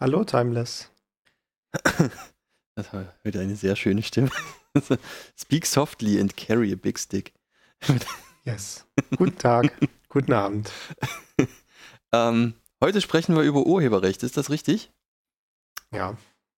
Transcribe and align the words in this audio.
Hallo, 0.00 0.24
Timeless. 0.24 0.90
Das 2.76 2.92
war 2.92 3.04
wieder 3.22 3.40
eine 3.40 3.56
sehr 3.56 3.76
schöne 3.76 4.02
Stimme. 4.02 4.30
Speak 5.40 5.66
softly 5.66 6.20
and 6.20 6.36
carry 6.36 6.72
a 6.72 6.76
big 6.76 6.98
stick. 6.98 7.32
Yes. 8.44 8.84
Guten 9.16 9.38
Tag, 9.38 9.72
guten 10.08 10.32
Abend. 10.32 10.70
Ähm, 12.12 12.54
heute 12.82 13.00
sprechen 13.00 13.34
wir 13.36 13.42
über 13.42 13.66
Urheberrecht, 13.66 14.22
ist 14.22 14.36
das 14.36 14.50
richtig? 14.50 14.90
Ja, 15.92 16.16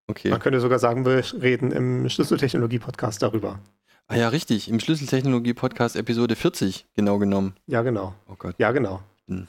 Okay. 0.09 0.31
man 0.31 0.39
könnte 0.39 0.61
sogar 0.61 0.79
sagen, 0.79 1.05
wir 1.05 1.25
reden 1.43 1.73
im 1.73 2.09
Schlüsseltechnologie-Podcast 2.09 3.23
darüber. 3.23 3.59
Ah 4.07 4.15
ja, 4.15 4.29
richtig. 4.29 4.69
Im 4.69 4.79
Schlüsseltechnologie-Podcast 4.79 5.97
Episode 5.97 6.37
40, 6.37 6.87
genau 6.95 7.19
genommen. 7.19 7.57
Ja, 7.67 7.83
genau. 7.83 8.15
Oh 8.29 8.37
Gott. 8.39 8.55
Ja, 8.59 8.71
genau. 8.71 9.03
Hm. 9.27 9.49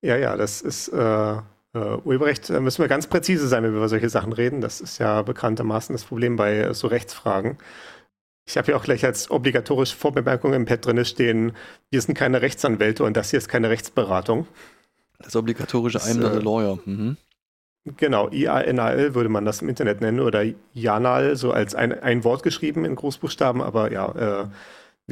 Ja, 0.00 0.16
ja, 0.16 0.36
das 0.36 0.60
ist 0.60 0.88
äh, 0.88 1.40
äh, 1.74 1.78
Urheberrecht, 1.78 2.50
da 2.50 2.60
müssen 2.60 2.82
wir 2.82 2.88
ganz 2.88 3.06
präzise 3.06 3.48
sein, 3.48 3.62
wenn 3.62 3.72
wir 3.72 3.78
über 3.78 3.88
solche 3.88 4.08
Sachen 4.08 4.32
reden. 4.32 4.60
Das 4.60 4.80
ist 4.80 4.98
ja 4.98 5.22
bekanntermaßen 5.22 5.94
das 5.94 6.04
Problem 6.04 6.36
bei 6.36 6.58
äh, 6.58 6.74
so 6.74 6.86
Rechtsfragen. 6.86 7.58
Ich 8.44 8.56
habe 8.56 8.72
ja 8.72 8.76
auch 8.76 8.84
gleich 8.84 9.04
als 9.04 9.30
obligatorische 9.30 9.96
Vorbemerkung 9.96 10.52
im 10.52 10.64
Pad 10.64 10.84
drin 10.84 11.04
stehen, 11.04 11.52
wir 11.90 12.00
sind 12.00 12.14
keine 12.14 12.42
Rechtsanwälte 12.42 13.04
und 13.04 13.16
das 13.16 13.30
hier 13.30 13.38
ist 13.38 13.48
keine 13.48 13.70
Rechtsberatung. 13.70 14.46
Das 15.18 15.36
obligatorische 15.36 15.98
Das, 15.98 16.10
I'm 16.10 16.20
not 16.20 16.32
a 16.32 16.36
äh, 16.36 16.40
lawyer. 16.40 16.78
Mhm. 16.84 17.16
Genau, 17.96 18.28
IANAL 18.30 19.14
würde 19.14 19.28
man 19.28 19.44
das 19.44 19.60
im 19.60 19.68
Internet 19.68 20.00
nennen 20.00 20.20
oder 20.20 20.44
JANAL, 20.72 21.36
so 21.36 21.52
als 21.52 21.74
ein, 21.74 22.00
ein 22.00 22.22
Wort 22.22 22.42
geschrieben 22.42 22.84
in 22.84 22.94
Großbuchstaben, 22.94 23.60
aber 23.60 23.90
ja, 23.90 24.42
äh, 24.42 24.46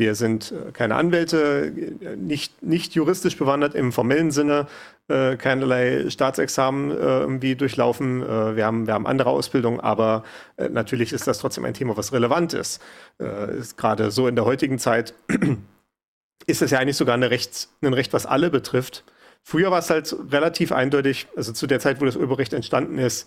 wir 0.00 0.16
sind 0.16 0.50
äh, 0.50 0.72
keine 0.72 0.96
Anwälte, 0.96 1.72
nicht, 2.16 2.60
nicht 2.64 2.94
juristisch 2.94 3.36
bewandert 3.36 3.76
im 3.76 3.92
formellen 3.92 4.32
Sinne, 4.32 4.66
äh, 5.06 5.36
keinerlei 5.36 6.10
Staatsexamen 6.10 6.90
äh, 6.90 6.94
irgendwie 6.94 7.54
durchlaufen. 7.54 8.22
Äh, 8.22 8.56
wir, 8.56 8.66
haben, 8.66 8.88
wir 8.88 8.94
haben 8.94 9.06
andere 9.06 9.30
Ausbildung, 9.30 9.78
aber 9.78 10.24
äh, 10.56 10.68
natürlich 10.68 11.12
ist 11.12 11.28
das 11.28 11.38
trotzdem 11.38 11.64
ein 11.64 11.74
Thema, 11.74 11.96
was 11.96 12.12
relevant 12.12 12.54
ist. 12.54 12.82
Äh, 13.20 13.58
ist 13.58 13.76
Gerade 13.76 14.10
so 14.10 14.26
in 14.26 14.34
der 14.34 14.44
heutigen 14.44 14.78
Zeit 14.80 15.14
ist 16.46 16.62
es 16.62 16.70
ja 16.70 16.78
eigentlich 16.78 16.96
sogar 16.96 17.14
eine 17.14 17.30
Recht, 17.30 17.68
ein 17.82 17.94
Recht, 17.94 18.12
was 18.12 18.26
alle 18.26 18.50
betrifft. 18.50 19.04
Früher 19.42 19.70
war 19.70 19.78
es 19.78 19.90
halt 19.90 20.14
relativ 20.32 20.72
eindeutig, 20.72 21.28
also 21.36 21.52
zu 21.52 21.66
der 21.66 21.80
Zeit, 21.80 22.00
wo 22.00 22.04
das 22.04 22.16
Urheberrecht 22.16 22.52
entstanden 22.52 22.98
ist, 22.98 23.26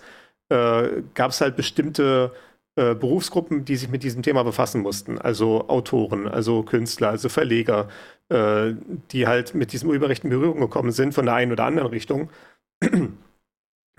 gab 0.50 1.32
es 1.32 1.42
halt 1.42 1.56
bestimmte 1.56 2.34
äh, 2.76 2.96
Berufsgruppen, 2.96 3.66
die 3.66 3.76
sich 3.76 3.90
mit 3.90 4.04
diesem 4.04 4.24
Thema 4.24 4.44
befassen 4.44 4.82
mussten. 4.82 5.20
Also 5.20 5.68
Autoren, 5.68 6.28
also 6.28 6.64
Künstler, 6.64 7.10
also 7.10 7.30
Verleger, 7.30 7.88
äh, 8.30 8.74
die 9.12 9.28
halt 9.28 9.54
mit 9.54 9.74
diesem 9.74 9.90
Urheberrecht 9.90 10.24
in 10.24 10.30
Berührung 10.30 10.60
gekommen 10.60 10.92
sind 10.92 11.14
von 11.14 11.26
der 11.26 11.36
einen 11.36 11.52
oder 11.52 11.66
anderen 11.66 11.90
Richtung. 11.90 12.30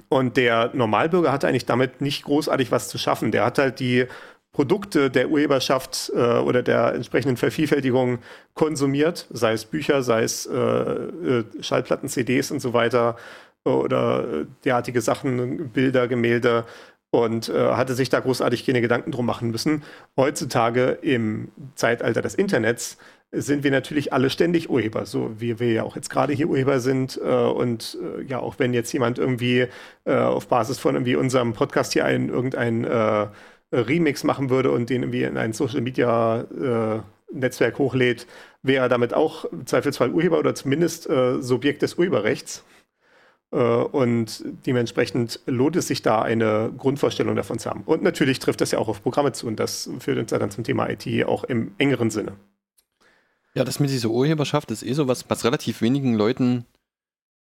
Und 0.08 0.36
der 0.36 0.70
Normalbürger 0.74 1.32
hatte 1.32 1.46
eigentlich 1.48 1.66
damit 1.66 2.00
nicht 2.00 2.24
großartig 2.24 2.72
was 2.72 2.88
zu 2.88 2.98
schaffen. 2.98 3.30
Der 3.30 3.44
hat 3.44 3.58
halt 3.58 3.80
die 3.80 4.06
Produkte 4.52 5.10
der 5.10 5.30
Urheberschaft 5.30 6.12
äh, 6.14 6.38
oder 6.38 6.62
der 6.62 6.94
entsprechenden 6.94 7.36
Vervielfältigung 7.36 8.18
konsumiert, 8.54 9.26
sei 9.30 9.52
es 9.52 9.64
Bücher, 9.64 10.02
sei 10.02 10.22
es 10.22 10.46
äh, 10.46 10.56
äh, 10.56 11.44
Schallplatten, 11.60 12.08
CDs 12.08 12.50
und 12.50 12.60
so 12.60 12.72
weiter 12.72 13.16
oder 13.64 14.42
äh, 14.42 14.46
derartige 14.64 15.00
Sachen, 15.00 15.70
Bilder, 15.70 16.06
Gemälde 16.06 16.64
und 17.22 17.48
äh, 17.48 17.72
hatte 17.72 17.94
sich 17.94 18.08
da 18.08 18.20
großartig 18.20 18.66
keine 18.66 18.80
Gedanken 18.80 19.12
drum 19.12 19.26
machen 19.26 19.50
müssen. 19.50 19.82
Heutzutage 20.16 20.98
im 21.02 21.48
Zeitalter 21.74 22.22
des 22.22 22.34
Internets 22.34 22.98
sind 23.36 23.64
wir 23.64 23.70
natürlich 23.70 24.12
alle 24.12 24.30
ständig 24.30 24.70
Urheber, 24.70 25.06
so 25.06 25.30
wie 25.38 25.58
wir 25.58 25.72
ja 25.72 25.82
auch 25.82 25.96
jetzt 25.96 26.10
gerade 26.10 26.32
hier 26.32 26.48
Urheber 26.48 26.80
sind. 26.80 27.20
Äh, 27.22 27.28
und 27.28 27.98
äh, 28.00 28.22
ja, 28.22 28.38
auch 28.38 28.58
wenn 28.58 28.72
jetzt 28.72 28.92
jemand 28.92 29.18
irgendwie 29.18 29.66
äh, 30.04 30.14
auf 30.14 30.48
Basis 30.48 30.78
von 30.78 30.94
irgendwie 30.94 31.16
unserem 31.16 31.52
Podcast 31.52 31.92
hier 31.92 32.04
einen, 32.04 32.28
irgendein 32.28 32.84
äh, 32.84 33.26
Remix 33.72 34.24
machen 34.24 34.50
würde 34.50 34.70
und 34.70 34.88
den 34.90 35.02
irgendwie 35.02 35.24
in 35.24 35.36
ein 35.36 35.52
Social 35.52 35.80
Media 35.80 36.42
äh, 36.42 37.00
Netzwerk 37.32 37.78
hochlädt, 37.78 38.26
wäre 38.62 38.84
er 38.84 38.88
damit 38.88 39.12
auch 39.14 39.44
im 39.46 39.66
Zweifelsfall 39.66 40.10
Urheber 40.10 40.38
oder 40.38 40.54
zumindest 40.54 41.08
Subjekt 41.40 41.82
des 41.82 41.94
Urheberrechts. 41.94 42.64
Äh, 43.54 43.56
und 43.56 44.42
dementsprechend 44.66 45.38
lohnt 45.46 45.76
es 45.76 45.86
sich 45.86 46.02
da 46.02 46.20
eine 46.20 46.72
Grundvorstellung 46.76 47.36
davon 47.36 47.60
zu 47.60 47.70
haben. 47.70 47.82
Und 47.86 48.02
natürlich 48.02 48.40
trifft 48.40 48.60
das 48.60 48.72
ja 48.72 48.78
auch 48.80 48.88
auf 48.88 49.02
Programme 49.02 49.32
zu 49.32 49.46
und 49.46 49.60
das 49.60 49.88
führt 50.00 50.18
uns 50.18 50.32
ja 50.32 50.38
dann 50.38 50.50
zum 50.50 50.64
Thema 50.64 50.90
IT 50.90 51.06
auch 51.26 51.44
im 51.44 51.72
engeren 51.78 52.10
Sinne. 52.10 52.32
Ja, 53.54 53.62
das 53.62 53.78
mit 53.78 53.90
dieser 53.90 54.10
Urheberschaft 54.10 54.72
ist 54.72 54.82
eh 54.82 54.92
so 54.94 55.06
was, 55.06 55.30
was 55.30 55.44
relativ 55.44 55.80
wenigen 55.80 56.14
Leuten 56.14 56.66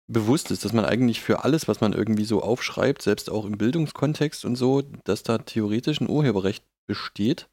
bewusst 0.07 0.51
ist, 0.51 0.65
dass 0.65 0.73
man 0.73 0.83
eigentlich 0.83 1.21
für 1.21 1.45
alles, 1.45 1.69
was 1.69 1.79
man 1.79 1.93
irgendwie 1.93 2.25
so 2.25 2.41
aufschreibt, 2.43 3.01
selbst 3.01 3.29
auch 3.29 3.45
im 3.45 3.57
Bildungskontext 3.57 4.43
und 4.43 4.57
so, 4.57 4.81
dass 5.05 5.23
da 5.23 5.37
theoretisch 5.37 6.01
ein 6.01 6.09
Urheberrecht 6.09 6.65
besteht. 6.85 7.47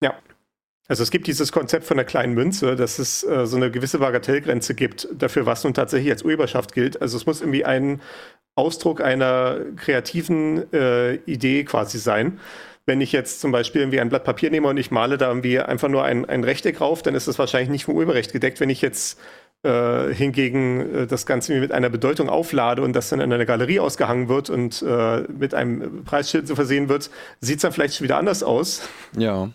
Ja. 0.00 0.14
Also 0.86 1.02
es 1.02 1.10
gibt 1.10 1.26
dieses 1.26 1.50
Konzept 1.50 1.86
von 1.86 1.96
der 1.96 2.04
kleinen 2.04 2.34
Münze, 2.34 2.76
dass 2.76 2.98
es 2.98 3.24
äh, 3.24 3.46
so 3.46 3.56
eine 3.56 3.70
gewisse 3.70 3.98
Bagatellgrenze 3.98 4.74
gibt 4.74 5.08
dafür, 5.16 5.46
was 5.46 5.64
nun 5.64 5.72
tatsächlich 5.72 6.12
als 6.12 6.22
Urheberschaft 6.22 6.74
gilt. 6.74 7.00
Also 7.00 7.16
es 7.16 7.24
muss 7.24 7.40
irgendwie 7.40 7.64
ein 7.64 8.02
Ausdruck 8.54 9.00
einer 9.00 9.56
kreativen 9.76 10.72
äh, 10.72 11.14
Idee 11.24 11.64
quasi 11.64 11.98
sein. 11.98 12.38
Wenn 12.86 13.00
ich 13.00 13.12
jetzt 13.12 13.40
zum 13.40 13.50
Beispiel 13.50 13.80
irgendwie 13.80 14.00
ein 14.00 14.10
Blatt 14.10 14.24
Papier 14.24 14.50
nehme 14.50 14.68
und 14.68 14.76
ich 14.76 14.90
male 14.90 15.16
da 15.16 15.28
irgendwie 15.28 15.58
einfach 15.58 15.88
nur 15.88 16.04
ein, 16.04 16.26
ein 16.26 16.44
Rechteck 16.44 16.82
rauf, 16.82 17.02
dann 17.02 17.14
ist 17.14 17.26
das 17.28 17.38
wahrscheinlich 17.38 17.70
nicht 17.70 17.86
vom 17.86 17.96
Urheberrecht 17.96 18.32
gedeckt. 18.32 18.60
Wenn 18.60 18.68
ich 18.68 18.82
jetzt 18.82 19.18
äh, 19.62 20.12
hingegen 20.12 20.94
äh, 20.94 21.06
das 21.06 21.24
Ganze 21.24 21.58
mit 21.58 21.72
einer 21.72 21.88
Bedeutung 21.88 22.28
auflade 22.28 22.82
und 22.82 22.92
das 22.92 23.08
dann 23.08 23.20
in 23.20 23.32
einer 23.32 23.46
Galerie 23.46 23.80
ausgehangen 23.80 24.28
wird 24.28 24.50
und 24.50 24.82
äh, 24.82 25.22
mit 25.22 25.54
einem 25.54 26.04
Preisschild 26.04 26.46
so 26.46 26.54
versehen 26.54 26.90
wird, 26.90 27.08
sieht 27.40 27.56
es 27.56 27.62
dann 27.62 27.72
vielleicht 27.72 27.94
schon 27.94 28.04
wieder 28.04 28.18
anders 28.18 28.42
aus. 28.42 28.86
Ja. 29.16 29.48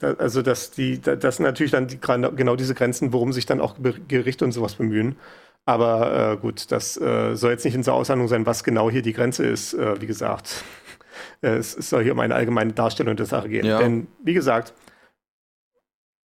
Also 0.00 0.42
dass 0.42 0.70
die, 0.70 1.00
da, 1.00 1.16
das 1.16 1.36
sind 1.36 1.44
natürlich 1.44 1.72
dann 1.72 1.88
die, 1.88 1.98
genau 1.98 2.56
diese 2.56 2.74
Grenzen, 2.74 3.12
worum 3.12 3.32
sich 3.32 3.46
dann 3.46 3.60
auch 3.60 3.76
Gerichte 4.08 4.44
und 4.44 4.52
sowas 4.52 4.74
bemühen. 4.74 5.16
Aber 5.64 6.32
äh, 6.32 6.36
gut, 6.38 6.72
das 6.72 6.96
äh, 6.96 7.34
soll 7.34 7.50
jetzt 7.50 7.64
nicht 7.64 7.74
in 7.74 7.82
der 7.82 7.94
Aushandlung 7.94 8.28
sein, 8.28 8.46
was 8.46 8.64
genau 8.64 8.90
hier 8.90 9.02
die 9.02 9.12
Grenze 9.12 9.44
ist. 9.44 9.74
Äh, 9.74 10.00
wie 10.00 10.06
gesagt, 10.06 10.64
äh, 11.42 11.56
es, 11.56 11.76
es 11.76 11.90
soll 11.90 12.04
hier 12.04 12.12
um 12.12 12.20
eine 12.20 12.34
allgemeine 12.34 12.72
Darstellung 12.72 13.16
der 13.16 13.26
Sache 13.26 13.48
gehen. 13.48 13.66
Ja. 13.66 13.78
Denn 13.78 14.06
wie 14.24 14.34
gesagt, 14.34 14.72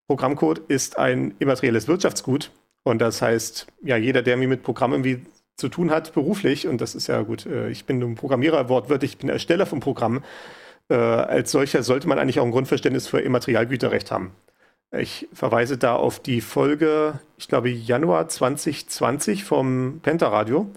Programmcode 0.07 0.61
ist 0.69 0.99
ein 0.99 1.35
immaterielles 1.39 1.89
Wirtschaftsgut 1.89 2.51
und 2.85 3.01
das 3.01 3.23
heißt, 3.23 3.67
ja, 3.83 3.97
jeder, 3.97 4.23
der 4.23 4.37
mir 4.37 4.49
mit 4.49 4.63
Programmen 4.63 5.05
irgendwie 5.05 5.27
zu 5.57 5.69
tun 5.69 5.91
hat, 5.91 6.13
beruflich, 6.13 6.67
und 6.67 6.81
das 6.81 6.95
ist 6.95 7.07
ja 7.07 7.23
gut, 7.23 7.47
äh, 7.47 7.69
ich 7.71 7.85
bin 7.85 8.03
ein 8.03 8.15
Programmierer, 8.15 8.69
wortwörtlich, 8.69 9.13
ich 9.13 9.19
bin 9.19 9.29
Ersteller 9.29 9.67
von 9.67 9.81
Programmen, 9.81 10.23
äh, 10.89 10.95
als 10.95 11.51
solcher 11.51 11.83
sollte 11.83 12.09
man 12.09 12.19
eigentlich 12.19 12.41
auch 12.41 12.45
ein 12.45 12.51
Grundverständnis 12.51 13.07
für 13.07 13.21
Immaterialgüterrecht 13.21 14.11
haben. 14.11 14.33
Ich 14.97 15.27
verweise 15.33 15.79
da 15.79 15.95
auf 15.95 16.21
die 16.21 16.43
Folge, 16.43 17.19
ich 17.39 17.49
glaube 17.49 17.71
Januar 17.71 18.29
2020 18.29 19.45
vom 19.45 20.01
Pentaradio, 20.03 20.71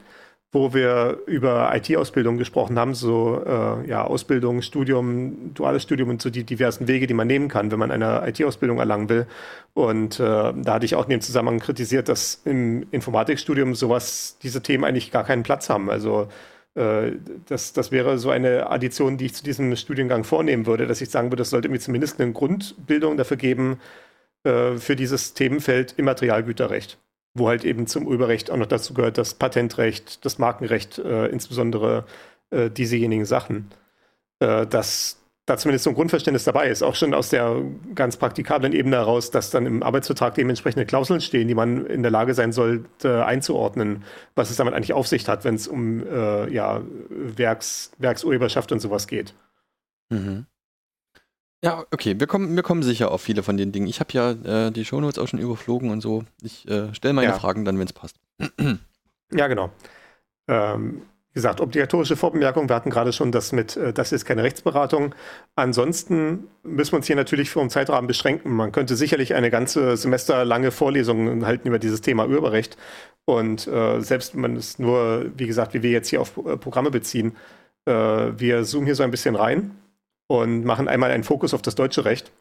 wo 0.54 0.74
wir 0.74 1.20
über 1.26 1.76
IT-Ausbildung 1.76 2.38
gesprochen 2.38 2.80
haben, 2.80 2.94
so 2.94 3.44
äh, 3.46 3.90
ja, 3.90 4.06
Ausbildung, 4.06 4.62
Studium, 4.62 5.54
duales 5.54 5.84
Studium 5.84 6.10
und 6.10 6.22
so 6.22 6.30
die 6.30 6.46
diversen 6.46 6.88
Wege, 6.88 7.08
die 7.08 7.14
man 7.14 7.28
nehmen 7.28 7.50
kann, 7.50 7.72
wenn 7.72 7.80
man 7.80 7.92
eine 7.92 8.26
IT-Ausbildung 8.26 8.80
erlangen 8.80 9.10
will. 9.10 9.28
Und 9.74 10.18
äh, 10.22 10.24
da 10.24 10.74
hatte 10.74 10.86
ich 10.86 10.96
auch 10.96 11.04
in 11.04 11.10
dem 11.10 11.22
Zusammenhang 11.22 11.60
kritisiert, 11.60 12.08
dass 12.08 12.42
im 12.46 12.88
Informatikstudium 12.92 13.76
sowas, 13.76 14.38
diese 14.42 14.62
Themen 14.62 14.86
eigentlich 14.86 15.12
gar 15.12 15.26
keinen 15.26 15.44
Platz 15.44 15.70
haben. 15.70 15.90
Also 15.90 16.30
das, 16.76 17.72
das 17.72 17.92
wäre 17.92 18.18
so 18.18 18.32
eine 18.32 18.70
Addition, 18.70 19.18
die 19.18 19.28
ich 19.28 19.34
zu 19.34 19.46
diesem 19.46 19.74
Studiengang 19.78 20.26
vornehmen 20.26 20.66
würde, 20.66 20.88
dass 20.88 21.00
ich 21.00 21.10
sagen 21.10 21.32
würde, 21.32 21.44
es 21.44 21.50
sollte 21.50 21.70
mir 21.70 21.80
zumindest 21.80 22.20
eine 22.20 22.34
Grundbildung 22.34 23.16
dafür 23.16 23.38
geben, 23.38 23.80
äh, 24.46 24.78
für 24.78 24.96
dieses 24.96 25.34
Themenfeld 25.34 25.96
Immaterialgüterrecht, 25.98 27.00
wo 27.34 27.50
halt 27.50 27.66
eben 27.66 27.88
zum 27.88 28.06
Urheberrecht 28.06 28.52
auch 28.52 28.58
noch 28.58 28.68
dazu 28.68 28.94
gehört 28.94 29.18
das 29.18 29.34
Patentrecht, 29.34 30.24
das 30.24 30.38
Markenrecht, 30.38 31.00
äh, 31.00 31.28
insbesondere 31.28 32.06
äh, 32.52 32.70
diesejenigen 32.70 33.26
Sachen. 33.26 33.72
Äh, 34.40 34.68
das 34.68 35.20
da 35.46 35.58
zumindest 35.58 35.84
so 35.84 35.92
ein 35.92 35.96
Grundverständnis 35.96 36.44
dabei 36.44 36.70
ist, 36.70 36.82
auch 36.82 36.96
schon 36.96 37.14
aus 37.14 37.30
der 37.30 37.62
ganz 37.94 38.18
praktikablen 38.18 38.74
Ebene 38.74 38.96
heraus, 38.96 39.30
dass 39.30 39.52
dann 39.52 39.66
im 39.68 39.84
Arbeitsvertrag 39.84 40.34
dementsprechende 40.34 40.86
Klauseln 40.86 41.22
stehen, 41.22 41.48
die 41.48 41.54
man 41.54 41.86
in 41.86 42.02
der 42.02 42.12
Lage 42.12 42.34
sein 42.34 42.52
sollte 42.52 43.26
einzuordnen, 43.26 44.04
was 44.34 44.50
es 44.50 44.58
damit 44.58 44.74
eigentlich 44.74 44.94
auf 44.94 45.08
sich 45.08 45.28
hat, 45.28 45.44
wenn 45.44 45.56
es 45.56 45.68
um 45.68 46.06
äh, 46.08 46.52
ja, 46.52 46.82
Werks, 47.10 47.92
Werksurheberschaft 48.00 48.72
und 48.72 48.80
sowas 48.80 49.08
geht. 49.08 49.36
Mhm. 50.10 50.48
Ja, 51.64 51.86
okay, 51.92 52.20
wir 52.20 52.28
kommen, 52.28 52.56
wir 52.56 52.64
kommen 52.64 52.84
sicher 52.84 53.12
auf 53.12 53.22
viele 53.22 53.42
von 53.42 53.58
den 53.58 53.72
Dingen. 53.72 53.88
Ich 53.88 54.00
habe 54.00 54.14
ja 54.14 54.68
äh, 54.68 54.72
die 54.72 54.86
Shownotes 54.86 55.20
auch 55.20 55.28
schon 55.28 55.40
überflogen 55.40 55.90
und 55.90 56.02
so. 56.02 56.24
Ich 56.42 56.68
äh, 56.68 56.94
stelle 56.94 57.14
meine 57.14 57.32
Ja. 57.32 57.34
Fragen 57.34 57.66
dann, 57.66 57.78
wenn 57.80 57.88
es 57.88 57.94
passt. 57.94 58.18
Ja, 59.32 59.48
genau. 59.48 59.72
Ähm, 60.48 61.02
gesagt, 61.36 61.62
obligatorische 61.62 62.16
Vorbemerkung, 62.16 62.70
wir 62.70 62.76
hatten 62.76 62.90
gerade 62.90 63.14
schon 63.14 63.32
das 63.32 63.52
mit, 63.52 63.78
äh, 63.78 63.94
das 63.94 64.12
ist 64.12 64.26
keine 64.26 64.42
Rechtsberatung. 64.42 65.14
Ansonsten 65.56 66.48
müssen 66.64 66.94
wir 66.94 66.98
uns 66.98 67.08
hier 67.08 67.16
natürlich 67.16 67.52
vom 67.52 67.70
Zeitrahmen 67.70 68.08
beschränken. 68.08 68.52
Man 68.52 68.72
könnte 68.72 68.96
sicherlich 68.96 69.36
eine 69.36 69.52
ganze 69.52 69.98
semesterlange 69.98 70.72
Vorlesung 70.72 71.46
halten 71.46 71.68
über 71.68 71.78
dieses 71.78 72.02
Thema 72.02 72.28
Urheberrecht. 72.28 72.78
Und 73.26 73.68
äh, 73.68 74.00
selbst 74.02 74.34
wenn 74.34 74.42
man 74.42 74.56
es 74.56 74.80
nur, 74.80 75.26
wie 75.38 75.46
gesagt, 75.46 75.74
wie 75.74 75.84
wir 75.84 75.92
jetzt 75.92 76.10
hier 76.10 76.22
auf 76.22 76.38
äh, 76.38 76.58
Programme 76.58 76.90
beziehen, 76.90 77.36
äh, 77.86 77.92
wir 77.92 78.64
zoomen 78.64 78.86
hier 78.86 78.96
so 78.96 79.04
ein 79.04 79.12
bisschen 79.12 79.36
rein 79.36 79.72
und 80.28 80.64
machen 80.64 80.88
einmal 80.88 81.12
einen 81.12 81.24
Fokus 81.24 81.54
auf 81.54 81.62
das 81.62 81.76
deutsche 81.76 82.06
Recht. 82.06 82.32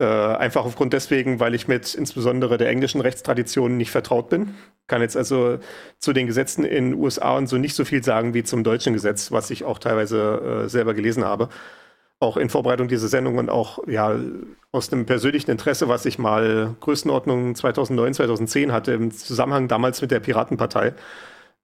Äh, 0.00 0.04
einfach 0.06 0.64
aufgrund 0.64 0.92
deswegen, 0.92 1.38
weil 1.38 1.54
ich 1.54 1.68
mit 1.68 1.94
insbesondere 1.94 2.58
der 2.58 2.68
englischen 2.68 3.00
Rechtstradition 3.00 3.76
nicht 3.76 3.92
vertraut 3.92 4.28
bin. 4.28 4.54
Kann 4.88 5.02
jetzt 5.02 5.16
also 5.16 5.58
zu 5.98 6.12
den 6.12 6.26
Gesetzen 6.26 6.64
in 6.64 6.90
den 6.90 6.94
USA 7.00 7.36
und 7.36 7.46
so 7.48 7.58
nicht 7.58 7.76
so 7.76 7.84
viel 7.84 8.02
sagen 8.02 8.34
wie 8.34 8.42
zum 8.42 8.64
deutschen 8.64 8.92
Gesetz, 8.92 9.30
was 9.30 9.50
ich 9.50 9.64
auch 9.64 9.78
teilweise 9.78 10.64
äh, 10.64 10.68
selber 10.68 10.94
gelesen 10.94 11.24
habe. 11.24 11.48
Auch 12.20 12.36
in 12.36 12.50
Vorbereitung 12.50 12.88
dieser 12.88 13.08
Sendung 13.08 13.38
und 13.38 13.50
auch 13.50 13.86
ja, 13.86 14.16
aus 14.72 14.88
dem 14.90 15.06
persönlichen 15.06 15.50
Interesse, 15.50 15.88
was 15.88 16.06
ich 16.06 16.18
mal 16.18 16.74
Größenordnung 16.80 17.54
2009, 17.54 18.14
2010 18.14 18.72
hatte, 18.72 18.92
im 18.92 19.10
Zusammenhang 19.12 19.68
damals 19.68 20.00
mit 20.02 20.10
der 20.10 20.20
Piratenpartei, 20.20 20.94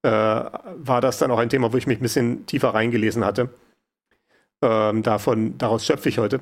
äh, 0.02 0.08
war 0.10 1.00
das 1.00 1.18
dann 1.18 1.30
auch 1.30 1.38
ein 1.38 1.48
Thema, 1.50 1.72
wo 1.72 1.76
ich 1.76 1.86
mich 1.86 1.98
ein 2.00 2.02
bisschen 2.02 2.46
tiefer 2.46 2.74
reingelesen 2.74 3.24
hatte. 3.24 3.50
Ähm, 4.62 5.02
davon, 5.02 5.58
daraus 5.58 5.84
schöpfe 5.86 6.08
ich 6.08 6.18
heute. 6.18 6.40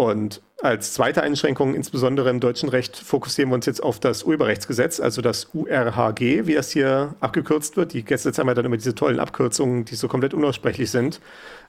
Und 0.00 0.40
als 0.62 0.94
zweite 0.94 1.22
Einschränkung, 1.22 1.74
insbesondere 1.74 2.30
im 2.30 2.40
deutschen 2.40 2.70
Recht, 2.70 2.96
fokussieren 2.96 3.50
wir 3.50 3.56
uns 3.56 3.66
jetzt 3.66 3.82
auf 3.82 4.00
das 4.00 4.22
Urheberrechtsgesetz, 4.22 4.98
also 4.98 5.20
das 5.20 5.50
URHG, 5.52 6.46
wie 6.46 6.54
das 6.54 6.70
hier 6.70 7.14
abgekürzt 7.20 7.76
wird. 7.76 7.92
Die 7.92 8.02
Gesetze 8.02 8.40
haben 8.40 8.48
ja 8.48 8.54
dann 8.54 8.64
immer 8.64 8.78
diese 8.78 8.94
tollen 8.94 9.20
Abkürzungen, 9.20 9.84
die 9.84 9.96
so 9.96 10.08
komplett 10.08 10.32
unaussprechlich 10.32 10.90
sind. 10.90 11.20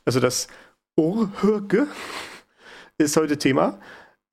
Also 0.05 0.21
das 0.21 0.47
URHG 0.95 1.87
ist 2.97 3.17
heute 3.17 3.37
Thema. 3.37 3.79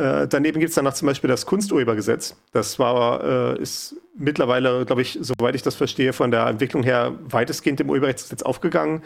Äh, 0.00 0.28
daneben 0.28 0.60
gibt 0.60 0.68
es 0.68 0.76
dann 0.76 0.84
noch 0.84 0.94
zum 0.94 1.06
Beispiel 1.06 1.26
das 1.26 1.44
Kunsturhebergesetz. 1.44 2.36
Das 2.52 2.78
war, 2.78 3.24
äh, 3.24 3.60
ist 3.60 3.96
mittlerweile, 4.16 4.86
glaube 4.86 5.02
ich, 5.02 5.18
soweit 5.20 5.56
ich 5.56 5.62
das 5.62 5.74
verstehe, 5.74 6.12
von 6.12 6.30
der 6.30 6.46
Entwicklung 6.46 6.84
her 6.84 7.14
weitestgehend 7.24 7.80
im 7.80 7.90
Urheberrechtsgesetz 7.90 8.42
aufgegangen. 8.42 9.02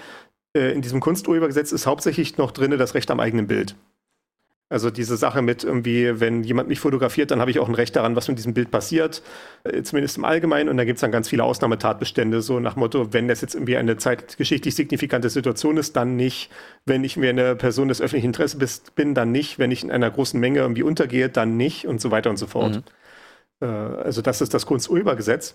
Äh, 0.55 0.73
in 0.73 0.83
diesem 0.83 1.01
Kunsturhebergesetz 1.01 1.73
ist 1.73 1.87
hauptsächlich 1.87 2.37
noch 2.37 2.51
drin 2.51 2.77
das 2.77 2.93
Recht 2.93 3.11
am 3.11 3.21
eigenen 3.21 3.47
Bild. 3.47 3.75
Also 4.73 4.91
diese 4.91 5.19
Sache 5.19 5.43
mit 5.43 5.65
irgendwie, 5.65 6.19
wenn 6.19 6.45
jemand 6.45 6.71
mich 6.71 6.81
fotografiert, 6.81 7.31
dann 7.31 7.41
habe 7.41 7.51
ich 7.51 7.59
auch 7.59 7.69
ein 7.69 7.75
Recht 7.75 7.95
daran, 7.95 8.17
was 8.17 8.29
mit 8.29 8.39
diesem 8.39 8.55
Bild 8.55 8.71
passiert, 8.71 9.23
äh, 9.65 9.83
zumindest 9.83 10.17
im 10.17 10.25
Allgemeinen. 10.25 10.71
Und 10.71 10.79
da 10.79 10.85
gibt 10.85 10.97
es 10.97 11.03
dann 11.03 11.13
ganz 11.13 11.29
viele 11.29 11.45
Ausnahmetatbestände, 11.45 12.41
so 12.41 12.59
nach 12.59 12.75
Motto, 12.75 13.13
wenn 13.13 13.29
das 13.29 13.43
jetzt 13.43 13.55
irgendwie 13.55 13.77
eine 13.77 13.99
zeitgeschichtlich 13.99 14.75
signifikante 14.75 15.29
Situation 15.29 15.77
ist, 15.77 15.95
dann 15.95 16.17
nicht. 16.17 16.51
Wenn 16.87 17.05
ich 17.05 17.19
mir 17.19 17.29
eine 17.29 17.55
Person 17.55 17.89
des 17.89 18.01
öffentlichen 18.01 18.29
Interesses 18.29 18.83
bin, 18.95 19.15
dann 19.15 19.31
nicht. 19.31 19.59
Wenn 19.59 19.71
ich 19.71 19.85
in 19.85 19.91
einer 19.91 20.11
großen 20.11 20.41
Menge 20.41 20.61
irgendwie 20.61 20.83
untergehe, 20.85 21.29
dann 21.29 21.59
nicht 21.59 21.87
und 21.87 22.01
so 22.01 22.11
weiter 22.11 22.31
und 22.31 22.39
so 22.39 22.47
fort. 22.47 22.83
Äh, 23.61 23.67
also 23.67 24.23
das 24.23 24.41
ist 24.41 24.55
das 24.55 24.65
Kunsturhebergesetz. 24.65 25.55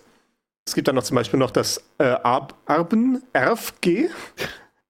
Es 0.64 0.74
gibt 0.74 0.86
dann 0.86 0.94
noch 0.94 1.02
zum 1.02 1.14
Beispiel 1.16 1.40
noch 1.40 1.50
das 1.50 1.82
äh, 1.98 2.04
Ar 2.04 2.48
Arben 2.66 3.22
RFG, 3.36 4.10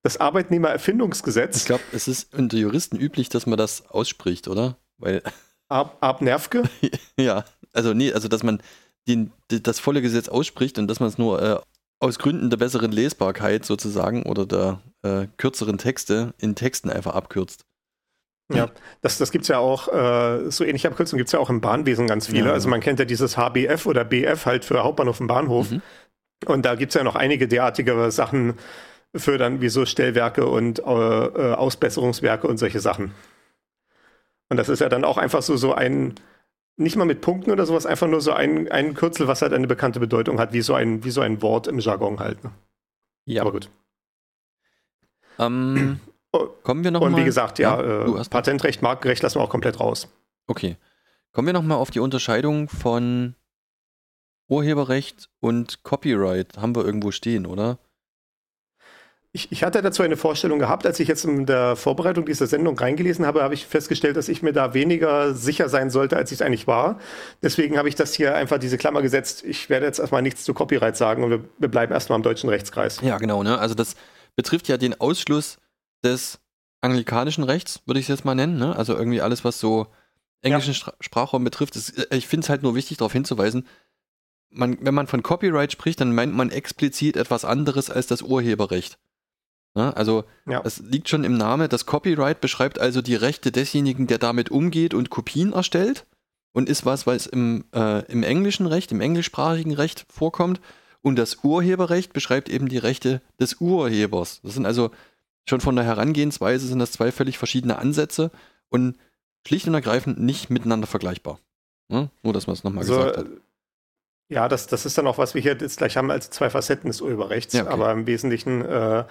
das 0.09 0.17
Ich 0.17 0.21
Arbeitnehmererfindungsgesetz. 0.23 1.65
glaube, 1.67 1.83
es 1.93 2.09
ist 2.09 2.35
unter 2.35 2.57
Juristen 2.57 2.97
üblich, 2.97 3.29
dass 3.29 3.47
man 3.47 3.59
das 3.59 3.87
ausspricht, 3.89 4.49
oder? 4.49 4.77
Weil, 4.97 5.23
Ab, 5.69 5.99
Abnervke. 6.01 6.63
ja, 7.19 7.45
also 7.73 7.93
nee, 7.93 8.13
also 8.13 8.29
dass 8.29 8.43
man 8.43 8.63
den, 9.07 9.33
das 9.49 9.79
volle 9.79 10.03
Gesetz 10.03 10.29
ausspricht 10.29 10.79
und 10.79 10.89
dass 10.89 11.01
man 11.01 11.09
es 11.09 11.19
nur 11.19 11.43
äh, 11.43 11.61
aus 12.01 12.19
Gründen 12.19 12.49
der 12.51 12.57
besseren 12.57 12.93
Lesbarkeit 12.93 13.65
sozusagen 13.65 14.23
oder 14.25 14.47
der 14.47 14.81
äh, 15.03 15.27
kürzeren 15.37 15.79
Texte 15.79 16.35
in 16.39 16.55
Texten 16.55 16.91
einfach 16.91 17.15
abkürzt. 17.15 17.65
Ja, 18.51 18.71
das, 19.03 19.19
das 19.19 19.31
gibt 19.31 19.43
es 19.43 19.49
ja 19.49 19.59
auch, 19.59 19.89
äh, 19.89 20.51
so 20.51 20.65
ähnliche 20.65 20.89
Abkürzungen 20.89 21.19
gibt 21.19 21.29
es 21.29 21.33
ja 21.33 21.39
auch 21.39 21.51
im 21.51 21.61
Bahnwesen 21.61 22.07
ganz 22.07 22.29
viele. 22.29 22.47
Ja. 22.47 22.53
Also 22.55 22.71
man 22.71 22.81
kennt 22.81 22.99
ja 22.99 23.05
dieses 23.05 23.37
HBF 23.37 23.85
oder 23.85 24.05
BF 24.05 24.47
halt 24.47 24.65
für 24.65 24.83
Hauptbahnhof 24.83 25.21
und 25.21 25.27
Bahnhof. 25.27 25.71
Mhm. 25.71 25.83
Und 26.47 26.65
da 26.65 26.75
gibt 26.75 26.91
es 26.91 26.95
ja 26.95 27.05
noch 27.05 27.15
einige 27.15 27.47
derartige 27.47 28.11
Sachen 28.11 28.55
für 29.15 29.39
dann 29.39 29.61
wie 29.61 29.69
so 29.69 29.87
Stellwerke 29.87 30.47
und 30.47 30.81
äh, 30.81 30.83
äh, 30.83 31.55
Ausbesserungswerke 31.55 32.47
und 32.47 32.59
solche 32.59 32.81
Sachen. 32.81 33.13
Und 34.51 34.57
das 34.57 34.69
ist 34.69 34.81
ja 34.81 34.89
dann 34.89 35.05
auch 35.05 35.19
einfach 35.19 35.43
so, 35.43 35.57
so 35.57 35.75
ein, 35.75 36.15
nicht 36.77 36.97
mal 36.97 37.05
mit 37.05 37.21
Punkten 37.21 37.51
oder 37.51 37.67
sowas, 37.67 37.87
einfach 37.87 38.07
nur 38.09 38.21
so 38.21 38.33
ein, 38.33 38.71
ein 38.71 38.95
Kürzel, 38.95 39.29
was 39.29 39.43
halt 39.43 39.53
eine 39.53 39.67
bekannte 39.67 40.01
Bedeutung 40.01 40.39
hat, 40.39 40.53
wie 40.53 40.63
so 40.63 40.75
ein, 40.75 41.05
wie 41.05 41.11
so 41.11 41.21
ein 41.21 41.43
Wort 41.43 41.67
im 41.67 41.79
Jargon 41.79 42.21
halt. 42.21 42.43
Ne? 42.45 42.51
Ja. 43.27 43.43
Aber 43.43 43.53
gut. 43.53 43.71
Ähm, 45.39 46.01
Oh, 46.31 46.47
kommen 46.63 46.85
wir 46.85 46.91
noch 46.91 47.01
Und 47.01 47.13
mal. 47.13 47.21
wie 47.23 47.25
gesagt, 47.25 47.59
ja, 47.59 47.81
du 47.81 48.19
äh, 48.19 48.25
Patentrecht, 48.29 48.83
Markenrecht 48.83 49.23
lassen 49.23 49.39
wir 49.39 49.45
auch 49.45 49.49
komplett 49.49 49.81
raus. 49.81 50.09
Okay. 50.47 50.77
Kommen 51.33 51.47
wir 51.47 51.55
nochmal 51.55 51.79
auf 51.79 51.91
die 51.91 52.01
Unterscheidung 52.01 52.69
von 52.69 53.35
Urheberrecht 54.49 55.31
und 55.41 55.83
Copyright. 55.85 56.59
Haben 56.59 56.77
wir 56.77 56.85
irgendwo 56.85 57.13
stehen, 57.13 57.47
oder? 57.47 57.79
Ich, 59.33 59.53
ich 59.53 59.63
hatte 59.63 59.83
dazu 59.83 60.03
eine 60.03 60.17
Vorstellung 60.17 60.59
gehabt, 60.59 60.87
als 60.87 60.99
ich 61.01 61.07
jetzt 61.09 61.25
in 61.27 61.45
der 61.45 61.77
Vorbereitung 61.77 62.25
dieser 62.25 62.47
Sendung 62.47 62.79
reingelesen 62.79 63.27
habe, 63.27 63.43
habe 63.43 63.53
ich 63.53 63.67
festgestellt, 63.67 64.17
dass 64.17 64.29
ich 64.29 64.43
mir 64.43 64.55
da 64.55 64.73
weniger 64.73 65.35
sicher 65.35 65.69
sein 65.69 65.91
sollte, 65.91 66.17
als 66.17 66.33
ich 66.33 66.39
es 66.41 66.43
eigentlich 66.43 66.67
war. 66.67 66.99
Deswegen 67.43 67.77
habe 67.77 67.91
ich 67.91 67.95
das 67.95 68.15
hier 68.15 68.35
einfach 68.35 68.59
diese 68.59 68.79
Klammer 68.79 69.03
gesetzt. 69.03 69.45
Ich 69.45 69.69
werde 69.69 69.85
jetzt 69.85 69.99
erstmal 69.99 70.23
nichts 70.23 70.45
zu 70.45 70.55
Copyright 70.55 70.97
sagen 70.97 71.25
und 71.25 71.31
wir, 71.31 71.45
wir 71.59 71.69
bleiben 71.69 71.93
erstmal 71.93 72.19
im 72.19 72.23
deutschen 72.23 72.49
Rechtskreis. 72.49 73.01
Ja, 73.03 73.19
genau, 73.19 73.43
ne? 73.43 73.59
Also 73.59 73.75
das 73.75 73.97
betrifft 74.35 74.67
ja 74.67 74.79
den 74.79 74.99
Ausschluss 74.99 75.59
des 76.03 76.39
anglikanischen 76.81 77.45
Rechts, 77.45 77.83
würde 77.85 78.01
ich 78.01 78.05
es 78.05 78.09
jetzt 78.09 78.25
mal 78.25 78.35
nennen, 78.35 78.57
ne? 78.57 78.75
Also 78.77 78.97
irgendwie 78.97 79.21
alles, 79.21 79.45
was 79.45 79.61
so 79.61 79.89
englischen 80.41 80.73
Stra- 80.73 80.95
Sprachraum 81.01 81.45
betrifft. 81.45 81.77
Äh, 81.77 82.17
ich 82.17 82.27
finde 82.27 82.45
es 82.45 82.49
halt 82.49 82.63
nur 82.63 82.75
wichtig, 82.75 82.97
darauf 82.97 83.13
hinzuweisen, 83.13 83.67
man, 84.51 84.79
wenn 84.81 84.95
man 84.95 85.07
von 85.07 85.23
Copyright 85.23 85.71
spricht, 85.73 86.01
dann 86.01 86.15
meint 86.15 86.33
man 86.33 86.51
explizit 86.51 87.19
etwas 87.19 87.45
anderes 87.45 87.91
als 87.91 88.07
das 88.07 88.23
Urheberrecht. 88.23 88.97
Ne? 89.75 89.97
Also 89.97 90.25
Ja. 90.47 90.63
es 90.65 90.79
liegt 90.81 91.09
schon 91.09 91.25
im 91.25 91.37
Namen, 91.37 91.69
das 91.69 91.87
Copyright 91.87 92.41
beschreibt 92.41 92.79
also 92.79 93.03
die 93.03 93.15
Rechte 93.15 93.53
desjenigen, 93.53 94.07
der 94.07 94.19
damit 94.19 94.51
umgeht 94.51 94.95
und 94.95 95.11
Kopien 95.11 95.53
erstellt 95.53 96.07
und 96.53 96.69
ist 96.69 96.85
was, 96.87 97.07
was 97.07 97.27
im, 97.27 97.65
äh, 97.75 98.05
im 98.11 98.23
englischen 98.23 98.67
Recht, 98.67 98.91
im 98.93 99.01
englischsprachigen 99.01 99.75
Recht 99.75 100.07
vorkommt. 100.11 100.61
Und 101.01 101.17
das 101.17 101.45
Urheberrecht 101.45 102.13
beschreibt 102.13 102.49
eben 102.49 102.69
die 102.69 102.79
Rechte 102.79 103.23
des 103.39 103.61
Urhebers. 103.61 104.41
Das 104.43 104.55
sind 104.55 104.67
also 104.67 104.91
schon 105.49 105.61
von 105.61 105.77
der 105.77 105.85
Herangehensweise 105.85 106.67
sind 106.67 106.81
das 106.81 106.91
zwei 106.93 107.13
völlig 107.13 107.39
verschiedene 107.39 107.79
Ansätze 107.79 108.31
und 108.69 108.97
schlicht 109.47 109.69
und 109.69 109.75
ergreifend 109.75 110.19
nicht 110.21 110.51
miteinander 110.51 110.87
vergleichbar. 110.89 111.39
Ne? 111.89 112.11
Nur, 112.23 112.33
dass 112.33 112.47
man 112.49 112.55
es 112.55 112.65
nochmal 112.65 112.81
Also, 112.83 112.97
gesagt 112.97 113.17
hat. 113.17 113.27
ja, 114.29 114.49
das, 114.49 114.67
das 114.67 114.85
ist 114.85 114.99
dann 114.99 115.07
auch, 115.07 115.17
was 115.19 115.35
wir 115.35 115.41
hier 115.41 115.57
jetzt 115.59 115.79
gleich 115.79 115.97
haben 115.97 116.11
als 116.11 116.29
zwei 116.31 116.51
Facetten 116.51 116.89
des 116.91 117.01
Urheberrechts. 117.01 117.55
Ja, 117.55 117.63
okay. 117.63 117.73
Aber 117.73 117.93
im 117.93 118.07
Wesentlichen, 118.07 118.63
äh, 118.65 119.05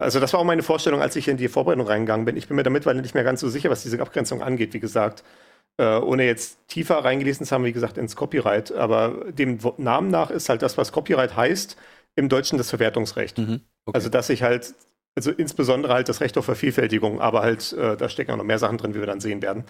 also 0.00 0.18
das 0.18 0.32
war 0.32 0.40
auch 0.40 0.44
meine 0.44 0.62
Vorstellung, 0.62 1.02
als 1.02 1.14
ich 1.14 1.28
in 1.28 1.36
die 1.36 1.48
Vorbereitung 1.48 1.86
reingegangen 1.86 2.24
bin. 2.24 2.36
Ich 2.36 2.48
bin 2.48 2.56
mir 2.56 2.62
damit 2.62 2.86
weil 2.86 2.94
nicht 2.96 3.14
mehr 3.14 3.24
ganz 3.24 3.40
so 3.40 3.48
sicher, 3.48 3.70
was 3.70 3.82
diese 3.82 4.00
Abgrenzung 4.00 4.42
angeht, 4.42 4.72
wie 4.72 4.80
gesagt. 4.80 5.22
Äh, 5.76 5.98
ohne 5.98 6.24
jetzt 6.24 6.58
tiefer 6.68 7.04
reingelesen 7.04 7.46
zu 7.46 7.54
haben, 7.54 7.64
wie 7.64 7.72
gesagt, 7.72 7.98
ins 7.98 8.16
Copyright. 8.16 8.72
Aber 8.72 9.30
dem 9.30 9.58
Namen 9.76 10.10
nach 10.10 10.30
ist 10.30 10.48
halt 10.48 10.62
das, 10.62 10.78
was 10.78 10.92
Copyright 10.92 11.36
heißt, 11.36 11.76
im 12.16 12.28
Deutschen 12.28 12.58
das 12.58 12.70
Verwertungsrecht. 12.70 13.38
Mhm. 13.38 13.60
Okay. 13.84 13.96
Also, 13.96 14.08
dass 14.08 14.30
ich 14.30 14.42
halt, 14.42 14.74
also 15.14 15.30
insbesondere 15.30 15.92
halt 15.92 16.08
das 16.08 16.20
Recht 16.20 16.36
auf 16.38 16.46
Vervielfältigung, 16.46 17.20
aber 17.20 17.42
halt, 17.42 17.72
äh, 17.74 17.96
da 17.96 18.08
stecken 18.08 18.32
auch 18.32 18.36
noch 18.36 18.44
mehr 18.44 18.58
Sachen 18.58 18.78
drin, 18.78 18.94
wie 18.94 19.00
wir 19.00 19.06
dann 19.06 19.20
sehen 19.20 19.42
werden. 19.42 19.64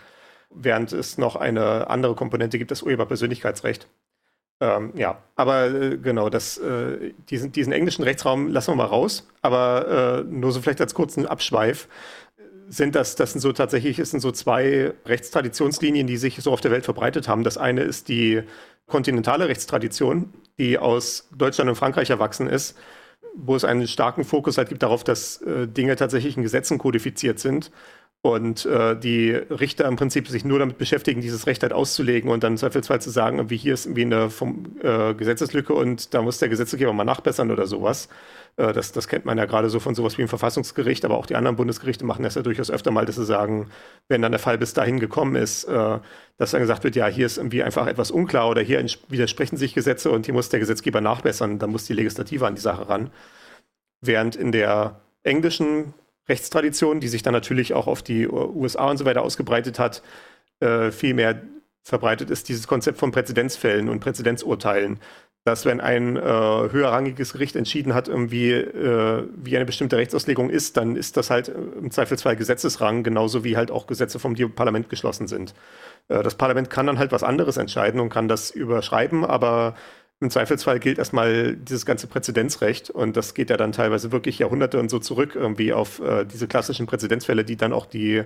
Während 0.51 0.93
es 0.93 1.19
noch 1.19 1.37
eine 1.37 1.91
andere 1.91 2.15
Komponente 2.15 2.59
gibt, 2.59 2.71
das 2.71 2.83
Urheberpersönlichkeitsrecht. 2.83 3.89
Ähm, 4.63 4.93
ja, 4.95 5.23
aber 5.37 5.71
äh, 5.71 5.97
genau, 5.97 6.29
das, 6.29 6.59
äh, 6.59 7.13
diesen, 7.31 7.51
diesen 7.51 7.73
englischen 7.73 8.03
Rechtsraum 8.03 8.49
lassen 8.49 8.73
wir 8.73 8.77
mal 8.77 8.85
raus, 8.85 9.27
aber 9.41 10.25
äh, 10.29 10.31
nur 10.31 10.53
so 10.53 10.61
vielleicht 10.61 10.83
als 10.83 10.93
kurzen 10.93 11.27
Abschweif 11.27 11.89
sind 12.69 12.95
das, 12.95 13.17
das 13.17 13.33
sind 13.33 13.41
so 13.41 13.53
tatsächlich, 13.53 13.99
es 13.99 14.11
sind 14.13 14.21
so 14.21 14.31
zwei 14.31 14.93
Rechtstraditionslinien, 15.05 16.07
die 16.07 16.17
sich 16.17 16.41
so 16.41 16.53
auf 16.53 16.61
der 16.61 16.71
Welt 16.71 16.85
verbreitet 16.85 17.27
haben. 17.27 17.43
Das 17.43 17.59
eine 17.59 17.81
ist 17.83 18.09
die 18.09 18.43
kontinentale 18.87 19.49
Rechtstradition, 19.49 20.33
die 20.59 20.79
aus 20.79 21.29
Deutschland 21.37 21.69
und 21.69 21.77
Frankreich 21.77 22.11
erwachsen 22.11 22.47
ist, 22.47 22.79
wo 23.35 23.57
es 23.57 23.65
einen 23.65 23.89
starken 23.89 24.25
Fokus 24.25 24.57
halt 24.57 24.69
gibt 24.69 24.83
darauf, 24.83 25.03
dass 25.05 25.41
äh, 25.43 25.67
Dinge 25.67 25.97
tatsächlich 25.97 26.37
in 26.37 26.43
Gesetzen 26.43 26.79
kodifiziert 26.79 27.39
sind. 27.39 27.73
Und 28.23 28.67
äh, 28.67 28.99
die 28.99 29.31
Richter 29.31 29.87
im 29.87 29.97
Prinzip 29.97 30.29
sich 30.29 30.45
nur 30.45 30.59
damit 30.59 30.77
beschäftigen, 30.77 31.23
dieses 31.23 31.47
Recht 31.47 31.63
halt 31.63 31.73
auszulegen 31.73 32.31
und 32.31 32.45
dann 32.45 32.59
Zweifelsfall 32.59 33.01
zu 33.01 33.09
sagen, 33.09 33.49
wie 33.49 33.57
hier 33.57 33.73
ist 33.73 33.87
irgendwie 33.87 34.03
eine 34.03 34.29
vom, 34.29 34.77
äh, 34.83 35.15
Gesetzeslücke 35.15 35.73
und 35.73 36.13
da 36.13 36.21
muss 36.21 36.39
der 36.39 36.51
Gesetzgeber 36.51 36.93
mal 36.93 37.05
nachbessern 37.05 37.51
oder 37.51 37.67
sowas. 37.67 38.11
Äh, 38.59 38.75
das, 38.75 38.93
das 38.93 39.09
kennt 39.09 39.25
man 39.25 39.39
ja 39.39 39.47
gerade 39.47 39.71
so 39.71 39.81
von 39.81 39.95
sowas 39.95 40.19
wie 40.19 40.23
im 40.23 40.29
Verfassungsgericht, 40.29 41.07
aber 41.07 41.17
auch 41.17 41.25
die 41.25 41.35
anderen 41.35 41.57
Bundesgerichte 41.57 42.05
machen 42.05 42.23
das 42.23 42.35
ja 42.35 42.43
durchaus 42.43 42.71
öfter 42.71 42.91
mal, 42.91 43.07
dass 43.07 43.17
sie 43.17 43.25
sagen, 43.25 43.71
wenn 44.09 44.21
dann 44.21 44.33
der 44.33 44.39
Fall 44.39 44.59
bis 44.59 44.75
dahin 44.75 45.01
gekommen 45.01 45.35
ist, 45.35 45.65
äh, 45.65 45.99
dass 46.37 46.51
dann 46.51 46.61
gesagt 46.61 46.85
wird, 46.85 46.97
ja, 46.97 47.07
hier 47.07 47.25
ist 47.25 47.39
irgendwie 47.39 47.63
einfach 47.63 47.87
etwas 47.87 48.11
unklar 48.11 48.51
oder 48.51 48.61
hier 48.61 48.85
widersprechen 49.09 49.57
sich 49.57 49.73
Gesetze 49.73 50.11
und 50.11 50.27
hier 50.27 50.35
muss 50.35 50.51
der 50.51 50.61
Gesetzgeber 50.61 51.01
nachbessern, 51.01 51.59
dann 51.59 51.71
muss 51.71 51.87
die 51.87 51.95
Legislative 51.95 52.47
an 52.47 52.55
die 52.55 52.61
Sache 52.61 52.87
ran. 52.87 53.11
Während 54.03 54.37
in 54.37 54.53
der 54.53 55.01
englischen 55.23 55.95
Rechtstradition, 56.31 57.01
die 57.01 57.09
sich 57.09 57.23
dann 57.23 57.35
natürlich 57.35 57.75
auch 57.75 57.87
auf 57.87 58.03
die 58.03 58.27
USA 58.27 58.89
und 58.91 58.97
so 58.97 59.05
weiter 59.05 59.23
ausgebreitet 59.23 59.79
hat, 59.79 60.03
äh, 60.61 60.91
viel 60.91 61.15
mehr 61.15 61.43
verbreitet 61.83 62.31
ist 62.31 62.49
dieses 62.49 62.67
Konzept 62.67 62.99
von 62.99 63.11
Präzedenzfällen 63.11 63.89
und 63.89 64.01
Präzedenzurteilen. 64.01 64.99
Dass 65.45 65.65
wenn 65.65 65.81
ein 65.81 66.17
äh, 66.17 66.21
höherrangiges 66.21 67.33
Gericht 67.33 67.57
entschieden 67.57 67.95
hat, 67.95 68.09
irgendwie, 68.09 68.51
äh, 68.51 69.27
wie 69.35 69.57
eine 69.57 69.65
bestimmte 69.65 69.97
Rechtsauslegung 69.97 70.51
ist, 70.51 70.77
dann 70.77 70.97
ist 70.97 71.17
das 71.17 71.31
halt 71.31 71.49
im 71.49 71.91
Zweifelsfall 71.91 72.37
Gesetzesrang, 72.37 73.03
genauso 73.03 73.43
wie 73.43 73.57
halt 73.57 73.71
auch 73.71 73.87
Gesetze 73.87 74.19
vom 74.19 74.35
Parlament 74.55 74.91
geschlossen 74.91 75.29
sind. 75.29 75.55
Äh, 76.09 76.23
das 76.23 76.35
Parlament 76.35 76.69
kann 76.69 76.87
dann 76.87 76.99
halt 76.99 77.11
was 77.11 77.23
anderes 77.23 77.57
entscheiden 77.57 78.01
und 78.01 78.11
kann 78.11 78.29
das 78.29 78.51
überschreiben, 78.51 79.25
aber 79.25 79.77
im 80.21 80.31
Zweifelsfall 80.31 80.81
gilt 80.81 80.99
erstmal 80.99 81.57
dieses 81.57 81.87
ganze 81.87 82.07
Präzedenzrecht 82.07 82.91
und 82.91 83.17
das 83.17 83.33
geht 83.33 83.49
ja 83.49 83.57
dann 83.57 83.73
teilweise 83.73 84.13
wirklich 84.13 84.39
Jahrhunderte 84.39 84.79
und 84.79 84.91
so 84.91 84.99
zurück 84.99 85.35
irgendwie 85.35 85.73
auf 85.73 86.01
äh, 86.01 86.27
diese 86.27 86.47
klassischen 86.47 86.87
Präzedenzfälle, 86.87 87.45
die 87.45 87.57
dann 87.57 87.73
auch 87.73 87.87
die 87.87 88.23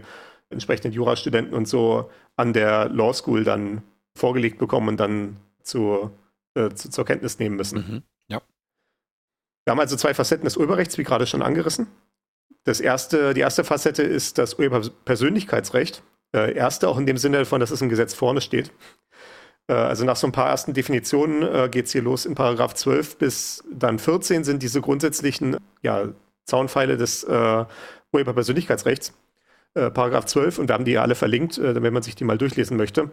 entsprechenden 0.51 0.93
Jurastudenten 0.93 1.55
und 1.55 1.69
so 1.69 2.11
an 2.37 2.53
der 2.53 2.89
Law 2.89 3.15
School 3.15 3.45
dann 3.45 3.83
vorgelegt 4.17 4.59
bekommen 4.59 4.89
und 4.89 4.99
dann 4.99 5.37
zu, 5.63 6.11
äh, 6.55 6.71
zu 6.71 6.91
zur 6.91 7.05
Kenntnis 7.05 7.39
nehmen 7.39 7.57
müssen. 7.57 7.79
Mhm. 7.79 8.03
Ja. 8.29 8.43
Wir 9.65 9.71
haben 9.71 9.81
also 9.81 9.97
zwei 9.97 10.15
Facetten 10.15 10.45
des 10.45 10.57
Urheberrechts, 10.57 10.99
wie 10.99 11.05
gerade 11.05 11.27
schon 11.27 11.43
angerissen. 11.43 11.87
Das 12.65 12.81
erste, 12.81 13.35
die 13.35 13.41
erste 13.41 13.63
Facette 13.63 14.03
ist 14.03 14.39
das 14.39 14.55
Urheberpersönlichkeitsrecht. 14.55 16.03
Äh, 16.35 16.55
erste 16.55 16.89
auch 16.89 16.99
in 16.99 17.07
dem 17.07 17.19
Sinne 17.19 17.39
davon, 17.39 17.61
dass 17.61 17.71
es 17.71 17.83
im 17.83 17.89
Gesetz 17.89 18.15
vorne 18.15 18.41
steht. 18.41 18.73
Äh, 19.69 19.75
also 19.75 20.05
nach 20.05 20.17
so 20.17 20.27
ein 20.27 20.33
paar 20.33 20.49
ersten 20.49 20.75
Definitionen 20.75 21.43
äh, 21.43 21.69
geht 21.71 21.87
es 21.87 21.93
hier 21.93 22.03
los 22.03 22.27
in 22.27 22.35
Paragraph 22.35 22.75
12 22.75 23.19
bis 23.19 23.65
dann 23.73 23.99
14 23.99 24.45
sind 24.45 24.63
diese 24.63 24.81
grundsätzlichen 24.81 25.57
ja, 25.83 26.09
Zaunpfeile 26.45 26.97
des 26.97 27.25
äh, 27.25 27.65
Urheberpersönlichkeitsrechts. 28.13 29.13
Äh, 29.75 29.91
Paragraph 29.91 30.27
12, 30.27 30.59
und 30.59 30.69
wir 30.69 30.75
haben 30.75 30.85
die 30.85 30.93
ja 30.93 31.03
alle 31.03 31.15
verlinkt, 31.15 31.59
äh, 31.59 31.83
wenn 31.83 31.93
man 31.93 32.03
sich 32.03 32.15
die 32.15 32.25
mal 32.25 32.39
durchlesen 32.39 32.77
möchte, 32.77 33.11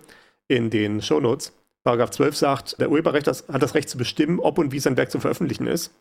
in 0.48 0.70
den 0.70 1.02
Shownotes. 1.02 1.54
Paragraph 1.84 2.12
12 2.12 2.36
sagt, 2.36 2.80
der 2.80 2.92
Urheberrecht 2.92 3.28
hat 3.28 3.64
das 3.64 3.74
Recht 3.74 3.90
zu 3.90 3.98
bestimmen, 3.98 4.40
ob 4.40 4.60
und 4.60 4.72
wie 4.72 4.80
sein 4.80 4.98
Werk 4.98 5.10
zu 5.10 5.20
veröffentlichen 5.20 5.66
ist. 5.66 5.92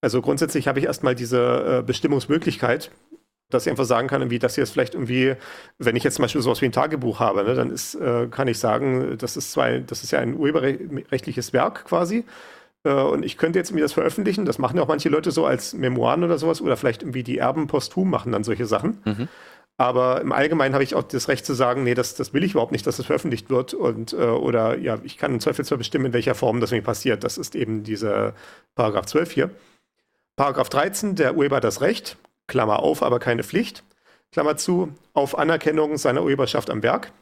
Also 0.00 0.20
grundsätzlich 0.22 0.66
habe 0.66 0.80
ich 0.80 0.86
erstmal 0.86 1.14
diese 1.14 1.78
äh, 1.78 1.82
Bestimmungsmöglichkeit, 1.82 2.90
dass 3.50 3.66
ich 3.66 3.70
einfach 3.70 3.84
sagen 3.84 4.08
kann, 4.08 4.20
irgendwie, 4.20 4.38
das 4.38 4.54
hier 4.54 4.64
ist 4.64 4.72
vielleicht 4.72 4.94
irgendwie, 4.94 5.34
wenn 5.78 5.96
ich 5.96 6.04
jetzt 6.04 6.16
zum 6.16 6.22
Beispiel 6.22 6.42
sowas 6.42 6.60
wie 6.60 6.66
ein 6.66 6.72
Tagebuch 6.72 7.20
habe, 7.20 7.44
ne, 7.44 7.54
dann 7.54 7.70
ist, 7.70 7.94
äh, 7.94 8.28
kann 8.30 8.48
ich 8.48 8.58
sagen, 8.58 9.16
das 9.18 9.36
ist 9.36 9.52
zwei, 9.52 9.78
das 9.78 10.02
ist 10.02 10.10
ja 10.10 10.18
ein 10.18 10.36
urheberrechtliches 10.36 11.52
Werk 11.52 11.84
quasi. 11.84 12.24
Äh, 12.84 12.92
und 12.92 13.24
ich 13.24 13.38
könnte 13.38 13.58
jetzt 13.58 13.70
irgendwie 13.70 13.82
das 13.82 13.92
veröffentlichen. 13.92 14.44
Das 14.44 14.58
machen 14.58 14.76
ja 14.76 14.82
auch 14.82 14.88
manche 14.88 15.08
Leute 15.08 15.30
so 15.30 15.46
als 15.46 15.74
Memoiren 15.74 16.24
oder 16.24 16.38
sowas 16.38 16.60
oder 16.60 16.76
vielleicht 16.76 17.02
irgendwie 17.02 17.22
die 17.22 17.38
Erben 17.38 17.66
posthum 17.66 18.10
machen 18.10 18.32
dann 18.32 18.44
solche 18.44 18.66
Sachen. 18.66 18.98
Mhm. 19.04 19.28
Aber 19.80 20.20
im 20.20 20.32
Allgemeinen 20.32 20.74
habe 20.74 20.82
ich 20.82 20.96
auch 20.96 21.04
das 21.04 21.28
Recht 21.28 21.46
zu 21.46 21.54
sagen, 21.54 21.84
nee, 21.84 21.94
das, 21.94 22.16
das 22.16 22.34
will 22.34 22.42
ich 22.42 22.50
überhaupt 22.50 22.72
nicht, 22.72 22.84
dass 22.86 22.96
das 22.96 23.06
veröffentlicht 23.06 23.48
wird. 23.48 23.74
Und, 23.74 24.12
äh, 24.12 24.16
oder 24.16 24.76
ja, 24.76 24.98
ich 25.04 25.16
kann 25.16 25.32
im 25.32 25.40
Zweifelsfall 25.40 25.78
bestimmen, 25.78 26.06
in 26.06 26.12
welcher 26.12 26.34
Form 26.34 26.60
das 26.60 26.72
mir 26.72 26.82
passiert. 26.82 27.22
Das 27.22 27.38
ist 27.38 27.54
eben 27.54 27.84
dieser 27.84 28.34
Paragraph 28.74 29.06
12 29.06 29.30
hier. 29.30 29.50
Paragraph 30.34 30.68
13, 30.68 31.14
der 31.14 31.36
Urheber 31.36 31.56
hat 31.56 31.64
das 31.64 31.80
Recht, 31.80 32.16
Klammer 32.48 32.80
auf, 32.80 33.02
aber 33.02 33.20
keine 33.20 33.44
Pflicht, 33.44 33.84
Klammer 34.32 34.56
zu, 34.56 34.92
auf 35.12 35.38
Anerkennung 35.38 35.96
seiner 35.96 36.22
Urheberschaft 36.24 36.70
am 36.70 36.82
Werk. 36.82 37.12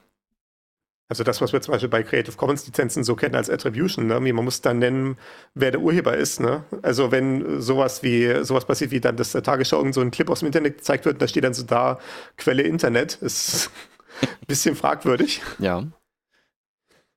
Also 1.09 1.23
das, 1.23 1.41
was 1.41 1.53
wir 1.53 1.61
zum 1.61 1.73
Beispiel 1.73 1.89
bei 1.89 2.03
Creative 2.03 2.37
Commons 2.37 2.67
Lizenzen 2.67 3.05
so 3.05 3.15
kennen 3.15 3.37
als 3.37 3.49
Attribution, 3.49 4.09
ne? 4.09 4.19
man 4.19 4.45
muss 4.45 4.61
dann 4.61 4.81
nennen, 4.81 5.17
wer 5.55 5.71
der 5.71 5.81
Urheber 5.81 6.17
ist. 6.17 6.41
Ne? 6.41 6.65
Also 6.83 7.13
wenn 7.13 7.61
sowas 7.61 8.03
wie 8.03 8.43
sowas 8.45 8.65
passiert, 8.65 8.91
wie 8.91 9.01
dann, 9.01 9.17
dass 9.17 9.31
der 9.31 9.45
Tagesschau 9.45 9.79
irgend 9.79 9.95
so 9.95 10.01
ein 10.01 10.11
Clip 10.11 10.29
aus 10.29 10.41
dem 10.41 10.47
Internet 10.47 10.79
gezeigt 10.79 11.05
wird, 11.05 11.23
da 11.23 11.29
steht 11.29 11.45
dann 11.45 11.55
so 11.55 11.63
da 11.63 12.01
Quelle 12.37 12.63
Internet, 12.63 13.17
ist 13.21 13.71
ein 14.23 14.47
bisschen 14.49 14.75
fragwürdig. 14.75 15.43
Ja. 15.61 15.85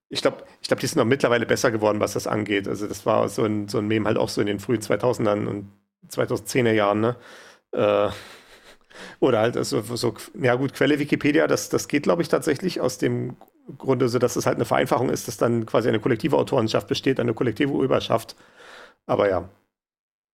Ich 0.09 0.21
glaube, 0.21 0.43
ich 0.61 0.67
glaube, 0.67 0.81
die 0.81 0.87
sind 0.87 1.01
auch 1.01 1.05
mittlerweile 1.05 1.47
besser 1.47 1.71
geworden, 1.71 1.99
was 1.99 2.13
das 2.13 2.27
angeht. 2.27 2.67
Also 2.67 2.85
das 2.85 3.07
war 3.07 3.27
so 3.27 3.43
ein, 3.43 3.67
so 3.69 3.79
ein 3.79 3.87
Meme 3.87 4.05
halt 4.05 4.17
auch 4.17 4.29
so 4.29 4.41
in 4.41 4.47
den 4.47 4.59
frühen 4.59 4.81
2000ern 4.81 5.47
und 5.47 5.71
2010er 6.11 6.73
Jahren. 6.73 7.01
Ne? 7.01 7.15
Äh, 7.71 8.09
oder 9.19 9.39
halt 9.39 9.57
also 9.57 9.81
so, 9.81 10.13
ja 10.39 10.55
gut, 10.55 10.73
Quelle 10.73 10.99
Wikipedia, 10.99 11.47
das, 11.47 11.69
das 11.69 11.87
geht, 11.87 12.03
glaube 12.03 12.21
ich, 12.21 12.27
tatsächlich 12.27 12.81
aus 12.81 12.97
dem 12.97 13.37
Grunde, 13.77 14.09
so 14.09 14.19
dass 14.19 14.35
es 14.35 14.45
halt 14.45 14.55
eine 14.55 14.65
Vereinfachung 14.65 15.09
ist, 15.09 15.27
dass 15.27 15.37
dann 15.37 15.65
quasi 15.65 15.89
eine 15.89 15.99
kollektive 15.99 16.37
Autorenschaft 16.37 16.87
besteht, 16.87 17.19
eine 17.19 17.33
kollektive 17.33 17.71
Urheberschaft. 17.71 18.35
Aber 19.05 19.29
ja. 19.29 19.49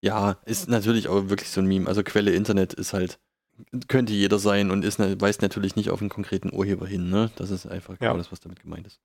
Ja, 0.01 0.38
ist 0.46 0.70
natürlich 0.70 1.08
auch 1.08 1.30
wirklich 1.30 1.50
so 1.50 1.62
ein 1.62 1.68
Meme. 1.68 1.88
Also 1.88 2.04
Quelle 2.04 2.32
Internet 2.32 2.74
ist 2.74 2.94
halt, 2.94 3.20
könnte 3.88 4.13
jeder 4.13 4.39
sein 4.39 4.72
und 4.72 4.86
ist, 4.86 5.00
weist 5.00 5.42
natürlich 5.42 5.75
nicht 5.75 5.89
auf 5.89 6.00
einen 6.01 6.10
konkreten 6.10 6.54
Urheber 6.54 6.88
hin, 6.88 7.10
ne? 7.10 7.32
Das 7.38 7.50
ist 7.51 7.65
einfach 7.65 7.98
genau 7.98 8.12
ja. 8.12 8.18
das, 8.18 8.32
was 8.32 8.39
damit 8.39 8.62
gemeint 8.62 8.88
ist. 8.88 9.00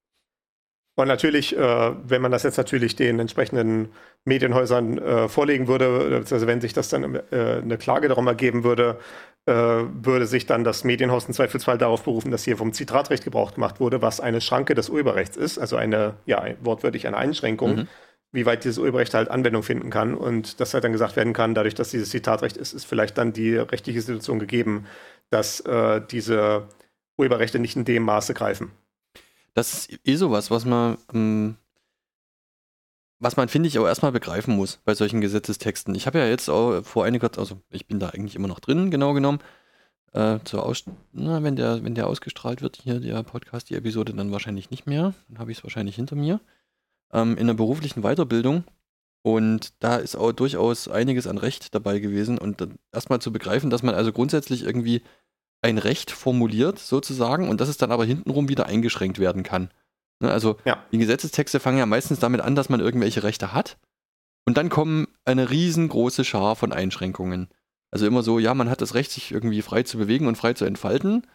Und 0.97 1.09
natürlich, 1.09 1.57
äh, 1.57 1.93
wenn 2.05 2.21
man 2.21 2.31
das 2.31 2.43
jetzt 2.43 2.59
natürlich 2.59 2.97
den 2.97 3.19
entsprechenden 3.21 3.89
Medienhäusern 4.25 4.99
äh, 4.99 5.29
vorlegen 5.29 5.67
würde, 5.67 6.25
also 6.31 6.47
wenn 6.47 6.61
sich 6.61 6.73
das 6.73 6.89
dann 6.89 7.15
äh, 7.31 7.61
eine 7.63 7.79
Klage 7.79 8.09
darum 8.09 8.27
ergeben 8.27 8.65
würde, 8.65 8.99
äh, 9.47 9.53
würde 9.53 10.27
sich 10.27 10.47
dann 10.47 10.65
das 10.65 10.85
Medienhaus 10.85 11.27
im 11.27 11.33
Zweifelsfall 11.33 11.79
darauf 11.79 12.03
berufen, 12.03 12.31
dass 12.31 12.45
hier 12.45 12.57
vom 12.57 12.73
Zitratrecht 12.73 13.25
Gebrauch 13.25 13.55
gemacht 13.55 13.81
wurde, 13.81 14.03
was 14.03 14.21
eine 14.21 14.41
Schranke 14.41 14.75
des 14.75 14.91
Urheberrechts 14.91 15.37
ist, 15.37 15.59
also 15.59 15.77
eine, 15.77 16.15
ja, 16.27 16.45
wortwörtlich 16.61 17.07
eine 17.07 17.17
Einschränkung, 17.17 17.77
mhm. 17.77 17.89
wie 18.33 18.45
weit 18.45 18.65
dieses 18.65 18.79
Urheberrecht 18.79 19.15
halt 19.15 19.31
Anwendung 19.31 19.63
finden 19.63 19.91
kann. 19.91 20.15
Und 20.15 20.61
dass 20.61 20.75
halt 20.75 20.85
dann 20.85 20.93
gesagt 20.93 21.17
werden 21.17 21.33
kann, 21.33 21.55
dadurch, 21.55 21.75
dass 21.75 21.91
dieses 21.91 22.11
Zitatrecht 22.11 22.57
ist, 22.59 22.75
ist 22.75 22.85
vielleicht 22.85 23.17
dann 23.17 23.33
die 23.33 23.57
rechtliche 23.57 24.03
Situation 24.03 24.39
gegeben, 24.39 24.87
dass 25.31 25.61
äh, 25.61 26.03
diese 26.11 26.69
Urheberrechte 27.17 27.59
nicht 27.59 27.77
in 27.77 27.85
dem 27.85 28.03
Maße 28.03 28.35
greifen. 28.35 28.73
Das 29.55 29.87
ist 29.87 30.01
eh 30.05 30.17
sowas, 30.17 30.51
was 30.51 30.65
man, 30.65 30.99
ähm, 31.13 31.57
was 33.19 33.37
man, 33.37 33.49
finde 33.49 33.69
ich, 33.69 33.79
auch 33.79 33.87
erstmal 33.87 34.13
begreifen 34.13 34.57
muss 34.57 34.79
bei 34.85 34.95
solchen 34.95 35.21
Gesetzestexten. 35.21 35.95
Ich 35.95 36.07
habe 36.07 36.19
ja 36.19 36.27
jetzt 36.27 36.49
auch 36.49 36.83
vor 36.83 37.05
einiger 37.05 37.31
Zeit, 37.31 37.39
also 37.39 37.61
ich 37.71 37.87
bin 37.87 38.01
da 38.01 38.11
eigentlich 38.11 38.37
immer 38.37 38.49
noch 38.49 38.61
drin, 38.61 38.91
genau 38.91 39.13
genommen. 39.13 39.41
Äh, 40.13 40.41
zur 40.45 40.65
Aus 40.65 40.85
na, 41.13 41.43
wenn, 41.43 41.55
der, 41.55 41.85
wenn 41.85 41.95
der 41.95 42.09
ausgestrahlt 42.09 42.63
wird, 42.63 42.81
hier 42.83 42.99
der 42.99 43.23
Podcast, 43.23 43.71
die 43.71 43.77
Episode, 43.77 44.13
dann 44.13 44.33
wahrscheinlich 44.33 44.71
nicht 44.71 44.87
mehr. 44.87 45.15
Dann 45.29 45.39
habe 45.39 45.53
ich 45.53 45.59
es 45.59 45.65
wahrscheinlich 45.65 45.97
hinter 45.97 46.17
mir. 46.17 46.41
Ähm, 47.13 47.37
in 47.37 47.47
der 47.47 47.55
beruflichen 47.55 48.03
Weiterbildung. 48.03 48.65
Und 49.23 49.75
da 49.81 49.97
ist 49.97 50.17
auch 50.17 50.33
durchaus 50.33 50.89
einiges 50.89 51.27
an 51.27 51.39
Recht 51.39 51.75
dabei 51.75 51.99
gewesen. 51.99 52.39
Und 52.39 52.67
erstmal 52.93 53.21
zu 53.21 53.33
begreifen, 53.33 53.71
dass 53.71 53.83
man 53.83 53.95
also 53.95 54.13
grundsätzlich 54.13 54.65
irgendwie 54.65 55.03
ein 55.63 55.79
Recht 55.79 56.11
formuliert, 56.11 56.79
sozusagen, 56.79 57.49
und 57.49 57.61
dass 57.61 57.69
es 57.69 57.77
dann 57.77 57.93
aber 57.93 58.05
hintenrum 58.05 58.49
wieder 58.49 58.67
eingeschränkt 58.67 59.19
werden 59.19 59.43
kann. 59.43 59.71
Ne, 60.21 60.31
also 60.31 60.57
ja. 60.65 60.85
die 60.93 60.99
Gesetzestexte 60.99 61.61
fangen 61.61 61.79
ja 61.79 61.87
meistens 61.87 62.19
damit 62.19 62.41
an, 62.41 62.55
dass 62.55 62.69
man 62.69 62.81
irgendwelche 62.81 63.23
Rechte 63.23 63.53
hat. 63.53 63.79
Und 64.47 64.57
dann 64.57 64.69
kommen 64.69 65.09
eine 65.25 65.51
riesengroße 65.51 66.25
Schar 66.25 66.57
von 66.57 66.73
Einschränkungen. 66.73 67.49
Also 67.91 68.07
immer 68.07 68.23
so, 68.23 68.39
ja, 68.39 68.55
man 68.55 68.71
hat 68.71 68.81
das 68.81 68.95
Recht, 68.95 69.11
sich 69.11 69.33
irgendwie 69.33 69.63
frei 69.63 69.83
zu 69.83 69.99
bewegen 69.99 70.27
und 70.27 70.37
frei 70.37 70.55
zu 70.55 70.65
entfalten. 70.65 71.27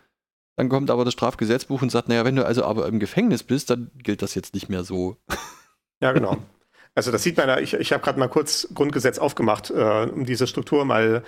Dann 0.55 0.70
kommt 0.70 0.89
aber 0.89 1.03
das 1.03 1.13
Strafgesetzbuch 1.13 1.82
und 1.82 1.91
sagt, 1.91 2.08
naja, 2.08 2.24
wenn 2.24 2.36
du 2.36 2.46
also 2.46 2.63
aber 2.63 2.88
im 2.88 3.00
Gefängnis 3.00 3.44
bist, 3.44 3.70
dann 3.70 3.91
gilt 3.96 4.22
das 4.22 4.36
jetzt 4.36 4.53
nicht 4.53 4.70
mehr 4.70 4.84
so. 4.84 5.17
Ja, 6.01 6.12
genau. 6.12 6.38
Also 6.94 7.10
das 7.10 7.24
sieht 7.24 7.38
man 7.38 7.48
ja, 7.48 7.58
ich, 7.58 7.74
ich 7.74 7.94
habe 7.94 8.03
gerade 8.03 8.20
mal 8.20 8.27
kurz 8.27 8.67
Grundgesetz 8.74 9.17
aufgemacht, 9.17 9.70
äh, 9.70 10.10
um 10.13 10.25
diese 10.25 10.46
Struktur 10.46 10.84
mal 10.84 11.24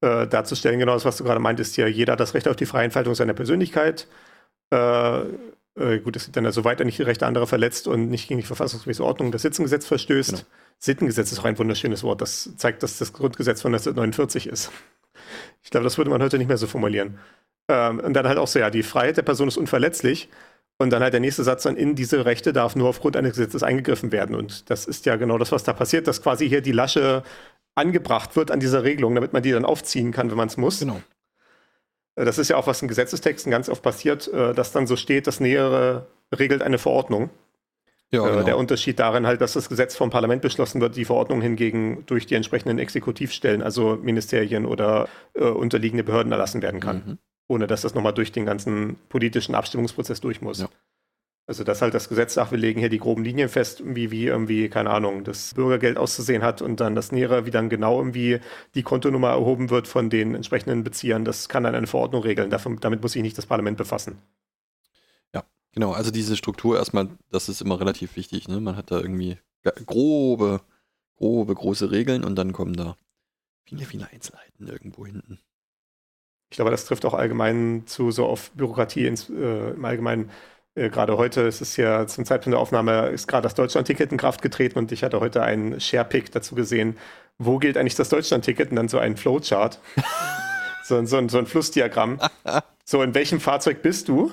äh, 0.00 0.26
darzustellen, 0.26 0.78
genau 0.78 0.94
das, 0.94 1.04
was 1.04 1.16
du 1.16 1.24
gerade 1.24 1.40
meintest, 1.40 1.74
hier, 1.74 1.88
jeder 1.88 2.12
hat 2.12 2.20
das 2.20 2.34
Recht 2.34 2.48
auf 2.48 2.56
die 2.56 2.66
freie 2.66 2.84
Entfaltung 2.84 3.14
seiner 3.14 3.34
Persönlichkeit. 3.34 4.06
Äh, 4.72 5.20
äh, 5.76 5.98
gut, 6.00 6.16
es 6.16 6.24
sieht 6.24 6.36
dann 6.36 6.50
soweit 6.52 6.80
er 6.80 6.86
nicht 6.86 6.98
die 6.98 7.02
Rechte 7.02 7.26
anderer 7.26 7.46
verletzt 7.46 7.86
und 7.88 8.08
nicht 8.08 8.28
gegen 8.28 8.40
die 8.40 8.46
verfassungsmäßige 8.46 9.00
Ordnung 9.00 9.32
das 9.32 9.42
Sittengesetz 9.42 9.86
verstößt. 9.86 10.30
Genau. 10.30 10.42
Sittengesetz 10.78 11.32
ist 11.32 11.38
auch 11.38 11.44
ein 11.44 11.58
wunderschönes 11.58 12.02
Wort. 12.02 12.20
Das 12.20 12.56
zeigt, 12.56 12.82
dass 12.82 12.98
das 12.98 13.12
Grundgesetz 13.12 13.62
von 13.62 13.72
1949 13.72 14.46
ist. 14.46 14.70
Ich 15.62 15.70
glaube, 15.70 15.84
das 15.84 15.98
würde 15.98 16.10
man 16.10 16.22
heute 16.22 16.38
nicht 16.38 16.48
mehr 16.48 16.56
so 16.56 16.66
formulieren. 16.66 17.18
Ähm, 17.68 18.00
und 18.00 18.14
dann 18.14 18.26
halt 18.26 18.38
auch 18.38 18.48
so, 18.48 18.58
ja, 18.58 18.70
die 18.70 18.82
Freiheit 18.82 19.16
der 19.16 19.22
Person 19.22 19.48
ist 19.48 19.56
unverletzlich. 19.56 20.28
Und 20.78 20.90
dann 20.90 21.02
halt 21.02 21.12
der 21.12 21.20
nächste 21.20 21.44
Satz 21.44 21.64
dann, 21.64 21.76
in 21.76 21.94
diese 21.94 22.24
Rechte 22.24 22.54
darf 22.54 22.74
nur 22.74 22.88
aufgrund 22.88 23.14
eines 23.14 23.32
Gesetzes 23.32 23.62
eingegriffen 23.62 24.12
werden. 24.12 24.34
Und 24.34 24.70
das 24.70 24.86
ist 24.86 25.04
ja 25.04 25.16
genau 25.16 25.36
das, 25.36 25.52
was 25.52 25.62
da 25.62 25.74
passiert, 25.74 26.06
dass 26.06 26.22
quasi 26.22 26.48
hier 26.48 26.62
die 26.62 26.72
lasche 26.72 27.22
angebracht 27.74 28.36
wird 28.36 28.50
an 28.50 28.60
dieser 28.60 28.84
Regelung, 28.84 29.14
damit 29.14 29.32
man 29.32 29.42
die 29.42 29.52
dann 29.52 29.64
aufziehen 29.64 30.12
kann, 30.12 30.30
wenn 30.30 30.36
man 30.36 30.48
es 30.48 30.56
muss. 30.56 30.80
Genau. 30.80 31.00
Äh, 32.16 32.24
das 32.24 32.38
ist 32.38 32.48
ja 32.48 32.56
auch, 32.56 32.66
was 32.66 32.82
in 32.82 32.88
Gesetzestexten 32.88 33.50
ganz 33.50 33.68
oft 33.68 33.82
passiert, 33.82 34.28
äh, 34.28 34.54
dass 34.54 34.72
dann 34.72 34.86
so 34.86 34.96
steht, 34.96 35.26
das 35.26 35.40
Nähere 35.40 36.06
regelt 36.36 36.62
eine 36.62 36.78
Verordnung. 36.78 37.30
Ja, 38.12 38.26
äh, 38.26 38.30
genau. 38.30 38.42
Der 38.44 38.58
Unterschied 38.58 38.98
darin 38.98 39.26
halt, 39.26 39.40
dass 39.40 39.52
das 39.52 39.68
Gesetz 39.68 39.96
vom 39.96 40.10
Parlament 40.10 40.42
beschlossen 40.42 40.80
wird, 40.80 40.96
die 40.96 41.04
Verordnung 41.04 41.40
hingegen 41.40 42.04
durch 42.06 42.26
die 42.26 42.34
entsprechenden 42.34 42.78
Exekutivstellen, 42.78 43.62
also 43.62 43.96
Ministerien 43.96 44.66
oder 44.66 45.08
äh, 45.34 45.44
unterliegende 45.44 46.04
Behörden 46.04 46.32
erlassen 46.32 46.62
werden 46.62 46.80
kann, 46.80 47.02
mhm. 47.06 47.18
ohne 47.48 47.66
dass 47.66 47.82
das 47.82 47.94
nochmal 47.94 48.14
durch 48.14 48.32
den 48.32 48.46
ganzen 48.46 48.96
politischen 49.08 49.54
Abstimmungsprozess 49.54 50.20
durch 50.20 50.40
muss. 50.40 50.60
Ja. 50.60 50.68
Also, 51.46 51.64
dass 51.64 51.82
halt 51.82 51.94
das 51.94 52.08
Gesetz 52.08 52.34
sagt, 52.34 52.52
wir 52.52 52.58
legen 52.58 52.78
hier 52.78 52.90
die 52.90 52.98
groben 53.00 53.24
Linien 53.24 53.48
fest, 53.48 53.82
wie, 53.84 54.12
wie 54.12 54.26
irgendwie, 54.26 54.68
keine 54.68 54.90
Ahnung, 54.90 55.24
das 55.24 55.54
Bürgergeld 55.54 55.96
auszusehen 55.96 56.42
hat 56.42 56.62
und 56.62 56.78
dann 56.78 56.94
das 56.94 57.10
Nähere, 57.10 57.44
wie 57.44 57.50
dann 57.50 57.68
genau 57.68 57.98
irgendwie 57.98 58.38
die 58.76 58.84
Kontonummer 58.84 59.30
erhoben 59.30 59.68
wird 59.68 59.88
von 59.88 60.10
den 60.10 60.36
entsprechenden 60.36 60.84
Beziehern, 60.84 61.24
das 61.24 61.48
kann 61.48 61.64
dann 61.64 61.74
eine 61.74 61.88
Verordnung 61.88 62.22
regeln. 62.22 62.50
Davon, 62.50 62.78
damit 62.80 63.02
muss 63.02 63.12
sich 63.12 63.22
nicht 63.22 63.36
das 63.36 63.46
Parlament 63.46 63.78
befassen. 63.78 64.18
Ja, 65.34 65.42
genau. 65.72 65.90
Also 65.92 66.12
diese 66.12 66.36
Struktur 66.36 66.78
erstmal, 66.78 67.08
das 67.30 67.48
ist 67.48 67.60
immer 67.60 67.80
relativ 67.80 68.14
wichtig. 68.14 68.46
Ne? 68.46 68.60
Man 68.60 68.76
hat 68.76 68.92
da 68.92 69.00
irgendwie 69.00 69.38
grobe, 69.86 70.60
grobe, 71.16 71.54
große 71.54 71.90
Regeln 71.90 72.22
und 72.22 72.36
dann 72.36 72.52
kommen 72.52 72.74
da 72.74 72.96
viele, 73.64 73.84
viele 73.84 74.08
Einzelheiten 74.08 74.68
irgendwo 74.68 75.04
hinten. 75.04 75.40
Ich 76.50 76.56
glaube, 76.56 76.70
das 76.72 76.84
trifft 76.84 77.04
auch 77.04 77.14
allgemein 77.14 77.84
zu 77.86 78.10
so 78.10 78.26
auf 78.26 78.50
Bürokratie 78.52 79.06
ins, 79.06 79.30
äh, 79.30 79.70
im 79.70 79.84
Allgemeinen 79.84 80.30
gerade 80.88 81.16
heute 81.18 81.42
ist 81.42 81.60
es 81.60 81.76
ja 81.76 82.06
zum 82.06 82.24
Zeitpunkt 82.24 82.54
der 82.54 82.60
Aufnahme 82.60 83.08
ist 83.08 83.28
gerade 83.28 83.42
das 83.42 83.54
Deutschland-Ticket 83.54 84.12
in 84.12 84.18
Kraft 84.18 84.40
getreten 84.40 84.78
und 84.78 84.92
ich 84.92 85.02
hatte 85.02 85.20
heute 85.20 85.42
einen 85.42 85.80
Share-Pick 85.80 86.32
dazu 86.32 86.54
gesehen. 86.54 86.96
Wo 87.38 87.58
gilt 87.58 87.76
eigentlich 87.76 87.96
das 87.96 88.08
Deutschland-Ticket? 88.08 88.70
Und 88.70 88.76
dann 88.76 88.88
so 88.88 88.98
ein 88.98 89.16
Flowchart. 89.16 89.80
so, 90.84 91.04
so, 91.04 91.28
so 91.28 91.38
ein 91.38 91.46
Flussdiagramm. 91.46 92.20
So, 92.84 93.02
in 93.02 93.14
welchem 93.14 93.40
Fahrzeug 93.40 93.82
bist 93.82 94.08
du? 94.08 94.32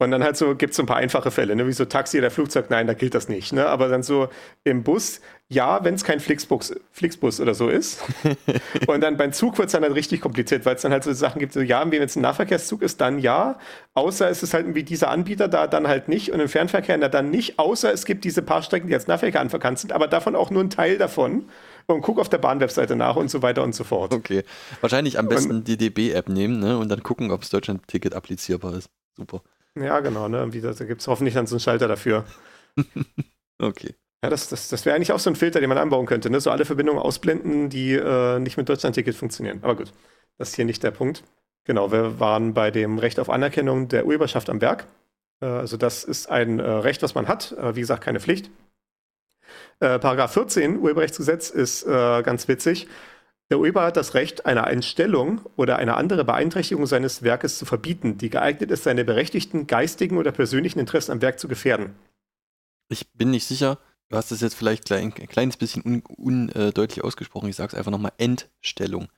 Und 0.00 0.10
dann 0.12 0.24
halt 0.24 0.34
so 0.34 0.54
gibt 0.54 0.70
es 0.70 0.78
so 0.78 0.82
ein 0.82 0.86
paar 0.86 0.96
einfache 0.96 1.30
Fälle, 1.30 1.54
ne? 1.54 1.66
wie 1.66 1.72
so 1.72 1.84
Taxi 1.84 2.16
oder 2.18 2.30
Flugzeug, 2.30 2.70
nein, 2.70 2.86
da 2.86 2.94
gilt 2.94 3.14
das 3.14 3.28
nicht. 3.28 3.52
Ne? 3.52 3.66
Aber 3.66 3.88
dann 3.88 4.02
so 4.02 4.28
im 4.64 4.82
Bus, 4.82 5.20
ja, 5.50 5.84
wenn 5.84 5.94
es 5.94 6.04
kein 6.04 6.20
Flixbus, 6.20 6.74
Flixbus 6.90 7.38
oder 7.38 7.52
so 7.52 7.68
ist. 7.68 8.00
und 8.86 9.02
dann 9.02 9.18
beim 9.18 9.34
Zug 9.34 9.58
wird 9.58 9.66
es 9.66 9.72
dann 9.72 9.82
halt 9.82 9.94
richtig 9.94 10.22
kompliziert, 10.22 10.64
weil 10.64 10.76
es 10.76 10.80
dann 10.80 10.92
halt 10.92 11.04
so 11.04 11.12
Sachen 11.12 11.38
gibt, 11.38 11.52
so 11.52 11.60
ja, 11.60 11.84
wenn 11.90 12.00
es 12.00 12.16
ein 12.16 12.22
Nahverkehrszug 12.22 12.80
ist, 12.80 13.02
dann 13.02 13.18
ja. 13.18 13.58
Außer 13.92 14.30
es 14.30 14.42
ist 14.42 14.54
halt 14.54 14.64
irgendwie 14.64 14.84
dieser 14.84 15.10
Anbieter 15.10 15.48
da, 15.48 15.66
dann 15.66 15.86
halt 15.86 16.08
nicht. 16.08 16.32
Und 16.32 16.40
im 16.40 16.48
Fernverkehr 16.48 16.96
na, 16.96 17.08
dann 17.08 17.28
nicht. 17.28 17.58
Außer 17.58 17.92
es 17.92 18.06
gibt 18.06 18.24
diese 18.24 18.40
paar 18.40 18.62
Strecken, 18.62 18.88
die 18.88 18.94
als 18.94 19.06
Nahverkehr 19.06 19.42
anverkannt 19.42 19.80
sind, 19.80 19.92
aber 19.92 20.08
davon 20.08 20.34
auch 20.34 20.50
nur 20.50 20.64
ein 20.64 20.70
Teil 20.70 20.96
davon. 20.96 21.44
Und 21.88 22.00
guck 22.00 22.18
auf 22.18 22.30
der 22.30 22.38
Bahnwebseite 22.38 22.96
nach 22.96 23.16
und 23.16 23.30
so 23.30 23.42
weiter 23.42 23.62
und 23.64 23.74
so 23.74 23.84
fort. 23.84 24.14
Okay. 24.14 24.44
Wahrscheinlich 24.80 25.18
am 25.18 25.28
besten 25.28 25.56
und, 25.56 25.68
die 25.68 25.76
DB-App 25.76 26.30
nehmen 26.30 26.58
ne? 26.58 26.78
und 26.78 26.88
dann 26.88 27.02
gucken, 27.02 27.32
ob 27.32 27.42
das 27.42 27.50
Deutschland-Ticket 27.50 28.14
applizierbar 28.14 28.72
ist. 28.74 28.88
Super. 29.14 29.42
Ja, 29.78 30.00
genau, 30.00 30.28
ne? 30.28 30.48
da 30.50 30.84
gibt 30.84 31.00
es 31.00 31.06
hoffentlich 31.06 31.34
dann 31.34 31.46
so 31.46 31.54
einen 31.54 31.60
Schalter 31.60 31.88
dafür. 31.88 32.24
okay. 33.58 33.94
Ja, 34.22 34.28
das, 34.28 34.48
das, 34.48 34.68
das 34.68 34.84
wäre 34.84 34.96
eigentlich 34.96 35.12
auch 35.12 35.18
so 35.18 35.30
ein 35.30 35.36
Filter, 35.36 35.60
den 35.60 35.68
man 35.68 35.78
anbauen 35.78 36.04
könnte, 36.06 36.28
ne? 36.28 36.40
So 36.40 36.50
alle 36.50 36.66
Verbindungen 36.66 37.00
ausblenden, 37.00 37.70
die 37.70 37.94
äh, 37.94 38.38
nicht 38.38 38.58
mit 38.58 38.68
Deutschland-Ticket 38.68 39.14
funktionieren. 39.14 39.60
Aber 39.62 39.76
gut, 39.76 39.92
das 40.36 40.50
ist 40.50 40.56
hier 40.56 40.66
nicht 40.66 40.82
der 40.82 40.90
Punkt. 40.90 41.24
Genau, 41.64 41.90
wir 41.90 42.20
waren 42.20 42.52
bei 42.52 42.70
dem 42.70 42.98
Recht 42.98 43.18
auf 43.18 43.30
Anerkennung 43.30 43.88
der 43.88 44.04
Urheberschaft 44.06 44.50
am 44.50 44.60
Werk. 44.60 44.86
Äh, 45.40 45.46
also 45.46 45.76
das 45.78 46.04
ist 46.04 46.30
ein 46.30 46.58
äh, 46.58 46.62
Recht, 46.62 47.02
was 47.02 47.14
man 47.14 47.28
hat, 47.28 47.52
äh, 47.52 47.74
wie 47.76 47.80
gesagt, 47.80 48.04
keine 48.04 48.20
Pflicht. 48.20 48.50
Äh, 49.80 49.98
Paragraph 49.98 50.32
14 50.34 50.78
Urheberrechtsgesetz 50.78 51.48
ist 51.48 51.84
äh, 51.84 52.22
ganz 52.22 52.46
witzig. 52.48 52.88
Der 53.50 53.58
Urheber 53.58 53.82
hat 53.82 53.96
das 53.96 54.14
Recht, 54.14 54.46
eine 54.46 54.64
Einstellung 54.64 55.40
oder 55.56 55.76
eine 55.76 55.96
andere 55.96 56.24
Beeinträchtigung 56.24 56.86
seines 56.86 57.22
Werkes 57.22 57.58
zu 57.58 57.66
verbieten, 57.66 58.16
die 58.16 58.30
geeignet 58.30 58.70
ist, 58.70 58.84
seine 58.84 59.04
berechtigten 59.04 59.66
geistigen 59.66 60.18
oder 60.18 60.30
persönlichen 60.30 60.78
Interessen 60.78 61.10
am 61.10 61.20
Werk 61.20 61.40
zu 61.40 61.48
gefährden. 61.48 61.96
Ich 62.88 63.10
bin 63.12 63.32
nicht 63.32 63.46
sicher, 63.46 63.78
du 64.08 64.16
hast 64.16 64.30
es 64.30 64.40
jetzt 64.40 64.54
vielleicht 64.54 64.84
klein, 64.84 65.12
ein 65.18 65.28
kleines 65.28 65.56
bisschen 65.56 65.82
undeutlich 65.82 66.98
un, 66.98 67.04
äh, 67.04 67.06
ausgesprochen. 67.06 67.48
Ich 67.48 67.56
sage 67.56 67.72
es 67.72 67.74
einfach 67.74 67.90
nochmal: 67.90 68.12
Entstellung. 68.18 69.08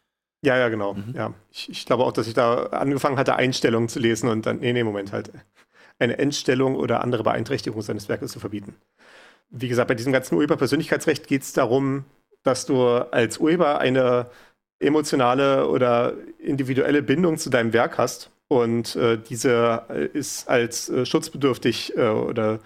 Ja, 0.44 0.56
ja, 0.56 0.70
genau. 0.70 0.94
Mhm. 0.94 1.14
Ja. 1.14 1.34
Ich, 1.50 1.68
ich, 1.68 1.86
glaube 1.86 2.04
auch, 2.04 2.12
dass 2.12 2.26
ich 2.26 2.34
da 2.34 2.64
angefangen 2.66 3.18
hatte, 3.18 3.36
Einstellungen 3.36 3.88
zu 3.88 3.98
lesen 3.98 4.28
und 4.28 4.46
dann, 4.46 4.58
nee, 4.58 4.72
nee, 4.72 4.82
Moment, 4.82 5.12
halt. 5.12 5.30
Eine 5.98 6.18
Entstellung 6.18 6.74
oder 6.74 7.04
andere 7.04 7.22
Beeinträchtigung 7.22 7.80
seines 7.82 8.08
Werkes 8.08 8.32
zu 8.32 8.40
verbieten. 8.40 8.74
Wie 9.50 9.68
gesagt, 9.68 9.88
bei 9.88 9.94
diesem 9.94 10.12
ganzen 10.12 10.34
Urheberpersönlichkeitsrecht 10.34 11.28
geht 11.28 11.42
es 11.42 11.52
darum, 11.52 12.06
dass 12.42 12.66
du 12.66 12.78
als 12.80 13.38
Urheber 13.38 13.78
eine 13.78 14.26
emotionale 14.80 15.68
oder 15.68 16.14
individuelle 16.38 17.02
Bindung 17.02 17.38
zu 17.38 17.50
deinem 17.50 17.72
Werk 17.72 17.98
hast 17.98 18.30
und 18.48 18.96
äh, 18.96 19.18
diese 19.18 19.84
äh, 19.88 20.06
ist 20.06 20.48
als 20.48 20.88
äh, 20.90 21.06
schutzbedürftig 21.06 21.96
äh, 21.96 22.08
oder 22.08 22.58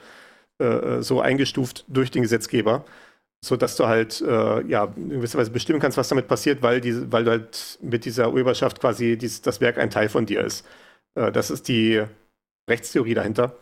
äh, 0.61 0.65
äh, 0.65 1.03
so 1.03 1.21
eingestuft 1.21 1.85
durch 1.89 2.11
den 2.11 2.23
Gesetzgeber, 2.23 2.85
sodass 3.45 3.77
du 3.77 3.87
halt 3.87 4.21
ja 4.21 4.93
in 4.97 5.11
gewisser 5.11 5.39
Weise 5.39 5.51
bestimmen 5.51 5.79
kannst, 5.79 5.99
was 5.99 6.09
damit 6.09 6.27
passiert, 6.27 6.63
weil, 6.63 6.81
die, 6.81 7.13
weil 7.13 7.25
du 7.25 7.31
halt 7.31 7.79
mit 7.83 8.05
dieser 8.05 8.33
Urheberschaft 8.33 8.81
quasi 8.81 9.17
dies, 9.17 9.43
das 9.43 9.61
Werk 9.61 9.79
ein 9.79 9.91
Teil 9.91 10.09
von 10.09 10.27
dir 10.27 10.41
ist. 10.45 10.67
das 11.15 11.51
ist 11.51 11.69
die 11.69 12.03
Rechtstheorie 12.69 13.15
dahinter. 13.15 13.55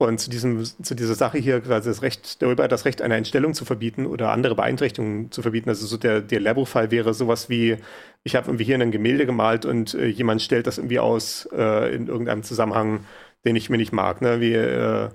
Und 0.00 0.20
zu, 0.20 0.30
diesem, 0.30 0.62
zu 0.64 0.94
dieser 0.94 1.16
Sache 1.16 1.38
hier 1.38 1.60
quasi 1.60 1.88
das 1.88 2.02
Recht, 2.02 2.40
darüber 2.40 2.68
das 2.68 2.84
Recht, 2.84 3.02
eine 3.02 3.16
Entstellung 3.16 3.52
zu 3.52 3.64
verbieten 3.64 4.06
oder 4.06 4.30
andere 4.30 4.54
Beeinträchtigungen 4.54 5.32
zu 5.32 5.42
verbieten. 5.42 5.68
Also 5.68 5.86
so 5.86 5.96
der, 5.96 6.20
der 6.20 6.38
Lehrbuchfall 6.38 6.92
wäre 6.92 7.14
sowas 7.14 7.50
wie, 7.50 7.78
ich 8.22 8.36
habe 8.36 8.46
irgendwie 8.46 8.62
hier 8.62 8.78
ein 8.78 8.92
Gemälde 8.92 9.26
gemalt 9.26 9.64
und 9.64 9.94
äh, 9.94 10.06
jemand 10.06 10.40
stellt 10.40 10.68
das 10.68 10.78
irgendwie 10.78 11.00
aus 11.00 11.48
äh, 11.52 11.92
in 11.92 12.06
irgendeinem 12.06 12.44
Zusammenhang, 12.44 13.00
den 13.44 13.56
ich 13.56 13.70
mir 13.70 13.76
nicht 13.76 13.92
mag. 13.92 14.22
Ne? 14.22 14.40
Wie, 14.40 14.52
äh, 14.52 15.08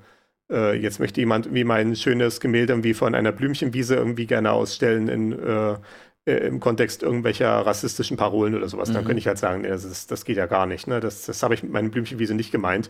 äh 0.51 0.73
jetzt 0.73 0.99
möchte 0.99 1.21
jemand 1.21 1.53
wie 1.53 1.63
mein 1.63 1.95
schönes 1.95 2.41
Gemälde 2.41 2.73
irgendwie 2.73 2.93
von 2.93 3.15
einer 3.15 3.31
Blümchenwiese 3.31 3.95
irgendwie 3.95 4.27
gerne 4.27 4.51
ausstellen 4.51 5.07
in, 5.07 5.31
äh, 5.31 5.75
äh, 6.25 6.47
im 6.47 6.59
Kontext 6.59 7.03
irgendwelcher 7.03 7.65
rassistischen 7.65 8.17
Parolen 8.17 8.53
oder 8.53 8.67
sowas. 8.67 8.89
Mhm. 8.89 8.95
Dann 8.95 9.05
könnte 9.05 9.19
ich 9.19 9.27
halt 9.27 9.37
sagen, 9.37 9.61
nee, 9.61 9.69
das, 9.69 9.85
ist, 9.85 10.11
das 10.11 10.25
geht 10.25 10.35
ja 10.35 10.45
gar 10.45 10.65
nicht. 10.65 10.87
Ne? 10.87 10.99
Das, 10.99 11.25
das 11.25 11.41
habe 11.41 11.53
ich 11.53 11.63
mit 11.63 11.71
meiner 11.71 11.87
Blümchenwiese 11.87 12.33
nicht 12.33 12.51
gemeint 12.51 12.89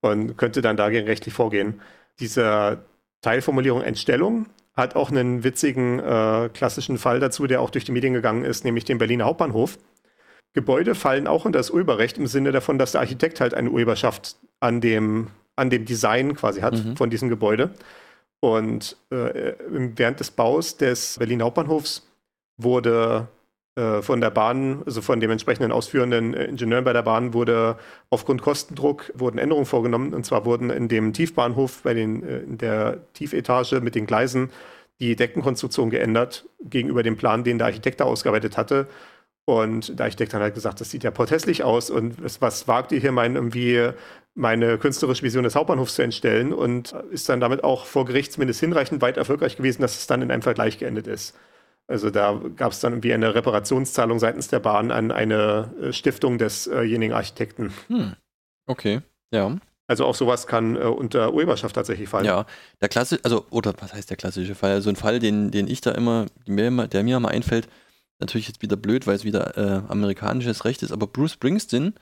und 0.00 0.36
könnte 0.36 0.62
dann 0.62 0.76
dagegen 0.76 1.06
rechtlich 1.06 1.34
vorgehen. 1.34 1.80
Diese 2.18 2.84
Teilformulierung 3.22 3.82
Entstellung 3.82 4.46
hat 4.74 4.96
auch 4.96 5.10
einen 5.10 5.44
witzigen 5.44 5.98
äh, 5.98 6.48
klassischen 6.52 6.98
Fall 6.98 7.20
dazu, 7.20 7.46
der 7.46 7.60
auch 7.60 7.70
durch 7.70 7.84
die 7.84 7.92
Medien 7.92 8.14
gegangen 8.14 8.44
ist, 8.44 8.64
nämlich 8.64 8.84
den 8.84 8.98
Berliner 8.98 9.26
Hauptbahnhof. 9.26 9.78
Gebäude 10.52 10.94
fallen 10.94 11.26
auch 11.26 11.44
unter 11.44 11.58
das 11.58 11.70
Urheberrecht 11.70 12.18
im 12.18 12.26
Sinne 12.26 12.50
davon, 12.52 12.78
dass 12.78 12.92
der 12.92 13.00
Architekt 13.02 13.40
halt 13.40 13.54
eine 13.54 13.70
Urheberschaft 13.70 14.36
an 14.58 14.80
dem, 14.80 15.28
an 15.56 15.70
dem 15.70 15.84
Design 15.84 16.34
quasi 16.34 16.60
hat 16.60 16.84
mhm. 16.84 16.96
von 16.96 17.10
diesem 17.10 17.28
Gebäude. 17.28 17.70
Und 18.40 18.96
äh, 19.10 19.54
während 19.68 20.18
des 20.18 20.30
Baus 20.30 20.76
des 20.76 21.18
Berliner 21.18 21.44
Hauptbahnhofs 21.44 22.06
wurde 22.56 23.28
von 24.02 24.20
der 24.20 24.30
Bahn, 24.30 24.82
also 24.84 25.00
von 25.00 25.20
dem 25.20 25.30
entsprechenden 25.30 25.72
ausführenden 25.72 26.34
äh, 26.34 26.44
Ingenieur 26.46 26.82
bei 26.82 26.92
der 26.92 27.02
Bahn, 27.02 27.32
wurde 27.34 27.76
aufgrund 28.10 28.42
Kostendruck 28.42 29.12
wurden 29.14 29.38
Änderungen 29.38 29.66
vorgenommen. 29.66 30.12
Und 30.12 30.26
zwar 30.26 30.44
wurden 30.44 30.70
in 30.70 30.88
dem 30.88 31.12
Tiefbahnhof 31.12 31.82
bei 31.82 31.94
den, 31.94 32.22
äh, 32.22 32.38
in 32.40 32.58
der 32.58 32.98
Tiefetage 33.14 33.80
mit 33.80 33.94
den 33.94 34.06
Gleisen 34.06 34.50
die 35.00 35.16
Deckenkonstruktion 35.16 35.88
geändert 35.90 36.46
gegenüber 36.62 37.02
dem 37.02 37.16
Plan, 37.16 37.44
den 37.44 37.58
der 37.58 37.68
Architekt 37.68 38.00
da 38.00 38.04
ausgearbeitet 38.04 38.56
hatte. 38.56 38.86
Und 39.46 39.98
der 39.98 40.06
Architekt 40.06 40.34
hat 40.34 40.42
halt 40.42 40.54
gesagt, 40.54 40.80
das 40.80 40.90
sieht 40.90 41.02
ja 41.02 41.10
porträtlich 41.10 41.64
aus 41.64 41.90
und 41.90 42.22
was, 42.22 42.40
was 42.40 42.68
wagt 42.68 42.92
ihr 42.92 43.00
hier 43.00 43.12
mein, 43.12 43.34
irgendwie 43.34 43.90
meine 44.34 44.78
künstlerische 44.78 45.22
Vision 45.22 45.44
des 45.44 45.56
Hauptbahnhofs 45.56 45.94
zu 45.94 46.02
entstellen 46.02 46.52
und 46.52 46.92
ist 47.10 47.28
dann 47.28 47.40
damit 47.40 47.64
auch 47.64 47.86
vor 47.86 48.04
Gericht 48.04 48.32
zumindest 48.32 48.60
hinreichend 48.60 49.02
weit 49.02 49.16
erfolgreich 49.16 49.56
gewesen, 49.56 49.82
dass 49.82 49.98
es 49.98 50.06
dann 50.06 50.22
in 50.22 50.30
einem 50.30 50.42
Vergleich 50.42 50.78
geendet 50.78 51.06
ist. 51.06 51.34
Also 51.90 52.10
da 52.10 52.40
gab 52.54 52.70
es 52.70 52.78
dann 52.78 52.92
irgendwie 52.92 53.12
eine 53.12 53.34
Reparationszahlung 53.34 54.20
seitens 54.20 54.46
der 54.46 54.60
Bahn 54.60 54.92
an 54.92 55.10
eine 55.10 55.74
äh, 55.82 55.92
Stiftung 55.92 56.38
desjenigen 56.38 57.12
Architekten. 57.12 57.72
Hm. 57.88 58.14
Okay, 58.66 59.00
ja. 59.32 59.56
Also 59.88 60.06
auch 60.06 60.14
sowas 60.14 60.46
kann 60.46 60.76
äh, 60.76 60.84
unter 60.84 61.34
Urheberschaft 61.34 61.74
tatsächlich 61.74 62.08
fallen. 62.08 62.26
Ja, 62.26 62.46
der 62.80 62.88
klassische, 62.88 63.24
also, 63.24 63.44
oder 63.50 63.74
was 63.80 63.92
heißt 63.92 64.08
der 64.08 64.16
klassische 64.16 64.54
Fall? 64.54 64.70
Also 64.70 64.88
ein 64.88 64.94
Fall, 64.94 65.18
den, 65.18 65.50
den 65.50 65.66
ich 65.66 65.80
da 65.80 65.90
immer, 65.90 66.26
der 66.46 67.02
mir 67.02 67.18
mal 67.18 67.30
einfällt, 67.30 67.68
natürlich 68.20 68.46
jetzt 68.46 68.62
wieder 68.62 68.76
blöd, 68.76 69.08
weil 69.08 69.16
es 69.16 69.24
wieder 69.24 69.58
äh, 69.58 69.82
amerikanisches 69.88 70.64
Recht 70.64 70.84
ist, 70.84 70.92
aber 70.92 71.08
Bruce 71.08 71.32
Springsteen 71.32 71.94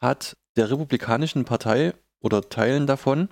hat 0.00 0.36
der 0.56 0.70
Republikanischen 0.70 1.44
Partei 1.44 1.94
oder 2.20 2.48
Teilen 2.48 2.86
davon 2.86 3.28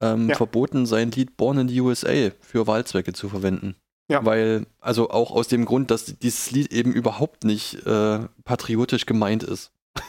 ähm, 0.00 0.28
ja. 0.28 0.36
verboten, 0.36 0.86
sein 0.86 1.10
Lied 1.10 1.36
Born 1.36 1.58
in 1.58 1.68
the 1.68 1.80
USA 1.80 2.30
für 2.40 2.68
Wahlzwecke 2.68 3.14
zu 3.14 3.28
verwenden. 3.28 3.74
Ja. 4.08 4.24
Weil, 4.24 4.66
also 4.80 5.10
auch 5.10 5.30
aus 5.30 5.48
dem 5.48 5.64
Grund, 5.64 5.90
dass 5.90 6.04
dieses 6.04 6.50
Lied 6.50 6.72
eben 6.72 6.92
überhaupt 6.92 7.44
nicht 7.44 7.86
äh, 7.86 8.20
patriotisch 8.44 9.06
gemeint 9.06 9.42
ist. 9.42 9.70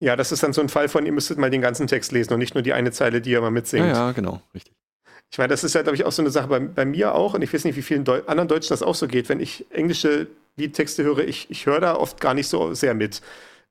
Ja, 0.00 0.14
das 0.14 0.30
ist 0.30 0.44
dann 0.44 0.52
so 0.52 0.60
ein 0.60 0.68
Fall 0.68 0.88
von, 0.88 1.04
ihr 1.06 1.10
müsstet 1.10 1.38
mal 1.38 1.50
den 1.50 1.60
ganzen 1.60 1.88
Text 1.88 2.12
lesen 2.12 2.32
und 2.32 2.38
nicht 2.38 2.54
nur 2.54 2.62
die 2.62 2.72
eine 2.72 2.92
Zeile, 2.92 3.20
die 3.20 3.30
ihr 3.30 3.40
mal 3.40 3.50
mitsingt. 3.50 3.84
Ja, 3.84 3.94
ja 3.94 4.12
genau, 4.12 4.40
richtig. 4.54 4.72
Ich 5.32 5.38
meine, 5.38 5.48
das 5.48 5.64
ist 5.64 5.74
ja, 5.74 5.82
glaube 5.82 5.96
ich, 5.96 6.04
auch 6.04 6.12
so 6.12 6.22
eine 6.22 6.30
Sache 6.30 6.46
bei, 6.46 6.60
bei 6.60 6.84
mir 6.84 7.16
auch, 7.16 7.34
und 7.34 7.42
ich 7.42 7.52
weiß 7.52 7.64
nicht, 7.64 7.74
wie 7.74 7.82
vielen 7.82 8.04
Deu 8.04 8.22
anderen 8.28 8.46
Deutschen 8.46 8.68
das 8.68 8.84
auch 8.84 8.94
so 8.94 9.08
geht. 9.08 9.28
Wenn 9.28 9.40
ich 9.40 9.66
englische 9.70 10.28
Liedtexte 10.54 11.02
höre, 11.02 11.26
ich, 11.26 11.50
ich 11.50 11.66
höre 11.66 11.80
da 11.80 11.96
oft 11.96 12.20
gar 12.20 12.32
nicht 12.32 12.46
so 12.46 12.74
sehr 12.74 12.94
mit. 12.94 13.22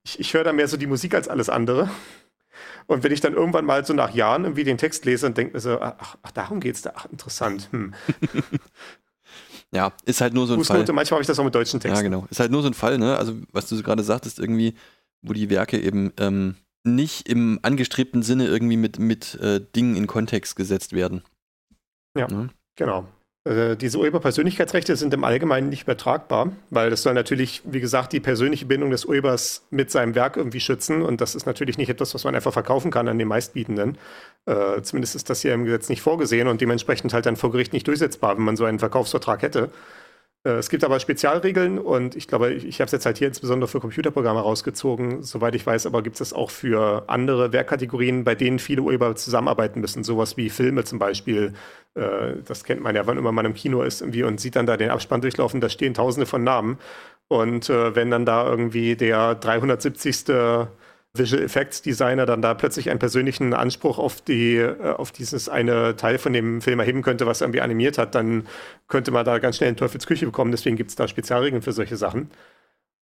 ich, 0.04 0.20
ich 0.20 0.34
höre 0.34 0.44
da 0.44 0.52
mehr 0.52 0.68
so 0.68 0.76
die 0.76 0.86
Musik 0.86 1.16
als 1.16 1.30
alles 1.30 1.48
andere. 1.48 1.90
Und 2.88 3.04
wenn 3.04 3.12
ich 3.12 3.22
dann 3.22 3.34
irgendwann 3.34 3.66
mal 3.66 3.86
so 3.86 3.94
nach 3.94 4.14
Jahren 4.14 4.44
irgendwie 4.44 4.64
den 4.66 4.78
Text 4.78 5.06
lese 5.06 5.28
und 5.28 5.38
denke 5.38 5.54
mir 5.54 5.60
so, 5.60 5.80
ach, 5.80 6.18
ach 6.22 6.32
darum 6.32 6.60
geht's 6.60 6.82
da, 6.82 6.92
ach, 6.96 7.06
interessant. 7.12 7.70
Hm. 7.72 7.94
ja, 9.78 9.94
ist 10.06 10.22
halt 10.22 10.34
nur 10.34 10.48
so 10.48 10.54
ein 10.54 10.60
Fußnote, 10.60 10.88
Fall. 10.88 10.96
manchmal 10.96 11.18
habe 11.18 11.22
ich 11.22 11.28
das 11.28 11.38
auch 11.38 11.44
mit 11.44 11.54
deutschen 11.54 11.80
Texten. 11.80 11.96
Ja, 11.96 12.02
genau. 12.02 12.26
Ist 12.32 12.40
halt 12.40 12.52
nur 12.52 12.64
so 12.64 12.68
ein 12.68 12.74
Fall, 12.74 12.98
ne? 12.98 13.16
Also, 13.16 13.36
was 13.52 13.70
du 13.70 13.82
gerade 13.84 14.04
sagtest, 14.04 14.40
irgendwie, 14.40 14.74
wo 15.22 15.34
die 15.34 15.52
Werke 15.52 15.80
eben 15.80 16.12
ähm, 16.20 16.56
nicht 16.84 17.30
im 17.30 17.60
angestrebten 17.62 18.24
Sinne 18.24 18.48
irgendwie 18.48 18.78
mit, 18.78 18.98
mit 18.98 19.36
äh, 19.36 19.62
Dingen 19.76 19.96
in 19.96 20.08
Kontext 20.08 20.56
gesetzt 20.56 20.94
werden. 20.94 21.22
Ja, 22.18 22.28
ne? 22.28 22.50
genau. 22.76 23.08
Äh, 23.48 23.78
diese 23.78 23.98
Urheberpersönlichkeitsrechte 24.00 24.96
sind 24.96 25.14
im 25.14 25.24
Allgemeinen 25.24 25.70
nicht 25.70 25.84
übertragbar, 25.84 26.52
weil 26.70 26.90
das 26.90 27.04
soll 27.04 27.14
natürlich, 27.14 27.62
wie 27.66 27.80
gesagt, 27.80 28.12
die 28.14 28.20
persönliche 28.20 28.66
Bindung 28.66 28.92
des 28.92 29.06
Urhebers 29.06 29.66
mit 29.70 29.90
seinem 29.90 30.16
Werk 30.16 30.38
irgendwie 30.38 30.60
schützen. 30.60 31.02
Und 31.02 31.22
das 31.22 31.36
ist 31.36 31.46
natürlich 31.46 31.78
nicht 31.78 31.90
etwas, 31.90 32.14
was 32.14 32.24
man 32.24 32.36
einfach 32.36 32.54
verkaufen 32.54 32.92
kann 32.92 33.08
an 33.08 33.18
den 33.18 33.28
Meistbietenden. 33.28 33.98
Äh, 34.46 34.82
zumindest 34.82 35.16
ist 35.16 35.30
das 35.30 35.42
hier 35.42 35.54
im 35.54 35.66
Gesetz 35.66 35.90
nicht 35.90 36.02
vorgesehen 36.02 36.48
und 36.48 36.60
dementsprechend 36.62 37.14
halt 37.14 37.26
dann 37.26 37.36
vor 37.36 37.52
Gericht 37.52 37.74
nicht 37.74 37.88
durchsetzbar, 37.88 38.38
wenn 38.38 38.44
man 38.44 38.58
so 38.58 38.66
einen 38.66 38.80
Verkaufsvertrag 38.80 39.42
hätte. 39.42 39.70
Äh, 40.44 40.52
es 40.52 40.70
gibt 40.70 40.84
aber 40.84 41.00
Spezialregeln 41.00 41.80
und 41.80 42.16
ich 42.16 42.28
glaube, 42.28 42.54
ich, 42.54 42.66
ich 42.66 42.80
habe 42.80 42.86
es 42.88 42.92
jetzt 42.92 43.06
halt 43.06 43.18
hier 43.18 43.28
insbesondere 43.28 43.68
für 43.68 43.80
Computerprogramme 43.80 44.40
rausgezogen. 44.40 45.24
Soweit 45.24 45.56
ich 45.56 45.66
weiß, 45.66 45.86
aber 45.86 46.02
gibt 46.02 46.20
es 46.22 46.34
auch 46.34 46.52
für 46.52 47.04
andere 47.08 47.52
Werkkategorien, 47.54 48.24
bei 48.24 48.36
denen 48.36 48.60
viele 48.60 48.82
Urheber 48.82 49.16
zusammenarbeiten 49.16 49.82
müssen. 49.82 50.04
Sowas 50.04 50.38
wie 50.38 50.50
Filme 50.50 50.84
zum 50.84 51.00
Beispiel. 51.00 51.54
Äh, 51.96 52.38
das 52.46 52.64
kennt 52.64 52.82
man 52.82 52.96
ja, 52.96 53.08
wann 53.08 53.18
immer 53.18 53.32
man 53.32 53.46
im 53.46 53.54
Kino 53.54 53.82
ist 53.82 54.02
irgendwie 54.02 54.24
und 54.24 54.40
sieht 54.40 54.56
dann 54.56 54.66
da 54.66 54.78
den 54.78 54.90
Abspann 54.90 55.22
durchlaufen, 55.22 55.62
da 55.62 55.70
stehen 55.70 55.94
tausende 55.94 56.26
von 56.26 56.44
Namen. 56.44 56.78
Und 57.28 57.70
äh, 57.70 57.96
wenn 57.96 58.10
dann 58.12 58.26
da 58.26 58.48
irgendwie 58.50 58.96
der 58.96 59.36
370. 59.36 60.26
Visual 61.14 61.44
Effects 61.44 61.82
Designer 61.82 62.26
dann 62.26 62.42
da 62.42 62.54
plötzlich 62.54 62.90
einen 62.90 63.00
persönlichen 63.00 63.54
Anspruch 63.54 63.98
auf 63.98 64.22
die, 64.22 64.58
äh, 64.58 64.92
auf 64.92 65.12
dieses 65.12 65.50
eine 65.50 65.96
Teil 65.96 66.18
von 66.18 66.34
dem 66.34 66.62
Film 66.62 66.80
erheben 66.80 67.02
könnte, 67.02 67.26
was 67.26 67.42
er 67.42 67.46
irgendwie 67.46 67.62
animiert 67.62 67.98
hat, 67.98 68.16
dann 68.16 68.48
könnte 68.88 69.12
man 69.12 69.26
da 69.26 69.40
ganz 69.40 69.58
schnell 69.58 69.70
in 69.70 69.78
Teufelsküche 69.78 70.26
bekommen. 70.26 70.52
Deswegen 70.52 70.76
gibt 70.76 70.90
es 70.90 70.96
da 70.96 71.08
Spezialregeln 71.08 71.62
für 71.62 71.72
solche 71.72 71.98
Sachen. 71.98 72.30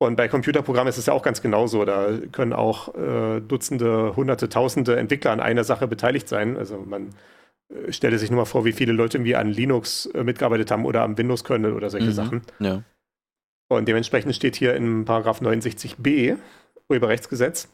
Und 0.01 0.15
bei 0.15 0.29
Computerprogrammen 0.29 0.89
ist 0.89 0.97
es 0.97 1.07
ja 1.07 1.13
auch 1.13 1.23
ganz 1.23 1.41
genauso. 1.41 1.83
Da 1.83 2.07
können 2.31 2.53
auch 2.53 2.95
äh, 2.95 3.41
Dutzende, 3.41 4.15
Hunderte, 4.15 4.47
Tausende 4.47 4.95
Entwickler 4.95 5.31
an 5.31 5.41
einer 5.41 5.65
Sache 5.65 5.87
beteiligt 5.87 6.29
sein. 6.29 6.57
Also 6.57 6.77
man 6.77 7.09
äh, 7.69 7.91
stelle 7.91 8.17
sich 8.17 8.31
nur 8.31 8.37
mal 8.37 8.45
vor, 8.45 8.63
wie 8.63 8.71
viele 8.71 8.93
Leute 8.93 9.17
irgendwie 9.17 9.35
an 9.35 9.49
Linux 9.49 10.05
äh, 10.07 10.23
mitgearbeitet 10.23 10.71
haben 10.71 10.85
oder 10.85 11.01
am 11.01 11.17
Windows-Kernel 11.17 11.73
oder 11.73 11.89
solche 11.89 12.07
mhm, 12.07 12.13
Sachen. 12.13 12.41
Ja. 12.59 12.83
Und 13.67 13.87
dementsprechend 13.87 14.33
steht 14.35 14.55
hier 14.55 14.73
in 14.73 15.03
Paragraph 15.03 15.41
69b 15.41 16.37
Urheberrechtsgesetz, 16.89 17.67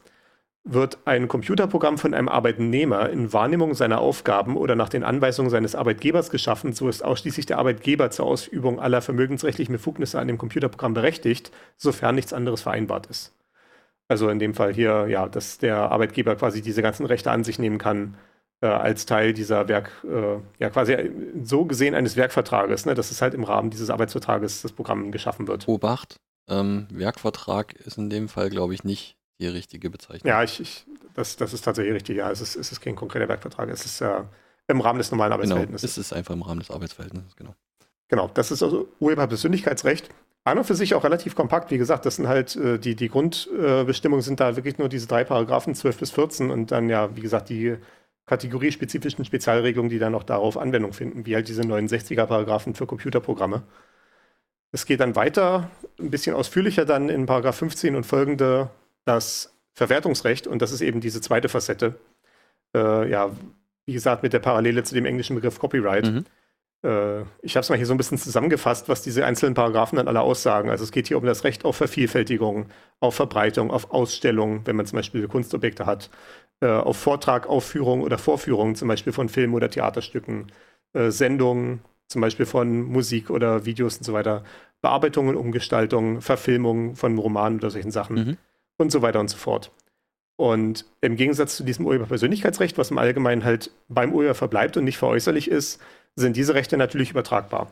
wird 0.68 0.98
ein 1.04 1.28
Computerprogramm 1.28 1.96
von 1.96 2.12
einem 2.12 2.28
Arbeitnehmer 2.28 3.08
in 3.08 3.32
Wahrnehmung 3.32 3.74
seiner 3.74 4.00
Aufgaben 4.00 4.56
oder 4.56 4.74
nach 4.74 4.88
den 4.88 5.04
Anweisungen 5.04 5.48
seines 5.48 5.76
Arbeitgebers 5.76 6.28
geschaffen, 6.30 6.72
so 6.72 6.88
ist 6.88 7.04
ausschließlich 7.04 7.46
der 7.46 7.58
Arbeitgeber 7.58 8.10
zur 8.10 8.26
Ausübung 8.26 8.80
aller 8.80 9.00
vermögensrechtlichen 9.00 9.72
Befugnisse 9.72 10.18
an 10.18 10.26
dem 10.26 10.38
Computerprogramm 10.38 10.92
berechtigt, 10.92 11.52
sofern 11.76 12.16
nichts 12.16 12.32
anderes 12.32 12.62
vereinbart 12.62 13.06
ist. 13.06 13.32
Also 14.08 14.28
in 14.28 14.40
dem 14.40 14.54
Fall 14.54 14.74
hier, 14.74 15.06
ja, 15.08 15.28
dass 15.28 15.58
der 15.58 15.90
Arbeitgeber 15.92 16.34
quasi 16.34 16.62
diese 16.62 16.82
ganzen 16.82 17.06
Rechte 17.06 17.30
an 17.30 17.44
sich 17.44 17.60
nehmen 17.60 17.78
kann, 17.78 18.16
äh, 18.60 18.66
als 18.66 19.06
Teil 19.06 19.34
dieser 19.34 19.68
Werk, 19.68 19.92
äh, 20.04 20.38
ja 20.58 20.70
quasi 20.70 21.10
so 21.42 21.64
gesehen 21.64 21.94
eines 21.94 22.16
Werkvertrages, 22.16 22.86
ne, 22.86 22.94
dass 22.94 23.12
es 23.12 23.22
halt 23.22 23.34
im 23.34 23.44
Rahmen 23.44 23.70
dieses 23.70 23.90
Arbeitsvertrages 23.90 24.62
das 24.62 24.72
Programm 24.72 25.12
geschaffen 25.12 25.46
wird. 25.46 25.68
Obacht, 25.68 26.16
ähm, 26.48 26.88
Werkvertrag 26.90 27.74
ist 27.74 27.98
in 27.98 28.10
dem 28.10 28.28
Fall, 28.28 28.50
glaube 28.50 28.74
ich, 28.74 28.82
nicht 28.82 29.16
die 29.38 29.48
richtige 29.48 29.90
Bezeichnung. 29.90 30.28
Ja, 30.28 30.42
ich, 30.42 30.60
ich, 30.60 30.86
das, 31.14 31.36
das 31.36 31.52
ist 31.52 31.62
tatsächlich 31.62 31.94
richtig. 31.94 32.16
Ja, 32.16 32.30
es 32.30 32.40
ist, 32.40 32.56
es 32.56 32.72
ist 32.72 32.80
kein 32.80 32.96
konkreter 32.96 33.28
Werkvertrag. 33.28 33.68
Es 33.68 33.84
ist 33.84 34.00
äh, 34.00 34.22
im 34.68 34.80
Rahmen 34.80 34.98
des 34.98 35.10
normalen 35.10 35.30
genau, 35.30 35.36
Arbeitsverhältnisses. 35.36 35.94
Genau, 35.94 36.00
es 36.00 36.06
ist 36.06 36.12
einfach 36.12 36.34
im 36.34 36.42
Rahmen 36.42 36.60
des 36.60 36.70
Arbeitsverhältnisses, 36.70 37.36
genau. 37.36 37.54
Genau, 38.08 38.30
das 38.32 38.50
ist 38.50 38.62
also 38.62 38.88
Urheberpersönlichkeitsrecht. 39.00 40.08
An 40.44 40.58
und 40.58 40.64
für 40.64 40.76
sich 40.76 40.94
auch 40.94 41.02
relativ 41.02 41.34
kompakt. 41.34 41.72
Wie 41.72 41.78
gesagt, 41.78 42.06
das 42.06 42.16
sind 42.16 42.28
halt 42.28 42.54
äh, 42.54 42.78
die, 42.78 42.94
die 42.94 43.08
Grundbestimmungen 43.08 44.22
sind 44.22 44.38
da 44.38 44.54
wirklich 44.54 44.78
nur 44.78 44.88
diese 44.88 45.08
drei 45.08 45.24
Paragraphen, 45.24 45.74
12 45.74 45.98
bis 45.98 46.10
14 46.12 46.50
und 46.50 46.70
dann 46.70 46.88
ja, 46.88 47.16
wie 47.16 47.20
gesagt, 47.20 47.48
die 47.48 47.76
kategoriespezifischen 48.26 49.24
Spezialregelungen, 49.24 49.90
die 49.90 49.98
dann 49.98 50.14
auch 50.14 50.22
darauf 50.22 50.56
Anwendung 50.56 50.92
finden, 50.92 51.26
wie 51.26 51.34
halt 51.34 51.48
diese 51.48 51.62
69er 51.62 52.26
Paragraphen 52.26 52.74
für 52.74 52.86
Computerprogramme. 52.86 53.62
Es 54.72 54.84
geht 54.84 55.00
dann 55.00 55.16
weiter, 55.16 55.70
ein 55.98 56.10
bisschen 56.10 56.34
ausführlicher 56.34 56.84
dann 56.84 57.08
in 57.08 57.26
Paragraph 57.26 57.56
15 57.56 57.96
und 57.96 58.04
folgende 58.04 58.70
das 59.06 59.54
Verwertungsrecht, 59.72 60.46
und 60.46 60.60
das 60.60 60.72
ist 60.72 60.82
eben 60.82 61.00
diese 61.00 61.22
zweite 61.22 61.48
Facette, 61.48 61.94
äh, 62.74 63.08
ja, 63.08 63.30
wie 63.86 63.92
gesagt, 63.92 64.22
mit 64.22 64.32
der 64.32 64.40
Parallele 64.40 64.82
zu 64.82 64.94
dem 64.94 65.06
englischen 65.06 65.36
Begriff 65.36 65.58
Copyright. 65.58 66.06
Mhm. 66.06 66.24
Äh, 66.82 67.22
ich 67.42 67.56
habe 67.56 67.60
es 67.60 67.70
mal 67.70 67.76
hier 67.76 67.86
so 67.86 67.94
ein 67.94 67.96
bisschen 67.96 68.18
zusammengefasst, 68.18 68.88
was 68.88 69.02
diese 69.02 69.24
einzelnen 69.24 69.54
Paragraphen 69.54 69.96
dann 69.96 70.08
alle 70.08 70.20
aussagen. 70.20 70.70
Also 70.70 70.84
es 70.84 70.92
geht 70.92 71.08
hier 71.08 71.18
um 71.18 71.24
das 71.24 71.44
Recht 71.44 71.64
auf 71.64 71.76
Vervielfältigung, 71.76 72.66
auf 73.00 73.14
Verbreitung, 73.14 73.70
auf 73.70 73.92
Ausstellung, 73.92 74.62
wenn 74.64 74.76
man 74.76 74.86
zum 74.86 74.96
Beispiel 74.96 75.28
Kunstobjekte 75.28 75.86
hat, 75.86 76.10
äh, 76.60 76.66
auf 76.66 76.96
Vortrag, 76.96 77.46
Aufführung 77.46 78.02
oder 78.02 78.18
Vorführung, 78.18 78.74
zum 78.74 78.88
Beispiel 78.88 79.12
von 79.12 79.28
Filmen 79.28 79.54
oder 79.54 79.70
Theaterstücken, 79.70 80.52
äh, 80.94 81.10
Sendungen, 81.10 81.80
zum 82.08 82.20
Beispiel 82.22 82.46
von 82.46 82.82
Musik 82.82 83.30
oder 83.30 83.66
Videos 83.66 83.98
und 83.98 84.04
so 84.04 84.12
weiter, 84.12 84.42
Bearbeitungen, 84.80 85.36
Umgestaltungen, 85.36 86.20
Verfilmungen 86.20 86.96
von 86.96 87.18
Romanen 87.18 87.58
oder 87.58 87.70
solchen 87.70 87.90
Sachen. 87.90 88.16
Mhm 88.16 88.36
und 88.78 88.92
so 88.92 89.02
weiter 89.02 89.20
und 89.20 89.28
so 89.28 89.36
fort. 89.36 89.70
Und 90.36 90.84
im 91.00 91.16
Gegensatz 91.16 91.56
zu 91.56 91.64
diesem 91.64 91.86
Urheberpersönlichkeitsrecht, 91.86 92.76
was 92.76 92.90
im 92.90 92.98
Allgemeinen 92.98 93.44
halt 93.44 93.70
beim 93.88 94.12
Urheber 94.12 94.34
verbleibt 94.34 94.76
und 94.76 94.84
nicht 94.84 94.98
veräußerlich 94.98 95.50
ist, 95.50 95.80
sind 96.14 96.36
diese 96.36 96.54
Rechte 96.54 96.76
natürlich 96.76 97.10
übertragbar. 97.10 97.70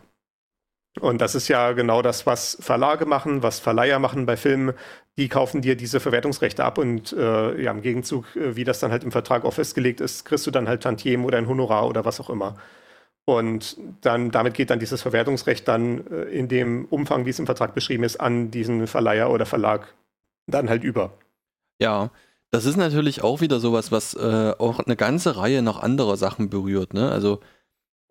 Und 1.01 1.21
das 1.21 1.35
ist 1.35 1.49
ja 1.49 1.73
genau 1.73 2.03
das, 2.03 2.25
was 2.25 2.57
Verlage 2.61 3.05
machen, 3.05 3.43
was 3.43 3.59
Verleiher 3.59 3.99
machen 3.99 4.27
bei 4.27 4.37
Filmen. 4.37 4.75
Die 5.19 5.29
kaufen 5.29 5.61
dir 5.61 5.77
diese 5.77 5.99
Verwertungsrechte 6.01 6.65
ab 6.65 6.79
und 6.79 7.13
äh, 7.13 7.61
ja, 7.61 7.73
im 7.73 7.83
Gegenzug, 7.83 8.37
äh, 8.37 8.57
wie 8.57 8.65
das 8.65 8.79
dann 8.79 8.93
halt 8.93 9.05
im 9.05 9.13
Vertrag 9.13 9.45
auch 9.45 9.55
festgelegt 9.55 10.01
ist, 10.01 10.25
kriegst 10.25 10.47
du 10.47 10.51
dann 10.51 10.69
halt 10.69 10.83
Tantiem 10.83 11.25
oder 11.25 11.39
ein 11.39 11.49
Honorar 11.49 11.89
oder 11.89 12.05
was 12.05 12.21
auch 12.21 12.31
immer. 12.31 12.57
Und 13.27 13.77
dann, 14.03 14.31
damit 14.31 14.55
geht 14.55 14.71
dann 14.71 14.79
dieses 14.79 15.03
Verwertungsrecht 15.03 15.67
dann 15.67 16.07
äh, 16.09 16.25
in 16.25 16.49
dem 16.49 16.85
Umfang, 16.87 17.27
wie 17.27 17.31
es 17.31 17.39
im 17.39 17.47
Vertrag 17.47 17.75
beschrieben 17.75 18.05
ist, 18.05 18.21
an 18.21 18.51
diesen 18.51 18.87
Verleiher 18.87 19.31
oder 19.31 19.47
Verlag 19.47 19.95
dann 20.47 20.69
halt 20.69 20.85
über. 20.85 21.19
Ja, 21.81 22.11
das 22.51 22.67
ist 22.67 22.77
natürlich 22.77 23.23
auch 23.23 23.41
wieder 23.41 23.59
sowas, 23.59 23.91
was 23.91 24.15
äh, 24.15 24.55
auch 24.59 24.79
eine 24.79 24.97
ganze 24.97 25.37
Reihe 25.37 25.63
noch 25.63 25.83
anderer 25.83 26.17
Sachen 26.17 26.51
berührt. 26.51 26.95
Ne? 26.95 27.11
Also 27.11 27.41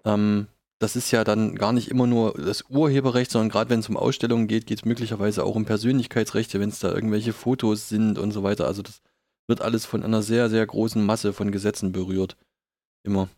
ähm, 0.04 0.48
das 0.80 0.98
ist 0.98 1.12
ja 1.12 1.24
dann 1.24 1.56
gar 1.56 1.72
nicht 1.72 1.90
immer 1.90 2.08
nur 2.08 2.34
das 2.34 2.66
Urheberrecht, 2.70 3.32
sondern 3.32 3.50
gerade 3.50 3.70
wenn 3.70 3.80
es 3.80 3.88
um 3.88 3.96
Ausstellungen 3.96 4.48
geht, 4.48 4.66
geht 4.68 4.80
es 4.80 4.86
möglicherweise 4.86 5.46
auch 5.46 5.56
um 5.56 5.64
Persönlichkeitsrechte, 5.64 6.60
wenn 6.60 6.70
es 6.70 6.80
da 6.80 6.92
irgendwelche 6.92 7.32
Fotos 7.32 7.88
sind 7.88 8.20
und 8.20 8.32
so 8.32 8.44
weiter. 8.44 8.68
Also 8.68 8.82
das 8.82 9.02
wird 9.48 9.62
alles 9.62 9.86
von 9.86 10.04
einer 10.04 10.22
sehr, 10.22 10.50
sehr 10.50 10.66
großen 10.66 11.04
Masse 11.06 11.32
von 11.32 11.52
Gesetzen 11.52 11.94
berührt. 11.94 12.36
Immer. 13.04 13.30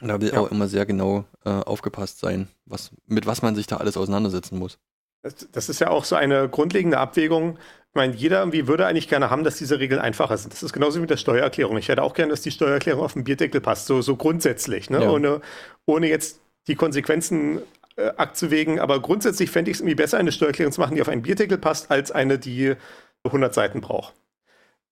Da 0.00 0.20
will 0.20 0.32
ja. 0.32 0.40
auch 0.40 0.50
immer 0.50 0.66
sehr 0.66 0.84
genau 0.84 1.26
äh, 1.44 1.50
aufgepasst 1.50 2.18
sein, 2.18 2.48
was, 2.64 2.90
mit 3.06 3.26
was 3.26 3.42
man 3.42 3.54
sich 3.54 3.68
da 3.68 3.76
alles 3.76 3.96
auseinandersetzen 3.96 4.58
muss. 4.58 4.78
Das, 5.22 5.46
das 5.52 5.68
ist 5.68 5.80
ja 5.80 5.90
auch 5.90 6.04
so 6.04 6.16
eine 6.16 6.48
grundlegende 6.48 6.98
Abwägung, 6.98 7.56
ich 7.92 7.96
meine, 7.96 8.14
jeder 8.14 8.38
irgendwie 8.38 8.66
würde 8.68 8.86
eigentlich 8.86 9.06
gerne 9.06 9.28
haben, 9.28 9.44
dass 9.44 9.58
diese 9.58 9.78
Regeln 9.78 10.00
einfacher 10.00 10.38
sind. 10.38 10.54
Das 10.54 10.62
ist 10.62 10.72
genauso 10.72 10.96
wie 10.96 11.02
mit 11.02 11.10
der 11.10 11.18
Steuererklärung. 11.18 11.76
Ich 11.76 11.88
hätte 11.88 12.02
auch 12.02 12.14
gerne, 12.14 12.30
dass 12.30 12.40
die 12.40 12.50
Steuererklärung 12.50 13.02
auf 13.04 13.12
den 13.12 13.22
Bierdeckel 13.22 13.60
passt, 13.60 13.86
so, 13.86 14.00
so 14.00 14.16
grundsätzlich, 14.16 14.88
ne? 14.88 15.02
ja. 15.02 15.10
ohne, 15.10 15.42
ohne 15.84 16.08
jetzt 16.08 16.40
die 16.68 16.74
Konsequenzen 16.74 17.60
äh, 17.96 18.06
abzuwägen. 18.16 18.80
Aber 18.80 19.02
grundsätzlich 19.02 19.50
fände 19.50 19.70
ich 19.70 19.76
es 19.76 19.80
irgendwie 19.82 19.96
besser, 19.96 20.16
eine 20.16 20.32
Steuererklärung 20.32 20.72
zu 20.72 20.80
machen, 20.80 20.94
die 20.94 21.02
auf 21.02 21.10
einen 21.10 21.20
Bierdeckel 21.20 21.58
passt, 21.58 21.90
als 21.90 22.10
eine, 22.10 22.38
die 22.38 22.76
100 23.24 23.52
Seiten 23.52 23.82
braucht. 23.82 24.14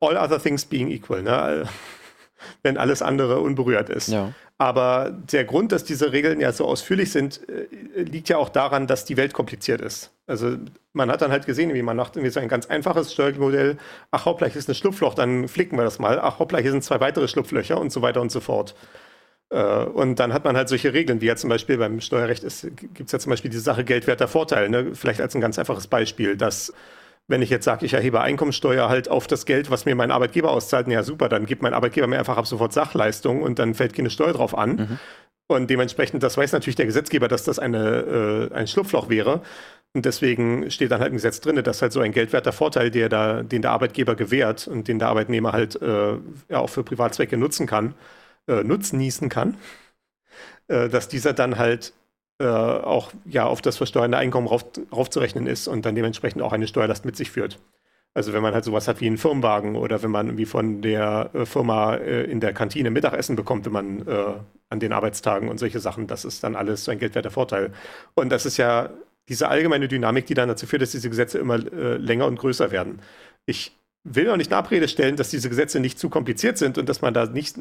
All 0.00 0.18
other 0.18 0.38
things 0.38 0.66
being 0.66 0.90
equal, 0.90 1.22
ne? 1.22 1.66
Wenn 2.62 2.76
alles 2.76 3.02
andere 3.02 3.40
unberührt 3.40 3.88
ist. 3.88 4.08
Ja. 4.08 4.32
Aber 4.58 5.10
der 5.32 5.44
Grund, 5.44 5.72
dass 5.72 5.84
diese 5.84 6.12
Regeln 6.12 6.38
ja 6.38 6.52
so 6.52 6.66
ausführlich 6.66 7.10
sind, 7.12 7.40
äh, 7.48 8.02
liegt 8.02 8.28
ja 8.28 8.36
auch 8.36 8.50
daran, 8.50 8.86
dass 8.86 9.06
die 9.06 9.16
Welt 9.16 9.32
kompliziert 9.32 9.80
ist. 9.80 10.10
Also 10.26 10.56
man 10.92 11.10
hat 11.10 11.22
dann 11.22 11.30
halt 11.30 11.46
gesehen, 11.46 11.72
wie 11.72 11.82
man 11.82 11.96
macht 11.96 12.16
irgendwie 12.16 12.30
so 12.30 12.40
ein 12.40 12.48
ganz 12.48 12.66
einfaches 12.66 13.12
Steuermodell. 13.12 13.78
Ach 14.10 14.26
hoppla, 14.26 14.48
hier 14.48 14.58
ist 14.58 14.68
ein 14.68 14.74
Schlupfloch, 14.74 15.14
dann 15.14 15.48
flicken 15.48 15.76
wir 15.78 15.84
das 15.84 15.98
mal. 15.98 16.20
Ach 16.20 16.38
hoppla, 16.38 16.58
hier 16.58 16.72
sind 16.72 16.84
zwei 16.84 17.00
weitere 17.00 17.26
Schlupflöcher 17.26 17.80
und 17.80 17.90
so 17.90 18.02
weiter 18.02 18.20
und 18.20 18.30
so 18.30 18.40
fort. 18.40 18.74
Äh, 19.50 19.84
und 19.84 20.16
dann 20.16 20.32
hat 20.32 20.44
man 20.44 20.56
halt 20.56 20.68
solche 20.68 20.92
Regeln, 20.92 21.20
wie 21.20 21.26
ja 21.26 21.36
zum 21.36 21.50
Beispiel 21.50 21.78
beim 21.78 22.00
Steuerrecht 22.00 22.42
gibt 22.42 23.06
es 23.06 23.12
ja 23.12 23.18
zum 23.18 23.30
Beispiel 23.30 23.50
die 23.50 23.58
Sache 23.58 23.84
geldwerter 23.84 24.28
Vorteil. 24.28 24.68
Ne? 24.68 24.94
Vielleicht 24.94 25.20
als 25.20 25.34
ein 25.34 25.40
ganz 25.40 25.58
einfaches 25.58 25.86
Beispiel, 25.86 26.36
dass 26.36 26.72
wenn 27.30 27.42
ich 27.42 27.50
jetzt 27.50 27.64
sage, 27.64 27.86
ich 27.86 27.94
erhebe 27.94 28.20
Einkommensteuer 28.20 28.88
halt 28.88 29.08
auf 29.08 29.28
das 29.28 29.46
Geld, 29.46 29.70
was 29.70 29.84
mir 29.84 29.94
mein 29.94 30.10
Arbeitgeber 30.10 30.50
auszahlt, 30.50 30.88
ja 30.88 31.04
super, 31.04 31.28
dann 31.28 31.46
gibt 31.46 31.62
mein 31.62 31.74
Arbeitgeber 31.74 32.08
mir 32.08 32.18
einfach 32.18 32.36
ab 32.36 32.46
sofort 32.46 32.72
Sachleistung 32.72 33.42
und 33.42 33.60
dann 33.60 33.74
fällt 33.74 33.94
keine 33.94 34.10
Steuer 34.10 34.32
drauf 34.32 34.58
an. 34.58 34.70
Mhm. 34.70 34.98
Und 35.46 35.70
dementsprechend, 35.70 36.22
das 36.22 36.36
weiß 36.36 36.52
natürlich 36.52 36.76
der 36.76 36.86
Gesetzgeber, 36.86 37.28
dass 37.28 37.44
das 37.44 37.58
eine, 37.58 38.50
äh, 38.50 38.54
ein 38.54 38.66
Schlupfloch 38.66 39.08
wäre. 39.08 39.42
Und 39.94 40.06
deswegen 40.06 40.70
steht 40.70 40.90
dann 40.90 41.00
halt 41.00 41.10
im 41.10 41.16
Gesetz 41.16 41.40
drin, 41.40 41.60
dass 41.62 41.82
halt 41.82 41.92
so 41.92 42.00
ein 42.00 42.12
geldwerter 42.12 42.52
Vorteil, 42.52 42.90
der 42.90 43.08
da, 43.08 43.42
den 43.42 43.62
der 43.62 43.70
Arbeitgeber 43.72 44.16
gewährt 44.16 44.68
und 44.68 44.88
den 44.88 44.98
der 44.98 45.08
Arbeitnehmer 45.08 45.52
halt 45.52 45.80
äh, 45.80 46.12
ja 46.48 46.58
auch 46.58 46.68
für 46.68 46.82
Privatzwecke 46.82 47.36
nutzen 47.36 47.66
kann, 47.66 47.94
äh, 48.48 48.62
nutznießen 48.62 49.28
kann, 49.28 49.56
äh, 50.68 50.88
dass 50.88 51.08
dieser 51.08 51.32
dann 51.32 51.58
halt 51.58 51.92
äh, 52.40 52.44
auch 52.44 53.12
ja 53.26 53.46
auf 53.46 53.62
das 53.62 53.76
versteuernde 53.76 54.18
Einkommen 54.18 54.48
rauf, 54.48 54.64
raufzurechnen 54.92 55.46
ist 55.46 55.68
und 55.68 55.84
dann 55.84 55.94
dementsprechend 55.94 56.42
auch 56.42 56.52
eine 56.52 56.66
Steuerlast 56.66 57.04
mit 57.04 57.16
sich 57.16 57.30
führt. 57.30 57.58
Also 58.12 58.32
wenn 58.32 58.42
man 58.42 58.54
halt 58.54 58.64
sowas 58.64 58.88
hat 58.88 59.00
wie 59.00 59.06
einen 59.06 59.18
Firmenwagen 59.18 59.76
oder 59.76 60.02
wenn 60.02 60.10
man 60.10 60.26
irgendwie 60.26 60.46
von 60.46 60.82
der 60.82 61.30
äh, 61.32 61.46
Firma 61.46 61.94
äh, 61.94 62.24
in 62.24 62.40
der 62.40 62.52
Kantine 62.52 62.90
Mittagessen 62.90 63.36
bekommt, 63.36 63.66
wenn 63.66 63.72
man 63.72 64.06
äh, 64.08 64.34
an 64.68 64.80
den 64.80 64.92
Arbeitstagen 64.92 65.48
und 65.48 65.58
solche 65.58 65.78
Sachen, 65.78 66.06
das 66.06 66.24
ist 66.24 66.42
dann 66.42 66.56
alles 66.56 66.84
so 66.84 66.90
ein 66.90 66.98
geldwerter 66.98 67.30
Vorteil. 67.30 67.72
Und 68.14 68.30
das 68.30 68.46
ist 68.46 68.56
ja 68.56 68.90
diese 69.28 69.48
allgemeine 69.48 69.86
Dynamik, 69.86 70.26
die 70.26 70.34
dann 70.34 70.48
dazu 70.48 70.66
führt, 70.66 70.82
dass 70.82 70.90
diese 70.90 71.08
Gesetze 71.08 71.38
immer 71.38 71.54
äh, 71.54 71.96
länger 71.98 72.26
und 72.26 72.38
größer 72.38 72.72
werden. 72.72 73.00
Ich 73.46 73.76
will 74.04 74.30
auch 74.30 74.36
nicht 74.36 74.50
in 74.50 74.56
Abrede 74.56 74.88
stellen, 74.88 75.16
dass 75.16 75.30
diese 75.30 75.48
Gesetze 75.48 75.80
nicht 75.80 75.98
zu 75.98 76.08
kompliziert 76.08 76.58
sind 76.58 76.78
und 76.78 76.88
dass 76.88 77.02
man 77.02 77.12
da 77.12 77.26
nicht, 77.26 77.56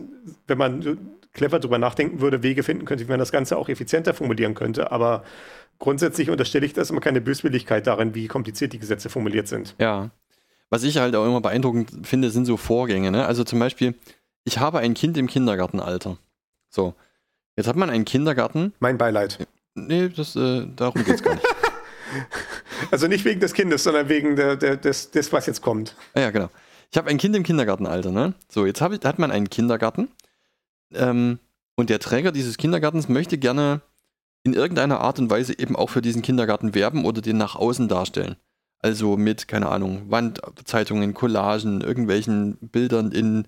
wenn 0.47 0.57
man 0.57 0.97
clever 1.33 1.59
drüber 1.59 1.77
nachdenken 1.77 2.21
würde, 2.21 2.43
Wege 2.43 2.63
finden 2.63 2.85
könnte, 2.85 3.05
wie 3.05 3.09
man 3.09 3.19
das 3.19 3.31
Ganze 3.31 3.57
auch 3.57 3.69
effizienter 3.69 4.13
formulieren 4.13 4.55
könnte. 4.55 4.91
Aber 4.91 5.23
grundsätzlich 5.79 6.29
unterstelle 6.29 6.65
ich 6.65 6.73
das 6.73 6.89
immer 6.89 7.01
keine 7.01 7.21
Böswilligkeit 7.21 7.87
darin, 7.87 8.15
wie 8.15 8.27
kompliziert 8.27 8.73
die 8.73 8.79
Gesetze 8.79 9.09
formuliert 9.09 9.47
sind. 9.47 9.75
Ja. 9.79 10.11
Was 10.69 10.83
ich 10.83 10.97
halt 10.97 11.15
auch 11.15 11.25
immer 11.25 11.41
beeindruckend 11.41 12.07
finde, 12.07 12.29
sind 12.29 12.45
so 12.45 12.55
Vorgänge. 12.55 13.11
Ne? 13.11 13.25
Also 13.25 13.43
zum 13.43 13.59
Beispiel, 13.59 13.95
ich 14.43 14.59
habe 14.59 14.79
ein 14.79 14.93
Kind 14.93 15.17
im 15.17 15.27
Kindergartenalter. 15.27 16.17
So. 16.69 16.93
Jetzt 17.55 17.67
hat 17.67 17.75
man 17.75 17.89
einen 17.89 18.05
Kindergarten. 18.05 18.73
Mein 18.79 18.97
Beileid. 18.97 19.45
Nee, 19.75 20.09
das, 20.09 20.35
äh, 20.35 20.65
darum 20.75 21.03
geht 21.03 21.15
es 21.15 21.23
gar 21.23 21.35
nicht. 21.35 21.45
Also 22.91 23.07
nicht 23.07 23.25
wegen 23.25 23.39
des 23.39 23.53
Kindes, 23.53 23.83
sondern 23.83 24.07
wegen 24.09 24.35
der, 24.35 24.55
der, 24.55 24.77
des, 24.77 25.11
des, 25.11 25.33
was 25.33 25.45
jetzt 25.45 25.61
kommt. 25.61 25.95
Ah 26.13 26.21
ja, 26.21 26.31
genau. 26.31 26.49
Ich 26.91 26.97
habe 26.97 27.09
ein 27.09 27.17
Kind 27.17 27.35
im 27.35 27.43
Kindergartenalter, 27.43 28.11
ne? 28.11 28.33
So, 28.47 28.65
jetzt 28.65 28.81
ich, 28.81 29.05
hat 29.05 29.19
man 29.19 29.31
einen 29.31 29.49
Kindergarten. 29.49 30.09
Ähm, 30.93 31.39
und 31.75 31.89
der 31.89 31.99
Träger 31.99 32.31
dieses 32.31 32.57
Kindergartens 32.57 33.09
möchte 33.09 33.37
gerne 33.37 33.81
in 34.43 34.53
irgendeiner 34.53 35.01
Art 35.01 35.19
und 35.19 35.29
Weise 35.29 35.57
eben 35.57 35.75
auch 35.75 35.89
für 35.89 36.01
diesen 36.01 36.21
Kindergarten 36.21 36.73
werben 36.73 37.05
oder 37.05 37.21
den 37.21 37.37
nach 37.37 37.55
außen 37.55 37.87
darstellen. 37.87 38.37
Also 38.79 39.17
mit, 39.17 39.47
keine 39.47 39.69
Ahnung, 39.69 40.09
Wandzeitungen, 40.09 41.13
Collagen, 41.13 41.81
irgendwelchen 41.81 42.57
Bildern 42.61 43.11
in 43.11 43.47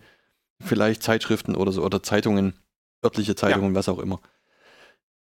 vielleicht 0.60 1.02
Zeitschriften 1.04 1.56
oder 1.56 1.72
so 1.72 1.84
oder 1.84 2.04
Zeitungen, 2.04 2.54
örtliche 3.04 3.36
Zeitungen, 3.36 3.72
ja. 3.72 3.76
was 3.76 3.90
auch 3.90 4.00
immer. 4.00 4.20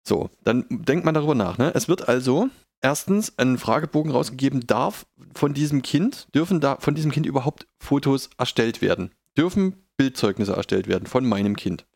So, 0.02 0.30
dann 0.42 0.64
denkt 0.70 1.04
man 1.04 1.14
darüber 1.14 1.34
nach. 1.34 1.58
Ne? 1.58 1.70
Es 1.74 1.88
wird 1.88 2.08
also 2.08 2.48
erstens 2.80 3.36
ein 3.38 3.58
Fragebogen 3.58 4.12
rausgegeben, 4.12 4.66
darf 4.66 5.06
von 5.34 5.54
diesem 5.54 5.82
Kind, 5.82 6.28
dürfen 6.34 6.60
da 6.60 6.76
von 6.76 6.94
diesem 6.94 7.10
Kind 7.10 7.26
überhaupt 7.26 7.66
Fotos 7.78 8.30
erstellt 8.38 8.82
werden? 8.82 9.12
Dürfen 9.36 9.84
Bildzeugnisse 9.96 10.54
erstellt 10.54 10.88
werden 10.88 11.06
von 11.06 11.26
meinem 11.26 11.56
Kind? 11.56 11.86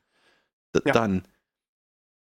D 0.74 0.80
ja. 0.84 0.92
Dann 0.92 1.22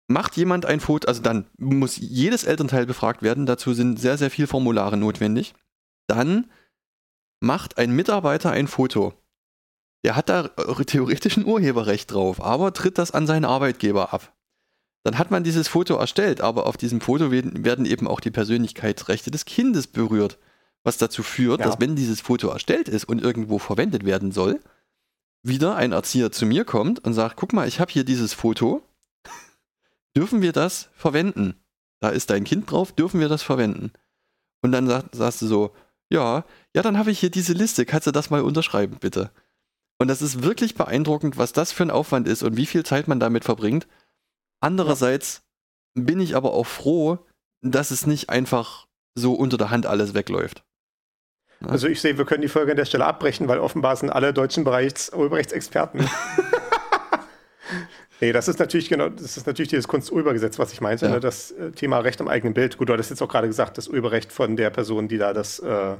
macht 0.08 0.36
jemand 0.36 0.66
ein 0.66 0.80
Foto, 0.80 1.06
also 1.06 1.22
dann 1.22 1.46
muss 1.56 1.96
jedes 1.96 2.44
Elternteil 2.44 2.86
befragt 2.86 3.22
werden, 3.22 3.46
dazu 3.46 3.74
sind 3.74 4.00
sehr, 4.00 4.18
sehr 4.18 4.30
viele 4.30 4.48
Formulare 4.48 4.96
notwendig. 4.96 5.54
Dann 6.06 6.50
macht 7.40 7.78
ein 7.78 7.92
Mitarbeiter 7.92 8.50
ein 8.50 8.66
Foto. 8.66 9.14
Der 10.04 10.16
hat 10.16 10.28
da 10.28 10.48
theoretisch 10.48 11.36
ein 11.36 11.44
Urheberrecht 11.44 12.12
drauf, 12.12 12.42
aber 12.42 12.72
tritt 12.72 12.98
das 12.98 13.12
an 13.12 13.26
seinen 13.26 13.44
Arbeitgeber 13.44 14.12
ab 14.12 14.34
dann 15.02 15.18
hat 15.18 15.30
man 15.30 15.44
dieses 15.44 15.68
Foto 15.68 15.96
erstellt, 15.96 16.40
aber 16.40 16.66
auf 16.66 16.76
diesem 16.76 17.00
Foto 17.00 17.30
werden 17.30 17.86
eben 17.86 18.06
auch 18.06 18.20
die 18.20 18.30
Persönlichkeitsrechte 18.30 19.30
des 19.30 19.44
Kindes 19.46 19.86
berührt, 19.86 20.38
was 20.82 20.98
dazu 20.98 21.22
führt, 21.22 21.60
ja. 21.60 21.66
dass 21.66 21.80
wenn 21.80 21.96
dieses 21.96 22.20
Foto 22.20 22.48
erstellt 22.48 22.88
ist 22.88 23.04
und 23.04 23.22
irgendwo 23.22 23.58
verwendet 23.58 24.04
werden 24.04 24.32
soll, 24.32 24.60
wieder 25.42 25.76
ein 25.76 25.92
Erzieher 25.92 26.32
zu 26.32 26.44
mir 26.44 26.64
kommt 26.64 27.02
und 27.04 27.14
sagt, 27.14 27.36
guck 27.36 27.52
mal, 27.52 27.66
ich 27.66 27.80
habe 27.80 27.90
hier 27.90 28.04
dieses 28.04 28.34
Foto, 28.34 28.82
dürfen 30.16 30.42
wir 30.42 30.52
das 30.52 30.90
verwenden? 30.94 31.54
Da 32.00 32.10
ist 32.10 32.30
dein 32.30 32.44
Kind 32.44 32.70
drauf, 32.70 32.92
dürfen 32.92 33.20
wir 33.20 33.28
das 33.28 33.42
verwenden? 33.42 33.92
Und 34.62 34.72
dann 34.72 34.86
sag, 34.86 35.04
sagst 35.12 35.40
du 35.42 35.46
so, 35.46 35.74
ja, 36.10 36.44
ja, 36.74 36.82
dann 36.82 36.98
habe 36.98 37.10
ich 37.10 37.20
hier 37.20 37.30
diese 37.30 37.52
Liste, 37.52 37.86
kannst 37.86 38.06
du 38.06 38.10
das 38.10 38.30
mal 38.30 38.42
unterschreiben, 38.42 38.98
bitte? 39.00 39.30
Und 39.98 40.08
das 40.08 40.22
ist 40.22 40.42
wirklich 40.42 40.74
beeindruckend, 40.74 41.38
was 41.38 41.52
das 41.52 41.72
für 41.72 41.84
ein 41.84 41.90
Aufwand 41.90 42.26
ist 42.26 42.42
und 42.42 42.56
wie 42.56 42.66
viel 42.66 42.84
Zeit 42.84 43.06
man 43.06 43.20
damit 43.20 43.44
verbringt, 43.44 43.86
Andererseits 44.60 45.42
ja. 45.96 46.02
bin 46.04 46.20
ich 46.20 46.36
aber 46.36 46.52
auch 46.52 46.66
froh, 46.66 47.18
dass 47.62 47.90
es 47.90 48.06
nicht 48.06 48.30
einfach 48.30 48.86
so 49.14 49.34
unter 49.34 49.58
der 49.58 49.70
Hand 49.70 49.86
alles 49.86 50.14
wegläuft. 50.14 50.62
Also 51.66 51.88
ich 51.88 52.00
sehe, 52.00 52.16
wir 52.16 52.24
können 52.24 52.40
die 52.40 52.48
Folge 52.48 52.70
an 52.70 52.76
der 52.76 52.86
Stelle 52.86 53.04
abbrechen, 53.04 53.46
weil 53.48 53.58
offenbar 53.58 53.94
sind 53.96 54.10
alle 54.10 54.32
deutschen 54.32 54.64
Bereichs 54.64 55.12
Urheberrechtsexperten. 55.12 56.08
nee, 58.20 58.32
das 58.32 58.48
ist 58.48 58.58
natürlich 58.58 58.88
genau, 58.88 59.10
das 59.10 59.36
ist 59.36 59.46
natürlich 59.46 59.68
dieses 59.68 59.86
Kunsturhebergesetz, 59.86 60.58
was 60.58 60.72
ich 60.72 60.80
meinte, 60.80 61.06
ja. 61.06 61.12
ne? 61.12 61.20
das 61.20 61.50
äh, 61.50 61.72
Thema 61.72 61.98
Recht 61.98 62.20
am 62.22 62.28
eigenen 62.28 62.54
Bild. 62.54 62.78
Gut, 62.78 62.88
du 62.88 62.94
hattest 62.94 63.10
jetzt 63.10 63.20
auch 63.20 63.28
gerade 63.28 63.46
gesagt, 63.46 63.76
das 63.76 63.88
Urheberrecht 63.88 64.32
von 64.32 64.56
der 64.56 64.70
Person, 64.70 65.08
die 65.08 65.18
da 65.18 65.34
das 65.34 65.58
äh, 65.58 65.92
äh 65.92 65.96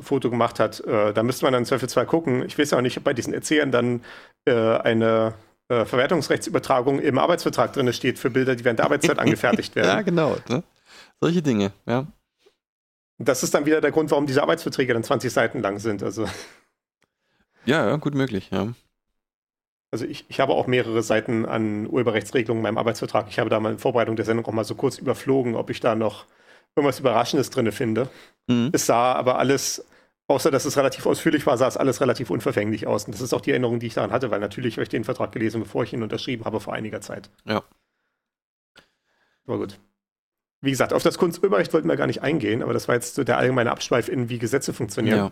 Foto 0.00 0.30
gemacht 0.30 0.58
hat, 0.60 0.80
äh, 0.80 1.12
da 1.12 1.22
müsste 1.22 1.44
man 1.44 1.52
dann 1.52 1.62
im 1.62 1.66
Zweifelsfall 1.66 2.06
gucken. 2.06 2.42
Ich 2.46 2.58
weiß 2.58 2.70
ja 2.70 2.78
auch 2.78 2.82
nicht, 2.82 2.96
ob 2.96 3.04
bei 3.04 3.12
diesen 3.12 3.34
Erzählern 3.34 3.70
dann 3.70 4.02
äh, 4.46 4.54
eine 4.54 5.34
äh, 5.68 5.84
Verwertungsrechtsübertragung 5.84 7.00
im 7.00 7.18
Arbeitsvertrag 7.18 7.72
drin 7.72 7.92
steht 7.92 8.18
für 8.18 8.30
Bilder, 8.30 8.54
die 8.54 8.64
während 8.64 8.78
der 8.78 8.86
Arbeitszeit 8.86 9.18
angefertigt 9.20 9.74
werden. 9.74 9.88
Ja, 9.88 10.02
genau. 10.02 10.36
Ne? 10.48 10.62
Solche 11.20 11.42
Dinge, 11.42 11.72
ja. 11.86 12.06
Das 13.18 13.42
ist 13.42 13.54
dann 13.54 13.66
wieder 13.66 13.80
der 13.80 13.92
Grund, 13.92 14.10
warum 14.10 14.26
diese 14.26 14.42
Arbeitsverträge 14.42 14.92
dann 14.92 15.02
20 15.02 15.32
Seiten 15.32 15.62
lang 15.62 15.78
sind. 15.78 16.02
Also. 16.02 16.26
Ja, 17.64 17.86
ja, 17.86 17.96
gut 17.96 18.14
möglich, 18.14 18.50
ja. 18.52 18.74
Also 19.90 20.04
ich, 20.04 20.26
ich 20.28 20.40
habe 20.40 20.52
auch 20.52 20.66
mehrere 20.66 21.02
Seiten 21.02 21.46
an 21.46 21.86
Urheberrechtsregelungen 21.88 22.60
in 22.60 22.62
meinem 22.62 22.78
Arbeitsvertrag. 22.78 23.26
Ich 23.30 23.38
habe 23.38 23.48
da 23.48 23.58
mal 23.60 23.72
in 23.72 23.78
Vorbereitung 23.78 24.16
der 24.16 24.24
Sendung 24.24 24.44
auch 24.46 24.52
mal 24.52 24.64
so 24.64 24.74
kurz 24.74 24.98
überflogen, 24.98 25.54
ob 25.54 25.70
ich 25.70 25.80
da 25.80 25.94
noch 25.94 26.26
irgendwas 26.74 27.00
Überraschendes 27.00 27.50
drin 27.50 27.72
finde. 27.72 28.08
Mhm. 28.46 28.70
Es 28.72 28.86
sah 28.86 29.14
aber 29.14 29.38
alles 29.38 29.84
Außer 30.28 30.50
dass 30.50 30.64
es 30.64 30.76
relativ 30.76 31.06
ausführlich 31.06 31.46
war, 31.46 31.56
sah 31.56 31.68
es 31.68 31.76
alles 31.76 32.00
relativ 32.00 32.30
unverfänglich 32.30 32.86
aus. 32.86 33.04
Und 33.04 33.14
das 33.14 33.20
ist 33.20 33.32
auch 33.32 33.40
die 33.40 33.50
Erinnerung, 33.50 33.78
die 33.78 33.86
ich 33.86 33.94
daran 33.94 34.10
hatte, 34.10 34.30
weil 34.30 34.40
natürlich 34.40 34.74
habe 34.74 34.82
ich 34.82 34.88
den 34.88 35.04
Vertrag 35.04 35.30
gelesen, 35.30 35.60
bevor 35.60 35.84
ich 35.84 35.92
ihn 35.92 36.02
unterschrieben 36.02 36.44
habe, 36.44 36.58
vor 36.58 36.74
einiger 36.74 37.00
Zeit. 37.00 37.30
Ja. 37.44 37.62
Aber 39.46 39.58
gut. 39.58 39.78
Wie 40.60 40.70
gesagt, 40.70 40.92
auf 40.92 41.04
das 41.04 41.18
Kunsturheberrecht 41.18 41.72
wollten 41.72 41.86
wir 41.86 41.96
gar 41.96 42.08
nicht 42.08 42.22
eingehen, 42.22 42.62
aber 42.62 42.72
das 42.72 42.88
war 42.88 42.96
jetzt 42.96 43.14
so 43.14 43.22
der 43.22 43.38
allgemeine 43.38 43.70
Abschweif 43.70 44.08
in, 44.08 44.28
wie 44.28 44.38
Gesetze 44.38 44.72
funktionieren. 44.72 45.30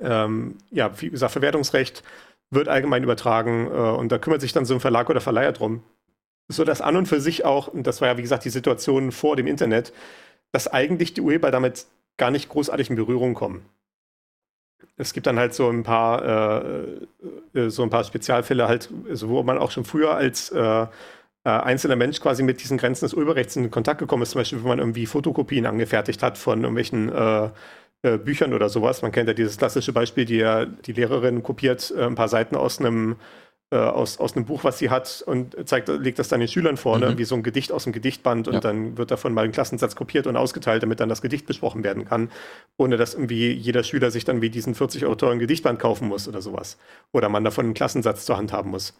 Ja, 0.00 0.24
ähm, 0.24 0.58
ja 0.70 1.00
wie 1.00 1.10
gesagt, 1.10 1.32
Verwertungsrecht 1.32 2.04
wird 2.50 2.68
allgemein 2.68 3.02
übertragen 3.02 3.66
äh, 3.66 3.70
und 3.70 4.12
da 4.12 4.18
kümmert 4.18 4.40
sich 4.40 4.52
dann 4.52 4.66
so 4.66 4.74
ein 4.74 4.80
Verlag 4.80 5.10
oder 5.10 5.20
Verleiher 5.20 5.52
drum. 5.52 5.82
So 6.46 6.62
dass 6.64 6.80
an 6.80 6.94
und 6.94 7.06
für 7.06 7.20
sich 7.20 7.44
auch, 7.44 7.66
und 7.66 7.88
das 7.88 8.00
war 8.00 8.08
ja 8.08 8.16
wie 8.18 8.22
gesagt 8.22 8.44
die 8.44 8.50
Situation 8.50 9.10
vor 9.10 9.34
dem 9.34 9.48
Internet, 9.48 9.92
dass 10.52 10.68
eigentlich 10.68 11.12
die 11.14 11.22
Urheber 11.22 11.50
damit 11.50 11.86
gar 12.18 12.30
nicht 12.30 12.48
großartig 12.48 12.90
in 12.90 12.96
Berührung 12.96 13.34
kommen 13.34 13.64
es 14.96 15.12
gibt 15.12 15.26
dann 15.26 15.38
halt 15.38 15.54
so 15.54 15.68
ein 15.68 15.82
paar, 15.82 16.24
äh, 17.54 17.58
äh, 17.58 17.70
so 17.70 17.82
ein 17.82 17.90
paar 17.90 18.04
Spezialfälle 18.04 18.68
halt, 18.68 18.90
also 19.08 19.28
wo 19.28 19.42
man 19.42 19.58
auch 19.58 19.70
schon 19.70 19.84
früher 19.84 20.14
als 20.14 20.50
äh, 20.50 20.82
äh, 20.82 20.86
einzelner 21.44 21.96
Mensch 21.96 22.20
quasi 22.20 22.42
mit 22.42 22.62
diesen 22.62 22.76
Grenzen 22.76 23.06
des 23.06 23.14
Urheberrechts 23.14 23.56
in 23.56 23.70
Kontakt 23.70 23.98
gekommen 23.98 24.22
ist, 24.22 24.32
zum 24.32 24.40
Beispiel, 24.40 24.58
wenn 24.60 24.68
man 24.68 24.78
irgendwie 24.78 25.06
Fotokopien 25.06 25.66
angefertigt 25.66 26.22
hat 26.22 26.36
von 26.36 26.60
irgendwelchen 26.60 27.10
äh, 27.10 27.48
äh, 28.02 28.18
Büchern 28.18 28.52
oder 28.52 28.68
sowas. 28.68 29.02
Man 29.02 29.12
kennt 29.12 29.28
ja 29.28 29.34
dieses 29.34 29.56
klassische 29.56 29.92
Beispiel, 29.92 30.26
die, 30.26 30.44
die 30.84 30.92
Lehrerin 30.92 31.42
kopiert 31.42 31.92
ein 31.96 32.14
paar 32.14 32.28
Seiten 32.28 32.56
aus 32.56 32.78
einem 32.78 33.16
äh, 33.72 33.76
aus, 33.76 34.18
aus 34.18 34.34
einem 34.34 34.46
Buch, 34.46 34.64
was 34.64 34.78
sie 34.78 34.90
hat 34.90 35.22
und 35.24 35.56
zeigt, 35.68 35.88
legt 35.88 36.18
das 36.18 36.28
dann 36.28 36.40
den 36.40 36.48
Schülern 36.48 36.76
vor, 36.76 36.98
mhm. 36.98 37.18
wie 37.18 37.24
so 37.24 37.36
ein 37.36 37.42
Gedicht 37.44 37.70
aus 37.70 37.84
dem 37.84 37.92
Gedichtband 37.92 38.48
und 38.48 38.54
ja. 38.54 38.60
dann 38.60 38.98
wird 38.98 39.10
davon 39.10 39.32
mal 39.32 39.44
ein 39.44 39.52
Klassensatz 39.52 39.94
kopiert 39.94 40.26
und 40.26 40.36
ausgeteilt, 40.36 40.82
damit 40.82 40.98
dann 40.98 41.08
das 41.08 41.22
Gedicht 41.22 41.46
besprochen 41.46 41.84
werden 41.84 42.04
kann, 42.04 42.30
ohne 42.76 42.96
dass 42.96 43.14
irgendwie 43.14 43.52
jeder 43.52 43.84
Schüler 43.84 44.10
sich 44.10 44.24
dann 44.24 44.42
wie 44.42 44.50
diesen 44.50 44.74
40 44.74 45.04
Euro 45.04 45.14
teuren 45.14 45.38
Gedichtband 45.38 45.78
kaufen 45.78 46.08
muss 46.08 46.26
oder 46.26 46.42
sowas. 46.42 46.78
Oder 47.12 47.28
man 47.28 47.44
davon 47.44 47.66
einen 47.66 47.74
Klassensatz 47.74 48.24
zur 48.24 48.36
Hand 48.36 48.52
haben 48.52 48.70
muss. 48.70 48.94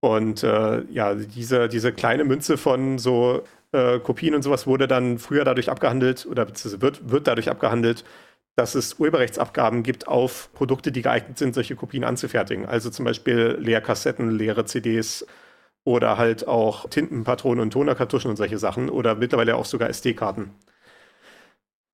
Und 0.00 0.42
äh, 0.42 0.82
ja, 0.90 1.14
diese, 1.14 1.68
diese 1.68 1.92
kleine 1.92 2.24
Münze 2.24 2.56
von 2.56 2.98
so 2.98 3.42
äh, 3.72 3.98
Kopien 4.00 4.34
und 4.34 4.42
sowas 4.42 4.66
wurde 4.66 4.88
dann 4.88 5.18
früher 5.18 5.44
dadurch 5.44 5.70
abgehandelt 5.70 6.26
oder 6.26 6.48
wird, 6.48 7.10
wird 7.10 7.26
dadurch 7.26 7.50
abgehandelt, 7.50 8.04
dass 8.56 8.74
es 8.74 8.98
Urheberrechtsabgaben 8.98 9.82
gibt 9.82 10.08
auf 10.08 10.50
Produkte, 10.52 10.92
die 10.92 11.02
geeignet 11.02 11.38
sind, 11.38 11.54
solche 11.54 11.76
Kopien 11.76 12.04
anzufertigen. 12.04 12.66
Also 12.66 12.90
zum 12.90 13.04
Beispiel 13.04 13.56
Leerkassetten, 13.58 14.30
leere 14.30 14.64
CDs 14.64 15.26
oder 15.84 16.18
halt 16.18 16.46
auch 16.46 16.88
Tintenpatronen 16.88 17.60
und 17.62 17.70
Tonerkartuschen 17.70 18.30
und 18.30 18.36
solche 18.36 18.58
Sachen 18.58 18.90
oder 18.90 19.14
mittlerweile 19.14 19.56
auch 19.56 19.64
sogar 19.64 19.88
SD-Karten. 19.88 20.50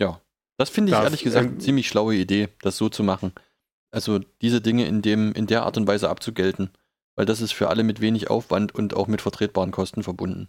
Ja, 0.00 0.20
das 0.56 0.70
finde 0.70 0.90
ich 0.90 0.96
das, 0.96 1.04
ehrlich 1.04 1.22
gesagt 1.22 1.46
ähm, 1.46 1.60
ziemlich 1.60 1.88
schlaue 1.88 2.14
Idee, 2.14 2.48
das 2.62 2.76
so 2.76 2.88
zu 2.88 3.04
machen. 3.04 3.32
Also 3.92 4.18
diese 4.42 4.60
Dinge 4.60 4.86
in, 4.86 5.02
dem, 5.02 5.32
in 5.32 5.46
der 5.46 5.62
Art 5.62 5.76
und 5.76 5.86
Weise 5.86 6.10
abzugelten. 6.10 6.70
Weil 7.16 7.24
das 7.24 7.40
ist 7.40 7.52
für 7.52 7.68
alle 7.68 7.82
mit 7.82 8.02
wenig 8.02 8.28
Aufwand 8.28 8.74
und 8.74 8.94
auch 8.94 9.08
mit 9.08 9.22
vertretbaren 9.22 9.70
Kosten 9.70 10.02
verbunden. 10.02 10.48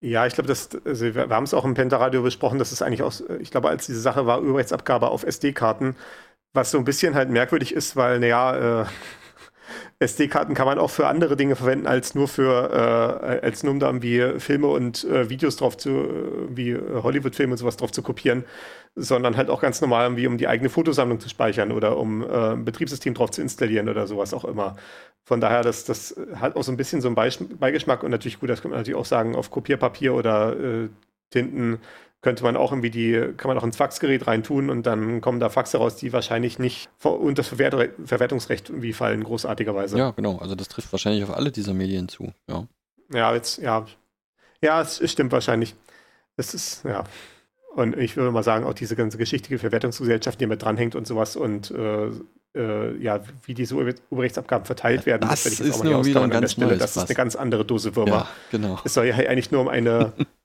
Ja, 0.00 0.26
ich 0.26 0.34
glaube, 0.34 0.50
also 0.50 1.14
wir, 1.14 1.28
haben 1.30 1.44
es 1.44 1.54
auch 1.54 1.64
im 1.64 1.74
Pentaradio 1.74 2.22
besprochen, 2.22 2.58
dass 2.58 2.70
es 2.70 2.82
eigentlich 2.82 3.02
auch, 3.02 3.12
ich 3.40 3.50
glaube, 3.50 3.68
als 3.70 3.86
diese 3.86 4.00
Sache 4.00 4.26
war, 4.26 4.40
Urheberrechtsabgabe 4.40 5.08
auf 5.08 5.24
SD-Karten, 5.24 5.96
was 6.52 6.70
so 6.70 6.78
ein 6.78 6.84
bisschen 6.84 7.14
halt 7.14 7.30
merkwürdig 7.30 7.74
ist, 7.74 7.96
weil, 7.96 8.20
naja, 8.20 8.82
äh, 8.82 8.86
SD-Karten 9.98 10.54
kann 10.54 10.66
man 10.66 10.78
auch 10.78 10.90
für 10.90 11.06
andere 11.06 11.36
Dinge 11.36 11.56
verwenden, 11.56 11.86
als 11.86 12.14
nur 12.14 12.28
für, 12.28 12.70
äh, 12.70 13.44
als 13.44 13.62
nur 13.62 13.72
um 13.72 13.80
da 13.80 13.86
irgendwie 13.86 14.38
Filme 14.38 14.66
und 14.66 15.04
äh, 15.04 15.30
Videos 15.30 15.56
drauf 15.56 15.76
zu, 15.78 16.48
wie 16.50 16.76
Hollywood-Filme 16.76 17.52
und 17.52 17.58
sowas 17.58 17.78
drauf 17.78 17.92
zu 17.92 18.02
kopieren, 18.02 18.44
sondern 18.94 19.36
halt 19.36 19.48
auch 19.48 19.60
ganz 19.60 19.80
normal 19.80 20.04
irgendwie, 20.04 20.26
um 20.26 20.36
die 20.36 20.48
eigene 20.48 20.68
Fotosammlung 20.68 21.18
zu 21.20 21.28
speichern 21.30 21.72
oder 21.72 21.96
um 21.96 22.22
äh, 22.22 22.52
ein 22.52 22.64
Betriebssystem 22.64 23.14
drauf 23.14 23.30
zu 23.30 23.40
installieren 23.40 23.88
oder 23.88 24.06
sowas 24.06 24.34
auch 24.34 24.44
immer. 24.44 24.76
Von 25.24 25.40
daher, 25.40 25.62
das, 25.62 25.84
das 25.84 26.14
hat 26.34 26.56
auch 26.56 26.62
so 26.62 26.72
ein 26.72 26.76
bisschen 26.76 27.00
so 27.00 27.08
einen 27.08 27.16
Beigeschmack 27.58 28.02
und 28.02 28.10
natürlich 28.10 28.38
gut, 28.38 28.50
das 28.50 28.62
kann 28.62 28.70
man 28.70 28.80
natürlich 28.80 28.98
auch 28.98 29.06
sagen, 29.06 29.34
auf 29.34 29.50
Kopierpapier 29.50 30.14
oder 30.14 30.58
äh, 30.58 30.88
Tinten 31.30 31.80
könnte 32.26 32.42
man 32.42 32.56
auch 32.56 32.72
irgendwie 32.72 32.90
die, 32.90 33.12
kann 33.36 33.48
man 33.48 33.56
auch 33.56 33.62
ins 33.62 33.76
Faxgerät 33.76 34.26
reintun 34.26 34.68
und 34.68 34.84
dann 34.84 35.20
kommen 35.20 35.38
da 35.38 35.48
Faxe 35.48 35.78
raus, 35.78 35.94
die 35.94 36.12
wahrscheinlich 36.12 36.58
nicht 36.58 36.88
unter 37.04 37.34
das 37.34 37.46
Verwert 37.46 37.92
Verwertungsrecht 38.04 38.68
irgendwie 38.68 38.92
fallen, 38.92 39.22
großartigerweise. 39.22 39.96
Ja, 39.96 40.10
genau. 40.10 40.38
Also 40.38 40.56
das 40.56 40.66
trifft 40.66 40.90
wahrscheinlich 40.90 41.22
auf 41.22 41.30
alle 41.30 41.52
dieser 41.52 41.72
Medien 41.72 42.08
zu, 42.08 42.32
ja. 42.48 42.66
Ja, 43.12 43.32
jetzt, 43.32 43.58
ja. 43.58 43.86
Ja, 44.60 44.82
es, 44.82 45.00
es 45.00 45.12
stimmt 45.12 45.30
wahrscheinlich. 45.30 45.76
Es 46.36 46.52
ist, 46.52 46.84
ja. 46.84 47.04
Und 47.76 47.96
ich 47.96 48.16
würde 48.16 48.32
mal 48.32 48.42
sagen, 48.42 48.64
auch 48.64 48.74
diese 48.74 48.96
ganze 48.96 49.18
geschichtige 49.18 49.60
Verwertungsgesellschaft, 49.60 50.40
die 50.40 50.48
mit 50.48 50.60
dranhängt 50.60 50.96
und 50.96 51.06
sowas 51.06 51.36
und 51.36 51.70
äh, 51.70 52.10
äh, 52.56 52.96
ja, 53.00 53.20
wie 53.44 53.54
diese 53.54 53.76
Urheberrechtsabgaben 53.76 54.66
verteilt 54.66 55.06
werden, 55.06 55.28
das, 55.28 55.44
das 55.44 55.52
ich 55.52 55.58
jetzt 55.60 55.80
auch 55.80 55.84
noch 55.84 56.04
wieder 56.04 56.22
ein 56.22 56.30
ganz 56.30 56.54
Stelle. 56.54 56.76
Das 56.76 56.96
ist 56.96 57.06
eine 57.06 57.14
ganz 57.14 57.36
andere 57.36 57.64
Dose 57.64 57.94
Würmer. 57.94 58.10
Ja, 58.10 58.28
genau. 58.50 58.80
Es 58.84 58.94
soll 58.94 59.06
ja 59.06 59.14
eigentlich 59.14 59.52
nur 59.52 59.60
um 59.60 59.68
eine 59.68 60.12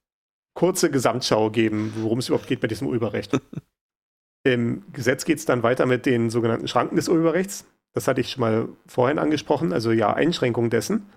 kurze 0.62 0.91
Gesamtschau 0.91 1.50
geben, 1.50 1.91
worum 1.97 2.19
es 2.19 2.28
überhaupt 2.28 2.45
geht 2.45 2.62
bei 2.62 2.67
diesem 2.67 2.88
Urheberrecht. 2.88 3.32
Im 4.43 4.84
Gesetz 4.93 5.26
geht 5.26 5.39
es 5.39 5.45
dann 5.45 5.63
weiter 5.63 5.88
mit 5.88 6.06
den 6.06 6.30
sogenannten 6.30 6.67
Schranken 6.67 6.97
des 6.97 7.10
Urheberrechts. 7.10 7.65
Das 7.93 8.08
hatte 8.08 8.21
ich 8.21 8.30
schon 8.30 8.41
mal 8.41 8.69
vorhin 8.86 9.17
angesprochen, 9.17 9.74
also 9.74 9.91
ja, 9.91 10.13
Einschränkung 10.13 10.69
dessen, 10.69 11.10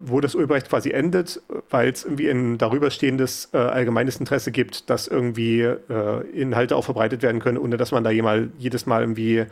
wo 0.00 0.20
das 0.20 0.34
Urheberrecht 0.34 0.68
quasi 0.68 0.90
endet, 0.90 1.40
weil 1.70 1.90
es 1.90 2.04
irgendwie 2.04 2.28
ein 2.28 2.58
darüberstehendes 2.58 3.50
äh, 3.52 3.58
allgemeines 3.58 4.16
Interesse 4.16 4.50
gibt, 4.50 4.90
dass 4.90 5.06
irgendwie 5.06 5.60
äh, 5.60 6.28
Inhalte 6.32 6.74
auch 6.74 6.84
verbreitet 6.84 7.22
werden 7.22 7.40
können, 7.40 7.58
ohne 7.58 7.76
dass 7.76 7.92
man 7.92 8.02
da 8.02 8.10
jemal, 8.10 8.48
jedes 8.58 8.84
Mal 8.86 9.02
irgendwie 9.02 9.46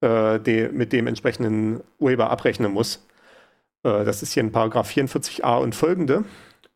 äh, 0.00 0.38
de, 0.38 0.68
mit 0.70 0.92
dem 0.92 1.08
entsprechenden 1.08 1.80
Urheber 1.98 2.30
abrechnen 2.30 2.70
muss. 2.70 3.04
Äh, 3.82 4.04
das 4.04 4.22
ist 4.22 4.32
hier 4.32 4.44
in 4.44 4.52
Paragraph 4.52 4.88
44a 4.88 5.60
und 5.60 5.74
folgende. 5.74 6.22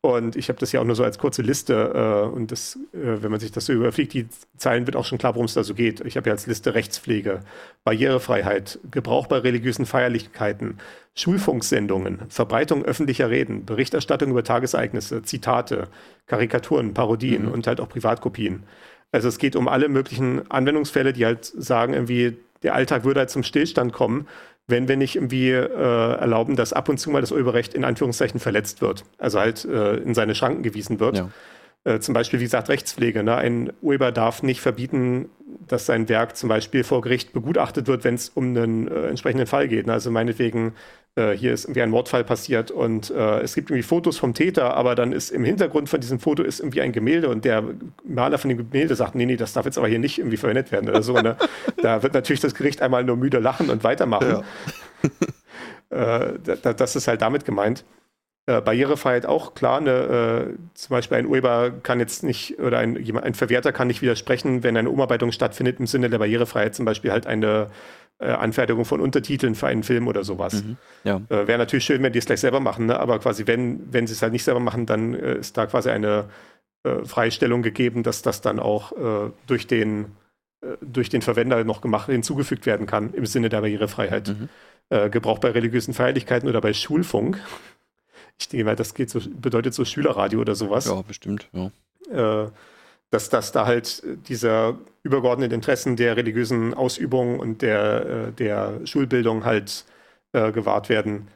Und 0.03 0.35
ich 0.35 0.49
habe 0.49 0.57
das 0.57 0.71
ja 0.71 0.81
auch 0.81 0.83
nur 0.83 0.95
so 0.95 1.03
als 1.03 1.19
kurze 1.19 1.43
Liste. 1.43 1.73
Äh, 1.93 2.35
und 2.35 2.51
das, 2.51 2.77
äh, 2.93 3.21
wenn 3.21 3.29
man 3.29 3.39
sich 3.39 3.51
das 3.51 3.67
so 3.67 3.73
überfliegt, 3.73 4.13
die 4.13 4.27
Zeilen 4.57 4.87
wird 4.87 4.95
auch 4.95 5.05
schon 5.05 5.19
klar, 5.19 5.35
worum 5.35 5.45
es 5.45 5.53
da 5.53 5.63
so 5.63 5.75
geht. 5.75 6.01
Ich 6.01 6.17
habe 6.17 6.29
ja 6.29 6.33
als 6.33 6.47
Liste 6.47 6.73
Rechtspflege, 6.73 7.41
Barrierefreiheit, 7.83 8.79
Gebrauch 8.89 9.27
bei 9.27 9.37
religiösen 9.37 9.85
Feierlichkeiten, 9.85 10.79
Schulfunksendungen, 11.13 12.21
Verbreitung 12.29 12.83
öffentlicher 12.83 13.29
Reden, 13.29 13.65
Berichterstattung 13.65 14.31
über 14.31 14.43
Tagesereignisse, 14.43 15.21
Zitate, 15.21 15.87
Karikaturen, 16.25 16.95
Parodien 16.95 17.45
mhm. 17.45 17.51
und 17.51 17.67
halt 17.67 17.79
auch 17.79 17.89
Privatkopien. 17.89 18.63
Also 19.11 19.27
es 19.27 19.37
geht 19.37 19.55
um 19.55 19.67
alle 19.67 19.87
möglichen 19.87 20.49
Anwendungsfälle, 20.49 21.13
die 21.13 21.25
halt 21.25 21.45
sagen, 21.45 21.93
irgendwie, 21.93 22.37
der 22.63 22.73
Alltag 22.73 23.03
würde 23.03 23.19
halt 23.19 23.29
zum 23.29 23.43
Stillstand 23.43 23.93
kommen 23.93 24.25
wenn 24.71 24.87
wir 24.87 24.97
nicht 24.97 25.15
irgendwie 25.15 25.51
äh, 25.51 25.61
erlauben, 25.61 26.55
dass 26.55 26.73
ab 26.73 26.89
und 26.89 26.97
zu 26.97 27.11
mal 27.11 27.21
das 27.21 27.31
Urheberrecht 27.31 27.75
in 27.75 27.83
Anführungszeichen 27.83 28.39
verletzt 28.39 28.81
wird, 28.81 29.03
also 29.19 29.39
halt 29.39 29.65
äh, 29.65 29.97
in 29.97 30.15
seine 30.15 30.33
Schranken 30.33 30.63
gewiesen 30.63 30.99
wird. 30.99 31.17
Ja. 31.17 31.29
Äh, 31.83 31.99
zum 31.99 32.13
Beispiel, 32.13 32.39
wie 32.39 32.43
gesagt, 32.43 32.69
Rechtspflege. 32.69 33.23
Ne? 33.23 33.35
Ein 33.35 33.73
Urheber 33.81 34.11
darf 34.11 34.43
nicht 34.43 34.61
verbieten, 34.61 35.29
dass 35.67 35.87
sein 35.87 36.09
Werk 36.09 36.37
zum 36.37 36.47
Beispiel 36.47 36.83
vor 36.83 37.01
Gericht 37.01 37.33
begutachtet 37.33 37.87
wird, 37.87 38.03
wenn 38.03 38.15
es 38.15 38.29
um 38.29 38.55
einen 38.55 38.87
äh, 38.87 39.07
entsprechenden 39.07 39.47
Fall 39.47 39.67
geht. 39.67 39.87
Ne? 39.87 39.93
Also 39.93 40.11
meinetwegen, 40.11 40.73
äh, 41.15 41.31
hier 41.31 41.51
ist 41.53 41.65
irgendwie 41.65 41.81
ein 41.81 41.89
Mordfall 41.89 42.23
passiert 42.23 42.69
und 42.69 43.09
äh, 43.09 43.39
es 43.39 43.55
gibt 43.55 43.71
irgendwie 43.71 43.81
Fotos 43.83 44.19
vom 44.19 44.35
Täter, 44.35 44.75
aber 44.75 44.93
dann 44.93 45.11
ist 45.11 45.31
im 45.31 45.43
Hintergrund 45.43 45.89
von 45.89 45.99
diesem 45.99 46.19
Foto 46.19 46.43
ist 46.43 46.59
irgendwie 46.59 46.81
ein 46.81 46.91
Gemälde 46.91 47.29
und 47.29 47.45
der 47.45 47.63
Maler 48.05 48.37
von 48.37 48.49
dem 48.49 48.59
Gemälde 48.59 48.95
sagt, 48.95 49.15
nee, 49.15 49.25
nee, 49.25 49.35
das 49.35 49.53
darf 49.53 49.65
jetzt 49.65 49.79
aber 49.79 49.87
hier 49.87 49.99
nicht 49.99 50.19
irgendwie 50.19 50.37
verwendet 50.37 50.71
werden 50.71 50.87
oder 50.87 51.01
so. 51.01 51.13
Ne? 51.19 51.35
da 51.81 52.03
wird 52.03 52.13
natürlich 52.13 52.41
das 52.41 52.53
Gericht 52.53 52.83
einmal 52.83 53.03
nur 53.03 53.17
müde 53.17 53.39
lachen 53.39 53.71
und 53.71 53.83
weitermachen. 53.83 54.43
Ja. 55.89 56.33
äh, 56.37 56.57
das 56.61 56.95
ist 56.95 57.07
halt 57.07 57.23
damit 57.23 57.43
gemeint. 57.43 57.83
Äh, 58.51 58.61
Barrierefreiheit 58.61 59.25
auch 59.25 59.53
klar. 59.53 59.81
Ne, 59.81 59.91
äh, 59.91 60.57
zum 60.73 60.93
Beispiel 60.93 61.17
ein 61.17 61.25
Urheber 61.25 61.71
kann 61.71 61.99
jetzt 61.99 62.23
nicht 62.23 62.59
oder 62.59 62.79
ein, 62.79 62.97
ein 63.17 63.33
Verwerter 63.33 63.71
kann 63.71 63.87
nicht 63.87 64.01
widersprechen, 64.01 64.63
wenn 64.63 64.75
eine 64.75 64.89
Umarbeitung 64.89 65.31
stattfindet 65.31 65.79
im 65.79 65.87
Sinne 65.87 66.09
der 66.09 66.17
Barrierefreiheit, 66.17 66.75
zum 66.75 66.85
Beispiel 66.85 67.11
halt 67.11 67.27
eine 67.27 67.67
äh, 68.19 68.25
Anfertigung 68.25 68.83
von 68.83 68.99
Untertiteln 68.99 69.55
für 69.55 69.67
einen 69.67 69.83
Film 69.83 70.07
oder 70.07 70.23
sowas. 70.23 70.63
Mhm, 70.63 70.77
ja. 71.03 71.21
Äh, 71.29 71.47
Wäre 71.47 71.59
natürlich 71.59 71.85
schön, 71.85 72.03
wenn 72.03 72.11
die 72.11 72.19
es 72.19 72.25
gleich 72.25 72.41
selber 72.41 72.59
machen, 72.59 72.87
ne? 72.87 72.99
aber 72.99 73.19
quasi 73.19 73.47
wenn, 73.47 73.93
wenn 73.93 74.07
sie 74.07 74.13
es 74.13 74.21
halt 74.21 74.33
nicht 74.33 74.43
selber 74.43 74.59
machen, 74.59 74.85
dann 74.85 75.13
äh, 75.13 75.35
ist 75.35 75.57
da 75.57 75.65
quasi 75.65 75.89
eine 75.89 76.25
Freistellung 77.03 77.61
gegeben, 77.61 78.01
dass 78.01 78.23
das 78.23 78.41
dann 78.41 78.59
auch 78.59 78.91
durch 79.45 79.67
den 79.67 80.07
durch 80.81 81.09
den 81.09 81.21
Verwender 81.21 81.63
noch 81.63 81.81
gemacht, 81.81 82.09
hinzugefügt 82.09 82.65
werden 82.65 82.87
kann 82.87 83.13
im 83.13 83.27
Sinne 83.27 83.49
der 83.49 83.61
Barrierefreiheit. 83.61 84.29
Mhm. 84.29 85.11
Gebrauch 85.11 85.37
bei 85.37 85.51
religiösen 85.51 85.93
Feierlichkeiten 85.93 86.49
oder 86.49 86.59
bei 86.59 86.73
Schulfunk 86.73 87.37
ich 88.41 88.49
denke 88.49 88.65
mal, 88.65 88.75
das 88.75 88.93
geht 88.93 89.09
so, 89.09 89.19
bedeutet 89.29 89.73
so 89.73 89.85
Schülerradio 89.85 90.41
oder 90.41 90.55
sowas. 90.55 90.85
Ja, 90.85 91.01
bestimmt, 91.01 91.47
ja. 91.53 91.71
Äh, 92.45 92.49
dass, 93.11 93.29
dass 93.29 93.51
da 93.51 93.65
halt 93.65 94.03
dieser 94.27 94.79
übergeordneten 95.03 95.53
Interessen 95.53 95.95
der 95.95 96.17
religiösen 96.17 96.73
Ausübung 96.73 97.39
und 97.39 97.61
der, 97.61 98.05
äh, 98.05 98.31
der 98.31 98.85
Schulbildung 98.85 99.45
halt 99.45 99.85
äh, 100.33 100.51
gewahrt 100.51 100.89
werden. 100.89 101.27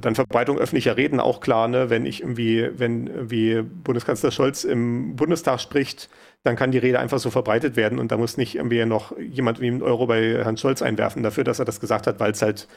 Dann 0.00 0.14
Verbreitung 0.14 0.58
öffentlicher 0.58 0.96
Reden 0.96 1.20
auch 1.20 1.40
klar, 1.40 1.68
ne? 1.68 1.90
wenn 1.90 2.06
ich 2.06 2.20
irgendwie, 2.22 2.70
wenn 2.78 3.06
irgendwie 3.06 3.62
Bundeskanzler 3.62 4.30
Scholz 4.30 4.64
im 4.64 5.16
Bundestag 5.16 5.60
spricht, 5.60 6.08
dann 6.42 6.56
kann 6.56 6.72
die 6.72 6.78
Rede 6.78 6.98
einfach 6.98 7.18
so 7.18 7.30
verbreitet 7.30 7.76
werden 7.76 7.98
und 7.98 8.10
da 8.10 8.16
muss 8.16 8.36
nicht 8.36 8.56
irgendwie 8.56 8.84
noch 8.84 9.16
jemand 9.18 9.60
wie 9.60 9.68
einen 9.68 9.82
Euro 9.82 10.06
bei 10.06 10.42
Herrn 10.42 10.56
Scholz 10.56 10.82
einwerfen 10.82 11.22
dafür, 11.22 11.44
dass 11.44 11.58
er 11.58 11.64
das 11.64 11.80
gesagt 11.80 12.06
hat, 12.06 12.20
weil 12.20 12.32
es 12.32 12.42
halt 12.42 12.68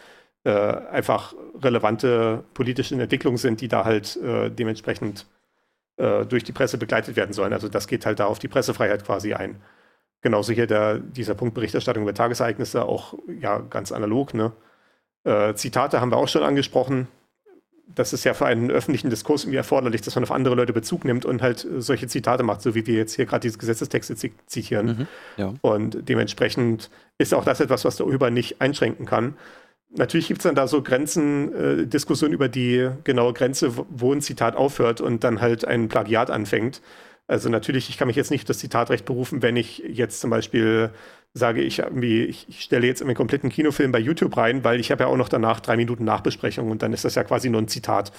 äh, 0.43 0.51
einfach 0.51 1.34
relevante 1.62 2.43
politische 2.54 2.95
Entwicklungen 2.95 3.38
sind, 3.38 3.62
die 3.62 3.67
da 3.67 3.86
halt 3.86 4.15
äh, 4.17 4.49
dementsprechend 4.51 5.25
äh, 5.97 6.25
durch 6.25 6.43
die 6.43 6.51
Presse 6.51 6.78
begleitet 6.78 7.15
werden 7.15 7.34
sollen. 7.34 7.54
Also 7.54 7.69
das 7.69 7.88
geht 7.88 8.06
halt 8.06 8.19
da 8.19 8.25
auf 8.25 8.39
die 8.39 8.47
Pressefreiheit 8.47 9.06
quasi 9.06 9.34
ein. 9.34 9.62
Genauso 10.21 10.54
hier 10.54 10.67
der, 10.67 10.99
dieser 10.99 11.36
Punkt 11.36 11.56
Berichterstattung 11.56 12.04
über 12.04 12.13
Tagesereignisse, 12.13 12.84
auch 12.86 13.15
ja 13.39 13.60
ganz 13.60 13.91
analog. 13.91 14.34
Ne? 14.34 14.51
Äh, 15.26 15.54
Zitate 15.56 16.00
haben 16.00 16.12
wir 16.12 16.18
auch 16.18 16.28
schon 16.28 16.44
angesprochen. 16.44 17.08
Das 17.94 18.14
ist 18.14 18.24
ja 18.24 18.34
für 18.34 18.46
einen 18.46 18.72
öffentlichen 18.72 19.10
Diskurs 19.10 19.44
irgendwie 19.44 19.58
erforderlich, 19.58 20.02
dass 20.02 20.16
man 20.16 20.24
auf 20.24 20.32
andere 20.32 20.56
Leute 20.56 20.74
Bezug 20.74 21.06
nimmt 21.06 21.26
und 21.26 21.42
halt 21.42 21.68
solche 21.78 22.08
Zitate 22.08 22.44
macht, 22.44 22.62
so 22.62 22.74
wie 22.74 22.88
wir 22.88 22.96
jetzt 22.96 23.16
hier 23.16 23.26
gerade 23.26 23.42
diese 23.42 23.58
Gesetzestexte 23.58 24.16
zitieren. 24.48 24.86
Mhm, 24.86 25.08
ja. 25.38 25.54
Und 25.62 26.10
dementsprechend 26.10 26.90
ist 27.18 27.34
auch 27.34 27.46
das 27.46 27.60
etwas, 27.60 27.86
was 27.86 27.98
der 27.98 28.08
Urheber 28.08 28.32
nicht 28.32 28.60
einschränken 28.62 29.06
kann 29.06 29.36
natürlich 29.98 30.28
gibt 30.28 30.40
es 30.40 30.44
dann 30.44 30.56
da 30.56 30.68
so 30.68 30.82
Grenzen, 30.82 31.54
äh, 31.54 31.88
Diskussionen 31.88 32.34
über 32.34 32.50
die 32.50 32.90
genaue 33.04 33.34
Grenze, 33.34 33.72
wo 33.90 34.14
ein 34.14 34.22
Zitat 34.22 34.56
aufhört 34.56 35.02
und 35.02 35.24
dann 35.24 35.42
halt 35.42 35.66
ein 35.66 35.90
Plagiat 35.90 36.30
anfängt. 36.30 36.82
Also 37.28 37.50
natürlich, 37.50 37.90
ich 37.90 37.98
kann 37.98 38.08
mich 38.08 38.16
jetzt 38.16 38.32
nicht 38.32 38.48
das 38.50 38.60
Zitatrecht 38.60 39.06
berufen, 39.06 39.42
wenn 39.42 39.56
ich 39.56 39.80
jetzt 39.80 40.22
zum 40.22 40.30
Beispiel 40.30 40.92
sage, 41.36 41.62
ich, 41.62 41.82
ich 41.82 42.62
stelle 42.62 42.88
jetzt 42.88 43.02
einen 43.02 43.13
kompletten 43.13 43.50
Kinofilm 43.50 43.91
bei 43.91 44.00
YouTube 44.00 44.36
rein, 44.38 44.63
weil 44.63 44.80
ich 44.80 44.89
habe 44.89 45.04
ja 45.04 45.10
auch 45.10 45.17
noch 45.17 45.30
danach 45.30 45.60
drei 45.60 45.76
Minuten 45.76 46.06
Nachbesprechung 46.06 46.71
und 46.71 46.82
dann 46.82 46.93
ist 46.93 47.06
das 47.06 47.15
ja 47.15 47.24
quasi 47.24 47.50
nur 47.50 47.62
ein 47.62 47.67
Zitat. 47.67 48.12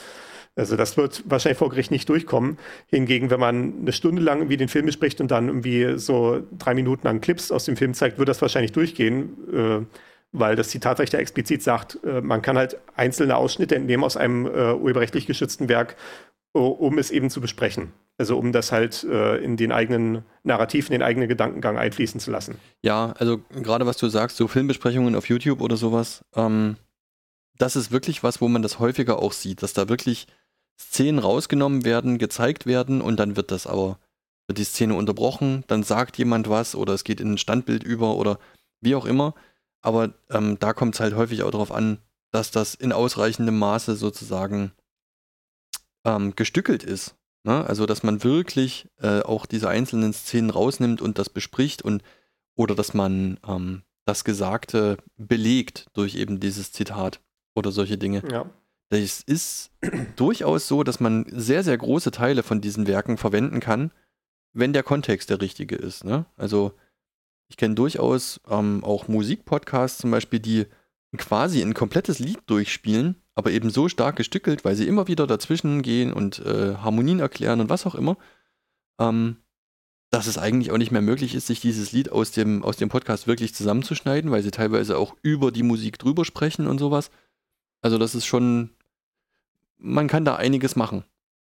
Also 0.55 0.76
das 0.76 0.96
wird 0.96 1.22
wahrscheinlich 1.26 1.59
vor 1.59 1.70
Gericht 1.70 1.90
nicht 1.90 2.09
durchkommen. 2.09 2.59
Hingegen, 2.88 3.31
wenn 3.31 3.40
man 3.40 3.74
eine 3.81 3.92
Stunde 3.92 4.22
lang 4.22 4.38
irgendwie 4.38 4.57
den 4.57 4.68
Film 4.68 4.87
bespricht 4.87 5.20
und 5.20 5.31
dann 5.31 5.48
irgendwie 5.48 5.98
so 5.98 6.42
drei 6.59 6.74
Minuten 6.74 7.07
an 7.09 7.20
Clips 7.20 7.50
aus 7.50 7.64
dem 7.64 7.76
Film 7.76 7.94
zeigt, 7.94 8.18
wird 8.18 8.29
das 8.29 8.40
wahrscheinlich 8.40 8.72
durchgehen. 8.72 9.37
Äh, 9.52 9.87
weil 10.33 10.57
das 10.57 10.68
Zitatrecht 10.68 11.12
ja 11.12 11.18
explizit 11.18 11.62
sagt, 11.62 11.98
äh, 12.05 12.20
man 12.20 12.42
kann 12.42 12.59
halt 12.59 12.79
einzelne 12.94 13.37
Ausschnitte 13.37 13.77
entnehmen 13.77 14.04
aus 14.04 14.17
einem 14.17 14.46
äh, 14.46 14.73
urheberrechtlich 14.75 15.27
geschützten 15.27 15.69
Werk, 15.69 15.96
um 16.52 16.98
es 16.98 17.10
eben 17.10 17.31
zu 17.31 17.40
besprechen. 17.40 17.92
Also 18.19 18.38
um 18.38 18.52
das 18.52 18.73
halt 18.73 19.04
äh, 19.04 19.37
in 19.37 19.56
den 19.56 19.73
eigenen 19.73 20.25
Narrativ, 20.42 20.87
in 20.87 20.92
den 20.92 21.02
eigenen 21.02 21.29
Gedankengang 21.29 21.77
einfließen 21.77 22.19
zu 22.19 22.31
lassen. 22.31 22.58
Ja, 22.83 23.12
also 23.19 23.38
gerade 23.50 23.85
was 23.85 23.98
du 23.98 24.08
sagst, 24.08 24.38
so 24.38 24.48
Filmbesprechungen 24.48 25.14
auf 25.14 25.29
YouTube 25.29 25.60
oder 25.60 25.77
sowas, 25.77 26.25
ähm, 26.35 26.77
das 27.58 27.77
ist 27.77 27.90
wirklich 27.90 28.23
was, 28.23 28.40
wo 28.40 28.48
man 28.48 28.62
das 28.62 28.79
häufiger 28.79 29.19
auch 29.19 29.33
sieht, 29.33 29.62
dass 29.62 29.75
da 29.75 29.88
wirklich 29.88 30.27
Szenen 30.79 31.19
rausgenommen 31.19 31.85
werden, 31.85 32.19
gezeigt 32.19 32.67
werden 32.67 33.00
und 33.00 33.19
dann 33.19 33.37
wird 33.37 33.50
das 33.50 33.67
aber, 33.67 33.98
wird 34.46 34.58
die 34.58 34.64
Szene 34.64 34.94
unterbrochen, 34.94 35.64
dann 35.67 35.83
sagt 35.83 36.19
jemand 36.19 36.48
was 36.48 36.75
oder 36.75 36.94
es 36.94 37.04
geht 37.04 37.21
in 37.21 37.33
ein 37.33 37.38
Standbild 37.38 37.83
über 37.83 38.17
oder 38.17 38.38
wie 38.81 38.94
auch 38.94 39.06
immer. 39.06 39.35
Aber 39.83 40.14
ähm, 40.31 40.58
da 40.58 40.73
kommt 40.73 40.94
es 40.94 41.00
halt 41.00 41.14
häufig 41.14 41.42
auch 41.42 41.50
darauf 41.50 41.73
an, 41.73 41.98
dass 42.31 42.50
das 42.50 42.75
in 42.75 42.92
ausreichendem 42.92 43.58
Maße 43.58 43.96
sozusagen 43.96 44.73
ähm, 46.04 46.35
gestückelt 46.35 46.83
ist. 46.83 47.14
Ne? 47.47 47.65
Also, 47.65 47.87
dass 47.87 48.03
man 48.03 48.25
wirklich 48.25 48.88
äh, 49.01 49.21
auch 49.21 49.47
diese 49.47 49.69
einzelnen 49.69 50.13
Szenen 50.13 50.51
rausnimmt 50.51 51.01
und 51.01 51.19
das 51.19 51.31
bespricht 51.31 51.81
und 51.81 52.03
oder 52.57 52.75
dass 52.75 52.92
man 52.92 53.38
ähm, 53.47 53.83
das 54.05 54.25
Gesagte 54.25 54.97
belegt 55.17 55.87
durch 55.92 56.17
eben 56.17 56.40
dieses 56.40 56.73
Zitat 56.73 57.21
oder 57.55 57.71
solche 57.71 57.99
Dinge. 57.99 58.23
Ja. 58.31 58.51
Es 58.90 59.21
ist 59.21 59.71
durchaus 60.17 60.67
so, 60.67 60.83
dass 60.83 60.99
man 60.99 61.25
sehr, 61.31 61.63
sehr 61.63 61.79
große 61.79 62.11
Teile 62.11 62.42
von 62.42 62.61
diesen 62.61 62.88
Werken 62.88 63.17
verwenden 63.17 63.61
kann, 63.61 63.92
wenn 64.53 64.73
der 64.73 64.83
Kontext 64.83 65.31
der 65.31 65.40
richtige 65.40 65.77
ist. 65.77 66.05
Ne? 66.05 66.27
Also 66.37 66.73
ich 67.49 67.57
kenne 67.57 67.77
durchaus 67.77 68.40
ähm, 68.49 68.83
auch 68.83 69.07
Musikpodcasts 69.07 69.99
zum 69.99 70.11
Beispiel, 70.11 70.40
die 70.40 70.67
quasi 71.17 71.62
ein 71.62 71.75
komplettes 71.75 72.19
Lied 72.19 72.38
durchspielen, 72.46 73.17
aber 73.35 73.50
eben 73.50 73.71
so 73.71 73.88
stark 73.88 74.17
gestückelt, 74.17 74.64
weil 74.64 74.75
sie 74.77 74.87
immer 74.88 75.08
wieder 75.08 75.27
dazwischen 75.27 75.83
gehen 75.83 76.12
und 76.12 76.38
äh, 76.40 76.75
Harmonien 76.77 77.21
erklären 77.21 77.60
und 77.60 77.69
was 77.69 77.87
auch 77.87 77.94
immer, 77.94 78.17
ähm, 78.98 79.37
dass 80.10 80.27
es 80.27 80.38
eigentlich 80.38 80.71
auch 80.71 80.79
nicht 80.79 80.92
mehr 80.92 81.02
möglich 81.02 81.35
ist, 81.35 81.46
sich 81.48 81.60
dieses 81.60 81.92
Lied 81.92 82.10
aus 82.12 82.31
dem, 82.31 82.62
aus 82.64 82.77
dem 82.77 82.88
Podcast 82.88 83.27
wirklich 83.27 83.54
zusammenzuschneiden, 83.54 84.31
weil 84.31 84.42
sie 84.42 84.50
teilweise 84.52 84.96
auch 84.98 85.17
über 85.23 85.50
die 85.50 85.62
Musik 85.64 85.98
drüber 85.98 86.25
sprechen 86.25 86.67
und 86.67 86.79
sowas. 86.79 87.10
Also 87.83 87.98
das 87.98 88.14
ist 88.14 88.25
schon, 88.27 88.71
man 89.79 90.06
kann 90.08 90.25
da 90.25 90.37
einiges 90.37 90.77
machen. 90.77 91.04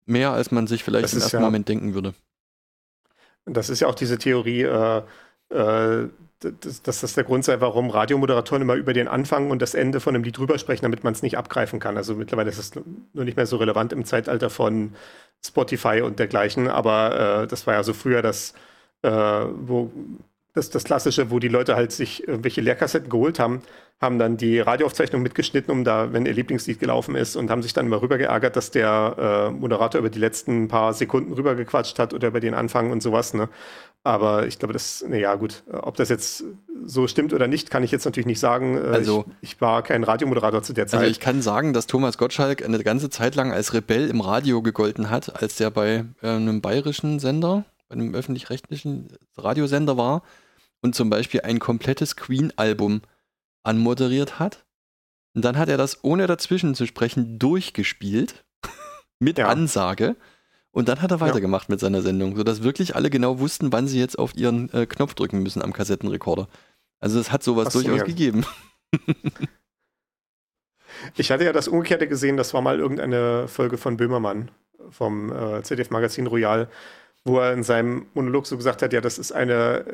Mehr 0.06 0.30
als 0.32 0.50
man 0.50 0.66
sich 0.66 0.84
vielleicht 0.84 1.04
Das 1.04 1.12
im 1.14 1.20
ersten 1.20 1.36
ja- 1.36 1.42
Moment 1.42 1.68
denken 1.68 1.94
würde. 1.94 2.14
Das 3.44 3.68
ist 3.70 3.80
ja 3.80 3.88
auch 3.88 3.94
diese 3.94 4.18
Theorie, 4.18 4.62
äh, 4.62 5.02
äh, 5.50 6.08
dass, 6.40 6.82
dass 6.82 7.00
das 7.00 7.14
der 7.14 7.24
Grund 7.24 7.44
sei, 7.44 7.60
warum 7.60 7.90
Radiomoderatoren 7.90 8.62
immer 8.62 8.74
über 8.74 8.92
den 8.92 9.08
Anfang 9.08 9.50
und 9.50 9.62
das 9.62 9.74
Ende 9.74 10.00
von 10.00 10.14
einem 10.14 10.24
Lied 10.24 10.36
drüber 10.36 10.58
sprechen, 10.58 10.82
damit 10.82 11.02
man 11.02 11.12
es 11.12 11.22
nicht 11.22 11.38
abgreifen 11.38 11.80
kann. 11.80 11.96
Also 11.96 12.14
mittlerweile 12.14 12.50
ist 12.50 12.58
es 12.58 12.72
nur 12.74 13.24
nicht 13.24 13.36
mehr 13.36 13.46
so 13.46 13.56
relevant 13.56 13.92
im 13.92 14.04
Zeitalter 14.04 14.50
von 14.50 14.94
Spotify 15.44 16.02
und 16.02 16.18
dergleichen, 16.18 16.68
aber 16.68 17.42
äh, 17.42 17.46
das 17.46 17.66
war 17.66 17.74
ja 17.74 17.82
so 17.82 17.94
früher 17.94 18.22
das, 18.22 18.54
äh, 19.02 19.10
wo 19.10 19.90
das, 20.54 20.70
das 20.70 20.84
Klassische, 20.84 21.30
wo 21.30 21.38
die 21.38 21.48
Leute 21.48 21.76
halt 21.76 21.92
sich 21.92 22.26
irgendwelche 22.26 22.60
Leerkassetten 22.60 23.10
geholt 23.10 23.38
haben, 23.38 23.62
haben 24.00 24.18
dann 24.18 24.36
die 24.36 24.60
Radioaufzeichnung 24.60 25.22
mitgeschnitten, 25.22 25.72
um 25.72 25.82
da, 25.82 26.12
wenn 26.12 26.26
ihr 26.26 26.34
Lieblingslied 26.34 26.78
gelaufen 26.78 27.14
ist, 27.16 27.34
und 27.34 27.50
haben 27.50 27.62
sich 27.62 27.72
dann 27.72 27.86
immer 27.86 28.02
rüber 28.02 28.18
geärgert, 28.18 28.54
dass 28.54 28.70
der 28.70 29.48
äh, 29.48 29.50
Moderator 29.50 29.98
über 30.00 30.10
die 30.10 30.18
letzten 30.18 30.68
paar 30.68 30.92
Sekunden 30.92 31.32
rübergequatscht 31.32 31.98
hat 31.98 32.12
oder 32.12 32.28
über 32.28 32.40
den 32.40 32.52
Anfang 32.52 32.90
und 32.90 33.02
sowas. 33.02 33.32
Ne? 33.32 33.48
Aber 34.04 34.46
ich 34.46 34.58
glaube, 34.58 34.74
das, 34.74 35.02
naja, 35.08 35.34
gut, 35.34 35.64
ob 35.72 35.96
das 35.96 36.10
jetzt 36.10 36.44
so 36.84 37.08
stimmt 37.08 37.32
oder 37.32 37.48
nicht, 37.48 37.70
kann 37.70 37.82
ich 37.82 37.90
jetzt 37.90 38.04
natürlich 38.04 38.26
nicht 38.26 38.38
sagen. 38.38 38.76
Äh, 38.76 38.80
Also- 38.88 39.24
ich, 39.40 39.54
ich 39.54 39.60
war 39.62 39.82
kein 39.82 40.04
Radiomoderator 40.04 40.62
zu 40.62 40.74
der 40.74 40.86
Zeit. 40.86 41.00
Also 41.00 41.10
ich 41.10 41.18
kann 41.18 41.40
sagen, 41.40 41.72
dass 41.72 41.86
Thomas 41.86 42.18
Gottschalk 42.18 42.62
eine 42.64 42.78
ganze 42.84 43.08
Zeit 43.08 43.34
lang 43.34 43.50
als 43.50 43.72
Rebell 43.72 44.10
im 44.10 44.20
Radio 44.20 44.60
gegolten 44.62 45.08
hat, 45.08 45.42
als 45.42 45.56
der 45.56 45.70
bei 45.70 46.04
äh, 46.22 46.28
einem 46.28 46.60
bayerischen 46.60 47.18
Sender, 47.18 47.64
bei 47.88 47.94
einem 47.94 48.14
öffentlich-rechtlichen 48.14 49.08
Radiosender 49.38 49.96
war 49.96 50.22
und 50.82 50.94
zum 50.94 51.08
Beispiel 51.08 51.40
ein 51.40 51.58
komplettes 51.60 52.14
Queen-Album 52.14 53.00
anmoderiert 53.66 54.38
hat. 54.38 54.64
Und 55.34 55.44
dann 55.44 55.58
hat 55.58 55.68
er 55.68 55.76
das, 55.76 56.02
ohne 56.02 56.26
dazwischen 56.26 56.74
zu 56.74 56.86
sprechen, 56.86 57.38
durchgespielt 57.38 58.44
mit 59.18 59.38
Ja. 59.38 59.48
Ansage. 59.48 60.16
Und 60.70 60.88
dann 60.88 61.00
hat 61.00 61.10
er 61.10 61.20
weitergemacht 61.20 61.68
mit 61.70 61.80
seiner 61.80 62.02
Sendung, 62.02 62.36
sodass 62.36 62.62
wirklich 62.62 62.94
alle 62.96 63.08
genau 63.08 63.38
wussten, 63.38 63.72
wann 63.72 63.88
sie 63.88 63.98
jetzt 63.98 64.18
auf 64.18 64.36
ihren 64.36 64.70
äh, 64.74 64.84
Knopf 64.86 65.14
drücken 65.14 65.42
müssen 65.42 65.62
am 65.62 65.72
Kassettenrekorder. 65.72 66.48
Also 67.00 67.18
es 67.18 67.32
hat 67.32 67.42
sowas 67.42 67.72
durchaus 67.72 68.04
gegeben. 68.04 68.44
Ich 71.16 71.30
hatte 71.30 71.44
ja 71.44 71.52
das 71.52 71.68
Umgekehrte 71.68 72.08
gesehen, 72.08 72.36
das 72.36 72.54
war 72.54 72.62
mal 72.62 72.78
irgendeine 72.78 73.48
Folge 73.48 73.76
von 73.76 73.96
Böhmermann 73.96 74.50
vom 74.90 75.32
äh, 75.32 75.62
ZDF-Magazin 75.62 76.26
Royal, 76.26 76.68
wo 77.24 77.38
er 77.38 77.52
in 77.52 77.62
seinem 77.62 78.06
Monolog 78.14 78.46
so 78.46 78.56
gesagt 78.56 78.82
hat, 78.82 78.92
ja, 78.92 79.00
das 79.00 79.18
ist 79.18 79.32
eine, 79.32 79.84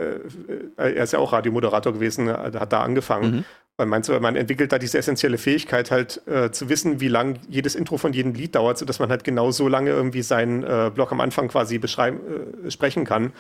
äh, 0.77 0.95
er 0.95 1.03
ist 1.03 1.13
ja 1.13 1.19
auch 1.19 1.33
Radiomoderator 1.33 1.93
gewesen, 1.93 2.29
äh, 2.29 2.53
hat 2.55 2.73
da 2.73 2.83
angefangen. 2.83 3.31
Mhm. 3.37 3.45
Man 3.83 3.89
meint 3.89 4.05
so, 4.05 4.19
man 4.21 4.37
entwickelt 4.37 4.71
da 4.71 4.79
diese 4.79 4.97
essentielle 4.97 5.39
Fähigkeit 5.39 5.91
halt 5.91 6.23
äh, 6.29 6.53
zu 6.53 6.69
wissen, 6.69 7.01
wie 7.01 7.09
lang 7.09 7.41
jedes 7.49 7.75
Intro 7.75 7.99
von 7.99 8.13
jedem 8.13 8.33
Lied 8.33 8.55
dauert, 8.55 8.79
sodass 8.79 9.01
man 9.01 9.11
halt 9.11 9.25
genau 9.25 9.51
so 9.51 9.67
lange 9.67 9.91
irgendwie 9.91 10.23
seinen 10.23 10.63
äh, 10.63 10.91
Block 10.95 11.11
am 11.11 11.21
Anfang 11.21 11.49
quasi 11.49 11.79
beschreiben, 11.79 12.21
äh, 12.65 12.71
sprechen 12.71 13.05
kann. 13.05 13.33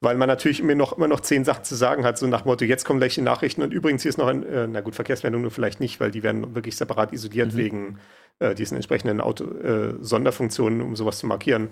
Weil 0.00 0.16
man 0.16 0.28
natürlich 0.28 0.60
immer 0.60 0.74
noch, 0.74 0.96
immer 0.96 1.08
noch 1.08 1.20
zehn 1.20 1.44
Sachen 1.44 1.64
zu 1.64 1.74
sagen 1.74 2.04
hat, 2.04 2.16
so 2.16 2.26
nach 2.26 2.46
Motto, 2.46 2.64
jetzt 2.64 2.84
kommen 2.84 3.00
gleich 3.00 3.14
die 3.14 3.20
Nachrichten 3.20 3.62
und 3.62 3.72
übrigens 3.72 4.02
hier 4.02 4.08
ist 4.08 4.18
noch 4.18 4.28
ein, 4.28 4.42
äh, 4.44 4.66
na 4.66 4.80
gut, 4.80 4.94
Verkehrsmeldungen 4.94 5.50
vielleicht 5.50 5.78
nicht, 5.78 6.00
weil 6.00 6.10
die 6.10 6.22
werden 6.22 6.54
wirklich 6.54 6.76
separat 6.76 7.12
isoliert 7.12 7.52
Mhm. 7.52 7.56
wegen 7.58 7.98
äh, 8.38 8.54
diesen 8.54 8.76
entsprechenden 8.76 9.20
Auto, 9.20 9.44
äh, 9.44 9.94
Sonderfunktionen, 10.00 10.80
um 10.80 10.96
sowas 10.96 11.18
zu 11.18 11.26
markieren. 11.26 11.68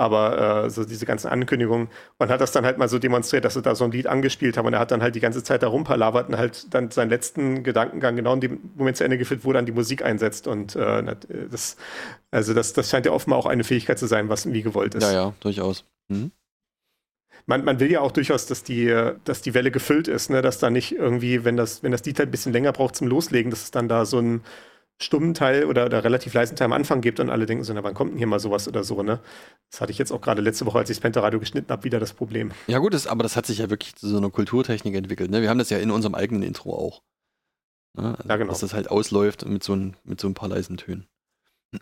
Aber 0.00 0.64
äh, 0.64 0.70
so 0.70 0.86
diese 0.86 1.04
ganzen 1.04 1.28
Ankündigungen, 1.28 1.88
man 2.18 2.30
hat 2.30 2.40
das 2.40 2.52
dann 2.52 2.64
halt 2.64 2.78
mal 2.78 2.88
so 2.88 2.98
demonstriert, 2.98 3.44
dass 3.44 3.52
sie 3.52 3.60
da 3.60 3.74
so 3.74 3.84
ein 3.84 3.90
Lied 3.90 4.06
angespielt 4.06 4.56
haben 4.56 4.64
und 4.64 4.72
er 4.72 4.80
hat 4.80 4.92
dann 4.92 5.02
halt 5.02 5.14
die 5.14 5.20
ganze 5.20 5.44
Zeit 5.44 5.62
da 5.62 5.68
rumpalavert 5.68 6.30
und 6.30 6.38
halt 6.38 6.72
dann 6.72 6.90
seinen 6.90 7.10
letzten 7.10 7.64
Gedankengang 7.64 8.16
genau 8.16 8.32
in 8.32 8.40
dem 8.40 8.60
Moment 8.76 8.96
zu 8.96 9.04
Ende 9.04 9.18
geführt, 9.18 9.40
wo 9.44 9.52
dann 9.52 9.66
die 9.66 9.72
Musik 9.72 10.02
einsetzt 10.02 10.46
und 10.46 10.74
äh, 10.74 11.16
das, 11.50 11.76
also 12.30 12.54
das, 12.54 12.72
das 12.72 12.88
scheint 12.88 13.04
ja 13.04 13.12
offenbar 13.12 13.38
auch 13.38 13.44
eine 13.44 13.62
Fähigkeit 13.62 13.98
zu 13.98 14.06
sein, 14.06 14.30
was 14.30 14.46
irgendwie 14.46 14.62
gewollt 14.62 14.94
ist. 14.94 15.02
Ja, 15.02 15.12
ja, 15.12 15.34
durchaus. 15.40 15.84
Mhm. 16.08 16.30
Man, 17.44 17.62
man 17.64 17.78
will 17.78 17.90
ja 17.90 18.00
auch 18.00 18.12
durchaus, 18.12 18.46
dass 18.46 18.62
die, 18.62 18.86
dass 19.26 19.42
die 19.42 19.52
Welle 19.52 19.70
gefüllt 19.70 20.08
ist, 20.08 20.30
ne? 20.30 20.40
dass 20.40 20.58
da 20.58 20.70
nicht 20.70 20.92
irgendwie, 20.92 21.44
wenn 21.44 21.58
das, 21.58 21.82
wenn 21.82 21.92
das 21.92 22.06
Lied 22.06 22.18
halt 22.18 22.30
ein 22.30 22.32
bisschen 22.32 22.54
länger 22.54 22.72
braucht 22.72 22.96
zum 22.96 23.06
Loslegen, 23.06 23.50
dass 23.50 23.64
es 23.64 23.70
dann 23.70 23.86
da 23.86 24.06
so 24.06 24.16
einen 24.16 24.40
stummen 25.02 25.34
Teil 25.34 25.64
oder, 25.64 25.86
oder 25.86 26.04
relativ 26.04 26.34
leisen 26.34 26.56
Teil 26.56 26.66
am 26.66 26.72
Anfang 26.72 27.00
gibt 27.00 27.20
und 27.20 27.30
alle 27.30 27.46
denken 27.46 27.64
so, 27.64 27.72
na, 27.72 27.82
wann 27.82 27.94
kommt 27.94 28.12
denn 28.12 28.18
hier 28.18 28.26
mal 28.26 28.38
sowas 28.38 28.68
oder 28.68 28.84
so, 28.84 29.02
ne? 29.02 29.20
Das 29.70 29.80
hatte 29.80 29.92
ich 29.92 29.98
jetzt 29.98 30.12
auch 30.12 30.20
gerade 30.20 30.42
letzte 30.42 30.66
Woche, 30.66 30.78
als 30.78 30.90
ich 30.90 30.96
das 30.96 31.02
Penta-Radio 31.02 31.40
geschnitten 31.40 31.70
habe, 31.70 31.84
wieder 31.84 31.98
das 31.98 32.12
Problem. 32.12 32.52
Ja 32.66 32.78
gut, 32.78 32.92
das, 32.92 33.06
aber 33.06 33.22
das 33.22 33.36
hat 33.36 33.46
sich 33.46 33.58
ja 33.58 33.70
wirklich 33.70 33.96
zu 33.96 34.08
so 34.08 34.18
einer 34.18 34.30
Kulturtechnik 34.30 34.94
entwickelt. 34.94 35.30
Ne? 35.30 35.40
Wir 35.40 35.48
haben 35.48 35.58
das 35.58 35.70
ja 35.70 35.78
in 35.78 35.90
unserem 35.90 36.14
eigenen 36.14 36.42
Intro 36.42 36.74
auch. 36.74 37.02
Ne? 37.96 38.14
Also, 38.18 38.28
Ja, 38.28 38.36
genau. 38.36 38.50
Dass 38.50 38.60
das 38.60 38.74
halt 38.74 38.90
ausläuft 38.90 39.46
mit 39.46 39.64
so, 39.64 39.74
ein, 39.74 39.96
mit 40.04 40.20
so 40.20 40.28
ein 40.28 40.34
paar 40.34 40.48
leisen 40.48 40.76
Tönen. 40.76 41.06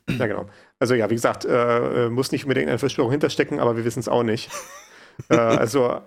Ja, 0.09 0.27
genau. 0.27 0.47
Also 0.79 0.95
ja, 0.95 1.09
wie 1.11 1.15
gesagt, 1.15 1.45
äh, 1.45 2.07
äh, 2.07 2.11
muss 2.11 2.31
nicht 2.31 2.45
unbedingt 2.45 2.69
eine 2.69 2.79
Verschwörung 2.79 3.11
hinterstecken, 3.11 3.59
aber 3.59 3.77
wir 3.77 3.85
wissen 3.85 4.01
es 4.01 4.09
auch 4.09 4.23
nicht. 4.23 4.51
äh, 5.29 5.37
also 5.37 6.03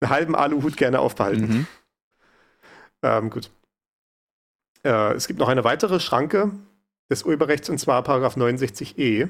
einen 0.00 0.10
halben 0.10 0.34
Aluhut 0.34 0.76
gerne 0.76 0.98
aufbehalten. 0.98 1.48
Mhm. 1.48 1.66
Ähm, 3.02 3.30
gut. 3.30 3.50
Äh, 4.84 5.14
es 5.14 5.26
gibt 5.26 5.38
noch 5.38 5.48
eine 5.48 5.64
weitere 5.64 6.00
Schranke 6.00 6.50
des 7.10 7.24
Urheberrechts 7.24 7.68
und 7.68 7.78
zwar 7.78 8.02
Paragraph 8.02 8.36
69e. 8.36 9.28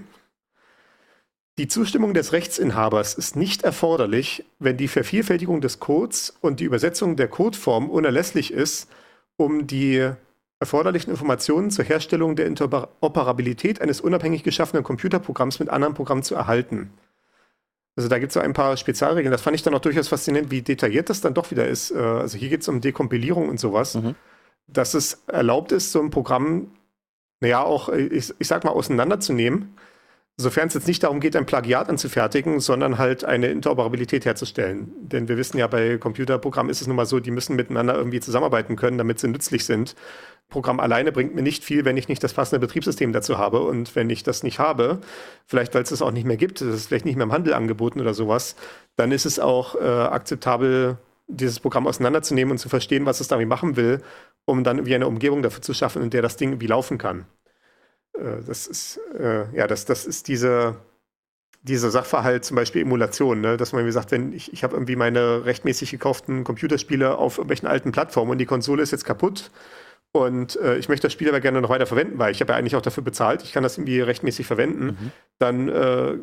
Die 1.59 1.69
Zustimmung 1.69 2.15
des 2.15 2.33
Rechtsinhabers 2.33 3.15
ist 3.15 3.37
nicht 3.37 3.63
erforderlich, 3.63 4.45
wenn 4.59 4.77
die 4.77 4.89
Vervielfältigung 4.89 5.61
des 5.61 5.79
Codes 5.79 6.35
und 6.41 6.61
die 6.61 6.65
Übersetzung 6.65 7.17
der 7.17 7.29
Codeform 7.29 7.91
unerlässlich 7.91 8.53
ist, 8.53 8.89
um 9.37 9.67
die 9.67 10.11
erforderlichen 10.59 11.11
Informationen 11.11 11.71
zur 11.71 11.85
Herstellung 11.85 12.37
der 12.37 12.47
Interoperabilität 12.47 13.81
eines 13.81 14.01
unabhängig 14.01 14.43
geschaffenen 14.43 14.85
Computerprogramms 14.85 15.59
mit 15.59 15.69
anderen 15.71 15.95
Programmen 15.95 16.23
zu 16.23 16.35
erhalten. 16.35 16.93
Also 17.97 18.09
da 18.09 18.19
gibt 18.19 18.31
es 18.31 18.35
so 18.35 18.41
ein 18.41 18.53
paar 18.53 18.77
Spezialregeln. 18.77 19.33
Das 19.33 19.43
fand 19.43 19.55
ich 19.55 19.63
dann 19.63 19.75
auch 19.75 19.81
durchaus 19.81 20.09
faszinierend, 20.09 20.51
wie 20.51 20.63
detailliert 20.63 21.11
das 21.11 21.21
dann 21.21 21.35
doch 21.35 21.51
wieder 21.51 21.67
ist. 21.67 21.91
Äh, 21.91 21.99
Also 21.99 22.39
hier 22.39 22.49
geht 22.49 22.63
es 22.63 22.69
um 22.69 22.81
Dekompilierung 22.81 23.49
und 23.49 23.59
sowas 23.61 23.97
Mhm. 23.97 24.15
Dass 24.73 24.95
es 24.95 25.23
erlaubt 25.27 25.73
ist, 25.73 25.93
so 25.93 26.01
ein 26.01 26.11
Programm, 26.11 26.73
naja, 27.41 27.63
auch, 27.63 27.89
ich, 27.89 28.33
ich 28.39 28.49
sag 28.49 28.65
mal, 28.65 28.71
auseinanderzunehmen, 28.71 29.75
sofern 30.37 30.69
es 30.69 30.75
jetzt 30.75 30.89
nicht 30.89 31.03
darum 31.03 31.21
geht, 31.21 31.37
ein 31.37 31.47
Plagiat 31.47 31.89
anzufertigen, 31.89 32.61
sondern 32.61 32.99
halt 32.99 33.25
eine 33.25 33.49
Interoperabilität 33.49 34.25
herzustellen. 34.25 34.93
Denn 35.01 35.29
wir 35.29 35.37
wissen 35.37 35.59
ja, 35.59 35.67
bei 35.67 35.99
Computerprogrammen 35.99 36.71
ist 36.71 36.81
es 36.81 36.87
nun 36.87 36.97
mal 36.97 37.07
so, 37.07 37.21
die 37.21 37.31
müssen 37.31 37.57
miteinander 37.57 37.95
irgendwie 37.95 38.21
zusammenarbeiten 38.21 38.77
können, 38.77 38.99
damit 38.99 39.21
sie 39.21 39.29
nützlich 39.29 39.65
sind. 39.65 39.95
Programm 40.49 40.81
alleine 40.81 41.13
bringt 41.13 41.35
mir 41.35 41.43
nicht 41.43 41.63
viel, 41.63 41.85
wenn 41.85 41.97
ich 41.97 42.09
nicht 42.09 42.25
das 42.25 42.33
passende 42.33 42.59
Betriebssystem 42.59 43.13
dazu 43.13 43.39
habe. 43.39 43.61
Und 43.61 43.95
wenn 43.95 44.11
ich 44.11 44.23
das 44.23 44.43
nicht 44.43 44.59
habe, 44.59 45.01
vielleicht 45.47 45.75
weil 45.75 45.83
es 45.83 45.91
das 45.91 46.03
auch 46.03 46.11
nicht 46.11 46.27
mehr 46.27 46.37
gibt, 46.37 46.61
es 46.61 46.75
ist 46.75 46.87
vielleicht 46.89 47.05
nicht 47.05 47.17
mehr 47.17 47.25
im 47.25 47.33
Handel 47.33 47.55
angeboten 47.55 48.01
oder 48.01 48.15
sowas, 48.15 48.57
dann 48.97 49.13
ist 49.13 49.27
es 49.27 49.39
auch 49.39 49.77
äh, 49.77 49.85
akzeptabel, 49.85 50.99
dieses 51.29 51.61
Programm 51.61 51.87
auseinanderzunehmen 51.87 52.51
und 52.53 52.59
zu 52.59 52.69
verstehen, 52.69 53.07
was 53.07 53.21
es 53.21 53.29
damit 53.29 53.49
machen 53.49 53.77
will, 53.77 54.03
um 54.51 54.65
dann 54.65 54.79
irgendwie 54.79 54.95
eine 54.95 55.07
Umgebung 55.07 55.43
dafür 55.43 55.63
zu 55.63 55.75
schaffen, 55.75 56.03
in 56.03 56.11
der 56.11 56.23
das 56.23 56.37
Ding 56.37 56.51
irgendwie 56.51 56.67
laufen 56.67 56.99
kann. 56.99 57.27
Äh, 58.15 58.43
das 58.47 58.67
ist, 58.67 59.01
äh, 59.19 59.55
ja, 59.57 59.67
das, 59.67 59.85
das 59.85 60.07
ist 60.07 60.29
diese, 60.29 60.77
dieser 61.63 61.91
Sachverhalt, 61.91 62.45
zum 62.45 62.57
Beispiel 62.57 62.83
Emulation, 62.83 63.41
ne? 63.41 63.57
dass 63.57 63.73
man 63.73 63.85
mir 63.85 63.93
sagt, 63.93 64.11
wenn 64.13 64.33
ich, 64.33 64.53
ich 64.53 64.65
habe 64.65 64.75
irgendwie 64.75 64.97
meine 64.97 65.45
rechtmäßig 65.45 65.91
gekauften 65.91 66.45
Computerspiele 66.45 67.17
auf 67.19 67.39
irgendwelchen 67.39 67.69
alten 67.69 67.93
Plattformen 67.93 68.31
und 68.33 68.39
die 68.39 68.47
Konsole 68.47 68.83
ist 68.83 68.93
jetzt 68.93 69.05
kaputt 69.05 69.51
und 70.13 70.57
äh, 70.57 70.77
ich 70.79 70.89
möchte 70.89 71.07
das 71.07 71.13
Spiel 71.13 71.29
aber 71.29 71.41
gerne 71.41 71.61
noch 71.61 71.69
weiter 71.69 71.87
verwenden, 71.87 72.19
weil 72.19 72.33
ich 72.33 72.41
habe 72.41 72.53
ja 72.53 72.59
eigentlich 72.59 72.77
auch 72.77 72.83
dafür 72.83 73.05
bezahlt, 73.05 73.43
ich 73.43 73.53
kann 73.53 73.63
das 73.63 73.77
irgendwie 73.77 74.01
rechtmäßig 74.01 74.47
verwenden, 74.47 74.87
Mhm. 74.87 75.13
dann 75.39 75.69
äh, 75.69 76.15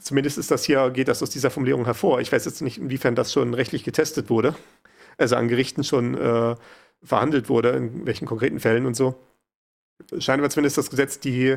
zumindest 0.00 0.38
ist 0.38 0.50
das 0.50 0.64
hier, 0.64 0.90
geht 0.90 1.08
das 1.08 1.22
aus 1.22 1.30
dieser 1.30 1.50
Formulierung 1.50 1.84
hervor. 1.84 2.20
Ich 2.20 2.30
weiß 2.32 2.44
jetzt 2.44 2.62
nicht, 2.62 2.78
inwiefern 2.78 3.14
das 3.14 3.32
schon 3.32 3.54
rechtlich 3.54 3.84
getestet 3.84 4.30
wurde, 4.30 4.54
also 5.18 5.36
an 5.36 5.48
Gerichten 5.48 5.82
schon 5.84 6.14
äh, 6.14 6.56
verhandelt 7.04 7.48
wurde, 7.48 7.70
in 7.70 8.06
welchen 8.06 8.26
konkreten 8.26 8.60
Fällen 8.60 8.86
und 8.86 8.94
so. 8.94 9.14
Scheint 10.18 10.40
aber 10.40 10.50
zumindest 10.50 10.78
das 10.78 10.90
Gesetz 10.90 11.20
die 11.20 11.56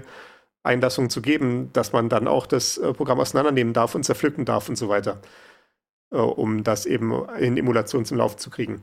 Einlassung 0.63 1.09
zu 1.09 1.21
geben, 1.21 1.71
dass 1.73 1.93
man 1.93 2.09
dann 2.09 2.27
auch 2.27 2.45
das 2.45 2.77
äh, 2.77 2.93
Programm 2.93 3.19
auseinandernehmen 3.19 3.73
darf 3.73 3.95
und 3.95 4.03
zerpflücken 4.03 4.45
darf 4.45 4.69
und 4.69 4.75
so 4.75 4.89
weiter, 4.89 5.21
äh, 6.11 6.17
um 6.17 6.63
das 6.63 6.85
eben 6.85 7.27
in 7.39 7.57
Emulation 7.57 8.05
zum 8.05 8.17
Laufen 8.17 8.37
zu 8.37 8.49
kriegen. 8.49 8.81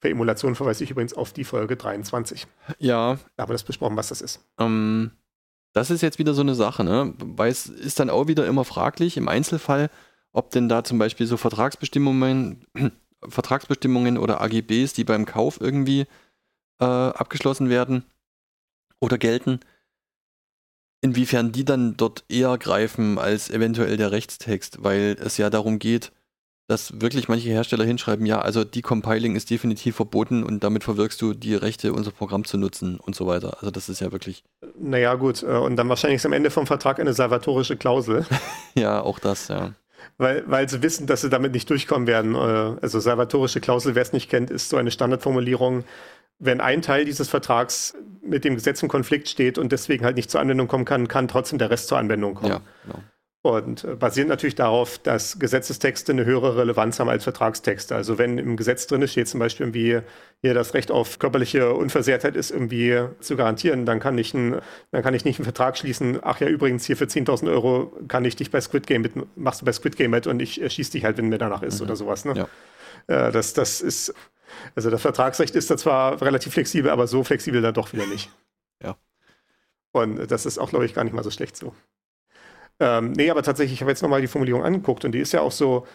Für 0.00 0.08
Emulation 0.08 0.54
verweise 0.54 0.84
ich 0.84 0.90
übrigens 0.90 1.12
auf 1.12 1.32
die 1.32 1.44
Folge 1.44 1.76
23. 1.76 2.46
Ja. 2.78 3.18
Da 3.36 3.42
haben 3.42 3.50
wir 3.50 3.54
das 3.54 3.64
besprochen, 3.64 3.96
was 3.96 4.08
das 4.08 4.22
ist. 4.22 4.40
Ähm, 4.58 5.10
das 5.72 5.90
ist 5.90 6.00
jetzt 6.00 6.18
wieder 6.18 6.32
so 6.32 6.40
eine 6.40 6.54
Sache, 6.54 6.84
ne? 6.84 7.14
Weil 7.18 7.50
es 7.50 7.66
ist 7.66 8.00
dann 8.00 8.08
auch 8.08 8.26
wieder 8.26 8.46
immer 8.46 8.64
fraglich 8.64 9.18
im 9.18 9.28
Einzelfall, 9.28 9.90
ob 10.32 10.50
denn 10.50 10.68
da 10.68 10.84
zum 10.84 10.98
Beispiel 10.98 11.26
so 11.26 11.36
Vertragsbestimmungen, 11.36 12.64
Vertragsbestimmungen 13.28 14.18
oder 14.18 14.40
AGBs, 14.40 14.92
die 14.92 15.04
beim 15.04 15.26
Kauf 15.26 15.60
irgendwie 15.60 16.06
äh, 16.80 16.84
abgeschlossen 16.84 17.68
werden 17.68 18.04
oder 19.00 19.18
gelten, 19.18 19.60
inwiefern 21.02 21.52
die 21.52 21.64
dann 21.64 21.96
dort 21.96 22.24
eher 22.28 22.56
greifen 22.58 23.18
als 23.18 23.50
eventuell 23.50 23.96
der 23.96 24.12
Rechtstext, 24.12 24.82
weil 24.82 25.16
es 25.20 25.36
ja 25.36 25.50
darum 25.50 25.78
geht, 25.78 26.12
dass 26.70 27.00
wirklich 27.00 27.28
manche 27.28 27.48
Hersteller 27.48 27.84
hinschreiben, 27.84 28.24
ja, 28.26 28.40
also 28.40 28.62
Decompiling 28.62 29.34
ist 29.34 29.50
definitiv 29.50 29.96
verboten 29.96 30.44
und 30.44 30.62
damit 30.62 30.84
verwirkst 30.84 31.20
du 31.20 31.34
die 31.34 31.56
Rechte, 31.56 31.92
unser 31.92 32.12
Programm 32.12 32.44
zu 32.44 32.58
nutzen 32.58 33.00
und 33.00 33.16
so 33.16 33.26
weiter. 33.26 33.56
Also 33.58 33.72
das 33.72 33.88
ist 33.88 34.00
ja 34.00 34.12
wirklich. 34.12 34.44
Naja, 34.78 35.14
gut. 35.16 35.42
Äh, 35.42 35.46
und 35.46 35.74
dann 35.74 35.88
wahrscheinlich 35.88 36.18
ist 36.18 36.26
am 36.26 36.32
Ende 36.32 36.50
vom 36.50 36.68
Vertrag 36.68 37.00
eine 37.00 37.12
salvatorische 37.12 37.76
Klausel. 37.76 38.24
ja, 38.76 39.00
auch 39.02 39.18
das, 39.18 39.48
ja. 39.48 39.72
Weil, 40.18 40.44
weil 40.46 40.68
sie 40.68 40.82
wissen, 40.82 41.06
dass 41.06 41.22
sie 41.22 41.30
damit 41.30 41.52
nicht 41.52 41.68
durchkommen 41.70 42.06
werden. 42.06 42.34
Äh, 42.34 42.38
also 42.82 43.00
salvatorische 43.00 43.60
Klausel, 43.60 43.94
wer 43.94 44.02
es 44.02 44.12
nicht 44.12 44.30
kennt, 44.30 44.50
ist 44.50 44.68
so 44.68 44.76
eine 44.76 44.90
Standardformulierung, 44.90 45.84
wenn 46.38 46.60
ein 46.60 46.82
Teil 46.82 47.04
dieses 47.04 47.28
Vertrags 47.28 47.94
mit 48.22 48.44
dem 48.44 48.54
Gesetz 48.54 48.82
im 48.82 48.88
Konflikt 48.88 49.28
steht 49.28 49.58
und 49.58 49.72
deswegen 49.72 50.04
halt 50.04 50.16
nicht 50.16 50.30
zur 50.30 50.40
Anwendung 50.40 50.68
kommen 50.68 50.84
kann, 50.84 51.06
kann 51.06 51.28
trotzdem 51.28 51.58
der 51.58 51.70
Rest 51.70 51.88
zur 51.88 51.98
Anwendung 51.98 52.34
kommen. 52.34 52.50
Ja, 52.50 52.60
genau. 52.84 53.02
Und 53.42 53.84
äh, 53.84 53.94
basiert 53.96 54.28
natürlich 54.28 54.54
darauf, 54.54 54.98
dass 54.98 55.38
Gesetzestexte 55.38 56.12
eine 56.12 56.26
höhere 56.26 56.58
Relevanz 56.58 57.00
haben 57.00 57.08
als 57.08 57.24
Vertragstexte. 57.24 57.94
Also 57.94 58.18
wenn 58.18 58.36
im 58.36 58.56
Gesetz 58.56 58.86
drin 58.86 59.06
steht 59.08 59.28
zum 59.28 59.40
Beispiel 59.40 59.64
irgendwie, 59.64 60.00
hier 60.42 60.54
das 60.54 60.74
Recht 60.74 60.90
auf 60.90 61.18
körperliche 61.18 61.72
Unversehrtheit 61.72 62.36
ist 62.36 62.50
irgendwie 62.50 63.02
zu 63.20 63.36
garantieren, 63.36 63.86
dann 63.86 63.98
kann 63.98 64.18
ich, 64.18 64.34
ein, 64.34 64.60
dann 64.90 65.02
kann 65.02 65.14
ich 65.14 65.24
nicht 65.24 65.38
einen 65.38 65.44
Vertrag 65.44 65.78
schließen, 65.78 66.18
ach 66.22 66.40
ja, 66.40 66.48
übrigens 66.48 66.84
hier 66.84 66.98
für 66.98 67.06
10.000 67.06 67.50
Euro 67.50 67.92
kann 68.08 68.26
ich 68.26 68.36
dich 68.36 68.50
bei 68.50 68.60
Squid 68.60 68.86
Game 68.86 69.02
mit, 69.02 69.12
machst 69.36 69.62
du 69.62 69.64
bei 69.64 69.72
Squid 69.72 69.96
Game 69.96 70.10
mit 70.10 70.26
und 70.26 70.40
ich 70.40 70.54
schieße 70.54 70.92
dich 70.92 71.04
halt, 71.04 71.16
wenn 71.16 71.28
mir 71.30 71.38
danach 71.38 71.62
ist 71.62 71.80
mhm. 71.80 71.86
oder 71.86 71.96
sowas. 71.96 72.26
Ne? 72.26 72.34
Ja. 72.36 72.48
Äh, 73.28 73.32
das, 73.32 73.54
das 73.54 73.80
ist, 73.80 74.14
also 74.74 74.90
das 74.90 75.00
Vertragsrecht 75.00 75.56
ist 75.56 75.70
da 75.70 75.78
zwar 75.78 76.20
relativ 76.20 76.52
flexibel, 76.52 76.90
aber 76.90 77.06
so 77.06 77.24
flexibel 77.24 77.62
dann 77.62 77.74
doch 77.74 77.92
wieder 77.94 78.06
nicht. 78.06 78.30
Ja. 78.82 78.96
Und 79.92 80.30
das 80.30 80.44
ist 80.44 80.58
auch, 80.58 80.68
glaube 80.68 80.84
ich, 80.84 80.92
gar 80.92 81.04
nicht 81.04 81.14
mal 81.14 81.24
so 81.24 81.30
schlecht 81.30 81.56
so. 81.56 81.74
Ähm, 82.80 83.12
nee, 83.12 83.30
aber 83.30 83.42
tatsächlich, 83.42 83.74
ich 83.74 83.80
habe 83.82 83.90
jetzt 83.90 84.02
nochmal 84.02 84.22
die 84.22 84.26
Formulierung 84.26 84.64
angeguckt 84.64 85.04
und 85.04 85.12
die 85.12 85.20
ist 85.20 85.32
ja 85.32 85.42
auch 85.42 85.52
so, 85.52 85.86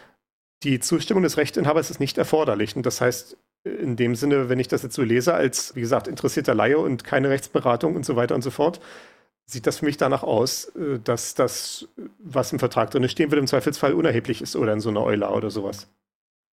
die 0.63 0.79
Zustimmung 0.79 1.23
des 1.23 1.37
Rechteinhabers 1.37 1.89
ist 1.89 1.99
nicht 1.99 2.17
erforderlich. 2.17 2.75
Und 2.75 2.85
das 2.85 3.01
heißt, 3.01 3.37
in 3.63 3.95
dem 3.95 4.15
Sinne, 4.15 4.49
wenn 4.49 4.59
ich 4.59 4.67
das 4.67 4.83
jetzt 4.83 4.95
so 4.95 5.01
lese, 5.01 5.33
als, 5.33 5.75
wie 5.75 5.81
gesagt, 5.81 6.07
interessierter 6.07 6.53
Laie 6.53 6.77
und 6.77 7.03
keine 7.03 7.29
Rechtsberatung 7.29 7.95
und 7.95 8.05
so 8.05 8.15
weiter 8.15 8.35
und 8.35 8.43
so 8.43 8.51
fort, 8.51 8.79
sieht 9.47 9.67
das 9.67 9.79
für 9.79 9.85
mich 9.85 9.97
danach 9.97 10.23
aus, 10.23 10.65
äh, 10.75 10.99
dass 11.03 11.33
das, 11.35 11.87
was 12.19 12.53
im 12.53 12.59
Vertrag 12.59 12.91
drin 12.91 13.07
stehen 13.09 13.31
wird, 13.31 13.39
im 13.39 13.47
Zweifelsfall 13.47 13.93
unerheblich 13.93 14.41
ist 14.41 14.55
oder 14.55 14.73
in 14.73 14.79
so 14.79 14.89
einer 14.89 15.03
Euler 15.03 15.35
oder 15.35 15.49
sowas. 15.49 15.87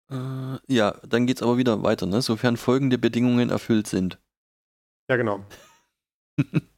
Äh, 0.09 0.57
ja, 0.67 0.95
dann 1.07 1.25
geht 1.25 1.37
es 1.37 1.43
aber 1.43 1.57
wieder 1.57 1.83
weiter, 1.83 2.05
ne? 2.05 2.21
sofern 2.21 2.57
folgende 2.57 2.97
Bedingungen 2.97 3.49
erfüllt 3.49 3.87
sind. 3.87 4.19
Ja, 5.09 5.15
genau. 5.15 5.45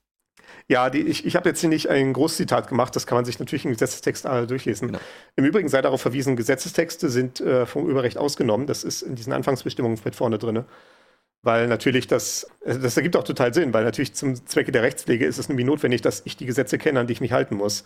Ja, 0.71 0.91
die, 0.91 1.01
ich, 1.01 1.25
ich 1.25 1.35
habe 1.35 1.49
jetzt 1.49 1.61
hier 1.61 1.69
nicht 1.69 1.89
ein 1.89 2.13
Großzitat 2.13 2.67
gemacht, 2.67 2.95
das 2.95 3.07
kann 3.07 3.15
man 3.15 3.25
sich 3.25 3.39
natürlich 3.39 3.65
im 3.65 3.71
Gesetzestext 3.71 4.25
durchlesen. 4.25 4.89
Genau. 4.89 4.99
Im 5.35 5.43
Übrigen 5.43 5.67
sei 5.67 5.81
darauf 5.81 5.99
verwiesen, 5.99 6.35
Gesetzestexte 6.35 7.09
sind 7.09 7.41
äh, 7.41 7.65
vom 7.65 7.89
Überrecht 7.89 8.19
ausgenommen. 8.19 8.67
Das 8.67 8.83
ist 8.83 9.01
in 9.01 9.15
diesen 9.15 9.33
Anfangsbestimmungen 9.33 9.99
mit 10.05 10.15
vorne 10.15 10.37
drin. 10.37 10.65
Weil 11.41 11.67
natürlich 11.67 12.05
das, 12.05 12.47
also 12.63 12.79
das 12.79 12.95
ergibt 12.97 13.15
auch 13.17 13.23
total 13.23 13.51
Sinn, 13.51 13.73
weil 13.73 13.83
natürlich 13.83 14.13
zum 14.13 14.45
Zwecke 14.45 14.71
der 14.71 14.83
Rechtspflege 14.83 15.25
ist 15.25 15.39
es 15.39 15.49
nämlich 15.49 15.65
notwendig, 15.65 16.01
dass 16.01 16.21
ich 16.25 16.37
die 16.37 16.45
Gesetze 16.45 16.77
kenne, 16.77 16.99
an 16.99 17.07
die 17.07 17.13
ich 17.13 17.21
mich 17.21 17.31
halten 17.31 17.55
muss. 17.55 17.83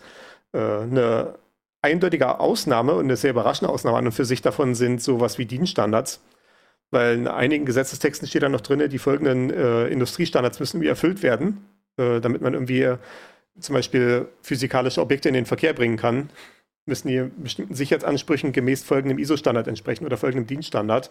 Äh, 0.52 0.58
eine 0.58 1.38
eindeutige 1.80 2.38
Ausnahme 2.38 2.94
und 2.94 3.04
eine 3.04 3.16
sehr 3.16 3.30
überraschende 3.30 3.72
Ausnahme 3.72 3.96
an 3.96 4.06
und 4.06 4.12
für 4.12 4.26
sich 4.26 4.42
davon 4.42 4.74
sind 4.74 5.02
sowas 5.02 5.38
wie 5.38 5.46
Dienststandards. 5.46 6.20
Weil 6.90 7.14
in 7.14 7.28
einigen 7.28 7.64
Gesetzestexten 7.64 8.28
steht 8.28 8.42
dann 8.42 8.52
noch 8.52 8.60
drin, 8.60 8.86
die 8.90 8.98
folgenden 8.98 9.50
äh, 9.50 9.86
Industriestandards 9.88 10.60
müssen 10.60 10.82
wie 10.82 10.86
erfüllt 10.86 11.22
werden. 11.22 11.64
Äh, 11.96 12.20
damit 12.20 12.42
man 12.42 12.54
irgendwie 12.54 12.82
äh, 12.82 12.98
zum 13.60 13.74
Beispiel 13.74 14.28
physikalische 14.42 15.00
Objekte 15.00 15.28
in 15.28 15.34
den 15.34 15.46
Verkehr 15.46 15.72
bringen 15.72 15.96
kann, 15.96 16.30
müssen 16.86 17.08
die 17.08 17.30
bestimmten 17.36 17.74
Sicherheitsansprüchen 17.74 18.52
gemäß 18.52 18.82
folgendem 18.82 19.18
ISO-Standard 19.18 19.68
entsprechen 19.68 20.04
oder 20.04 20.16
folgendem 20.16 20.46
Dienststandard. 20.46 21.10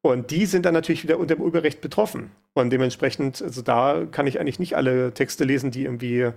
Und 0.00 0.30
die 0.30 0.46
sind 0.46 0.64
dann 0.66 0.74
natürlich 0.74 1.02
wieder 1.04 1.18
unter 1.18 1.36
dem 1.36 1.42
Urheberrecht 1.42 1.80
betroffen. 1.80 2.30
Und 2.54 2.70
dementsprechend, 2.70 3.42
also 3.42 3.62
da 3.62 4.06
kann 4.10 4.26
ich 4.26 4.40
eigentlich 4.40 4.58
nicht 4.58 4.76
alle 4.76 5.12
Texte 5.12 5.44
lesen, 5.44 5.70
die 5.70 5.84
irgendwie 5.84 6.30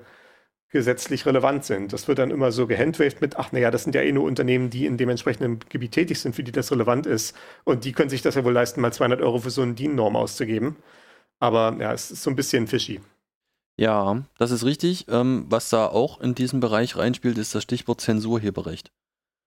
gesetzlich 0.70 1.26
relevant 1.26 1.64
sind. 1.64 1.94
Das 1.94 2.08
wird 2.08 2.20
dann 2.20 2.32
immer 2.32 2.52
so 2.52 2.68
gehandwaved 2.68 3.22
mit, 3.22 3.38
ach 3.38 3.52
naja, 3.52 3.72
das 3.72 3.84
sind 3.84 3.96
ja 3.96 4.02
eh 4.02 4.12
nur 4.12 4.26
Unternehmen, 4.26 4.70
die 4.70 4.86
in 4.86 4.98
dem 4.98 5.10
entsprechenden 5.10 5.60
Gebiet 5.70 5.94
tätig 5.94 6.20
sind, 6.20 6.36
für 6.36 6.44
die 6.44 6.52
das 6.52 6.72
relevant 6.72 7.06
ist. 7.08 7.36
Und 7.64 7.86
die 7.86 7.94
können 7.94 8.10
sich 8.10 8.22
das 8.22 8.36
ja 8.36 8.44
wohl 8.44 8.54
leisten, 8.54 8.82
mal 8.82 8.92
200 8.94 9.22
Euro 9.22 9.40
für 9.40 9.52
so 9.52 9.62
eine 9.62 9.74
DIN-Norm 9.74 10.16
auszugeben. 10.16 10.76
Aber 11.40 11.76
ja, 11.80 11.94
es 11.94 12.12
ist 12.12 12.24
so 12.24 12.30
ein 12.30 12.36
bisschen 12.36 12.68
fishy. 12.68 13.00
Ja, 13.78 14.24
das 14.38 14.52
ist 14.52 14.64
richtig. 14.64 15.06
Ähm, 15.10 15.46
was 15.50 15.70
da 15.70 15.88
auch 15.88 16.22
in 16.22 16.36
diesen 16.36 16.60
Bereich 16.60 16.96
reinspielt, 16.96 17.38
ist 17.38 17.54
das 17.56 17.64
Stichwort 17.64 18.02
Zensurheberrecht. 18.02 18.92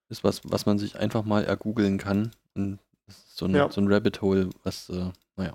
Das 0.09 0.18
ist 0.18 0.24
was, 0.24 0.41
was 0.45 0.66
man 0.66 0.79
sich 0.79 0.99
einfach 0.99 1.24
mal 1.24 1.45
ergoogeln 1.45 1.99
kann. 1.99 2.33
Und 2.55 2.79
das 3.07 3.16
ist 3.18 3.37
so 3.37 3.47
ein, 3.47 3.55
ja. 3.55 3.70
so 3.70 3.81
ein 3.81 3.93
Rabbit 3.93 4.20
Hole, 4.20 4.51
was, 4.64 4.91
äh, 4.91 5.11
naja, 5.37 5.55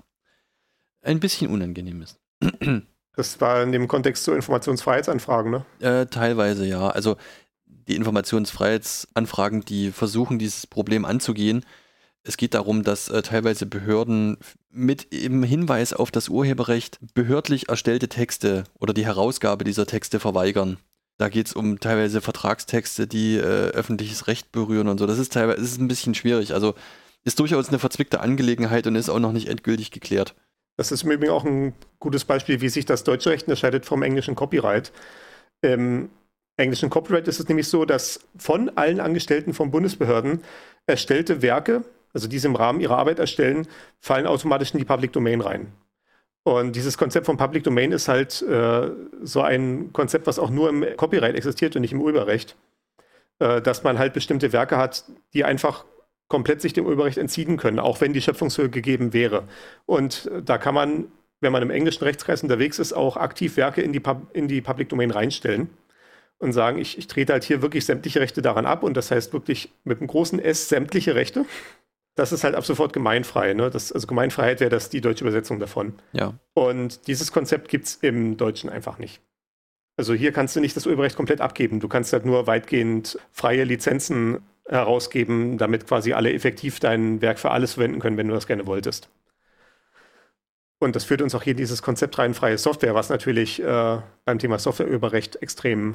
ein 1.02 1.20
bisschen 1.20 1.50
unangenehm 1.50 2.02
ist. 2.02 2.18
Das 3.16 3.40
war 3.40 3.62
in 3.62 3.70
dem 3.70 3.86
Kontext 3.86 4.24
so 4.24 4.34
Informationsfreiheitsanfragen, 4.34 5.52
ne? 5.52 5.64
Äh, 5.78 6.06
teilweise, 6.06 6.66
ja. 6.66 6.88
Also 6.88 7.16
die 7.66 7.94
Informationsfreiheitsanfragen, 7.94 9.64
die 9.64 9.92
versuchen, 9.92 10.38
dieses 10.40 10.66
Problem 10.66 11.04
anzugehen, 11.04 11.64
es 12.24 12.36
geht 12.36 12.54
darum, 12.54 12.82
dass 12.82 13.08
äh, 13.08 13.22
teilweise 13.22 13.66
Behörden 13.66 14.38
mit 14.70 15.12
im 15.12 15.42
Hinweis 15.42 15.92
auf 15.92 16.10
das 16.10 16.28
Urheberrecht 16.28 16.98
behördlich 17.14 17.68
erstellte 17.68 18.08
Texte 18.08 18.64
oder 18.80 18.94
die 18.94 19.04
Herausgabe 19.04 19.64
dieser 19.64 19.86
Texte 19.86 20.18
verweigern. 20.18 20.78
Da 21.18 21.28
geht 21.28 21.46
es 21.46 21.52
um 21.52 21.78
teilweise 21.78 22.20
Vertragstexte, 22.20 23.06
die 23.06 23.36
äh, 23.36 23.42
öffentliches 23.42 24.26
Recht 24.26 24.50
berühren 24.52 24.88
und 24.88 24.98
so. 24.98 25.06
Das 25.06 25.18
ist 25.18 25.32
teilweise 25.32 25.60
ist 25.60 25.78
ein 25.78 25.86
bisschen 25.86 26.14
schwierig. 26.14 26.54
Also 26.54 26.74
ist 27.24 27.38
durchaus 27.38 27.68
eine 27.68 27.78
verzwickte 27.78 28.20
Angelegenheit 28.20 28.86
und 28.86 28.96
ist 28.96 29.10
auch 29.10 29.20
noch 29.20 29.32
nicht 29.32 29.48
endgültig 29.48 29.90
geklärt. 29.90 30.34
Das 30.76 30.90
ist 30.90 31.04
im 31.04 31.12
Übrigen 31.12 31.30
auch 31.30 31.44
ein 31.44 31.74
gutes 32.00 32.24
Beispiel, 32.24 32.60
wie 32.60 32.68
sich 32.68 32.84
das 32.84 33.04
deutsche 33.04 33.30
Recht 33.30 33.46
unterscheidet 33.46 33.86
vom 33.86 34.02
englischen 34.02 34.34
Copyright. 34.34 34.92
Im 35.62 36.08
englischen 36.56 36.90
Copyright 36.90 37.28
ist 37.28 37.38
es 37.38 37.48
nämlich 37.48 37.68
so, 37.68 37.84
dass 37.84 38.20
von 38.36 38.70
allen 38.76 38.98
Angestellten 38.98 39.54
von 39.54 39.70
Bundesbehörden 39.70 40.42
erstellte 40.86 41.42
Werke 41.42 41.84
also 42.14 42.28
die 42.28 42.38
im 42.38 42.56
Rahmen 42.56 42.80
ihrer 42.80 42.96
Arbeit 42.96 43.18
erstellen, 43.18 43.66
fallen 44.00 44.26
automatisch 44.26 44.72
in 44.72 44.78
die 44.78 44.84
Public 44.84 45.12
Domain 45.12 45.40
rein. 45.40 45.72
Und 46.44 46.76
dieses 46.76 46.96
Konzept 46.96 47.26
von 47.26 47.36
Public 47.36 47.64
Domain 47.64 47.92
ist 47.92 48.08
halt 48.08 48.42
äh, 48.42 48.90
so 49.22 49.42
ein 49.42 49.92
Konzept, 49.92 50.26
was 50.26 50.38
auch 50.38 50.50
nur 50.50 50.68
im 50.68 50.84
Copyright 50.96 51.34
existiert 51.34 51.74
und 51.74 51.82
nicht 51.82 51.92
im 51.92 52.00
Urheberrecht. 52.00 52.54
Äh, 53.40 53.60
dass 53.62 53.82
man 53.82 53.98
halt 53.98 54.12
bestimmte 54.12 54.52
Werke 54.52 54.76
hat, 54.76 55.04
die 55.32 55.44
einfach 55.44 55.84
komplett 56.28 56.60
sich 56.60 56.72
dem 56.72 56.86
Urheberrecht 56.86 57.18
entziehen 57.18 57.56
können, 57.56 57.78
auch 57.78 58.00
wenn 58.00 58.12
die 58.12 58.22
Schöpfungshöhe 58.22 58.70
gegeben 58.70 59.12
wäre. 59.12 59.44
Und 59.86 60.30
da 60.44 60.56
kann 60.56 60.74
man, 60.74 61.06
wenn 61.40 61.52
man 61.52 61.62
im 61.62 61.70
englischen 61.70 62.04
Rechtskreis 62.04 62.42
unterwegs 62.42 62.78
ist, 62.78 62.92
auch 62.92 63.16
aktiv 63.16 63.56
Werke 63.56 63.82
in 63.82 63.92
die, 63.92 64.00
Pub 64.00 64.28
in 64.32 64.48
die 64.48 64.60
Public 64.60 64.88
Domain 64.88 65.10
reinstellen 65.10 65.68
und 66.38 66.52
sagen, 66.52 66.78
ich, 66.78 66.96
ich 66.96 67.06
trete 67.08 67.32
halt 67.32 67.44
hier 67.44 67.60
wirklich 67.60 67.84
sämtliche 67.84 68.20
Rechte 68.20 68.40
daran 68.40 68.66
ab 68.66 68.82
und 68.82 68.96
das 68.96 69.10
heißt 69.10 69.32
wirklich 69.32 69.72
mit 69.84 69.98
einem 69.98 70.08
großen 70.08 70.38
S 70.38 70.68
sämtliche 70.68 71.14
Rechte 71.14 71.44
das 72.14 72.32
ist 72.32 72.44
halt 72.44 72.54
ab 72.54 72.64
sofort 72.64 72.92
gemeinfrei. 72.92 73.54
Ne? 73.54 73.70
Das, 73.70 73.92
also 73.92 74.06
Gemeinfreiheit 74.06 74.60
wäre 74.60 74.70
das 74.70 74.88
die 74.88 75.00
deutsche 75.00 75.24
Übersetzung 75.24 75.58
davon. 75.58 75.94
Ja. 76.12 76.34
Und 76.54 77.06
dieses 77.06 77.32
Konzept 77.32 77.68
gibt 77.68 77.86
es 77.86 77.96
im 77.96 78.36
Deutschen 78.36 78.70
einfach 78.70 78.98
nicht. 78.98 79.20
Also 79.96 80.14
hier 80.14 80.32
kannst 80.32 80.56
du 80.56 80.60
nicht 80.60 80.76
das 80.76 80.86
Urheberrecht 80.86 81.16
komplett 81.16 81.40
abgeben. 81.40 81.80
Du 81.80 81.88
kannst 81.88 82.12
halt 82.12 82.24
nur 82.24 82.46
weitgehend 82.46 83.18
freie 83.30 83.64
Lizenzen 83.64 84.40
herausgeben, 84.66 85.58
damit 85.58 85.86
quasi 85.86 86.12
alle 86.12 86.32
effektiv 86.32 86.80
dein 86.80 87.20
Werk 87.20 87.38
für 87.38 87.50
alles 87.50 87.74
verwenden 87.74 88.00
können, 88.00 88.16
wenn 88.16 88.28
du 88.28 88.34
das 88.34 88.46
gerne 88.46 88.66
wolltest. 88.66 89.08
Und 90.80 90.96
das 90.96 91.04
führt 91.04 91.22
uns 91.22 91.34
auch 91.34 91.42
hier 91.42 91.54
dieses 91.54 91.82
Konzept 91.82 92.18
rein 92.18 92.34
freie 92.34 92.58
Software, 92.58 92.94
was 92.94 93.08
natürlich 93.08 93.62
äh, 93.62 93.98
beim 94.24 94.38
Thema 94.38 94.58
Softwareurheberrecht 94.58 95.36
extrem 95.42 95.94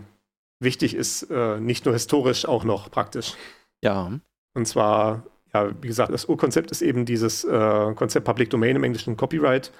wichtig 0.59 0.93
ist, 0.93 1.23
äh, 1.23 1.59
nicht 1.59 1.85
nur 1.85 1.93
historisch, 1.93 2.45
auch 2.45 2.63
noch 2.63 2.89
praktisch. 2.91 3.33
Ja. 3.81 4.11
Und 4.53 4.65
zwar 4.65 5.23
ja, 5.53 5.71
wie 5.81 5.87
gesagt, 5.87 6.13
das 6.13 6.25
Urkonzept 6.25 6.71
ist 6.71 6.81
eben 6.81 7.05
dieses 7.05 7.43
äh, 7.43 7.93
Konzept 7.95 8.25
Public 8.25 8.49
Domain 8.49 8.75
im 8.75 8.83
englischen 8.83 9.17
Copyright, 9.17 9.71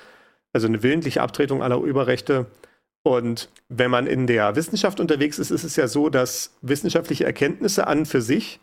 also 0.54 0.68
eine 0.68 0.82
willentliche 0.82 1.22
Abtretung 1.22 1.62
aller 1.62 1.80
Urheberrechte. 1.80 2.48
Und 3.04 3.50
wenn 3.70 3.92
man 3.92 4.08
in 4.08 4.28
der 4.28 4.56
Wissenschaft 4.56 5.00
unterwegs 5.00 5.40
ist, 5.40 5.52
ist 5.52 5.64
es 5.64 5.76
ja 5.76 5.88
so, 5.88 6.10
dass 6.10 6.58
wissenschaftliche 6.62 7.26
Erkenntnisse 7.26 7.88
an 7.88 8.06
für 8.06 8.22
sich 8.22 8.60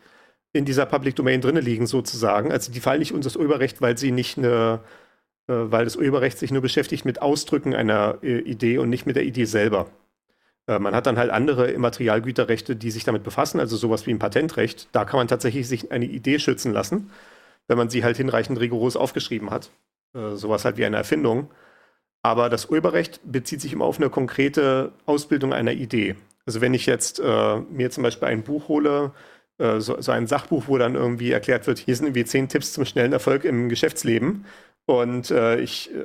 in 0.53 0.65
dieser 0.65 0.85
Public 0.85 1.15
Domain 1.15 1.41
drinne 1.41 1.59
liegen, 1.59 1.87
sozusagen. 1.87 2.51
Also 2.51 2.71
die 2.71 2.79
fallen 2.79 2.99
nicht 2.99 3.13
unter 3.13 3.25
das 3.25 3.35
Urheberrecht, 3.35 3.81
weil 3.81 3.97
sie 3.97 4.11
nicht 4.11 4.37
eine, 4.37 4.81
äh, 5.47 5.53
weil 5.53 5.85
das 5.85 5.95
Urheberrecht 5.95 6.37
sich 6.37 6.51
nur 6.51 6.61
beschäftigt 6.61 7.05
mit 7.05 7.21
Ausdrücken 7.21 7.73
einer 7.73 8.19
äh, 8.21 8.39
Idee 8.39 8.77
und 8.77 8.89
nicht 8.89 9.05
mit 9.05 9.15
der 9.15 9.23
Idee 9.25 9.45
selber. 9.45 9.87
Äh, 10.67 10.79
man 10.79 10.95
hat 10.95 11.07
dann 11.07 11.17
halt 11.17 11.31
andere 11.31 11.71
Immaterialgüterrechte, 11.71 12.75
die 12.75 12.91
sich 12.91 13.03
damit 13.03 13.23
befassen, 13.23 13.59
also 13.59 13.77
sowas 13.77 14.05
wie 14.05 14.11
ein 14.11 14.19
Patentrecht. 14.19 14.89
Da 14.91 15.05
kann 15.05 15.17
man 15.17 15.27
tatsächlich 15.27 15.67
sich 15.67 15.91
eine 15.91 16.05
Idee 16.05 16.39
schützen 16.39 16.73
lassen, 16.73 17.11
wenn 17.67 17.77
man 17.77 17.89
sie 17.89 18.03
halt 18.03 18.17
hinreichend 18.17 18.59
rigoros 18.59 18.95
aufgeschrieben 18.95 19.49
hat. 19.51 19.71
Äh, 20.13 20.35
sowas 20.35 20.65
halt 20.65 20.77
wie 20.77 20.85
eine 20.85 20.97
Erfindung. 20.97 21.49
Aber 22.23 22.49
das 22.49 22.69
Urheberrecht 22.69 23.21
bezieht 23.23 23.61
sich 23.61 23.73
immer 23.73 23.85
auf 23.85 23.97
eine 23.97 24.09
konkrete 24.09 24.91
Ausbildung 25.05 25.53
einer 25.53 25.73
Idee. 25.73 26.15
Also 26.45 26.61
wenn 26.61 26.73
ich 26.73 26.85
jetzt 26.85 27.19
äh, 27.19 27.57
mir 27.69 27.91
zum 27.91 28.03
Beispiel 28.03 28.27
ein 28.27 28.43
Buch 28.43 28.67
hole, 28.67 29.11
äh, 29.59 29.79
so, 29.79 30.01
so, 30.01 30.11
ein 30.11 30.27
Sachbuch, 30.27 30.65
wo 30.67 30.77
dann 30.77 30.95
irgendwie 30.95 31.31
erklärt 31.31 31.67
wird, 31.67 31.79
hier 31.79 31.95
sind 31.95 32.07
irgendwie 32.07 32.25
zehn 32.25 32.49
Tipps 32.49 32.73
zum 32.73 32.85
schnellen 32.85 33.13
Erfolg 33.13 33.43
im 33.45 33.69
Geschäftsleben. 33.69 34.45
Und 34.89 35.31
äh, 35.31 35.59
ich 35.59 35.93
äh, 35.93 35.97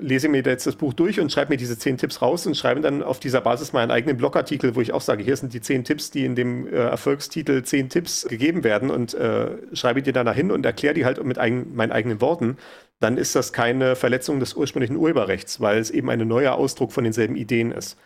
lese 0.00 0.30
mir 0.30 0.42
jetzt 0.42 0.66
das 0.66 0.74
Buch 0.74 0.94
durch 0.94 1.20
und 1.20 1.30
schreibe 1.30 1.52
mir 1.52 1.58
diese 1.58 1.76
zehn 1.78 1.98
Tipps 1.98 2.22
raus 2.22 2.46
und 2.46 2.56
schreibe 2.56 2.80
dann 2.80 3.02
auf 3.02 3.20
dieser 3.20 3.42
Basis 3.42 3.74
meinen 3.74 3.90
eigenen 3.90 4.16
Blogartikel, 4.16 4.74
wo 4.74 4.80
ich 4.80 4.94
auch 4.94 5.02
sage, 5.02 5.22
hier 5.22 5.36
sind 5.36 5.52
die 5.52 5.60
zehn 5.60 5.84
Tipps, 5.84 6.10
die 6.10 6.24
in 6.24 6.34
dem 6.36 6.66
äh, 6.66 6.70
Erfolgstitel 6.70 7.62
zehn 7.64 7.90
Tipps 7.90 8.26
gegeben 8.26 8.64
werden 8.64 8.90
und 8.90 9.12
äh, 9.12 9.58
schreibe 9.74 10.00
die 10.00 10.12
dann 10.12 10.24
dahin 10.24 10.50
und 10.50 10.64
erkläre 10.64 10.94
die 10.94 11.04
halt 11.04 11.22
mit 11.22 11.36
eigen, 11.36 11.74
meinen 11.74 11.92
eigenen 11.92 12.22
Worten. 12.22 12.56
Dann 12.98 13.18
ist 13.18 13.34
das 13.34 13.52
keine 13.52 13.94
Verletzung 13.94 14.40
des 14.40 14.54
ursprünglichen 14.54 14.96
Urheberrechts, 14.96 15.60
weil 15.60 15.78
es 15.78 15.90
eben 15.90 16.08
ein 16.08 16.26
neuer 16.26 16.54
Ausdruck 16.54 16.92
von 16.92 17.04
denselben 17.04 17.36
Ideen 17.36 17.72
ist. 17.72 17.98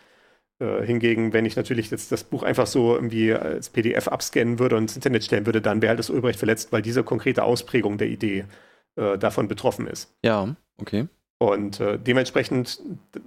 Äh, 0.59 0.83
hingegen, 0.85 1.31
wenn 1.31 1.45
ich 1.45 1.55
natürlich 1.55 1.89
jetzt 1.91 2.11
das 2.11 2.25
Buch 2.25 2.43
einfach 2.43 2.67
so 2.67 2.93
irgendwie 2.95 3.33
als 3.33 3.69
PDF 3.69 4.09
abscannen 4.09 4.59
würde 4.59 4.75
und 4.75 4.83
ins 4.83 4.95
Internet 4.97 5.23
stellen 5.23 5.45
würde, 5.45 5.61
dann 5.61 5.81
wäre 5.81 5.91
halt 5.91 5.99
das 5.99 6.09
Urheberrecht 6.09 6.39
verletzt, 6.39 6.73
weil 6.73 6.81
diese 6.81 7.03
konkrete 7.03 7.43
Ausprägung 7.43 7.97
der 7.97 8.09
Idee 8.09 8.39
äh, 8.39 8.45
davon 8.95 9.47
betroffen 9.49 9.87
ist. 9.87 10.15
Ja, 10.23 10.55
okay. 10.79 11.07
Und 11.37 11.81
äh, 11.81 11.99
dementsprechend, 11.99 12.79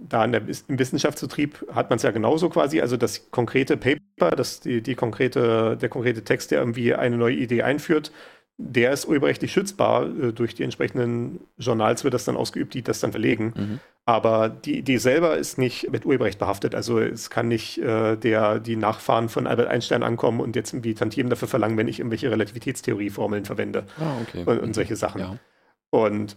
da 0.09 0.27
der, 0.27 0.41
im 0.41 0.79
Wissenschaftsbetrieb 0.79 1.67
hat 1.75 1.91
man 1.91 1.99
es 1.99 2.03
ja 2.03 2.11
genauso 2.11 2.49
quasi, 2.49 2.81
also 2.81 2.97
das 2.97 3.31
konkrete 3.31 3.77
Paper, 3.77 4.35
das, 4.35 4.61
die, 4.61 4.81
die 4.83 4.95
konkrete, 4.95 5.77
der 5.77 5.89
konkrete 5.91 6.25
Text, 6.25 6.51
der 6.51 6.61
irgendwie 6.61 6.95
eine 6.95 7.19
neue 7.19 7.37
Idee 7.37 7.63
einführt, 7.63 8.11
der 8.57 8.93
ist 8.93 9.07
urheberrechtlich 9.07 9.53
schützbar. 9.53 10.07
Äh, 10.07 10.33
durch 10.33 10.55
die 10.55 10.65
entsprechenden 10.65 11.41
Journals 11.59 12.03
wird 12.03 12.15
das 12.15 12.25
dann 12.25 12.37
ausgeübt, 12.37 12.75
die 12.75 12.83
das 12.83 13.01
dann 13.01 13.13
verlegen. 13.13 13.53
Mhm. 13.55 13.81
Aber 14.07 14.49
die 14.49 14.79
Idee 14.79 14.97
selber 14.97 15.37
ist 15.37 15.59
nicht 15.59 15.93
mit 15.93 16.07
Urheberrecht 16.07 16.39
behaftet. 16.39 16.75
Also 16.75 16.99
es 16.99 17.29
kann 17.29 17.47
nicht 17.47 17.77
äh, 17.77 18.17
der, 18.17 18.59
die 18.59 18.77
Nachfahren 18.77 19.29
von 19.29 19.47
Albert 19.47 19.69
Einstein 19.69 20.03
ankommen 20.03 20.41
und 20.41 20.57
jetzt 20.57 20.73
irgendwie 20.73 20.95
Tantiemen 20.95 21.29
dafür 21.29 21.47
verlangen, 21.47 21.77
wenn 21.77 21.89
ich 21.89 22.01
irgendwelche 22.01 22.31
Relativitätstheorieformeln 22.31 23.45
verwende 23.45 23.85
ah, 24.01 24.17
okay. 24.23 24.45
und, 24.47 24.61
und, 24.61 24.75
solche 24.75 24.97
Sachen. 24.97 25.21
Ja. 25.21 25.37
Und 25.91 26.37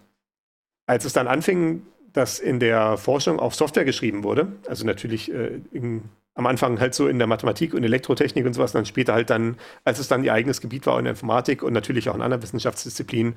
als 0.86 1.06
es 1.06 1.14
dann 1.14 1.28
anfing, 1.28 1.84
dass 2.14 2.40
in 2.40 2.60
der 2.60 2.98
Forschung 2.98 3.40
auf 3.40 3.56
Software 3.56 3.86
geschrieben 3.86 4.24
wurde, 4.24 4.52
also 4.68 4.86
natürlich 4.86 5.32
äh, 5.32 5.62
in, 5.72 6.04
am 6.34 6.46
Anfang 6.46 6.80
halt 6.80 6.94
so 6.94 7.08
in 7.08 7.18
der 7.18 7.28
Mathematik 7.28 7.74
und 7.74 7.84
Elektrotechnik 7.84 8.46
und 8.46 8.54
sowas, 8.54 8.72
dann 8.72 8.86
später 8.86 9.14
halt 9.14 9.30
dann, 9.30 9.58
als 9.84 10.00
es 10.00 10.08
dann 10.08 10.24
ihr 10.24 10.34
eigenes 10.34 10.62
Gebiet 10.62 10.86
war 10.86 10.98
in 10.98 11.06
der 11.06 11.12
Informatik 11.12 11.64
und 11.64 11.74
natürlich 11.74 12.10
auch 12.10 12.16
in 12.16 12.22
anderen 12.22 12.44
Wissenschaftsdisziplinen, 12.44 13.36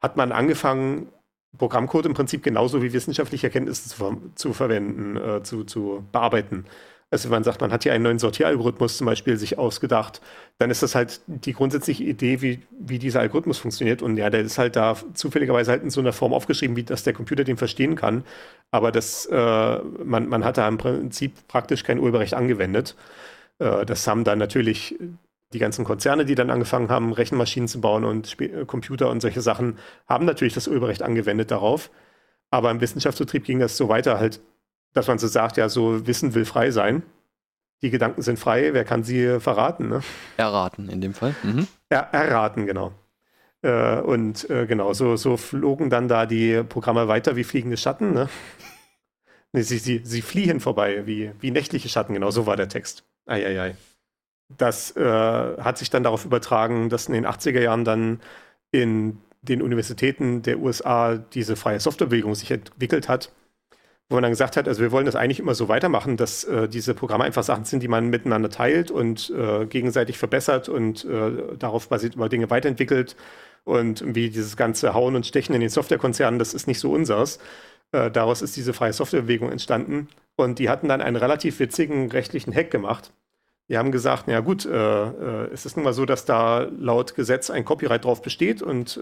hat 0.00 0.16
man 0.16 0.32
angefangen, 0.32 1.08
Programmcode 1.58 2.06
im 2.06 2.14
Prinzip 2.14 2.42
genauso 2.42 2.82
wie 2.82 2.92
wissenschaftliche 2.92 3.46
Erkenntnisse 3.46 3.88
zu, 3.88 4.32
zu 4.34 4.52
verwenden, 4.52 5.16
äh, 5.16 5.42
zu, 5.42 5.64
zu 5.64 6.04
bearbeiten. 6.10 6.64
Also 7.14 7.28
wenn 7.28 7.36
man 7.36 7.44
sagt, 7.44 7.60
man 7.60 7.70
hat 7.70 7.84
hier 7.84 7.92
einen 7.92 8.02
neuen 8.02 8.18
Sortieralgorithmus 8.18 8.98
zum 8.98 9.06
Beispiel 9.06 9.36
sich 9.36 9.56
ausgedacht, 9.56 10.20
dann 10.58 10.68
ist 10.68 10.82
das 10.82 10.96
halt 10.96 11.20
die 11.28 11.52
grundsätzliche 11.52 12.02
Idee, 12.02 12.42
wie, 12.42 12.60
wie 12.72 12.98
dieser 12.98 13.20
Algorithmus 13.20 13.58
funktioniert. 13.58 14.02
Und 14.02 14.16
ja, 14.16 14.30
der 14.30 14.40
ist 14.40 14.58
halt 14.58 14.74
da 14.74 14.96
zufälligerweise 15.14 15.70
halt 15.70 15.84
in 15.84 15.90
so 15.90 16.00
einer 16.00 16.12
Form 16.12 16.34
aufgeschrieben, 16.34 16.74
wie 16.74 16.82
dass 16.82 17.04
der 17.04 17.12
Computer 17.12 17.44
den 17.44 17.56
verstehen 17.56 17.94
kann. 17.94 18.24
Aber 18.72 18.90
das, 18.90 19.26
äh, 19.26 19.78
man, 20.04 20.28
man 20.28 20.44
hat 20.44 20.58
da 20.58 20.66
im 20.66 20.76
Prinzip 20.76 21.46
praktisch 21.46 21.84
kein 21.84 22.00
Urheberrecht 22.00 22.34
angewendet. 22.34 22.96
Äh, 23.60 23.86
das 23.86 24.06
haben 24.08 24.24
dann 24.24 24.40
natürlich 24.40 24.98
die 25.52 25.60
ganzen 25.60 25.84
Konzerne, 25.84 26.24
die 26.24 26.34
dann 26.34 26.50
angefangen 26.50 26.88
haben, 26.88 27.12
Rechenmaschinen 27.12 27.68
zu 27.68 27.80
bauen 27.80 28.04
und 28.04 28.26
Sp 28.26 28.50
äh, 28.50 28.64
Computer 28.66 29.08
und 29.08 29.20
solche 29.20 29.40
Sachen, 29.40 29.78
haben 30.08 30.24
natürlich 30.24 30.54
das 30.54 30.66
Urheberrecht 30.66 31.02
angewendet 31.02 31.52
darauf. 31.52 31.90
Aber 32.50 32.72
im 32.72 32.80
Wissenschaftsbetrieb 32.80 33.44
ging 33.44 33.60
das 33.60 33.76
so 33.76 33.88
weiter 33.88 34.18
halt 34.18 34.40
dass 34.94 35.08
man 35.08 35.18
so 35.18 35.26
sagt, 35.26 35.58
ja, 35.58 35.68
so 35.68 36.06
Wissen 36.06 36.34
will 36.34 36.46
frei 36.46 36.70
sein. 36.70 37.02
Die 37.82 37.90
Gedanken 37.90 38.22
sind 38.22 38.38
frei, 38.38 38.72
wer 38.72 38.84
kann 38.84 39.04
sie 39.04 39.40
verraten? 39.40 39.88
Ne? 39.88 40.00
Erraten 40.38 40.88
in 40.88 41.02
dem 41.02 41.12
Fall. 41.12 41.34
Mhm. 41.42 41.66
Er, 41.90 42.08
erraten, 42.12 42.64
genau. 42.64 42.92
Äh, 43.60 44.00
und 44.00 44.48
äh, 44.48 44.66
genau, 44.66 44.94
so, 44.94 45.16
so 45.16 45.36
flogen 45.36 45.90
dann 45.90 46.08
da 46.08 46.24
die 46.24 46.62
Programme 46.62 47.08
weiter 47.08 47.36
wie 47.36 47.44
fliegende 47.44 47.76
Schatten. 47.76 48.14
Ne? 48.14 48.28
nee, 49.52 49.62
sie, 49.62 49.78
sie, 49.78 50.00
sie 50.04 50.22
fliehen 50.22 50.60
vorbei, 50.60 51.06
wie, 51.06 51.32
wie 51.40 51.50
nächtliche 51.50 51.88
Schatten, 51.88 52.14
genau, 52.14 52.30
so 52.30 52.46
war 52.46 52.56
der 52.56 52.68
Text. 52.68 53.04
Eieiei. 53.26 53.76
Das 54.56 54.96
äh, 54.96 55.02
hat 55.02 55.78
sich 55.78 55.90
dann 55.90 56.04
darauf 56.04 56.24
übertragen, 56.24 56.88
dass 56.88 57.08
in 57.08 57.14
den 57.14 57.26
80er 57.26 57.60
Jahren 57.60 57.84
dann 57.84 58.20
in 58.70 59.18
den 59.42 59.60
Universitäten 59.60 60.42
der 60.42 60.58
USA 60.58 61.16
diese 61.16 61.56
freie 61.56 61.80
Softwarebewegung 61.80 62.34
sich 62.34 62.50
entwickelt 62.50 63.08
hat 63.08 63.30
wo 64.08 64.16
man 64.16 64.22
dann 64.22 64.32
gesagt 64.32 64.56
hat, 64.56 64.68
also 64.68 64.82
wir 64.82 64.92
wollen 64.92 65.06
das 65.06 65.16
eigentlich 65.16 65.40
immer 65.40 65.54
so 65.54 65.68
weitermachen, 65.68 66.16
dass 66.16 66.44
äh, 66.44 66.68
diese 66.68 66.94
Programme 66.94 67.24
einfach 67.24 67.42
Sachen 67.42 67.64
sind, 67.64 67.82
die 67.82 67.88
man 67.88 68.08
miteinander 68.08 68.50
teilt 68.50 68.90
und 68.90 69.30
äh, 69.30 69.66
gegenseitig 69.66 70.18
verbessert 70.18 70.68
und 70.68 71.04
äh, 71.04 71.56
darauf 71.58 71.88
basiert 71.88 72.14
immer 72.14 72.28
Dinge 72.28 72.50
weiterentwickelt. 72.50 73.16
Und 73.64 74.04
wie 74.14 74.28
dieses 74.28 74.56
ganze 74.58 74.92
Hauen 74.92 75.16
und 75.16 75.26
Stechen 75.26 75.54
in 75.54 75.62
den 75.62 75.70
Softwarekonzernen, 75.70 76.38
das 76.38 76.52
ist 76.52 76.66
nicht 76.66 76.80
so 76.80 76.92
unseres. 76.92 77.38
Äh, 77.92 78.10
daraus 78.10 78.42
ist 78.42 78.56
diese 78.56 78.74
freie 78.74 78.92
Softwarebewegung 78.92 79.50
entstanden. 79.50 80.08
Und 80.36 80.58
die 80.58 80.68
hatten 80.68 80.88
dann 80.88 81.00
einen 81.00 81.16
relativ 81.16 81.58
witzigen 81.58 82.10
rechtlichen 82.10 82.54
Hack 82.54 82.70
gemacht. 82.70 83.12
Die 83.68 83.78
haben 83.78 83.90
gesagt, 83.92 84.24
na 84.26 84.40
gut, 84.40 84.66
äh, 84.66 84.70
äh, 84.70 85.50
es 85.52 85.64
ist 85.64 85.76
nun 85.76 85.84
mal 85.84 85.94
so, 85.94 86.04
dass 86.04 86.26
da 86.26 86.68
laut 86.78 87.14
Gesetz 87.14 87.48
ein 87.48 87.64
Copyright 87.64 88.04
drauf 88.04 88.20
besteht 88.20 88.60
und 88.60 89.00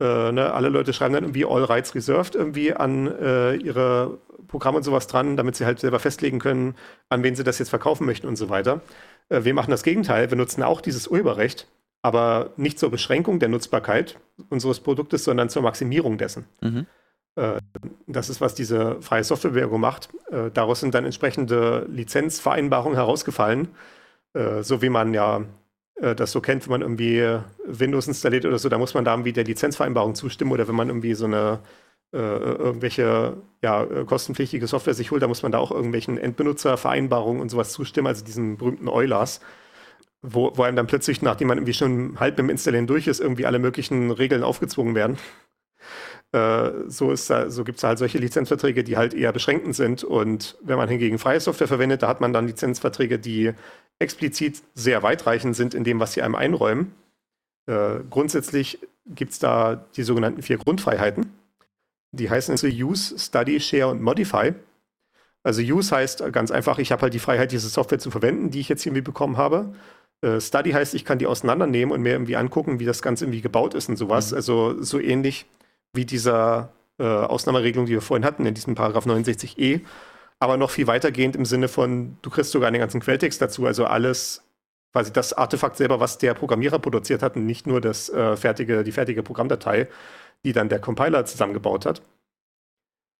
äh, 0.00 0.32
ne, 0.32 0.52
alle 0.52 0.68
Leute 0.68 0.92
schreiben 0.92 1.14
dann 1.14 1.24
irgendwie 1.24 1.44
All 1.44 1.64
Rights 1.64 1.94
Reserved 1.94 2.34
irgendwie 2.34 2.72
an 2.72 3.06
äh, 3.06 3.54
ihre 3.54 4.18
Programme 4.46 4.78
und 4.78 4.84
sowas 4.84 5.06
dran, 5.06 5.36
damit 5.36 5.56
sie 5.56 5.66
halt 5.66 5.80
selber 5.80 5.98
festlegen 5.98 6.38
können, 6.38 6.74
an 7.08 7.22
wen 7.22 7.34
sie 7.34 7.44
das 7.44 7.58
jetzt 7.58 7.70
verkaufen 7.70 8.06
möchten 8.06 8.26
und 8.26 8.36
so 8.36 8.48
weiter. 8.48 8.80
Äh, 9.28 9.44
wir 9.44 9.54
machen 9.54 9.70
das 9.70 9.82
Gegenteil. 9.82 10.30
Wir 10.30 10.36
nutzen 10.36 10.62
auch 10.62 10.80
dieses 10.80 11.08
Urheberrecht, 11.08 11.66
aber 12.02 12.52
nicht 12.56 12.78
zur 12.78 12.90
Beschränkung 12.90 13.38
der 13.40 13.48
Nutzbarkeit 13.48 14.18
unseres 14.50 14.80
Produktes, 14.80 15.24
sondern 15.24 15.48
zur 15.48 15.62
Maximierung 15.62 16.16
dessen. 16.16 16.46
Mhm. 16.60 16.86
Äh, 17.34 17.60
das 18.06 18.28
ist, 18.28 18.40
was 18.40 18.54
diese 18.54 19.00
freie 19.00 19.24
Softwarebewegung 19.24 19.80
macht. 19.80 20.10
Äh, 20.30 20.50
daraus 20.52 20.80
sind 20.80 20.94
dann 20.94 21.04
entsprechende 21.04 21.86
Lizenzvereinbarungen 21.88 22.96
herausgefallen, 22.96 23.68
äh, 24.34 24.62
so 24.62 24.82
wie 24.82 24.90
man 24.90 25.14
ja 25.14 25.42
das 26.00 26.32
so 26.32 26.40
kennt, 26.40 26.64
wenn 26.64 26.72
man 26.72 26.82
irgendwie 26.82 27.38
Windows 27.66 28.06
installiert 28.08 28.44
oder 28.44 28.58
so, 28.58 28.68
da 28.68 28.78
muss 28.78 28.94
man 28.94 29.04
da 29.04 29.12
irgendwie 29.12 29.32
der 29.32 29.44
Lizenzvereinbarung 29.44 30.14
zustimmen 30.14 30.52
oder 30.52 30.68
wenn 30.68 30.76
man 30.76 30.88
irgendwie 30.88 31.14
so 31.14 31.24
eine 31.24 31.60
äh, 32.12 32.18
irgendwelche 32.18 33.36
ja, 33.62 33.84
äh, 33.84 34.04
kostenpflichtige 34.04 34.66
Software 34.66 34.94
sich 34.94 35.10
holt, 35.10 35.22
da 35.22 35.28
muss 35.28 35.42
man 35.42 35.52
da 35.52 35.58
auch 35.58 35.70
irgendwelchen 35.70 36.18
Endbenutzervereinbarungen 36.18 37.42
und 37.42 37.50
sowas 37.50 37.72
zustimmen, 37.72 38.06
also 38.06 38.24
diesen 38.24 38.56
berühmten 38.56 38.88
Eulers, 38.88 39.40
wo, 40.22 40.52
wo 40.56 40.62
einem 40.62 40.76
dann 40.76 40.86
plötzlich, 40.86 41.22
nachdem 41.22 41.48
man 41.48 41.58
irgendwie 41.58 41.74
schon 41.74 42.18
halb 42.18 42.38
im 42.38 42.50
Installieren 42.50 42.86
durch 42.86 43.06
ist, 43.06 43.20
irgendwie 43.20 43.46
alle 43.46 43.58
möglichen 43.58 44.10
Regeln 44.10 44.42
aufgezwungen 44.42 44.94
werden. 44.94 45.18
Äh, 46.32 46.70
so 46.88 47.14
so 47.14 47.64
gibt 47.64 47.78
es 47.78 47.84
halt 47.84 47.98
solche 47.98 48.18
Lizenzverträge, 48.18 48.84
die 48.84 48.96
halt 48.96 49.14
eher 49.14 49.32
beschränkend 49.32 49.74
sind. 49.74 50.04
Und 50.04 50.56
wenn 50.62 50.76
man 50.76 50.88
hingegen 50.88 51.18
freie 51.18 51.40
Software 51.40 51.68
verwendet, 51.68 52.02
da 52.02 52.08
hat 52.08 52.20
man 52.20 52.32
dann 52.32 52.46
Lizenzverträge, 52.46 53.18
die 53.18 53.52
explizit 53.98 54.62
sehr 54.74 55.02
weitreichend 55.02 55.56
sind 55.56 55.74
in 55.74 55.84
dem, 55.84 56.00
was 56.00 56.12
sie 56.12 56.22
einem 56.22 56.34
einräumen. 56.34 56.94
Äh, 57.66 58.00
grundsätzlich 58.10 58.78
gibt 59.06 59.32
es 59.32 59.38
da 59.38 59.86
die 59.96 60.02
sogenannten 60.02 60.42
vier 60.42 60.58
Grundfreiheiten. 60.58 61.32
Die 62.12 62.30
heißen 62.30 62.52
also 62.52 62.66
Use, 62.66 63.18
Study, 63.18 63.60
Share 63.60 63.88
und 63.88 64.02
Modify. 64.02 64.54
Also 65.42 65.62
Use 65.62 65.94
heißt 65.94 66.30
ganz 66.32 66.50
einfach, 66.50 66.78
ich 66.78 66.92
habe 66.92 67.02
halt 67.02 67.14
die 67.14 67.18
Freiheit, 67.18 67.52
diese 67.52 67.68
Software 67.68 67.98
zu 67.98 68.10
verwenden, 68.10 68.50
die 68.50 68.60
ich 68.60 68.68
jetzt 68.68 68.84
irgendwie 68.84 69.02
bekommen 69.02 69.36
habe. 69.36 69.74
Äh, 70.20 70.40
Study 70.40 70.72
heißt, 70.72 70.94
ich 70.94 71.04
kann 71.04 71.18
die 71.18 71.26
auseinandernehmen 71.26 71.92
und 71.92 72.02
mir 72.02 72.12
irgendwie 72.12 72.36
angucken, 72.36 72.80
wie 72.80 72.84
das 72.84 73.02
Ganze 73.02 73.24
irgendwie 73.24 73.40
gebaut 73.40 73.74
ist 73.74 73.88
und 73.88 73.96
sowas. 73.96 74.30
Mhm. 74.30 74.36
Also 74.36 74.82
so 74.82 74.98
ähnlich 74.98 75.46
wie 75.94 76.04
dieser 76.04 76.72
äh, 76.98 77.04
Ausnahmeregelung, 77.04 77.86
die 77.86 77.92
wir 77.92 78.02
vorhin 78.02 78.24
hatten, 78.24 78.46
in 78.46 78.54
diesem 78.54 78.74
Paragraph 78.74 79.06
69e 79.06 79.82
aber 80.40 80.56
noch 80.56 80.70
viel 80.70 80.86
weitergehend 80.86 81.36
im 81.36 81.44
Sinne 81.44 81.68
von, 81.68 82.16
du 82.22 82.30
kriegst 82.30 82.52
sogar 82.52 82.70
den 82.70 82.80
ganzen 82.80 83.00
Quelltext 83.00 83.42
dazu, 83.42 83.66
also 83.66 83.86
alles, 83.86 84.44
quasi 84.92 85.12
das 85.12 85.32
Artefakt 85.32 85.76
selber, 85.76 86.00
was 86.00 86.18
der 86.18 86.34
Programmierer 86.34 86.78
produziert 86.78 87.22
hat 87.22 87.36
und 87.36 87.44
nicht 87.44 87.66
nur 87.66 87.80
das 87.80 88.08
äh, 88.08 88.36
fertige, 88.36 88.84
die 88.84 88.92
fertige 88.92 89.22
Programmdatei, 89.22 89.88
die 90.44 90.52
dann 90.52 90.68
der 90.68 90.80
Compiler 90.80 91.24
zusammengebaut 91.24 91.86
hat. 91.86 92.02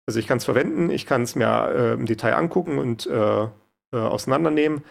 Also 0.06 0.20
ich 0.20 0.26
kann 0.26 0.38
es 0.38 0.44
verwenden, 0.44 0.90
ich 0.90 1.06
kann 1.06 1.22
es 1.22 1.34
mir 1.34 1.72
äh, 1.74 1.92
im 1.94 2.06
Detail 2.06 2.34
angucken 2.34 2.78
und 2.78 3.06
äh, 3.06 3.42
äh, 3.42 3.48
auseinandernehmen. 3.92 4.84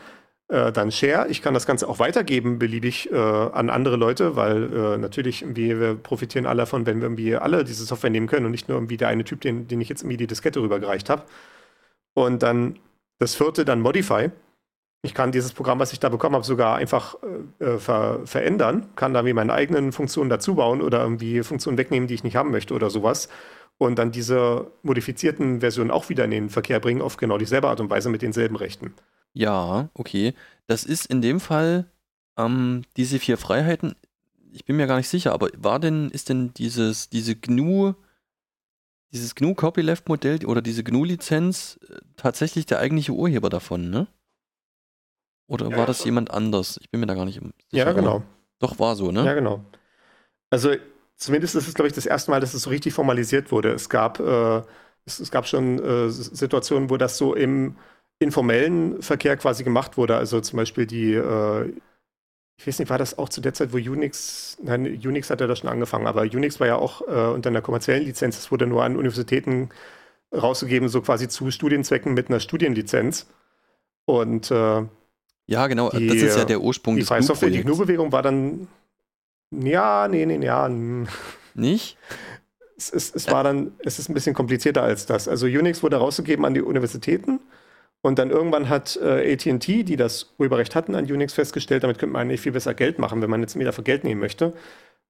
Äh, 0.50 0.72
dann 0.72 0.92
Share, 0.92 1.28
ich 1.30 1.42
kann 1.42 1.54
das 1.54 1.66
Ganze 1.66 1.88
auch 1.90 2.00
weitergeben, 2.00 2.58
beliebig 2.58 3.12
äh, 3.12 3.16
an 3.18 3.70
andere 3.70 3.98
Leute, 3.98 4.36
weil 4.36 4.74
äh, 4.74 4.98
natürlich 4.98 5.42
irgendwie 5.42 5.78
wir 5.80 5.96
profitieren 5.96 6.46
alle 6.46 6.62
davon, 6.62 6.86
wenn 6.86 6.98
wir 6.98 7.04
irgendwie 7.08 7.36
alle 7.36 7.66
diese 7.66 7.84
Software 7.86 8.10
nehmen 8.10 8.28
können 8.28 8.46
und 8.46 8.52
nicht 8.52 8.70
nur 8.70 8.78
irgendwie 8.78 8.98
der 8.98 9.10
eine 9.10 9.26
Typ, 9.26 9.42
den, 9.42 9.68
den 9.68 9.82
ich 9.82 9.90
jetzt 9.90 10.04
irgendwie 10.04 10.18
die 10.18 10.28
Diskette 10.28 10.62
rübergereicht 10.62 11.10
habe. 11.10 11.24
Und 12.14 12.44
dann 12.44 12.80
das 13.20 13.36
vierte, 13.36 13.66
dann 13.66 13.82
Modify. 13.82 14.32
Ich 15.04 15.14
kann 15.14 15.32
dieses 15.32 15.54
Programm, 15.54 15.80
was 15.80 15.94
ich 15.94 16.00
da 16.00 16.10
bekommen 16.10 16.36
habe, 16.36 16.46
sogar 16.46 16.78
einfach 16.78 17.16
äh, 17.60 17.78
ver 17.78 18.22
verändern, 18.26 18.88
kann 18.96 19.14
da 19.14 19.26
wie 19.26 19.34
meine 19.34 19.54
eigenen 19.54 19.92
Funktionen 19.92 20.30
dazu 20.30 20.56
bauen 20.56 20.82
oder 20.82 21.02
irgendwie 21.02 21.44
Funktionen 21.44 21.78
wegnehmen, 21.78 22.08
die 22.08 22.16
ich 22.16 22.24
nicht 22.24 22.36
haben 22.36 22.52
möchte 22.52 22.74
oder 22.74 22.90
sowas. 22.90 23.30
Und 23.80 24.00
dann 24.00 24.12
diese 24.12 24.72
modifizierten 24.82 25.60
Versionen 25.60 25.92
auch 25.92 26.10
wieder 26.10 26.26
in 26.26 26.32
den 26.32 26.50
Verkehr 26.50 26.80
bringen, 26.80 27.02
auf 27.02 27.18
genau 27.18 27.38
dieselbe 27.38 27.68
Art 27.68 27.80
und 27.80 27.90
Weise 27.90 28.10
mit 28.10 28.22
denselben 28.22 28.56
Rechten. 28.56 28.94
Ja, 29.34 29.90
okay. 29.94 30.34
Das 30.66 30.84
ist 30.84 31.06
in 31.06 31.22
dem 31.22 31.40
Fall 31.40 31.86
ähm, 32.38 32.84
diese 32.96 33.20
vier 33.20 33.38
Freiheiten. 33.38 33.96
Ich 34.52 34.66
bin 34.66 34.78
mir 34.78 34.88
gar 34.88 34.98
nicht 34.98 35.10
sicher, 35.10 35.34
aber 35.34 35.50
war 35.58 35.80
denn, 35.80 36.10
ist 36.10 36.30
denn 36.30 36.54
dieses, 36.56 37.10
diese 37.10 37.36
GNU, 37.36 37.94
dieses 39.12 39.36
GNU 39.36 39.54
Copyleft 39.54 40.10
Modell 40.10 40.44
oder 40.46 40.62
diese 40.64 40.84
GNU 40.84 41.04
Lizenz 41.04 41.80
äh, 41.88 42.00
tatsächlich 42.16 42.66
der 42.66 42.80
eigentliche 42.80 43.12
Urheber 43.12 43.50
davon, 43.50 43.92
ne? 43.92 44.08
Oder 45.48 45.70
Ja, 45.70 45.78
war 45.78 45.86
das 45.86 46.04
jemand 46.04 46.32
anders? 46.32 46.78
Ich 46.82 46.90
bin 46.90 47.00
mir 47.00 47.06
da 47.06 47.14
gar 47.14 47.26
nicht 47.26 47.40
sicher. 47.40 47.54
Ja, 47.72 47.92
genau. 47.94 48.24
Doch, 48.60 48.80
war 48.80 48.96
so, 48.96 49.12
ne? 49.12 49.24
Ja, 49.24 49.34
genau. 49.34 49.64
Also 50.50 50.72
zumindest 51.18 51.56
ist 51.56 51.68
es, 51.68 51.74
glaube 51.74 51.88
ich, 51.88 51.94
das 51.94 52.06
erste 52.06 52.32
Mal, 52.32 52.40
dass 52.40 52.54
es 52.54 52.64
so 52.64 52.70
richtig 52.70 52.94
formalisiert 52.94 53.52
wurde. 53.52 53.72
Es 53.74 53.90
gab, 53.90 54.20
äh, 54.20 54.62
es, 55.06 55.20
es 55.20 55.32
gab 55.32 55.48
schon 55.48 55.84
äh, 55.84 56.10
Situationen, 56.10 56.90
wo 56.90 56.98
das 56.98 57.18
so 57.18 57.36
im 57.36 57.76
informellen 58.20 59.02
Verkehr 59.02 59.38
quasi 59.38 59.64
gemacht 59.64 59.98
wurde. 59.98 60.18
Also 60.18 60.42
zum 60.42 60.58
Beispiel 60.58 60.86
die, 60.86 61.14
äh, 61.14 61.74
ich 62.60 62.68
weiß 62.68 62.80
nicht, 62.80 62.90
war 62.90 62.98
das 62.98 63.18
auch 63.18 63.30
zu 63.30 63.42
der 63.42 63.54
Zeit, 63.54 63.74
wo 63.74 63.78
Unix, 63.78 64.58
nein, 64.64 64.86
Unix 64.86 65.30
hat 65.30 65.42
ja 65.42 65.48
da 65.48 65.56
schon 65.56 65.70
angefangen, 65.70 66.08
aber 66.08 66.24
Unix 66.24 66.60
war 66.60 66.68
ja 66.68 66.78
auch 66.78 67.02
äh, 67.08 67.34
unter 67.34 67.50
einer 67.50 67.62
kommerziellen 67.62 68.04
Lizenz. 68.04 68.38
Es 68.38 68.52
wurde 68.52 68.66
nur 68.66 68.84
an 68.84 68.98
Universitäten 68.98 69.70
rausgegeben, 70.36 70.90
so 70.90 71.02
quasi 71.02 71.28
zu 71.28 71.52
Studienzwecken 71.52 72.14
mit 72.14 72.30
einer 72.30 72.40
Studienlizenz. 72.40 73.28
Und 74.06 74.52
äh, 74.52 74.84
Ja, 75.46 75.68
genau. 75.68 75.90
Die, 75.92 76.08
das 76.08 76.18
ist 76.18 76.38
ja 76.38 76.46
der 76.46 76.62
Ursprung 76.62 76.96
die 76.96 77.02
des 77.02 77.10
Software, 77.10 77.50
die 77.50 77.62
GNU-Projekts. 77.62 77.78
GNU-Bewegung 77.78 78.12
war 78.12 78.24
dann, 78.24 78.68
ja, 79.52 80.08
nee, 80.08 80.26
nee, 80.26 80.46
ja. 80.46 80.70
Nicht? 81.54 81.98
es, 82.78 82.92
es, 82.94 83.14
es 83.14 83.32
war 83.32 83.44
dann, 83.44 83.72
es 83.84 84.00
ist 84.00 84.10
ein 84.10 84.14
bisschen 84.14 84.36
komplizierter 84.36 84.84
als 84.84 85.06
das. 85.06 85.28
Also 85.28 85.48
Unix 85.48 85.84
wurde 85.84 85.98
rausgegeben 85.98 86.46
an 86.46 86.54
die 86.54 86.62
Universitäten 86.62 87.40
und 88.02 88.20
dann 88.20 88.30
irgendwann 88.30 88.70
hat 88.70 88.98
äh, 89.02 89.34
AT&T, 89.34 89.84
die 89.84 89.96
das 89.96 90.36
Urheberrecht 90.38 90.76
hatten 90.76 90.96
an 90.96 91.06
Unix, 91.06 91.34
festgestellt, 91.34 91.84
damit 91.84 91.98
könnte 91.98 92.14
man 92.14 92.22
eigentlich 92.24 92.42
viel 92.42 92.52
besser 92.52 92.76
Geld 92.76 93.00
machen, 93.00 93.22
wenn 93.22 93.30
man 93.30 93.42
jetzt 93.42 93.56
mehr 93.56 93.66
dafür 93.66 93.84
Geld 93.84 94.04
nehmen 94.04 94.22
möchte. 94.22 94.54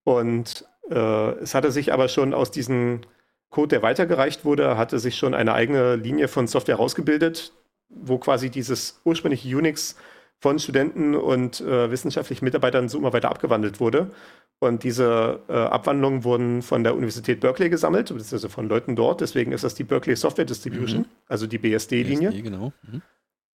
Und 0.03 0.65
äh, 0.89 1.31
es 1.39 1.53
hatte 1.53 1.71
sich 1.71 1.91
aber 1.91 2.07
schon 2.07 2.33
aus 2.33 2.49
diesem 2.51 3.01
Code, 3.49 3.69
der 3.69 3.81
weitergereicht 3.81 4.45
wurde, 4.45 4.77
hatte 4.77 4.99
sich 4.99 5.17
schon 5.17 5.33
eine 5.33 5.53
eigene 5.53 5.95
Linie 5.97 6.29
von 6.29 6.47
Software 6.47 6.77
rausgebildet, 6.77 7.51
wo 7.89 8.17
quasi 8.17 8.49
dieses 8.49 9.01
ursprüngliche 9.03 9.55
Unix 9.55 9.97
von 10.39 10.59
Studenten 10.59 11.15
und 11.15 11.61
äh, 11.61 11.89
wissenschaftlichen 11.89 12.45
Mitarbeitern 12.45 12.89
so 12.89 12.97
immer 12.97 13.13
weiter 13.13 13.29
abgewandelt 13.29 13.79
wurde. 13.79 14.11
Und 14.59 14.83
diese 14.83 15.39
äh, 15.49 15.53
Abwandlungen 15.53 16.23
wurden 16.23 16.61
von 16.61 16.83
der 16.83 16.95
Universität 16.95 17.39
Berkeley 17.39 17.69
gesammelt, 17.69 18.07
beziehungsweise 18.07 18.49
von 18.49 18.67
Leuten 18.67 18.95
dort. 18.95 19.21
Deswegen 19.21 19.51
ist 19.51 19.63
das 19.63 19.75
die 19.75 19.83
Berkeley 19.83 20.15
Software 20.15 20.45
Distribution, 20.45 21.01
Mhm. 21.01 21.05
also 21.27 21.47
die 21.47 21.57
BSD-Linie. 21.57 22.29
BSD, 22.29 22.41
genau. 22.43 22.73
Mhm. 22.83 23.01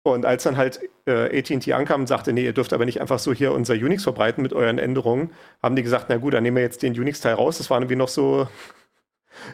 Und 0.04 0.26
als 0.26 0.44
dann 0.44 0.58
halt 0.58 0.80
äh, 1.06 1.40
AT&T 1.40 1.74
ankam 1.74 2.02
und 2.02 2.08
sagte, 2.08 2.34
nee, 2.34 2.44
ihr 2.44 2.54
dürft 2.54 2.74
aber 2.74 2.86
nicht 2.86 3.02
einfach 3.02 3.20
so 3.20 3.34
hier 3.34 3.52
unser 3.52 3.76
Unix 3.76 4.02
verbreiten 4.04 4.42
mit 4.42 4.52
euren 4.52 4.80
Änderungen, 4.80 5.30
haben 5.62 5.76
die 5.76 5.84
gesagt, 5.84 6.08
na 6.10 6.18
gut, 6.18 6.34
dann 6.34 6.42
nehmen 6.42 6.58
wir 6.58 6.64
jetzt 6.64 6.82
den 6.82 7.00
Unix-Teil 7.00 7.36
raus. 7.36 7.60
Das 7.60 7.70
war 7.70 7.78
irgendwie 7.80 7.96
noch 7.96 8.08
so, 8.08 8.48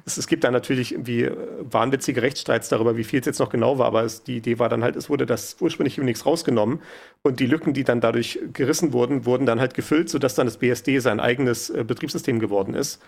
es, 0.05 0.17
es 0.17 0.27
gibt 0.27 0.43
da 0.43 0.51
natürlich 0.51 0.91
irgendwie 0.93 1.23
äh, 1.23 1.35
wahnwitzige 1.61 2.21
Rechtsstreits 2.21 2.69
darüber, 2.69 2.97
wie 2.97 3.03
viel 3.03 3.19
es 3.19 3.25
jetzt 3.25 3.39
noch 3.39 3.49
genau 3.49 3.77
war, 3.77 3.87
aber 3.87 4.03
es, 4.03 4.23
die 4.23 4.37
Idee 4.37 4.59
war 4.59 4.69
dann 4.69 4.83
halt, 4.83 4.95
es 4.95 5.09
wurde 5.09 5.25
das 5.25 5.57
ursprüngliche 5.59 6.01
Unix 6.01 6.25
rausgenommen 6.25 6.81
und 7.23 7.39
die 7.39 7.45
Lücken, 7.45 7.73
die 7.73 7.83
dann 7.83 8.01
dadurch 8.01 8.39
gerissen 8.53 8.93
wurden, 8.93 9.25
wurden 9.25 9.45
dann 9.45 9.59
halt 9.59 9.73
gefüllt, 9.73 10.09
sodass 10.09 10.35
dann 10.35 10.47
das 10.47 10.57
BSD 10.57 10.99
sein 10.99 11.19
eigenes 11.19 11.69
äh, 11.69 11.83
Betriebssystem 11.83 12.39
geworden 12.39 12.73
ist 12.73 13.01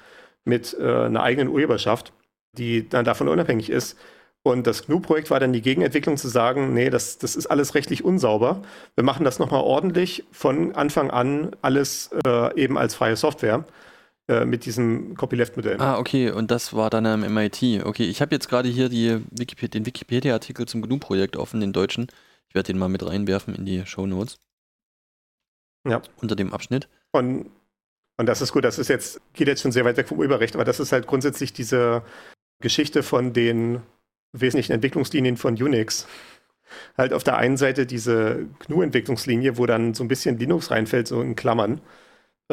mit 0.46 0.76
äh, 0.80 0.84
einer 0.84 1.24
eigenen 1.24 1.50
Urheberschaft, 1.50 2.14
die 2.58 2.88
dann 2.88 3.06
davon 3.06 3.28
unabhängig 3.28 3.70
ist. 3.70 3.98
Und 4.42 4.68
das 4.68 4.88
GNU-Projekt 4.88 5.30
war 5.32 5.40
dann 5.40 5.52
die 5.52 5.62
Gegenentwicklung 5.62 6.16
zu 6.16 6.30
sagen, 6.30 6.74
nee, 6.74 6.90
das, 6.90 7.18
das 7.18 7.36
ist 7.36 7.48
alles 7.48 7.76
rechtlich 7.76 8.06
unsauber. 8.06 8.62
Wir 8.96 9.04
machen 9.04 9.26
das 9.26 9.38
nochmal 9.38 9.62
ordentlich 9.62 10.24
von 10.32 10.74
Anfang 10.76 11.12
an 11.12 11.56
alles 11.62 12.10
äh, 12.26 12.56
eben 12.56 12.78
als 12.78 12.96
freie 12.96 13.18
Software 13.18 13.66
äh, 14.30 14.46
mit 14.46 14.64
diesem 14.66 15.16
Copyleft-Modell. 15.16 15.82
Ah, 15.82 15.98
okay, 15.98 16.30
und 16.30 16.52
das 16.52 16.76
war 16.76 16.92
dann 16.92 17.08
am 17.08 17.22
MIT. 17.22 17.84
Okay, 17.84 18.04
ich 18.04 18.22
habe 18.22 18.36
jetzt 18.36 18.48
gerade 18.48 18.70
hier 18.70 18.88
die 18.88 19.20
Wikiped 19.32 19.74
den 19.74 19.88
Wikipedia-Artikel 19.88 20.68
zum 20.68 20.84
GNU-Projekt 20.84 21.36
offen, 21.36 21.60
den 21.60 21.74
deutschen. 21.74 22.06
Ich 22.48 22.54
werde 22.54 22.68
den 22.68 22.78
mal 22.78 22.90
mit 22.90 23.04
reinwerfen 23.04 23.56
in 23.56 23.66
die 23.66 23.84
Show 23.88 24.06
Notes. 24.06 24.38
Ja. 25.88 26.04
Unter 26.18 26.36
dem 26.36 26.54
Abschnitt. 26.54 26.88
Und, 27.12 27.50
und 28.18 28.26
das 28.28 28.44
ist 28.44 28.52
gut, 28.52 28.64
das 28.66 28.78
ist 28.78 28.88
jetzt, 28.88 29.20
geht 29.34 29.48
jetzt 29.48 29.64
schon 29.64 29.72
sehr 29.72 29.84
weit 29.84 29.98
weg 29.98 30.08
vom 30.08 30.20
Urheberrecht, 30.20 30.54
aber 30.54 30.64
das 30.64 30.80
ist 30.80 30.92
halt 30.92 31.08
grundsätzlich 31.08 31.52
diese 31.52 32.04
Geschichte 32.62 33.02
von 33.02 33.34
den 33.34 33.82
wesentlichen 34.32 34.74
Entwicklungslinien 34.74 35.38
von 35.38 35.56
Unix. 35.56 36.06
Halt 37.00 37.14
auf 37.14 37.24
der 37.24 37.38
einen 37.38 37.58
Seite 37.58 37.88
diese 37.88 38.46
GNU-Entwicklungslinie, 38.60 39.58
wo 39.58 39.66
dann 39.66 39.96
so 39.96 40.04
ein 40.04 40.08
bisschen 40.08 40.38
Linux 40.38 40.70
reinfällt, 40.70 41.08
so 41.08 41.20
in 41.20 41.36
Klammern, 41.36 41.82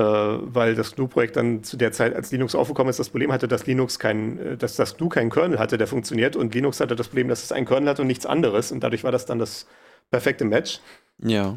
weil 0.03 0.75
das 0.75 0.95
GNU-Projekt 0.95 1.37
dann 1.37 1.65
zu 1.65 1.77
der 1.77 1.93
Zeit, 1.93 2.15
als 2.15 2.31
Linux 2.31 2.55
aufgekommen 2.55 2.91
ist, 2.91 2.99
das 2.99 3.09
Problem 3.09 3.33
hatte, 3.33 3.49
dass 3.49 3.67
Linux 3.67 3.99
kein, 3.99 4.39
äh, 4.39 4.57
dass 4.57 4.77
das 4.77 4.97
GNU 4.97 5.09
keinen 5.09 5.31
Kernel 5.31 5.59
hatte, 5.59 5.79
der 5.79 5.87
funktioniert 5.87 6.37
und 6.37 6.55
Linux 6.55 6.81
hatte 6.81 6.97
das 6.97 7.09
Problem, 7.09 7.29
dass 7.29 7.43
es 7.43 7.53
einen 7.53 7.67
Kernel 7.67 7.89
hatte 7.89 8.03
und 8.03 8.09
nichts 8.09 8.27
anderes 8.27 8.73
und 8.73 8.81
dadurch 8.81 9.05
war 9.05 9.13
das 9.13 9.27
dann 9.27 9.39
das 9.39 9.67
perfekte 10.11 10.45
Match. 10.45 10.81
Ja. 11.19 11.57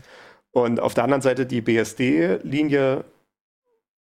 Und 0.52 0.80
auf 0.80 0.94
der 0.94 1.04
anderen 1.04 1.22
Seite 1.22 1.46
die 1.46 1.62
BSD-Linie 1.62 3.04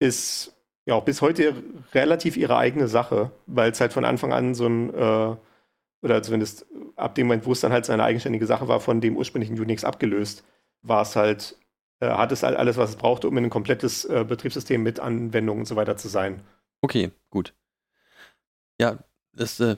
ist 0.01 0.55
ja 0.87 0.95
auch 0.95 1.05
bis 1.05 1.23
heute 1.23 1.55
relativ 1.93 2.37
ihre 2.37 2.57
eigene 2.57 2.89
Sache, 2.89 3.31
weil 3.47 3.71
es 3.71 3.81
halt 3.81 3.93
von 3.93 4.05
Anfang 4.05 4.33
an 4.33 4.55
so 4.55 4.67
ein, 4.67 4.93
äh, 4.93 5.37
oder 6.03 6.23
zumindest 6.23 6.67
ab 6.97 7.15
dem 7.15 7.27
Moment, 7.27 7.47
wo 7.47 7.53
es 7.53 7.61
dann 7.61 7.73
halt 7.73 7.87
seine 7.87 8.05
eigenständige 8.05 8.47
Sache 8.47 8.69
war, 8.69 8.81
von 8.81 9.01
dem 9.01 9.17
ursprünglichen 9.17 9.59
Unix 9.59 9.85
abgelöst, 9.85 10.45
war 10.83 11.03
es 11.03 11.17
halt, 11.17 11.53
äh, 11.53 11.64
hat 12.11 12.33
es 12.33 12.45
alles, 12.45 12.77
was 12.77 12.91
es 12.91 12.97
brauchte, 12.97 13.29
um 13.29 13.37
ein 13.37 13.51
komplettes 13.51 14.05
äh, 14.05 14.25
Betriebssystem 14.27 14.83
mit 14.83 15.01
Anwendungen 15.01 15.63
und 15.63 15.67
so 15.67 15.77
weiter 15.77 15.97
zu 15.97 16.09
sein. 16.09 16.41
Okay, 16.83 17.11
gut. 17.31 17.55
Ja, 18.81 18.99
das 19.33 19.61
äh, 19.61 19.77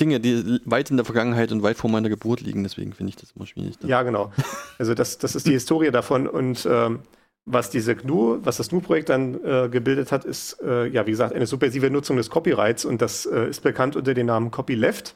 Dinge, 0.00 0.20
die 0.20 0.60
weit 0.64 0.90
in 0.90 0.96
der 0.96 1.04
Vergangenheit 1.04 1.52
und 1.52 1.62
weit 1.62 1.76
vor 1.76 1.90
meiner 1.90 2.08
Geburt 2.08 2.40
liegen, 2.40 2.62
deswegen 2.64 2.92
finde 2.92 3.10
ich 3.10 3.16
das 3.16 3.32
immer 3.32 3.46
schwierig. 3.46 3.76
Ja, 3.84 4.02
genau. 4.02 4.32
Also 4.78 4.94
das, 4.94 5.18
das 5.18 5.36
ist 5.36 5.46
die 5.46 5.52
Historie 5.60 5.90
davon 5.90 6.26
und 6.26 6.66
ähm, 6.70 7.00
was 7.46 7.70
diese 7.70 7.94
GNU, 7.94 8.38
was 8.42 8.56
das 8.56 8.70
GNU-Projekt 8.70 9.10
dann 9.10 9.42
äh, 9.44 9.68
gebildet 9.68 10.12
hat, 10.12 10.24
ist, 10.24 10.60
äh, 10.62 10.86
ja, 10.86 11.06
wie 11.06 11.10
gesagt, 11.10 11.34
eine 11.34 11.46
subversive 11.46 11.90
Nutzung 11.90 12.16
des 12.16 12.30
Copyrights 12.30 12.84
und 12.84 13.02
das 13.02 13.26
äh, 13.26 13.48
ist 13.48 13.62
bekannt 13.62 13.96
unter 13.96 14.14
dem 14.14 14.26
Namen 14.26 14.50
Copyleft. 14.50 15.14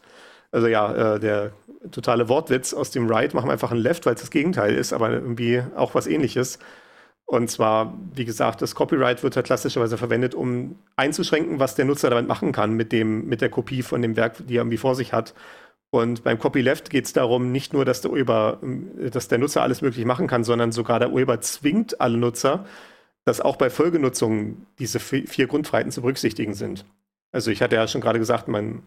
Also 0.50 0.66
ja, 0.66 1.14
äh, 1.14 1.20
der 1.20 1.52
totale 1.90 2.28
Wortwitz 2.28 2.74
aus 2.74 2.90
dem 2.90 3.08
Right 3.08 3.34
machen 3.34 3.48
wir 3.48 3.52
einfach 3.52 3.72
ein 3.72 3.78
Left, 3.78 4.06
weil 4.06 4.14
es 4.14 4.20
das 4.20 4.30
Gegenteil 4.30 4.74
ist, 4.74 4.92
aber 4.92 5.10
irgendwie 5.10 5.62
auch 5.76 5.94
was 5.94 6.06
ähnliches. 6.06 6.58
Und 7.26 7.50
zwar, 7.50 7.94
wie 8.14 8.24
gesagt, 8.24 8.62
das 8.62 8.74
Copyright 8.74 9.22
wird 9.22 9.36
halt 9.36 9.44
klassischerweise 9.44 9.98
verwendet, 9.98 10.34
um 10.34 10.78
einzuschränken, 10.96 11.58
was 11.60 11.74
der 11.74 11.84
Nutzer 11.84 12.08
damit 12.08 12.26
machen 12.26 12.52
kann 12.52 12.72
mit, 12.72 12.90
dem, 12.90 13.26
mit 13.26 13.42
der 13.42 13.50
Kopie 13.50 13.82
von 13.82 14.00
dem 14.00 14.16
Werk, 14.16 14.36
die 14.46 14.54
er 14.54 14.62
irgendwie 14.62 14.78
vor 14.78 14.94
sich 14.94 15.12
hat. 15.12 15.34
Und 15.90 16.24
beim 16.24 16.38
Copyleft 16.38 16.88
geht 16.88 17.04
es 17.04 17.12
darum, 17.12 17.52
nicht 17.52 17.74
nur, 17.74 17.84
dass 17.84 18.00
der 18.00 18.12
Urheber, 18.12 18.58
dass 19.12 19.28
der 19.28 19.38
Nutzer 19.38 19.62
alles 19.62 19.82
möglich 19.82 20.06
machen 20.06 20.26
kann, 20.26 20.42
sondern 20.42 20.72
sogar 20.72 21.00
der 21.00 21.10
Urheber 21.10 21.40
zwingt 21.42 22.00
alle 22.00 22.16
Nutzer, 22.16 22.64
dass 23.26 23.42
auch 23.42 23.56
bei 23.56 23.68
Folgenutzungen 23.68 24.66
diese 24.78 24.98
vier 24.98 25.46
Grundfreiheiten 25.46 25.92
zu 25.92 26.00
berücksichtigen 26.00 26.54
sind. 26.54 26.86
Also 27.30 27.50
ich 27.50 27.60
hatte 27.60 27.76
ja 27.76 27.86
schon 27.88 28.00
gerade 28.00 28.18
gesagt, 28.18 28.48
man, 28.48 28.82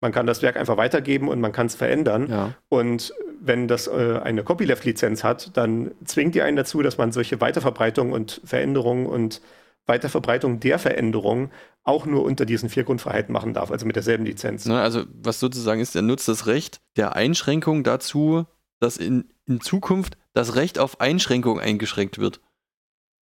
man 0.00 0.12
kann 0.12 0.26
das 0.26 0.42
Werk 0.42 0.56
einfach 0.56 0.76
weitergeben 0.76 1.28
und 1.28 1.40
man 1.40 1.52
kann 1.52 1.66
es 1.66 1.74
verändern. 1.74 2.28
Ja. 2.30 2.54
Und 2.68 3.12
wenn 3.40 3.68
das 3.68 3.86
äh, 3.86 4.20
eine 4.22 4.42
Copyleft-Lizenz 4.42 5.24
hat, 5.24 5.56
dann 5.56 5.92
zwingt 6.04 6.34
die 6.34 6.42
einen 6.42 6.56
dazu, 6.56 6.82
dass 6.82 6.98
man 6.98 7.12
solche 7.12 7.40
Weiterverbreitung 7.40 8.12
und 8.12 8.40
Veränderungen 8.44 9.06
und 9.06 9.40
Weiterverbreitung 9.86 10.60
der 10.60 10.78
Veränderungen 10.78 11.50
auch 11.82 12.04
nur 12.04 12.22
unter 12.22 12.44
diesen 12.44 12.68
vier 12.68 12.84
Grundfreiheiten 12.84 13.32
machen 13.32 13.54
darf, 13.54 13.70
also 13.70 13.86
mit 13.86 13.96
derselben 13.96 14.26
Lizenz. 14.26 14.66
Ne, 14.66 14.78
also, 14.80 15.04
was 15.14 15.40
sozusagen 15.40 15.80
ist, 15.80 15.96
er 15.96 16.02
nutzt 16.02 16.28
das 16.28 16.46
Recht 16.46 16.80
der 16.96 17.16
Einschränkung 17.16 17.82
dazu, 17.84 18.44
dass 18.80 18.98
in, 18.98 19.32
in 19.46 19.60
Zukunft 19.60 20.18
das 20.34 20.54
Recht 20.54 20.78
auf 20.78 21.00
Einschränkung 21.00 21.58
eingeschränkt 21.58 22.18
wird. 22.18 22.40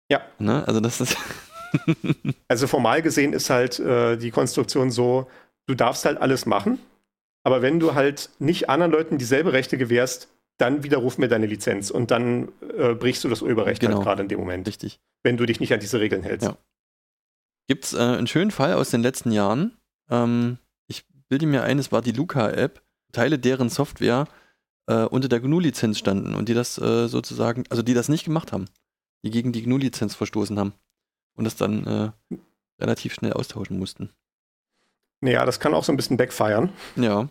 Ja. 0.09 0.21
Ne? 0.39 0.67
Also, 0.67 0.79
das 0.79 1.01
ist. 1.01 1.17
Also 2.47 2.67
formal 2.67 3.01
gesehen 3.01 3.33
ist 3.33 3.49
halt 3.49 3.79
äh, 3.79 4.15
die 4.15 4.31
Konstruktion 4.31 4.91
so, 4.91 5.27
du 5.67 5.75
darfst 5.75 6.05
halt 6.05 6.17
alles 6.19 6.45
machen, 6.45 6.79
Aber 7.47 7.61
wenn 7.61 7.79
du 7.79 7.93
halt 7.93 8.31
nicht 8.39 8.69
anderen 8.69 8.91
Leuten 8.91 9.19
dieselbe 9.19 9.53
Rechte 9.53 9.77
gewährst, 9.77 10.29
dann 10.57 10.83
widerruf 10.83 11.19
mir 11.19 11.27
deine 11.27 11.45
Lizenz 11.45 11.91
und 11.91 12.09
dann 12.09 12.49
äh, 12.75 12.95
brichst 12.95 13.23
du 13.23 13.29
das 13.29 13.43
Urheberrecht 13.43 13.81
Genau. 13.81 13.97
halt 13.97 14.03
gerade 14.03 14.23
in 14.23 14.29
dem 14.29 14.39
Moment, 14.39 14.67
Richtig. 14.67 14.99
wenn 15.21 15.37
du 15.37 15.45
dich 15.45 15.59
nicht 15.59 15.71
an 15.71 15.79
diese 15.79 15.99
Regeln 15.99 16.23
hältst. 16.23 16.47
Ja. 16.47 16.57
Gibt 17.67 17.83
es 17.85 17.93
äh, 17.93 17.99
einen 17.99 18.25
schönen 18.25 18.49
Fall 18.51 18.73
aus 18.73 18.89
den 18.89 19.01
letzten 19.03 19.31
Jahren. 19.31 19.77
Ähm, 20.09 20.57
ich 20.87 21.03
bilde 21.29 21.45
mir 21.45 21.61
ein, 21.63 21.77
es 21.77 21.91
war 21.91 22.01
die 22.01 22.13
Luca-App, 22.13 22.81
Teile 23.11 23.37
deren 23.37 23.69
Software 23.69 24.27
äh, 24.87 25.03
unter 25.03 25.27
der 25.29 25.39
GNU-Lizenz 25.39 25.99
standen 25.99 26.33
und 26.33 26.49
die 26.49 26.53
das 26.55 26.79
äh, 26.79 27.07
sozusagen, 27.07 27.63
also 27.69 27.83
die 27.83 27.93
das 27.93 28.09
nicht 28.09 28.23
gemacht 28.25 28.51
haben, 28.53 28.65
die 29.23 29.29
gegen 29.29 29.51
die 29.51 29.61
GNU-Lizenz 29.61 30.15
verstoßen 30.15 30.57
haben 30.57 30.73
und 31.35 31.43
das 31.43 31.55
dann 31.57 31.85
äh, 31.85 32.37
relativ 32.81 33.13
schnell 33.13 33.33
austauschen 33.33 33.77
mussten. 33.77 34.09
Naja, 35.25 35.43
das 35.43 35.59
kann 35.59 35.73
auch 35.73 35.83
so 35.83 35.91
ein 35.91 35.97
bisschen 35.97 36.17
backfiren. 36.17 36.69
Ja, 36.95 37.27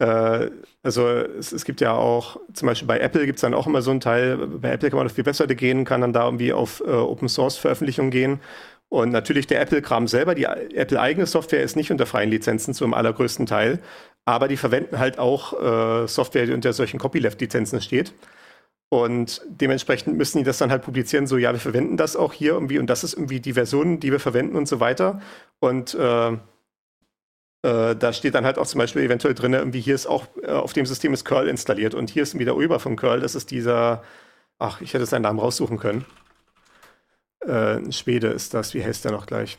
Äh, 0.00 0.50
also 0.82 1.06
es, 1.06 1.52
es 1.52 1.64
gibt 1.64 1.80
ja 1.80 1.92
auch, 1.92 2.40
zum 2.52 2.66
Beispiel 2.66 2.88
bei 2.88 2.98
Apple 2.98 3.26
gibt 3.26 3.36
es 3.36 3.42
dann 3.42 3.54
auch 3.54 3.66
immer 3.66 3.80
so 3.80 3.92
einen 3.92 4.00
Teil, 4.00 4.36
bei 4.36 4.72
Apple 4.72 4.90
kann 4.90 4.98
man 4.98 5.06
auf 5.06 5.14
die 5.14 5.24
Webseite 5.24 5.54
gehen, 5.54 5.84
kann 5.84 6.00
dann 6.00 6.12
da 6.12 6.24
irgendwie 6.24 6.52
auf 6.52 6.82
äh, 6.84 6.90
Open 6.90 7.28
Source 7.28 7.56
Veröffentlichungen 7.56 8.10
gehen. 8.10 8.40
Und 8.88 9.10
natürlich 9.10 9.46
der 9.46 9.60
Apple-Kram 9.60 10.08
selber, 10.08 10.34
die 10.34 10.44
Apple-eigene 10.44 11.26
Software 11.26 11.62
ist 11.62 11.76
nicht 11.76 11.92
unter 11.92 12.06
freien 12.06 12.30
Lizenzen 12.30 12.74
zum 12.74 12.92
allergrößten 12.92 13.46
Teil, 13.46 13.80
aber 14.24 14.48
die 14.48 14.56
verwenden 14.56 14.98
halt 14.98 15.18
auch 15.20 15.52
äh, 15.52 16.08
Software, 16.08 16.46
die 16.46 16.54
unter 16.54 16.72
solchen 16.72 16.98
Copyleft-Lizenzen 16.98 17.80
steht. 17.80 18.14
Und 18.90 19.42
dementsprechend 19.48 20.16
müssen 20.16 20.38
die 20.38 20.44
das 20.44 20.58
dann 20.58 20.70
halt 20.70 20.82
publizieren, 20.82 21.26
so 21.26 21.36
ja, 21.36 21.52
wir 21.52 21.60
verwenden 21.60 21.96
das 21.98 22.16
auch 22.16 22.32
hier 22.32 22.52
irgendwie 22.52 22.78
und 22.78 22.88
das 22.88 23.04
ist 23.04 23.12
irgendwie 23.12 23.40
die 23.40 23.52
Version, 23.52 24.00
die 24.00 24.10
wir 24.10 24.20
verwenden 24.20 24.56
und 24.56 24.66
so 24.66 24.80
weiter. 24.80 25.20
Und 25.60 25.94
äh, 25.94 26.38
äh, 27.62 27.96
da 27.96 28.12
steht 28.12 28.34
dann 28.34 28.44
halt 28.44 28.58
auch 28.58 28.66
zum 28.66 28.78
Beispiel 28.78 29.02
eventuell 29.02 29.34
drin, 29.34 29.52
irgendwie 29.52 29.80
hier 29.80 29.94
ist 29.94 30.06
auch 30.06 30.26
äh, 30.42 30.50
auf 30.50 30.72
dem 30.72 30.86
System 30.86 31.12
ist 31.12 31.24
Curl 31.24 31.48
installiert 31.48 31.94
und 31.94 32.10
hier 32.10 32.22
ist 32.22 32.30
irgendwie 32.30 32.44
der 32.44 32.56
Urheber 32.56 32.78
von 32.78 32.96
Curl, 32.96 33.20
das 33.20 33.34
ist 33.34 33.50
dieser, 33.50 34.04
ach, 34.58 34.80
ich 34.80 34.94
hätte 34.94 35.06
seinen 35.06 35.22
Namen 35.22 35.40
raussuchen 35.40 35.78
können. 35.78 36.04
Äh, 37.40 37.76
ein 37.78 37.92
Schwede 37.92 38.28
ist 38.28 38.54
das, 38.54 38.74
wie 38.74 38.84
heißt 38.84 39.04
der 39.04 39.12
noch 39.12 39.26
gleich? 39.26 39.58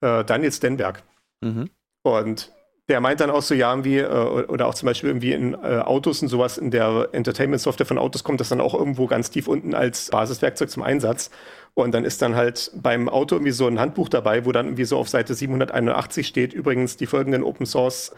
Äh, 0.00 0.24
Daniel 0.24 0.52
Stenberg. 0.52 1.02
mhm. 1.42 1.70
Und 2.02 2.52
der 2.88 3.02
meint 3.02 3.20
dann 3.20 3.30
auch 3.30 3.42
so, 3.42 3.52
ja, 3.54 3.70
irgendwie, 3.70 3.98
äh, 3.98 4.06
oder 4.08 4.66
auch 4.66 4.74
zum 4.74 4.86
Beispiel 4.86 5.10
irgendwie 5.10 5.32
in 5.32 5.54
Autos 5.54 6.22
und 6.22 6.28
sowas, 6.28 6.56
in 6.56 6.70
der 6.70 7.10
Entertainment-Software 7.12 7.84
von 7.84 7.98
Autos 7.98 8.24
kommt 8.24 8.40
das 8.40 8.48
dann 8.48 8.62
auch 8.62 8.72
irgendwo 8.72 9.06
ganz 9.06 9.30
tief 9.30 9.46
unten 9.48 9.74
als 9.74 10.08
Basiswerkzeug 10.08 10.70
zum 10.70 10.82
Einsatz. 10.82 11.30
Und 11.74 11.92
dann 11.92 12.04
ist 12.04 12.22
dann 12.22 12.34
halt 12.34 12.72
beim 12.74 13.08
Auto 13.08 13.36
irgendwie 13.36 13.52
so 13.52 13.66
ein 13.66 13.78
Handbuch 13.78 14.08
dabei, 14.08 14.44
wo 14.44 14.52
dann 14.52 14.66
irgendwie 14.66 14.84
so 14.84 14.98
auf 14.98 15.08
Seite 15.08 15.34
781 15.34 16.26
steht, 16.26 16.52
übrigens 16.52 16.96
die 16.96 17.06
folgenden 17.06 17.44
Open 17.44 17.66
Source 17.66 18.12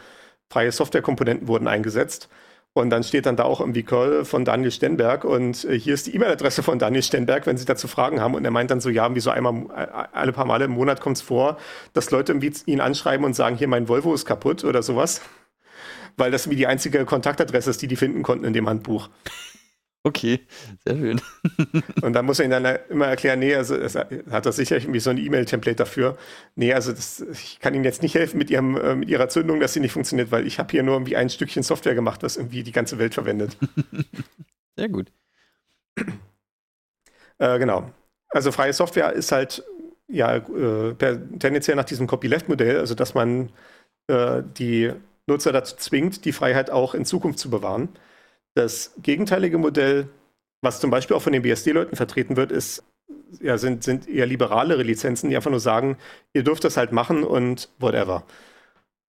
freie 0.51 0.73
Softwarekomponenten 0.73 1.49
wurden 1.49 1.69
eingesetzt. 1.69 2.29
Und 2.73 2.91
dann 2.91 3.03
steht 3.03 3.27
dann 3.27 3.35
da 3.35 3.45
auch 3.45 3.59
irgendwie 3.59 3.83
Curl 3.83 4.25
von 4.25 4.45
Daniel 4.45 4.71
Stenberg 4.71 5.25
und 5.25 5.65
äh, 5.65 5.77
hier 5.77 5.93
ist 5.93 6.07
die 6.07 6.15
E-Mail-Adresse 6.15 6.63
von 6.63 6.79
Daniel 6.79 7.03
Stenberg, 7.03 7.45
wenn 7.47 7.57
Sie 7.57 7.65
dazu 7.65 7.89
Fragen 7.89 8.21
haben. 8.21 8.35
Und 8.35 8.45
er 8.45 8.53
meint 8.53 8.71
dann 8.71 8.81
so, 8.81 8.91
ja, 8.91 9.13
wie 9.13 9.21
so 9.21 9.31
einmal, 9.31 9.67
alle 10.13 10.33
paar 10.33 10.45
Male 10.45 10.67
im 10.67 10.71
Monat 10.71 11.01
kommt 11.01 11.17
es 11.17 11.23
vor, 11.23 11.59
dass 11.95 12.13
Leute 12.13 12.31
irgendwie 12.31 12.53
ihn 12.67 12.81
anschreiben 12.81 13.27
und 13.27 13.35
sagen, 13.35 13.57
hier, 13.57 13.67
mein 13.67 13.89
Volvo 13.89 14.15
ist 14.15 14.25
kaputt 14.25 14.63
oder 14.63 14.83
sowas. 14.85 15.21
Weil 16.17 16.31
das 16.31 16.49
wie 16.49 16.55
die 16.55 16.69
einzige 16.69 17.05
Kontaktadresse 17.05 17.71
ist, 17.71 17.83
die 17.83 17.89
die 17.89 17.97
finden 17.97 18.23
konnten 18.23 18.45
in 18.45 18.53
dem 18.53 18.69
Handbuch. 18.69 19.09
Okay, 20.03 20.41
sehr 20.85 20.97
schön. 20.97 21.21
Und 22.03 22.15
dann 22.15 22.25
muss 22.25 22.39
er 22.39 22.47
ihnen 22.47 22.63
dann 22.63 22.79
immer 22.89 23.09
erklären, 23.09 23.39
nee, 23.39 23.55
also 23.55 23.77
es 23.77 23.95
hat 23.95 24.47
er 24.47 24.53
sicher 24.53 24.77
irgendwie 24.79 25.01
so 25.01 25.11
ein 25.11 25.19
E-Mail-Template 25.19 25.77
dafür. 25.77 26.17
Nee, 26.55 26.73
also 26.73 26.93
das, 26.93 27.21
ich 27.21 27.61
kann 27.61 27.75
Ihnen 27.75 27.85
jetzt 27.85 28.03
nicht 28.03 28.15
helfen 28.15 28.39
mit, 28.39 28.49
ihrem, 28.49 28.77
äh, 28.77 28.95
mit 28.95 29.11
Ihrer 29.11 29.29
Zündung, 29.29 29.61
dass 29.61 29.75
sie 29.75 29.81
nicht 29.81 29.93
funktioniert, 29.93 30.31
weil 30.31 30.47
ich 30.47 30.59
habe 30.59 30.71
hier 30.71 30.83
nur 30.83 30.95
irgendwie 30.95 31.17
ein 31.17 31.29
Stückchen 31.29 31.63
Software 31.63 31.95
gemacht, 31.95 32.23
was 32.23 32.39
irgendwie 32.39 32.63
die 32.63 32.73
ganze 32.73 32.99
Welt 32.99 33.13
verwendet. 33.13 33.59
Sehr 34.77 34.89
gut. 34.89 35.13
Äh, 37.39 37.59
genau. 37.59 37.91
Also 38.31 38.53
freie 38.53 38.73
Software 38.73 39.13
ist 39.13 39.33
halt 39.33 39.65
ja 40.09 40.37
äh, 40.37 40.95
per, 40.95 41.19
tendenziell 41.39 41.77
nach 41.77 41.85
diesem 41.85 42.07
Copyleft-Modell, 42.07 42.79
also 42.79 42.95
dass 42.95 43.15
man 43.15 43.51
äh, 44.09 44.43
die 44.59 44.93
Nutzer 45.27 45.53
dazu 45.53 45.77
zwingt, 45.77 46.25
die 46.25 46.33
Freiheit 46.33 46.71
auch 46.71 46.95
in 46.95 47.05
Zukunft 47.05 47.39
zu 47.39 47.51
bewahren. 47.51 47.91
Das 48.55 48.93
gegenteilige 49.03 49.59
Modell, 49.59 50.09
was 50.63 50.81
zum 50.81 50.91
Beispiel 50.91 51.17
auch 51.17 51.23
von 51.23 51.33
den 51.33 51.43
BSD-Leuten 51.43 51.97
vertreten 51.97 52.37
wird, 52.37 52.53
ist, 52.53 52.83
ja, 53.41 53.59
sind, 53.59 53.85
sind 53.85 54.09
eher 54.09 54.27
liberalere 54.27 54.83
Lizenzen, 54.83 55.31
die 55.31 55.37
einfach 55.37 55.51
nur 55.51 55.61
sagen, 55.61 55.97
ihr 56.33 56.43
dürft 56.43 56.65
das 56.65 56.77
halt 56.77 56.93
machen 56.93 57.23
und 57.23 57.69
whatever. 57.79 58.25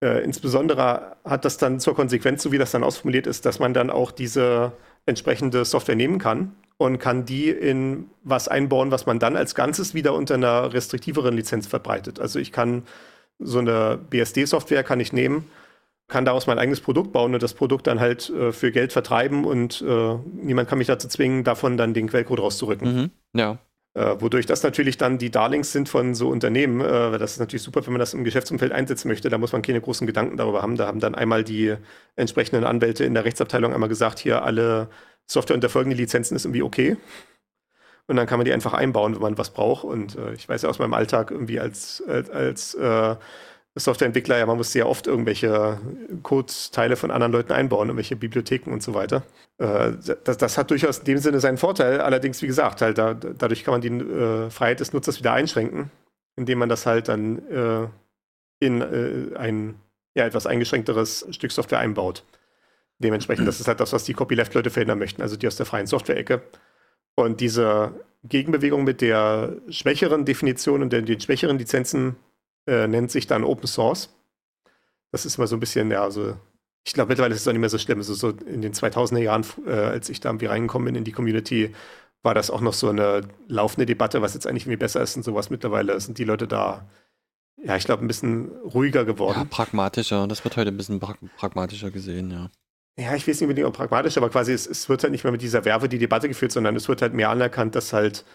Äh, 0.04 0.24
insbesondere 0.24 1.18
hat 1.24 1.46
das 1.46 1.58
dann 1.58 1.80
zur 1.80 1.96
Konsequenz, 1.96 2.44
so 2.44 2.52
wie 2.52 2.58
das 2.58 2.72
dann 2.72 2.84
ausformuliert 2.84 3.28
ist, 3.28 3.46
dass 3.46 3.60
man 3.60 3.74
dann 3.74 3.90
auch 3.90 4.12
diese 4.12 4.74
entsprechende 5.06 5.66
Software 5.66 5.96
nehmen 5.96 6.20
kann 6.20 6.56
und 6.78 6.98
kann 6.98 7.26
die 7.26 7.50
in 7.50 8.10
was 8.24 8.48
einbauen, 8.48 8.92
was 8.92 9.06
man 9.06 9.20
dann 9.20 9.36
als 9.38 9.54
Ganzes 9.54 9.94
wieder 9.94 10.14
unter 10.14 10.36
einer 10.36 10.74
restriktiveren 10.74 11.36
Lizenz 11.36 11.68
verbreitet. 11.68 12.20
Also 12.20 12.40
ich 12.40 12.52
kann 12.52 12.84
so 13.38 13.60
eine 13.60 14.00
BSD-Software 14.10 14.84
kann 14.84 15.00
ich 15.00 15.14
nehmen, 15.14 15.48
kann 16.12 16.26
daraus 16.26 16.46
mein 16.46 16.60
eigenes 16.60 16.82
Produkt 16.82 17.14
bauen 17.14 17.34
und 17.34 17.42
das 17.42 17.54
Produkt 17.54 17.88
dann 17.88 18.00
halt 18.00 18.30
äh, 18.30 18.52
für 18.52 18.72
Geld 18.72 18.92
vertreiben 18.92 19.46
und 19.46 19.82
äh, 19.82 20.16
niemand 20.34 20.70
kann 20.70 20.78
mich 20.78 20.88
dazu 20.88 21.08
zwingen, 21.08 21.44
davon 21.44 21.78
dann 21.78 21.94
den 21.94 22.08
Quellcode 22.08 22.42
rauszurücken. 22.42 22.96
Mhm. 22.96 23.12
Ja. 23.34 23.58
Äh, 23.94 24.16
wodurch 24.20 24.46
das 24.46 24.62
natürlich 24.62 24.98
dann 24.98 25.18
die 25.18 25.32
Darlings 25.32 25.72
sind 25.72 25.90
von 25.90 26.14
so 26.14 26.30
Unternehmen. 26.30 26.82
Äh, 26.82 27.18
das 27.18 27.34
ist 27.34 27.40
natürlich 27.40 27.64
super, 27.64 27.86
wenn 27.86 27.94
man 27.94 28.00
das 28.00 28.14
im 28.14 28.26
Geschäftsumfeld 28.26 28.74
einsetzen 28.74 29.08
möchte. 29.08 29.30
Da 29.30 29.38
muss 29.38 29.54
man 29.54 29.62
keine 29.62 29.82
großen 29.82 30.06
Gedanken 30.06 30.38
darüber 30.38 30.62
haben. 30.62 30.76
Da 30.76 30.86
haben 30.88 31.00
dann 31.00 31.16
einmal 31.16 31.44
die 31.44 31.76
entsprechenden 32.16 32.66
Anwälte 32.66 33.06
in 33.06 33.14
der 33.14 33.26
Rechtsabteilung 33.26 33.74
einmal 33.74 33.90
gesagt, 33.90 34.20
hier 34.20 34.44
alle 34.44 34.90
Software 35.28 35.56
unter 35.56 35.70
folgenden 35.70 35.98
Lizenzen 35.98 36.36
ist 36.36 36.46
irgendwie 36.46 36.62
okay. 36.62 36.98
Und 38.08 38.18
dann 38.18 38.28
kann 38.28 38.40
man 38.40 38.46
die 38.46 38.54
einfach 38.54 38.74
einbauen, 38.74 39.14
wenn 39.16 39.22
man 39.22 39.38
was 39.38 39.52
braucht. 39.52 39.86
Und 39.86 40.18
äh, 40.18 40.34
ich 40.34 40.48
weiß 40.48 40.64
ja 40.64 40.70
aus 40.70 40.80
meinem 40.80 40.94
Alltag 40.94 41.32
irgendwie 41.32 41.60
als, 41.60 42.04
als, 42.06 42.30
als 42.30 42.74
äh, 42.76 43.16
Softwareentwickler, 43.76 44.38
ja, 44.38 44.46
man 44.46 44.58
muss 44.58 44.74
sehr 44.74 44.88
oft 44.88 45.08
irgendwelche 45.08 45.80
Code-Teile 46.24 46.98
von 46.98 47.10
anderen 47.10 47.32
Leuten 47.32 47.54
einbauen, 47.54 47.88
irgendwelche 47.88 48.18
Bibliotheken 48.18 48.72
und 48.72 48.84
so 48.84 48.94
weiter. 48.94 49.24
Äh, 49.60 49.94
das, 50.26 50.38
das, 50.38 50.58
hat 50.58 50.72
durchaus 50.72 51.00
in 51.00 51.06
dem 51.06 51.18
Sinne 51.20 51.40
seinen 51.40 51.58
Vorteil. 51.58 52.02
Allerdings, 52.02 52.42
wie 52.42 52.48
gesagt, 52.48 52.82
halt 52.82 52.98
da, 52.98 53.14
dadurch 53.14 53.64
kann 53.64 53.74
man 53.74 53.82
die 53.82 53.90
äh, 53.90 54.50
Freiheit 54.50 54.82
des 54.82 54.92
Nutzers 54.92 55.20
wieder 55.20 55.32
einschränken, 55.32 55.90
indem 56.36 56.60
man 56.60 56.68
das 56.68 56.86
halt 56.86 57.08
dann 57.08 57.40
äh, 57.50 57.88
in 58.60 58.82
äh, 58.82 59.38
ein 59.38 59.76
ja, 60.16 60.26
etwas 60.26 60.48
eingeschränkteres 60.48 61.28
Stück 61.32 61.54
Software 61.54 61.80
einbaut. 61.80 62.26
Dementsprechend, 63.00 63.48
das 63.48 63.62
ist 63.62 63.68
halt 63.68 63.80
das, 63.80 63.94
was 63.94 64.04
die 64.04 64.14
Copyleft-Leute 64.14 64.70
verhindern 64.70 65.00
möchten, 65.00 65.22
also 65.22 65.38
die 65.38 65.48
aus 65.48 65.56
der 65.56 65.66
freien 65.66 65.88
Software-Ecke. 65.88 66.42
Und 67.16 67.40
diese 67.40 67.94
Gegenbewegung 68.24 68.84
mit 68.84 69.02
der 69.02 69.56
schwächeren 69.70 70.26
Definition 70.26 70.82
und 70.82 70.94
den, 70.94 71.06
den 71.06 71.20
schwächeren 71.20 71.58
Lizenzen 71.58 72.18
äh, 72.68 72.88
nennt 72.88 73.12
sich 73.12 73.28
dann 73.28 73.44
Open 73.44 73.68
Source. 73.68 74.10
Das 75.12 75.26
ist 75.26 75.38
immer 75.38 75.48
so 75.48 75.56
ein 75.56 75.60
bisschen, 75.60 75.92
ja, 75.92 76.04
also 76.04 76.36
ich 76.84 76.94
glaube, 76.94 77.10
mittlerweile 77.10 77.36
ist 77.36 77.42
es 77.42 77.48
auch 77.48 77.52
nicht 77.52 77.62
mehr 77.62 77.70
so 77.70 77.78
schlimm. 77.78 78.00
Also 78.00 78.14
so 78.14 78.30
in 78.30 78.62
den 78.62 78.74
2000er 78.74 79.20
Jahren, 79.20 79.46
äh, 79.66 79.72
als 79.72 80.10
ich 80.10 80.20
da 80.20 80.30
irgendwie 80.30 80.48
reingekommen 80.48 80.86
bin 80.86 80.96
in 80.96 81.04
die 81.04 81.12
Community, 81.12 81.74
war 82.24 82.34
das 82.34 82.50
auch 82.50 82.62
noch 82.62 82.74
so 82.74 82.90
eine 82.90 83.22
laufende 83.48 83.86
Debatte, 83.86 84.22
was 84.22 84.34
jetzt 84.34 84.48
eigentlich 84.48 84.64
irgendwie 84.64 84.78
besser 84.78 85.02
ist 85.02 85.16
und 85.16 85.24
sowas. 85.24 85.50
Mittlerweile 85.50 86.00
sind 86.00 86.18
die 86.18 86.24
Leute 86.24 86.48
da, 86.48 86.88
ja, 87.58 87.76
ich 87.76 87.86
glaube, 87.86 88.04
ein 88.04 88.08
bisschen 88.08 88.52
ruhiger 88.64 89.06
geworden. 89.06 89.38
ja, 89.38 89.46
pragmatischer. 89.46 90.28
Das 90.28 90.44
wird 90.44 90.58
heute 90.58 90.70
ein 90.70 90.78
bisschen 90.78 91.00
prag 91.00 91.16
pragmatischer 91.38 91.92
gesehen, 91.92 92.32
ja. 92.32 92.50
Ja, 92.98 93.16
ich 93.16 93.28
weiß 93.28 93.40
nicht 93.40 93.44
unbedingt 93.44 93.68
ob 93.68 93.76
pragmatisch, 93.76 94.18
aber 94.18 94.30
quasi 94.30 94.52
es, 94.52 94.68
es 94.68 94.90
wird 94.90 95.04
halt 95.04 95.12
nicht 95.12 95.24
mehr 95.24 95.32
mit 95.32 95.42
dieser 95.42 95.66
Werbe 95.66 95.88
die 95.88 95.98
Debatte 95.98 96.28
geführt, 96.28 96.52
sondern 96.52 96.76
es 96.76 96.90
wird 96.90 97.02
halt 97.02 97.14
mehr 97.14 97.30
anerkannt, 97.30 97.74
dass 97.74 97.94
halt 97.94 98.26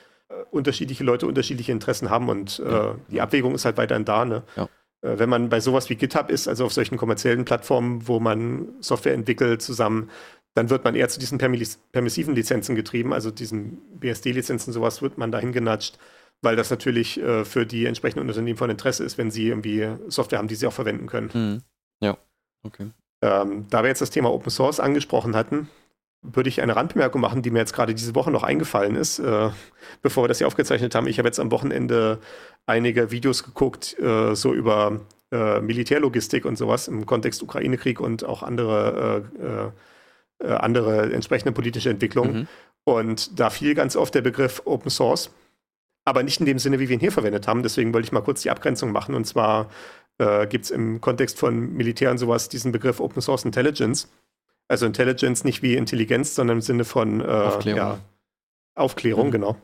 unterschiedliche 0.51 1.05
Leute 1.05 1.27
unterschiedliche 1.27 1.73
Interessen 1.73 2.11
haben 2.11 2.29
und 2.29 2.59
äh, 2.61 2.71
Ja. 2.71 2.97
die 3.11 3.21
Abwägung 3.21 3.55
ist 3.55 3.65
halt 3.65 3.77
weiterhin 3.77 4.05
da. 4.05 4.25
Ne? 4.25 4.43
Ja. 4.57 4.69
Äh, 5.03 5.19
wenn 5.19 5.29
man 5.29 5.49
bei 5.49 5.61
sowas 5.61 5.89
wie 5.91 5.97
GitHub 5.97 6.31
ist, 6.31 6.49
also 6.49 6.65
auf 6.65 6.73
solchen 6.73 6.97
kommerziellen 6.97 7.45
Plattformen, 7.45 8.07
wo 8.09 8.21
man 8.21 8.69
Software 8.81 9.15
entwickelt 9.15 9.63
zusammen, 9.63 10.11
dann 10.55 10.71
wird 10.71 10.85
man 10.85 10.95
eher 10.95 11.09
zu 11.09 11.21
diesen 11.21 11.39
permis 11.39 11.79
permissiven 11.93 12.35
Lizenzen 12.35 12.75
getrieben, 12.75 13.13
also 13.13 13.31
diesen 13.31 13.79
BSD-Lizenzen, 14.01 14.73
sowas 14.73 15.03
wird 15.03 15.19
man 15.19 15.31
dahin 15.31 15.53
genatscht, 15.53 15.99
weil 16.41 16.57
das 16.57 16.71
natürlich 16.71 17.21
äh, 17.21 17.45
für 17.45 17.67
die 17.67 17.85
entsprechenden 17.85 18.29
Unternehmen 18.29 18.57
von 18.57 18.71
Interesse 18.71 19.05
ist, 19.05 19.19
wenn 19.19 19.31
sie 19.31 19.49
irgendwie 19.49 19.89
Software 20.09 20.39
haben, 20.39 20.49
die 20.49 20.55
sie 20.55 20.67
auch 20.67 20.73
verwenden 20.73 21.07
können. 21.07 21.31
Mhm. 21.35 21.63
Ja, 22.01 22.17
okay. 22.63 22.91
Ähm, 23.23 23.67
da 23.71 23.83
wir 23.83 23.89
jetzt 23.89 24.01
das 24.03 24.11
Thema 24.11 24.33
Open 24.33 24.51
Source 24.51 24.81
angesprochen 24.81 25.37
hatten, 25.37 25.69
würde 26.33 26.49
ich 26.49 26.63
eine 26.63 26.77
Randbemerkung 26.77 27.21
machen, 27.21 27.43
die 27.43 27.51
mir 27.51 27.61
jetzt 27.61 27.73
gerade 27.73 27.95
diese 27.95 28.15
Woche 28.15 28.31
noch 28.31 28.43
eingefallen 28.43 28.97
ist, 28.97 29.19
äh, 29.19 29.51
bevor 30.03 30.25
wir 30.25 30.29
das 30.29 30.39
hier 30.39 30.47
aufgezeichnet 30.47 30.95
haben. 30.95 31.07
Ich 31.07 31.19
habe 31.19 31.29
jetzt 31.29 31.41
am 31.41 31.51
Wochenende 31.51 32.19
einige 32.67 33.11
Videos 33.11 33.45
geguckt, 33.45 33.99
äh, 33.99 34.35
so 34.35 34.53
über 34.53 35.01
äh, 35.33 35.61
Militärlogistik 35.61 36.45
und 36.45 36.57
sowas 36.57 36.89
im 36.89 37.07
Kontext 37.07 37.43
Ukraine-Krieg 37.43 38.01
und 38.01 38.25
auch 38.25 38.43
andere, 38.43 39.25
äh, 40.41 40.47
äh, 40.47 40.49
äh, 40.49 40.55
andere 40.55 41.13
entsprechende 41.13 41.53
politische 41.53 41.91
Entwicklungen. 41.91 42.35
Mhm. 42.35 42.49
Und 42.85 43.41
da 43.41 43.51
fiel 43.51 43.75
ganz 43.75 43.97
oft 43.97 44.15
der 44.15 44.23
Begriff 44.23 44.63
Open 44.65 44.91
Source, 44.91 45.31
aber 46.05 46.23
nicht 46.23 46.41
in 46.41 46.47
dem 46.47 46.59
Sinne, 46.59 46.79
wie 46.79 46.89
wir 46.89 46.95
ihn 46.95 47.01
hier 47.01 47.13
verwendet 47.13 47.49
haben. 47.49 47.63
Deswegen 47.63 47.93
wollte 47.93 48.07
ich 48.07 48.13
mal 48.13 48.21
kurz 48.21 48.43
die 48.43 48.51
Abgrenzung 48.51 48.93
machen. 48.93 49.15
Und 49.15 49.27
zwar 49.27 49.69
gibt 50.49 50.65
es 50.65 50.71
im 50.71 51.03
Kontext 51.03 51.39
von 51.39 51.75
Militär 51.75 52.11
und 52.11 52.17
sowas 52.17 52.49
diesen 52.49 52.73
Begriff 52.73 53.01
Open 53.01 53.21
Source 53.21 53.45
Intelligence. 53.45 54.09
Also 54.69 54.87
Intelligence 54.87 55.45
nicht 55.45 55.63
wie 55.63 55.75
Intelligenz, 55.77 56.35
sondern 56.35 56.59
im 56.59 56.61
Sinne 56.61 56.85
von 56.85 57.21
äh, 57.21 57.25
Aufklärung. 57.25 57.79
Ja, 57.79 57.99
Aufklärung, 58.75 59.29
Mhm. 59.29 59.33
genau. 59.33 59.57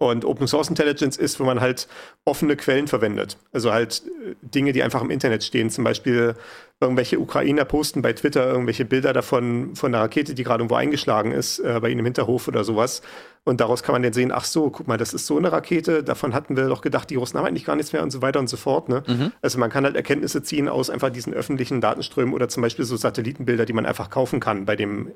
Und 0.00 0.24
Open 0.24 0.46
Source 0.46 0.68
Intelligence 0.68 1.16
ist, 1.16 1.40
wenn 1.40 1.46
man 1.46 1.60
halt 1.60 1.88
offene 2.24 2.54
Quellen 2.54 2.86
verwendet. 2.86 3.36
Also 3.52 3.72
halt 3.72 4.02
äh, 4.06 4.34
Dinge, 4.42 4.72
die 4.72 4.84
einfach 4.84 5.02
im 5.02 5.10
Internet 5.10 5.42
stehen. 5.42 5.70
Zum 5.70 5.82
Beispiel 5.82 6.36
irgendwelche 6.80 7.18
Ukrainer 7.18 7.64
posten 7.64 8.00
bei 8.00 8.12
Twitter 8.12 8.46
irgendwelche 8.46 8.84
Bilder 8.84 9.12
davon, 9.12 9.74
von 9.74 9.92
einer 9.92 10.04
Rakete, 10.04 10.34
die 10.34 10.44
gerade 10.44 10.62
irgendwo 10.62 10.76
eingeschlagen 10.76 11.32
ist, 11.32 11.58
äh, 11.58 11.80
bei 11.80 11.88
ihnen 11.88 12.00
im 12.00 12.04
Hinterhof 12.04 12.46
oder 12.46 12.62
sowas. 12.62 13.02
Und 13.44 13.60
daraus 13.60 13.82
kann 13.82 13.92
man 13.94 14.04
dann 14.04 14.12
sehen, 14.12 14.30
ach 14.30 14.44
so, 14.44 14.70
guck 14.70 14.86
mal, 14.86 14.98
das 14.98 15.12
ist 15.12 15.26
so 15.26 15.36
eine 15.36 15.50
Rakete, 15.50 16.04
davon 16.04 16.32
hatten 16.32 16.56
wir 16.56 16.68
doch 16.68 16.82
gedacht, 16.82 17.10
die 17.10 17.16
Russen 17.16 17.36
haben 17.36 17.46
eigentlich 17.46 17.64
gar 17.64 17.74
nichts 17.74 17.92
mehr 17.92 18.02
und 18.04 18.10
so 18.10 18.22
weiter 18.22 18.38
und 18.38 18.48
so 18.48 18.56
fort. 18.56 18.88
Ne? 18.88 19.02
Mhm. 19.06 19.32
Also 19.42 19.58
man 19.58 19.70
kann 19.70 19.84
halt 19.84 19.96
Erkenntnisse 19.96 20.44
ziehen 20.44 20.68
aus 20.68 20.90
einfach 20.90 21.10
diesen 21.10 21.34
öffentlichen 21.34 21.80
Datenströmen 21.80 22.34
oder 22.34 22.48
zum 22.48 22.62
Beispiel 22.62 22.84
so 22.84 22.96
Satellitenbilder, 22.96 23.64
die 23.64 23.72
man 23.72 23.86
einfach 23.86 24.10
kaufen 24.10 24.38
kann 24.38 24.64
bei 24.64 24.76
dem 24.76 25.10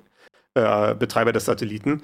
äh, 0.55 0.95
Betreiber 0.95 1.33
des 1.33 1.45
Satelliten 1.45 2.03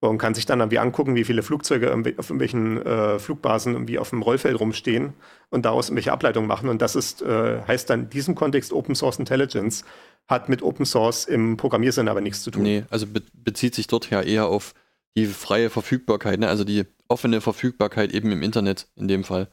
und 0.00 0.18
kann 0.18 0.34
sich 0.34 0.46
dann 0.46 0.60
irgendwie 0.60 0.78
angucken, 0.78 1.16
wie 1.16 1.24
viele 1.24 1.42
Flugzeuge 1.42 1.92
auf 1.92 2.30
irgendwelchen 2.30 2.84
äh, 2.84 3.18
Flugbasen 3.18 3.72
irgendwie 3.74 3.98
auf 3.98 4.10
dem 4.10 4.22
Rollfeld 4.22 4.58
rumstehen 4.58 5.14
und 5.50 5.64
daraus 5.64 5.88
irgendwelche 5.88 6.12
Ableitungen 6.12 6.46
machen. 6.46 6.68
Und 6.68 6.80
das 6.80 6.94
ist, 6.94 7.22
äh, 7.22 7.62
heißt 7.66 7.90
dann 7.90 8.04
in 8.04 8.10
diesem 8.10 8.34
Kontext 8.34 8.72
Open 8.72 8.94
Source 8.94 9.18
Intelligence, 9.18 9.84
hat 10.28 10.48
mit 10.48 10.62
Open 10.62 10.86
Source 10.86 11.24
im 11.24 11.56
Programmiersinn 11.56 12.08
aber 12.08 12.20
nichts 12.20 12.42
zu 12.42 12.50
tun. 12.50 12.62
Nee, 12.62 12.84
also 12.90 13.06
be 13.06 13.22
bezieht 13.32 13.74
sich 13.74 13.86
dort 13.86 14.08
ja 14.10 14.22
eher 14.22 14.46
auf 14.46 14.74
die 15.16 15.26
freie 15.26 15.70
Verfügbarkeit, 15.70 16.38
ne? 16.38 16.48
also 16.48 16.64
die 16.64 16.84
offene 17.08 17.40
Verfügbarkeit 17.40 18.12
eben 18.12 18.30
im 18.30 18.42
Internet 18.42 18.86
in 18.94 19.08
dem 19.08 19.24
Fall. 19.24 19.48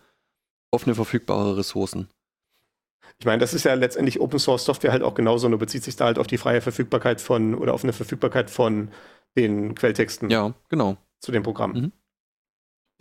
Offene 0.71 0.93
verfügbare 0.93 1.57
Ressourcen. 1.57 2.09
Ich 3.19 3.25
meine, 3.25 3.39
das 3.39 3.53
ist 3.53 3.63
ja 3.63 3.73
letztendlich 3.73 4.19
Open 4.19 4.39
Source 4.39 4.65
Software 4.65 4.91
halt 4.91 5.03
auch 5.03 5.13
genauso, 5.15 5.47
nur 5.49 5.59
bezieht 5.59 5.83
sich 5.83 5.95
da 5.95 6.05
halt 6.05 6.19
auf 6.19 6.27
die 6.27 6.37
freie 6.37 6.61
Verfügbarkeit 6.61 7.21
von 7.21 7.55
oder 7.55 7.73
auf 7.73 7.83
eine 7.83 7.93
Verfügbarkeit 7.93 8.49
von 8.49 8.89
den 9.37 9.75
Quelltexten 9.75 10.29
Ja, 10.29 10.53
genau. 10.69 10.97
zu 11.19 11.31
dem 11.31 11.43
Programm. 11.43 11.71
Mhm. 11.73 11.91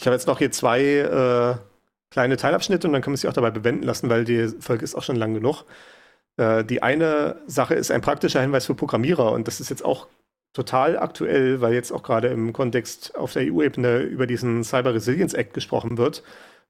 Ich 0.01 0.07
habe 0.07 0.15
jetzt 0.15 0.27
noch 0.27 0.39
hier 0.39 0.51
zwei 0.51 0.81
äh, 0.83 1.57
kleine 2.11 2.37
Teilabschnitte 2.37 2.87
und 2.87 2.93
dann 2.93 3.03
können 3.03 3.15
wir 3.15 3.19
sie 3.19 3.29
auch 3.29 3.33
dabei 3.33 3.51
bewenden 3.51 3.85
lassen, 3.85 4.09
weil 4.09 4.25
die 4.25 4.49
Folge 4.61 4.85
ist 4.85 4.95
auch 4.95 5.03
schon 5.03 5.17
lang 5.17 5.35
genug. 5.35 5.65
Äh, 6.37 6.65
die 6.65 6.83
eine 6.83 7.43
Sache 7.47 7.75
ist 7.75 7.91
ein 7.91 8.01
praktischer 8.01 8.41
Hinweis 8.41 8.67
für 8.67 8.75
Programmierer 8.75 9.33
und 9.33 9.47
das 9.47 9.61
ist 9.61 9.71
jetzt 9.71 9.85
auch 9.85 10.09
total 10.53 10.99
aktuell, 10.99 11.61
weil 11.61 11.75
jetzt 11.75 11.93
auch 11.93 12.03
gerade 12.03 12.29
im 12.29 12.53
Kontext 12.53 13.17
auf 13.17 13.33
der 13.33 13.53
EU-Ebene 13.53 13.99
über 14.01 14.27
diesen 14.27 14.65
Cyber 14.65 14.95
Resilience 14.95 15.35
Act 15.35 15.53
gesprochen 15.55 15.99
wird, 15.99 16.23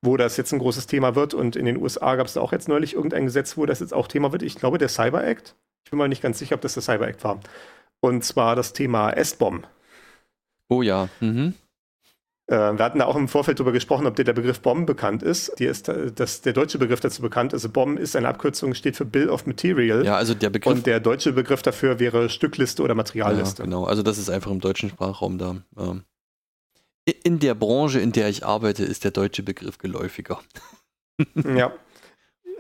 wo 0.05 0.17
das 0.17 0.37
jetzt 0.37 0.53
ein 0.53 0.59
großes 0.59 0.87
Thema 0.87 1.15
wird 1.15 1.35
und 1.35 1.57
in 1.57 1.65
den 1.65 1.77
USA 1.77 2.17
gab 2.17 2.27
es 2.27 2.35
da 2.35 2.41
auch 2.41 2.53
jetzt 2.53 2.69
neulich 2.69 2.95
irgendein 2.95 3.25
Gesetz, 3.25 3.57
wo 3.57 3.67
das 3.67 3.81
jetzt 3.81 3.95
auch 3.95 4.09
Thema 4.09 4.33
wird. 4.33 4.43
Ich 4.43 4.57
glaube, 4.57 4.79
der 4.79 4.89
Cyber 4.89 5.25
Act. 5.25 5.57
Ich 5.85 5.91
bin 5.91 5.99
mal 5.99 6.09
nicht 6.09 6.23
ganz 6.23 6.39
sicher, 6.39 6.55
ob 6.55 6.61
das 6.61 6.75
der 6.75 6.83
Cyber 6.83 7.09
Act 7.09 7.25
war. 7.25 7.41
Und 8.01 8.25
zwar 8.25 8.57
das 8.57 8.73
Thema 8.73 9.11
S-Bomb. 9.11 9.67
Oh 10.69 10.83
ja. 10.83 11.09
Mhm. 11.21 11.55
Äh, 12.47 12.57
wir 12.57 12.85
hatten 12.85 12.99
da 12.99 13.07
auch 13.07 13.17
im 13.17 13.29
Vorfeld 13.29 13.59
darüber 13.59 13.73
gesprochen, 13.73 14.07
ob 14.07 14.17
dir 14.17 14.25
der 14.25 14.35
Begriff 14.35 14.61
BOM 14.61 14.85
bekannt 14.85 15.23
ist. 15.23 15.59
Dir 15.59 15.71
ist 15.71 15.89
äh, 15.89 16.13
das, 16.13 16.43
der 16.43 16.53
deutsche 16.53 16.79
Begriff 16.79 17.01
dazu 17.01 17.23
bekannt. 17.23 17.55
Also 17.55 17.71
BOM 17.71 17.97
ist 17.97 18.17
eine 18.17 18.29
Abkürzung, 18.29 18.75
steht 18.75 18.97
für 18.97 19.07
Bill 19.07 19.31
of 19.31 19.47
Material. 19.47 20.05
Ja, 20.05 20.17
also 20.17 20.35
der 20.35 20.51
Begriff. 20.51 20.75
Und 20.75 20.87
der 20.87 21.01
deutsche 21.01 21.33
Begriff 21.33 21.63
dafür 21.63 21.99
wäre 21.99 22.29
Stückliste 22.29 22.83
oder 22.83 22.93
ja, 22.93 22.97
Materialliste. 22.97 23.63
genau. 23.63 23.85
Also 23.85 24.03
das 24.03 24.19
ist 24.19 24.29
einfach 24.29 24.51
im 24.51 24.61
deutschen 24.61 24.91
Sprachraum 24.91 25.39
da. 25.39 25.57
Ähm. 25.79 26.03
In 27.23 27.39
der 27.39 27.55
Branche, 27.55 28.01
in 28.01 28.13
der 28.13 28.29
ich 28.29 28.45
arbeite, 28.47 28.85
ist 28.85 29.05
der 29.05 29.11
deutsche 29.11 29.43
Begriff 29.43 29.79
geläufiger. 29.79 30.41
Ja. 31.57 31.73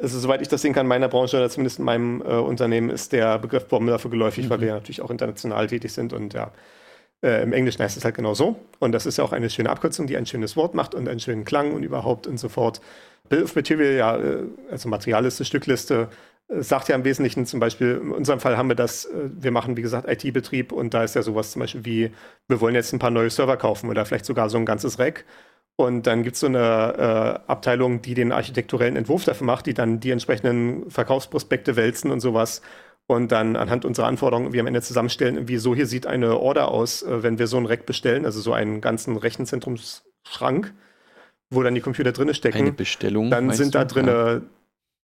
Also 0.01 0.19
soweit 0.19 0.43
ich 0.43 0.49
das 0.49 0.63
sehen 0.63 0.73
kann, 0.73 0.87
in 0.87 0.89
meiner 0.89 1.09
Branche 1.09 1.37
oder 1.37 1.51
zumindest 1.51 1.79
in 1.79 1.85
meinem 1.85 2.21
äh, 2.23 2.37
Unternehmen 2.37 2.91
ist 2.91 3.13
der 3.13 3.39
Begriff 3.39 3.67
BOM 3.67 3.87
dafür 3.87 4.11
geläufig, 4.11 4.49
weil 4.51 4.59
Mhm. 4.59 4.61
wir 4.63 4.69
ja 4.69 4.75
natürlich 4.75 5.01
auch 5.03 5.11
international 5.11 5.67
tätig 5.69 5.93
sind 5.93 6.13
und 6.13 6.35
ja, 6.35 6.53
äh, 7.25 7.43
im 7.43 7.53
Englischen 7.53 7.83
heißt 7.83 7.97
es 7.97 8.05
halt 8.05 8.15
genau 8.17 8.35
so. 8.35 8.57
Und 8.81 8.93
das 8.93 9.07
ist 9.07 9.19
ja 9.19 9.25
auch 9.25 9.33
eine 9.33 9.51
schöne 9.51 9.71
Abkürzung, 9.71 10.07
die 10.07 10.17
ein 10.17 10.27
schönes 10.27 10.57
Wort 10.57 10.75
macht 10.75 10.95
und 10.95 11.09
einen 11.09 11.21
schönen 11.21 11.45
Klang 11.45 11.73
und 11.73 11.83
überhaupt 11.85 12.27
und 12.27 12.39
so 12.39 12.49
fort. 12.49 12.81
Bill 13.29 13.45
of 13.45 13.57
Material, 13.57 13.95
ja, 13.95 14.17
äh, 14.19 14.45
also 14.71 14.89
Materialliste, 14.89 15.45
Stückliste, 15.45 16.09
sagt 16.49 16.89
ja 16.89 16.95
im 16.95 17.05
Wesentlichen 17.05 17.47
zum 17.47 17.61
Beispiel, 17.61 18.01
in 18.03 18.11
unserem 18.11 18.41
Fall 18.41 18.57
haben 18.57 18.69
wir 18.69 18.77
das, 18.77 19.07
äh, 19.07 19.31
wir 19.33 19.51
machen 19.51 19.77
wie 19.77 19.83
gesagt 19.83 20.09
IT-Betrieb 20.09 20.73
und 20.73 20.95
da 20.95 21.05
ist 21.05 21.15
ja 21.15 21.23
sowas 21.23 21.53
zum 21.53 21.61
Beispiel 21.61 21.85
wie, 21.85 22.11
wir 22.49 22.61
wollen 22.61 22.75
jetzt 22.75 22.93
ein 22.93 22.99
paar 22.99 23.11
neue 23.11 23.31
Server 23.31 23.57
kaufen 23.57 23.89
oder 23.89 24.05
vielleicht 24.05 24.27
sogar 24.27 24.51
so 24.51 24.59
ein 24.59 24.67
ganzes 24.67 24.99
Rack. 24.99 25.25
Und 25.77 26.07
dann 26.07 26.23
gibt 26.23 26.35
es 26.35 26.41
so 26.41 26.47
eine 26.47 27.43
äh, 27.49 27.51
Abteilung, 27.51 28.01
die 28.01 28.15
den 28.15 28.31
architekturellen 28.31 28.95
Entwurf 28.95 29.25
dafür 29.25 29.47
macht, 29.47 29.67
die 29.67 29.75
dann 29.75 29.99
die 29.99 30.11
entsprechenden 30.11 30.89
Verkaufsprospekte 30.89 31.75
wälzen 31.75 32.13
und 32.13 32.21
sowas. 32.21 32.63
Und 33.07 33.33
dann 33.33 33.57
anhand 33.57 33.85
unserer 33.85 34.07
Anforderungen 34.07 34.53
wir 34.53 34.61
am 34.61 34.67
Ende 34.67 34.81
zusammenstellen, 34.81 35.49
wie 35.49 35.59
so 35.59 35.75
hier 35.75 35.87
sieht 35.87 36.07
eine 36.07 36.39
Order 36.39 36.69
aus, 36.69 37.03
äh, 37.03 37.23
wenn 37.23 37.39
wir 37.39 37.49
so 37.49 37.57
ein 37.57 37.67
Rack 37.67 37.87
bestellen, 37.87 38.25
also 38.25 38.41
so 38.41 38.53
einen 38.53 38.81
ganzen 38.81 39.17
Rechenzentrumsschrank, 39.17 40.73
wo 41.51 41.63
dann 41.63 41.75
die 41.75 41.81
Computer 41.81 42.13
drinne 42.13 42.35
stecken 42.35 42.59
Eine 42.59 42.73
Bestellung. 42.73 43.31
dann 43.31 43.51
sind 43.51 43.75
da 43.75 43.85
drinne, 43.85 44.43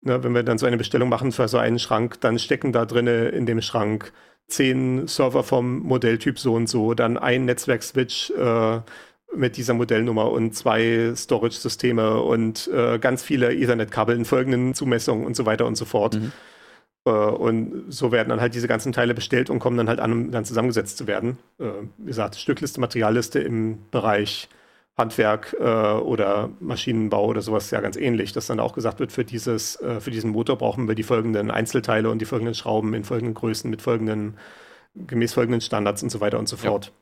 ne, 0.02 0.22
wenn 0.22 0.34
wir 0.34 0.42
dann 0.42 0.58
so 0.58 0.66
eine 0.66 0.76
Bestellung 0.76 1.08
machen 1.08 1.32
für 1.32 1.48
so 1.48 1.58
einen 1.58 1.78
Schrank, 1.78 2.20
dann 2.20 2.38
stecken 2.38 2.72
da 2.72 2.84
drinne 2.84 3.28
in 3.28 3.46
dem 3.46 3.60
Schrank 3.60 4.12
zehn 4.48 5.06
Server 5.08 5.42
vom 5.42 5.80
Modelltyp 5.80 6.38
so 6.38 6.54
und 6.54 6.68
so, 6.68 6.94
dann 6.94 7.18
ein 7.18 7.44
Netzwerkswitch 7.44 8.30
äh, 8.30 8.80
mit 9.34 9.56
dieser 9.56 9.74
Modellnummer 9.74 10.30
und 10.30 10.54
zwei 10.54 11.12
Storage-Systeme 11.14 12.22
und 12.22 12.68
äh, 12.72 12.98
ganz 12.98 13.22
viele 13.22 13.54
Ethernet-Kabel 13.54 14.16
in 14.16 14.24
folgenden 14.24 14.74
Zumessungen 14.74 15.26
und 15.26 15.36
so 15.36 15.46
weiter 15.46 15.66
und 15.66 15.76
so 15.76 15.84
fort. 15.84 16.14
Mhm. 16.14 16.32
Äh, 17.04 17.10
und 17.10 17.84
so 17.88 18.12
werden 18.12 18.28
dann 18.28 18.40
halt 18.40 18.54
diese 18.54 18.68
ganzen 18.68 18.92
Teile 18.92 19.14
bestellt 19.14 19.50
und 19.50 19.58
kommen 19.58 19.76
dann 19.76 19.88
halt 19.88 20.00
an, 20.00 20.12
um 20.12 20.30
dann 20.30 20.44
zusammengesetzt 20.44 20.96
zu 20.98 21.06
werden. 21.06 21.38
Äh, 21.58 21.64
wie 21.98 22.06
gesagt, 22.06 22.36
Stückliste, 22.36 22.80
Materialliste 22.80 23.40
im 23.40 23.78
Bereich 23.90 24.48
Handwerk 24.96 25.54
äh, 25.58 25.62
oder 25.64 26.50
Maschinenbau 26.60 27.26
oder 27.26 27.42
sowas 27.42 27.70
ja 27.70 27.80
ganz 27.80 27.96
ähnlich, 27.96 28.32
dass 28.32 28.46
dann 28.46 28.60
auch 28.60 28.72
gesagt 28.74 28.98
wird, 28.98 29.12
für, 29.12 29.24
dieses, 29.24 29.76
äh, 29.80 30.00
für 30.00 30.10
diesen 30.10 30.30
Motor 30.30 30.56
brauchen 30.56 30.88
wir 30.88 30.94
die 30.94 31.02
folgenden 31.02 31.50
Einzelteile 31.50 32.10
und 32.10 32.18
die 32.20 32.24
folgenden 32.24 32.54
Schrauben 32.54 32.94
in 32.94 33.04
folgenden 33.04 33.34
Größen 33.34 33.70
mit 33.70 33.82
folgenden, 33.82 34.38
gemäß 34.94 35.34
folgenden 35.34 35.60
Standards 35.60 36.02
und 36.02 36.10
so 36.10 36.20
weiter 36.20 36.38
und 36.38 36.48
so 36.48 36.56
Ja. 36.56 36.70
fort. 36.70 36.92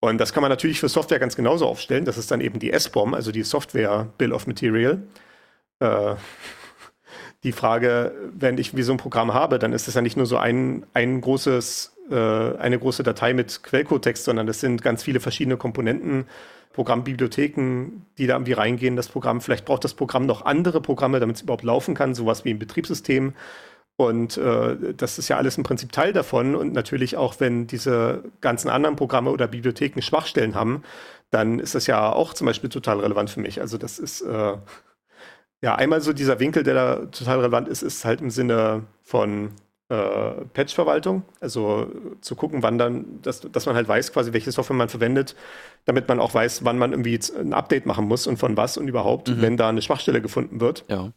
Und 0.00 0.18
das 0.18 0.32
kann 0.32 0.42
man 0.42 0.50
natürlich 0.50 0.80
für 0.80 0.88
Software 0.88 1.20
ganz 1.20 1.36
genauso 1.36 1.66
aufstellen. 1.66 2.04
Das 2.04 2.18
ist 2.18 2.30
dann 2.30 2.40
eben 2.40 2.58
die 2.58 2.72
S-BOM, 2.72 3.14
also 3.14 3.30
die 3.30 3.44
Software 3.44 4.08
Bill 4.18 4.32
of 4.32 4.46
Material. 4.48 5.02
Äh, 5.80 6.14
die 7.44 7.52
Frage, 7.52 8.12
wenn 8.38 8.58
ich 8.58 8.76
wie 8.76 8.82
so 8.82 8.92
ein 8.92 8.98
Programm 8.98 9.34
habe, 9.34 9.58
dann 9.58 9.72
ist 9.72 9.88
es 9.88 9.94
ja 9.94 10.00
nicht 10.00 10.16
nur 10.16 10.26
so 10.26 10.36
ein, 10.36 10.86
ein 10.94 11.20
großes, 11.20 11.96
äh, 12.10 12.14
eine 12.14 12.78
große 12.78 13.02
Datei 13.02 13.34
mit 13.34 13.62
Quellcode-Text, 13.62 14.24
sondern 14.24 14.46
das 14.46 14.60
sind 14.60 14.82
ganz 14.82 15.02
viele 15.02 15.20
verschiedene 15.20 15.56
Komponenten, 15.56 16.26
Programmbibliotheken, 16.72 18.06
die 18.16 18.26
da 18.26 18.34
irgendwie 18.34 18.54
reingehen, 18.54 18.96
das 18.96 19.08
Programm. 19.08 19.40
Vielleicht 19.40 19.64
braucht 19.64 19.84
das 19.84 19.94
Programm 19.94 20.24
noch 20.26 20.44
andere 20.44 20.80
Programme, 20.80 21.20
damit 21.20 21.36
es 21.36 21.42
überhaupt 21.42 21.64
laufen 21.64 21.94
kann, 21.94 22.14
sowas 22.14 22.44
wie 22.44 22.50
ein 22.50 22.58
Betriebssystem. 22.58 23.34
Und 23.96 24.38
äh, 24.38 24.94
das 24.96 25.18
ist 25.18 25.28
ja 25.28 25.36
alles 25.36 25.58
im 25.58 25.64
Prinzip 25.64 25.92
Teil 25.92 26.12
davon. 26.12 26.54
Und 26.54 26.72
natürlich 26.72 27.16
auch, 27.16 27.40
wenn 27.40 27.66
diese 27.66 28.24
ganzen 28.40 28.70
anderen 28.70 28.96
Programme 28.96 29.30
oder 29.30 29.46
Bibliotheken 29.46 30.00
Schwachstellen 30.00 30.54
haben, 30.54 30.82
dann 31.30 31.58
ist 31.58 31.74
das 31.74 31.86
ja 31.86 32.10
auch 32.12 32.34
zum 32.34 32.46
Beispiel 32.46 32.70
total 32.70 33.00
relevant 33.00 33.30
für 33.30 33.40
mich. 33.40 33.60
Also 33.60 33.78
das 33.78 33.98
ist 33.98 34.22
äh, 34.22 34.54
ja 35.62 35.74
einmal 35.76 36.00
so 36.00 36.12
dieser 36.12 36.38
Winkel, 36.40 36.62
der 36.62 36.74
da 36.74 36.96
total 37.06 37.38
relevant 37.38 37.68
ist, 37.68 37.82
ist 37.82 38.04
halt 38.04 38.20
im 38.20 38.30
Sinne 38.30 38.82
von 39.02 39.50
äh, 39.88 40.32
Patch-Verwaltung. 40.54 41.22
Also 41.40 41.86
zu 42.20 42.34
gucken, 42.36 42.62
wann 42.62 42.78
dann, 42.78 43.20
dass, 43.22 43.40
dass 43.40 43.66
man 43.66 43.74
halt 43.74 43.88
weiß, 43.88 44.12
quasi, 44.12 44.32
welche 44.32 44.50
Software 44.52 44.76
man 44.76 44.88
verwendet, 44.88 45.36
damit 45.84 46.08
man 46.08 46.18
auch 46.20 46.34
weiß, 46.34 46.64
wann 46.64 46.78
man 46.78 46.92
irgendwie 46.92 47.18
ein 47.38 47.52
Update 47.52 47.86
machen 47.86 48.06
muss 48.06 48.26
und 48.26 48.38
von 48.38 48.56
was 48.56 48.76
und 48.76 48.88
überhaupt, 48.88 49.28
Mhm. 49.28 49.42
wenn 49.42 49.56
da 49.56 49.68
eine 49.68 49.82
Schwachstelle 49.82 50.20
gefunden 50.22 50.60
wird. 50.60 50.84
Ja. 50.88 51.12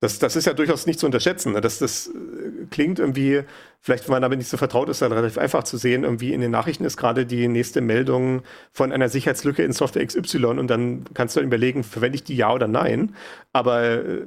Das, 0.00 0.18
das 0.18 0.34
ist 0.34 0.46
ja 0.46 0.54
durchaus 0.54 0.86
nicht 0.86 0.98
zu 0.98 1.04
unterschätzen. 1.04 1.52
Ne? 1.52 1.60
Das, 1.60 1.78
das 1.78 2.08
äh, 2.08 2.66
klingt 2.70 2.98
irgendwie, 2.98 3.42
vielleicht 3.80 4.08
wenn 4.08 4.12
man 4.12 4.22
damit 4.22 4.38
nicht 4.38 4.48
so 4.48 4.56
vertraut 4.56 4.88
ist, 4.88 5.02
dann 5.02 5.12
relativ 5.12 5.36
einfach 5.36 5.62
zu 5.64 5.76
sehen. 5.76 6.04
Irgendwie 6.04 6.32
in 6.32 6.40
den 6.40 6.50
Nachrichten 6.50 6.84
ist 6.84 6.96
gerade 6.96 7.26
die 7.26 7.48
nächste 7.48 7.82
Meldung 7.82 8.42
von 8.72 8.92
einer 8.92 9.10
Sicherheitslücke 9.10 9.62
in 9.62 9.72
Software 9.72 10.06
XY 10.06 10.46
und 10.46 10.68
dann 10.68 11.04
kannst 11.12 11.36
du 11.36 11.40
dann 11.40 11.48
überlegen, 11.48 11.84
verwende 11.84 12.16
ich 12.16 12.24
die 12.24 12.34
ja 12.34 12.50
oder 12.52 12.66
nein. 12.66 13.14
Aber 13.52 13.82
äh, 13.82 14.26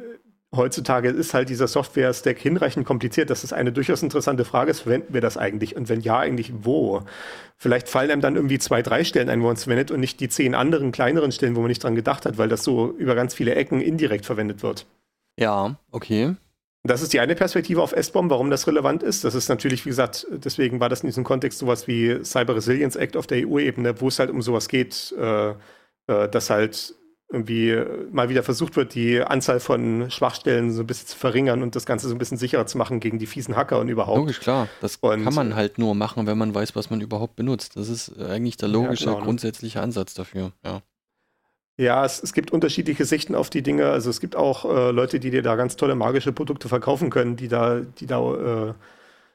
heutzutage 0.55 1.09
ist 1.09 1.33
halt 1.33 1.49
dieser 1.49 1.67
Software-Stack 1.67 2.37
hinreichend 2.37 2.85
kompliziert. 2.85 3.31
Das 3.31 3.43
ist 3.43 3.53
eine 3.53 3.71
durchaus 3.71 4.03
interessante 4.03 4.45
Frage. 4.45 4.69
ist, 4.69 4.81
Verwenden 4.81 5.13
wir 5.13 5.21
das 5.21 5.37
eigentlich? 5.37 5.75
Und 5.75 5.89
wenn 5.89 6.01
ja, 6.01 6.19
eigentlich 6.19 6.53
wo? 6.61 7.01
Vielleicht 7.57 7.89
fallen 7.89 8.11
einem 8.11 8.21
dann 8.21 8.35
irgendwie 8.35 8.59
zwei, 8.59 8.83
drei 8.83 9.03
Stellen 9.03 9.29
ein, 9.29 9.41
wo 9.41 9.47
man 9.47 9.55
es 9.55 9.63
verwendet 9.63 9.89
und 9.89 9.99
nicht 9.99 10.19
die 10.19 10.29
zehn 10.29 10.53
anderen 10.53 10.91
kleineren 10.91 11.31
Stellen, 11.31 11.55
wo 11.55 11.61
man 11.61 11.69
nicht 11.69 11.83
dran 11.83 11.95
gedacht 11.95 12.27
hat, 12.27 12.37
weil 12.37 12.49
das 12.49 12.63
so 12.63 12.91
über 12.91 13.15
ganz 13.15 13.33
viele 13.33 13.55
Ecken 13.55 13.81
indirekt 13.81 14.27
verwendet 14.27 14.61
wird. 14.61 14.85
Ja, 15.39 15.75
okay. 15.91 16.35
Das 16.85 17.01
ist 17.01 17.13
die 17.13 17.21
eine 17.21 17.35
Perspektive 17.35 17.81
auf 17.81 17.93
S-Bomb, 17.93 18.29
warum 18.29 18.49
das 18.49 18.67
relevant 18.67 19.03
ist. 19.03 19.23
Das 19.23 19.35
ist 19.35 19.47
natürlich, 19.47 19.85
wie 19.85 19.89
gesagt, 19.89 20.27
deswegen 20.31 20.81
war 20.81 20.89
das 20.89 21.01
in 21.01 21.07
diesem 21.07 21.23
Kontext 21.23 21.59
sowas 21.59 21.87
wie 21.87 22.23
Cyber 22.25 22.55
Resilience 22.55 22.97
Act 22.97 23.15
auf 23.15 23.25
der 23.25 23.47
EU-Ebene, 23.47 24.01
wo 24.01 24.09
es 24.09 24.19
halt 24.19 24.29
um 24.29 24.41
sowas 24.41 24.67
geht, 24.67 25.15
äh, 25.17 25.51
äh, 25.51 26.27
dass 26.29 26.49
halt 26.49 26.95
irgendwie 27.31 27.81
mal 28.11 28.29
wieder 28.29 28.43
versucht 28.43 28.75
wird, 28.75 28.93
die 28.93 29.21
Anzahl 29.21 29.59
von 29.59 30.11
Schwachstellen 30.11 30.71
so 30.71 30.81
ein 30.81 30.87
bisschen 30.87 31.07
zu 31.07 31.17
verringern 31.17 31.63
und 31.63 31.75
das 31.75 31.85
Ganze 31.85 32.07
so 32.07 32.13
ein 32.13 32.19
bisschen 32.19 32.37
sicherer 32.37 32.67
zu 32.67 32.77
machen 32.77 32.99
gegen 32.99 33.17
die 33.17 33.25
fiesen 33.25 33.55
Hacker 33.55 33.79
und 33.79 33.87
überhaupt. 33.87 34.19
Logisch, 34.19 34.39
klar. 34.39 34.67
Das 34.81 34.97
und, 34.97 35.23
kann 35.23 35.33
man 35.33 35.55
halt 35.55 35.79
nur 35.79 35.95
machen, 35.95 36.27
wenn 36.27 36.37
man 36.37 36.53
weiß, 36.53 36.75
was 36.75 36.89
man 36.89 37.01
überhaupt 37.01 37.35
benutzt. 37.35 37.75
Das 37.75 37.89
ist 37.89 38.19
eigentlich 38.19 38.57
der 38.57 38.69
logische, 38.69 39.05
ja, 39.05 39.11
genau, 39.11 39.19
ne? 39.19 39.25
grundsätzliche 39.25 39.81
Ansatz 39.81 40.13
dafür, 40.13 40.51
ja. 40.63 40.81
Ja, 41.77 42.05
es, 42.05 42.21
es, 42.21 42.33
gibt 42.33 42.51
unterschiedliche 42.51 43.05
Sichten 43.05 43.33
auf 43.33 43.49
die 43.49 43.63
Dinge. 43.63 43.89
Also 43.89 44.09
es 44.09 44.19
gibt 44.19 44.35
auch 44.35 44.65
äh, 44.65 44.91
Leute, 44.91 45.19
die 45.19 45.31
dir 45.31 45.41
da 45.41 45.55
ganz 45.55 45.75
tolle 45.75 45.95
magische 45.95 46.31
Produkte 46.31 46.69
verkaufen 46.69 47.09
können, 47.09 47.35
die 47.35 47.47
da, 47.47 47.79
die 47.79 48.05
da 48.05 48.69
äh, 48.69 48.73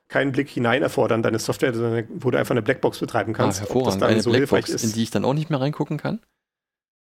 keinen 0.06 0.32
Blick 0.32 0.48
hinein 0.48 0.82
erfordern, 0.82 1.22
deine 1.22 1.38
Software, 1.38 1.74
sondern 1.74 2.06
wo 2.10 2.30
du 2.30 2.38
einfach 2.38 2.52
eine 2.52 2.62
Blackbox 2.62 3.00
betreiben 3.00 3.34
ah, 3.34 3.38
kannst. 3.38 3.58
Ah, 3.58 3.64
hervorragend. 3.64 4.02
Eine 4.02 4.22
so 4.22 4.30
Blackbox, 4.30 4.84
in 4.84 4.92
die 4.92 5.02
ich 5.02 5.10
dann 5.10 5.24
auch 5.24 5.34
nicht 5.34 5.50
mehr 5.50 5.60
reingucken 5.60 5.98
kann? 5.98 6.20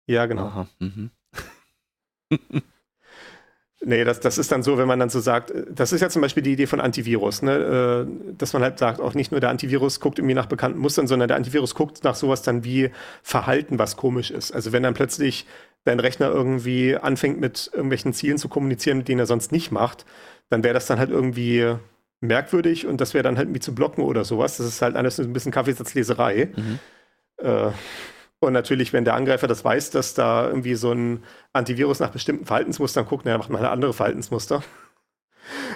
Ja, 0.07 0.27
genau. 0.27 0.47
Aha, 0.47 0.68
mhm. 0.81 1.11
nee, 3.85 4.05
das, 4.05 4.20
das 4.20 4.39
ist 4.39 4.53
dann 4.53 4.62
so, 4.62 4.78
wenn 4.78 4.87
man 4.87 4.99
dann 4.99 5.11
so 5.11 5.20
sagt, 5.20 5.53
das 5.70 5.93
ist 5.93 6.01
ja 6.01 6.09
zum 6.09 6.22
Beispiel 6.22 6.43
die 6.43 6.53
Idee 6.53 6.66
von 6.66 6.80
Antivirus, 6.80 7.43
ne? 7.43 8.07
Äh, 8.07 8.35
dass 8.37 8.53
man 8.53 8.62
halt 8.62 8.78
sagt, 8.78 9.01
auch 9.01 9.14
nicht 9.14 9.30
nur 9.33 9.41
der 9.41 9.51
Antivirus 9.51 10.01
guckt 10.01 10.18
irgendwie 10.18 10.35
nach 10.35 10.47
bekannten 10.47 10.78
Mustern, 10.78 11.07
sondern 11.07 11.28
der 11.28 11.37
Antivirus 11.37 11.74
guckt 11.74 12.05
nach 12.05 12.14
sowas 12.14 12.43
dann 12.43 12.64
wie 12.64 12.91
Verhalten, 13.22 13.78
was 13.78 13.97
komisch 13.97 14.30
ist. 14.30 14.53
Also 14.53 14.72
wenn 14.72 14.83
dann 14.83 14.95
plötzlich 14.95 15.47
dein 15.85 16.01
Rechner 16.01 16.28
irgendwie 16.28 16.97
anfängt 16.97 17.41
mit 17.41 17.70
irgendwelchen 17.72 18.12
Zielen 18.12 18.39
zu 18.39 18.49
kommunizieren, 18.49 18.99
mit 18.99 19.09
denen 19.09 19.20
er 19.20 19.26
sonst 19.26 19.53
nicht 19.53 19.72
macht, 19.72 20.05
dann 20.49 20.62
wäre 20.62 20.74
das 20.74 20.87
dann 20.87 20.99
halt 20.99 21.11
irgendwie 21.11 21.74
merkwürdig 22.20 22.87
und 22.87 23.01
das 23.01 23.14
wäre 23.14 23.24
dann 23.24 23.37
halt 23.37 23.47
irgendwie 23.47 23.61
zu 23.61 23.74
blocken 23.74 24.05
oder 24.05 24.24
sowas. 24.24 24.59
Das 24.59 24.66
ist 24.66 24.80
halt 24.80 24.97
alles 24.97 25.18
ein 25.18 25.33
bisschen 25.33 25.51
Kaffeesatzleserei. 25.51 26.51
Mhm. 26.55 26.78
Äh, 27.39 27.70
und 28.43 28.53
natürlich, 28.53 28.93
wenn 28.93 29.05
der 29.05 29.14
Angreifer 29.14 29.47
das 29.47 29.64
weiß, 29.64 29.90
dass 29.90 30.14
da 30.14 30.49
irgendwie 30.49 30.74
so 30.74 30.90
ein 30.90 31.22
Antivirus 31.53 32.01
nach 32.01 32.11
bestimmten 32.11 32.45
Verhaltensmustern 32.45 33.07
guckt, 33.07 33.24
dann 33.24 33.38
macht 33.38 33.51
man 33.51 33.62
halt 33.62 33.70
andere 33.70 33.93
Verhaltensmuster. 33.93 34.64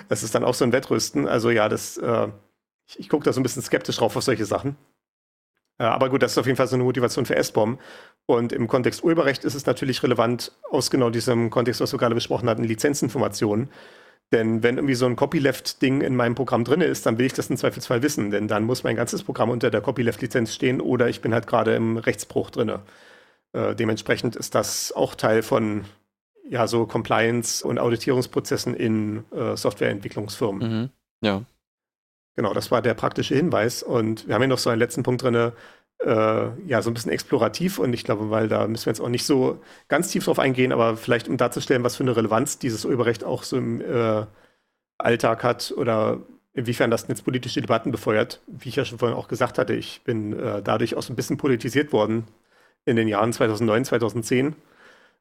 Das 0.09 0.25
ist 0.25 0.35
dann 0.35 0.43
auch 0.43 0.55
so 0.55 0.65
ein 0.65 0.73
Wettrüsten. 0.73 1.29
Also 1.29 1.51
ja, 1.51 1.69
das, 1.69 1.97
äh, 1.97 2.29
ich, 2.89 2.99
ich 2.99 3.09
gucke 3.09 3.25
da 3.25 3.33
so 3.33 3.39
ein 3.39 3.45
bisschen 3.45 3.63
skeptisch 3.63 3.99
drauf 3.99 4.17
auf 4.17 4.25
solche 4.25 4.47
Sachen. 4.47 4.77
Äh, 5.79 5.85
aber 5.85 6.11
gut, 6.11 6.23
das 6.23 6.33
ist 6.33 6.39
auf 6.39 6.47
jeden 6.47 6.57
Fall 6.57 6.67
so 6.67 6.75
eine 6.75 6.83
Motivation 6.83 7.25
für 7.25 7.37
S-Bomb. 7.37 7.81
Und 8.27 8.53
im 8.53 8.67
Kontext 8.67 9.05
Urheberrecht 9.05 9.45
ist 9.45 9.55
es 9.55 9.67
natürlich 9.67 10.03
relevant, 10.03 10.51
aus 10.71 10.91
genau 10.91 11.11
diesem 11.11 11.51
Kontext, 11.51 11.81
was 11.81 11.93
wir 11.93 12.01
gerade 12.01 12.17
besprochen 12.17 12.49
hatten, 12.49 12.65
Lizenzinformationen. 12.65 13.71
Denn 14.33 14.63
wenn 14.63 14.77
irgendwie 14.77 14.95
so 14.95 15.07
ein 15.07 15.15
Copyleft-Ding 15.15 16.01
in 16.01 16.17
meinem 16.17 16.35
Programm 16.35 16.65
drin 16.65 16.81
ist, 16.81 17.07
dann 17.07 17.17
will 17.19 17.27
ich 17.27 17.33
das 17.33 17.49
im 17.49 17.57
Zweifelsfall 17.57 18.03
wissen, 18.03 18.31
denn 18.31 18.49
dann 18.49 18.65
muss 18.65 18.83
mein 18.83 18.97
ganzes 18.97 19.23
Programm 19.23 19.51
unter 19.51 19.71
der 19.71 19.81
Copyleft-Lizenz 19.81 20.53
stehen 20.53 20.81
oder 20.81 21.09
ich 21.09 21.21
bin 21.21 21.33
halt 21.33 21.47
gerade 21.47 21.77
im 21.77 21.97
Rechtsbruch 21.97 22.51
drin. 22.51 22.73
Äh, 23.53 23.75
dementsprechend 23.77 24.35
ist 24.35 24.57
das 24.57 24.91
auch 24.93 25.15
Teil 25.15 25.43
von 25.43 25.85
ja, 26.49 26.67
so 26.67 26.87
Compliance- 26.87 27.67
und 27.67 27.79
Auditierungsprozessen 27.79 28.75
in 28.75 29.25
äh, 29.33 29.57
Softwareentwicklungsfirmen. 29.57 30.81
Mhm. 30.81 30.91
Ja. 31.21 31.43
Genau, 32.37 32.53
das 32.53 32.71
war 32.71 32.83
der 32.83 32.95
praktische 32.95 33.35
Hinweis. 33.35 33.83
Und 33.83 34.29
wir 34.29 34.35
haben 34.35 34.43
hier 34.43 34.49
noch 34.49 34.59
so 34.59 34.71
einen 34.71 34.79
letzten 34.79 35.03
Punkt 35.03 35.23
drin, 35.23 35.53
äh, 36.01 36.49
ja, 36.67 36.83
so 36.83 36.91
ein 36.91 36.95
bisschen 36.95 37.13
explorativ 37.13 37.79
und 37.79 37.93
ich 37.93 38.05
glaube, 38.05 38.31
weil 38.31 38.49
da 38.49 38.67
müssen 38.67 38.87
wir 38.87 38.91
jetzt 38.91 39.01
auch 39.01 39.09
nicht 39.09 39.25
so 39.25 39.61
ganz 39.89 40.09
tief 40.09 40.25
drauf 40.25 40.39
eingehen, 40.39 40.73
aber 40.73 40.97
vielleicht 40.97 41.29
um 41.29 41.37
darzustellen, 41.37 41.85
was 41.85 41.97
für 41.97 42.05
eine 42.05 42.17
Relevanz 42.17 42.59
dieses 42.59 42.85
Urheberrecht 42.85 43.25
auch 43.25 43.43
so 43.43 43.57
im 43.57 43.81
äh, 43.81 44.27
Alltag 44.99 45.45
hat 45.45 45.73
oder 45.77 46.21
inwiefern 46.53 46.91
das 46.91 47.09
netzpolitische 47.09 47.61
Debatten 47.61 47.93
befeuert. 47.93 48.41
Wie 48.47 48.71
ich 48.71 48.77
ja 48.77 48.85
schon 48.85 48.99
vorhin 48.99 49.17
auch 49.17 49.29
gesagt 49.29 49.59
hatte, 49.59 49.75
ich 49.75 50.03
bin 50.05 50.33
äh, 50.39 50.63
dadurch 50.63 50.97
auch 50.97 51.03
so 51.03 51.13
ein 51.13 51.17
bisschen 51.17 51.37
politisiert 51.37 51.93
worden 51.93 52.27
in 52.87 52.97
den 52.97 53.09
Jahren 53.09 53.33
2009, 53.33 53.85
2010. 53.85 54.57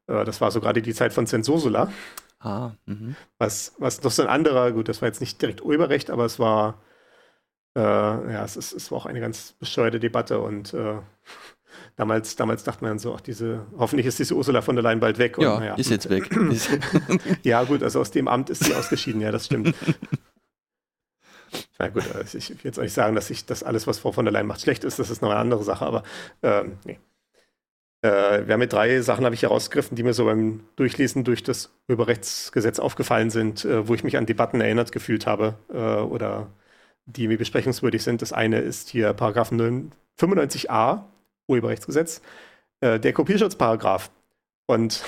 Äh, 0.08 0.24
das 0.24 0.40
war 0.40 0.50
so 0.50 0.60
gerade 0.60 0.82
die 0.82 0.94
Zeit 0.94 1.12
von 1.12 1.26
Zensursula. 1.26 1.92
Ah, 2.40 2.72
mh. 2.86 3.14
was, 3.38 3.74
was 3.78 4.02
noch 4.02 4.10
so 4.10 4.22
ein 4.22 4.28
anderer, 4.28 4.70
gut, 4.72 4.88
das 4.88 5.00
war 5.02 5.08
jetzt 5.08 5.20
nicht 5.20 5.40
direkt 5.40 5.62
Urheberrecht, 5.64 6.10
aber 6.10 6.24
es 6.26 6.38
war 6.38 6.80
äh, 7.76 7.78
ja, 7.78 8.44
es, 8.44 8.56
ist, 8.56 8.72
es 8.72 8.90
war 8.90 8.98
auch 8.98 9.06
eine 9.06 9.20
ganz 9.20 9.52
bescheuerte 9.58 10.00
Debatte 10.00 10.40
und 10.40 10.72
äh, 10.72 10.94
damals, 11.96 12.34
damals 12.34 12.64
dachte 12.64 12.82
man 12.82 12.98
so, 12.98 13.14
ach, 13.14 13.20
diese, 13.20 13.66
hoffentlich 13.78 14.06
ist 14.06 14.18
diese 14.18 14.34
Ursula 14.34 14.62
von 14.62 14.76
der 14.76 14.82
Leyen 14.82 14.98
bald 14.98 15.18
weg. 15.18 15.36
Und, 15.36 15.44
ja, 15.44 15.62
ja, 15.62 15.74
ist 15.74 15.90
jetzt 15.90 16.08
weg. 16.08 16.30
ja, 17.42 17.62
gut, 17.64 17.82
also 17.82 18.00
aus 18.00 18.10
dem 18.10 18.28
Amt 18.28 18.48
ist 18.48 18.64
sie 18.64 18.74
ausgeschieden, 18.74 19.20
ja, 19.20 19.30
das 19.30 19.46
stimmt. 19.46 19.74
Na 21.78 21.88
gut, 21.88 22.04
also 22.14 22.38
ich 22.38 22.50
will 22.50 22.58
jetzt 22.62 22.78
auch 22.78 22.82
nicht 22.82 22.94
sagen, 22.94 23.14
dass 23.14 23.28
ich 23.28 23.44
das 23.44 23.62
alles, 23.62 23.86
was 23.86 23.98
Frau 23.98 24.10
von 24.10 24.24
der 24.24 24.32
Leyen 24.32 24.46
macht, 24.46 24.62
schlecht 24.62 24.82
ist, 24.82 24.98
das 24.98 25.10
ist 25.10 25.20
noch 25.20 25.30
eine 25.30 25.38
andere 25.38 25.62
Sache, 25.62 25.84
aber 25.84 26.02
ähm, 26.42 26.78
nee. 26.84 26.98
Äh, 28.02 28.46
wir 28.46 28.54
haben 28.54 28.60
mit 28.60 28.72
drei 28.72 29.00
Sachen 29.02 29.24
habe 29.24 29.34
ich 29.34 29.42
herausgegriffen, 29.42 29.96
die 29.96 30.02
mir 30.02 30.14
so 30.14 30.24
beim 30.24 30.60
Durchlesen 30.76 31.24
durch 31.24 31.42
das 31.42 31.74
Urheberrechtsgesetz 31.88 32.78
aufgefallen 32.78 33.30
sind, 33.30 33.64
äh, 33.64 33.86
wo 33.86 33.94
ich 33.94 34.04
mich 34.04 34.16
an 34.16 34.26
Debatten 34.26 34.60
erinnert 34.60 34.92
gefühlt 34.92 35.26
habe 35.26 35.54
äh, 35.72 35.76
oder 35.76 36.48
die 37.06 37.28
mir 37.28 37.38
besprechungswürdig 37.38 38.02
sind. 38.02 38.20
Das 38.22 38.32
eine 38.32 38.58
ist 38.58 38.90
hier 38.90 39.12
Paragraph 39.12 39.52
95a 39.52 41.04
Urheberrechtsgesetz, 41.48 42.20
äh, 42.80 42.98
der 42.98 43.12
Kopierschutzparagraph. 43.12 44.10
Und 44.66 45.04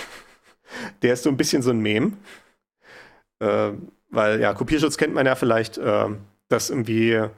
der 1.02 1.14
ist 1.14 1.24
so 1.24 1.30
ein 1.30 1.36
bisschen 1.36 1.62
so 1.62 1.70
ein 1.70 1.80
Mem, 1.80 2.16
äh, 3.40 3.70
weil 4.10 4.40
ja, 4.40 4.54
Kopierschutz 4.54 4.96
kennt 4.96 5.14
man 5.14 5.26
ja 5.26 5.34
vielleicht, 5.34 5.78
äh, 5.78 6.06
dass 6.48 6.70
irgendwie 6.70 7.28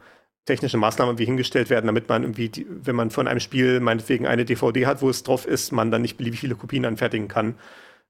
technische 0.45 0.79
Maßnahmen 0.79 1.13
irgendwie 1.13 1.27
hingestellt 1.27 1.71
werden, 1.71 1.87
damit 1.87 2.09
man 2.09 2.23
irgendwie, 2.23 2.49
die, 2.49 2.67
wenn 2.69 2.97
man 2.97 3.11
von 3.11 3.29
einem 3.29 3.41
Spiel 3.41 3.81
meinetwegen 3.81 4.27
eine 4.27 4.45
DVD 4.45 4.87
hat, 4.87 5.03
wo 5.03 5.09
es 5.09 5.23
drauf 5.23 5.47
ist, 5.47 5.73
man 5.73 5.91
dann 5.91 6.03
nicht 6.03 6.17
beliebig 6.17 6.41
viele 6.41 6.57
Kopien 6.57 6.85
anfertigen 6.85 7.29
kann, 7.29 7.57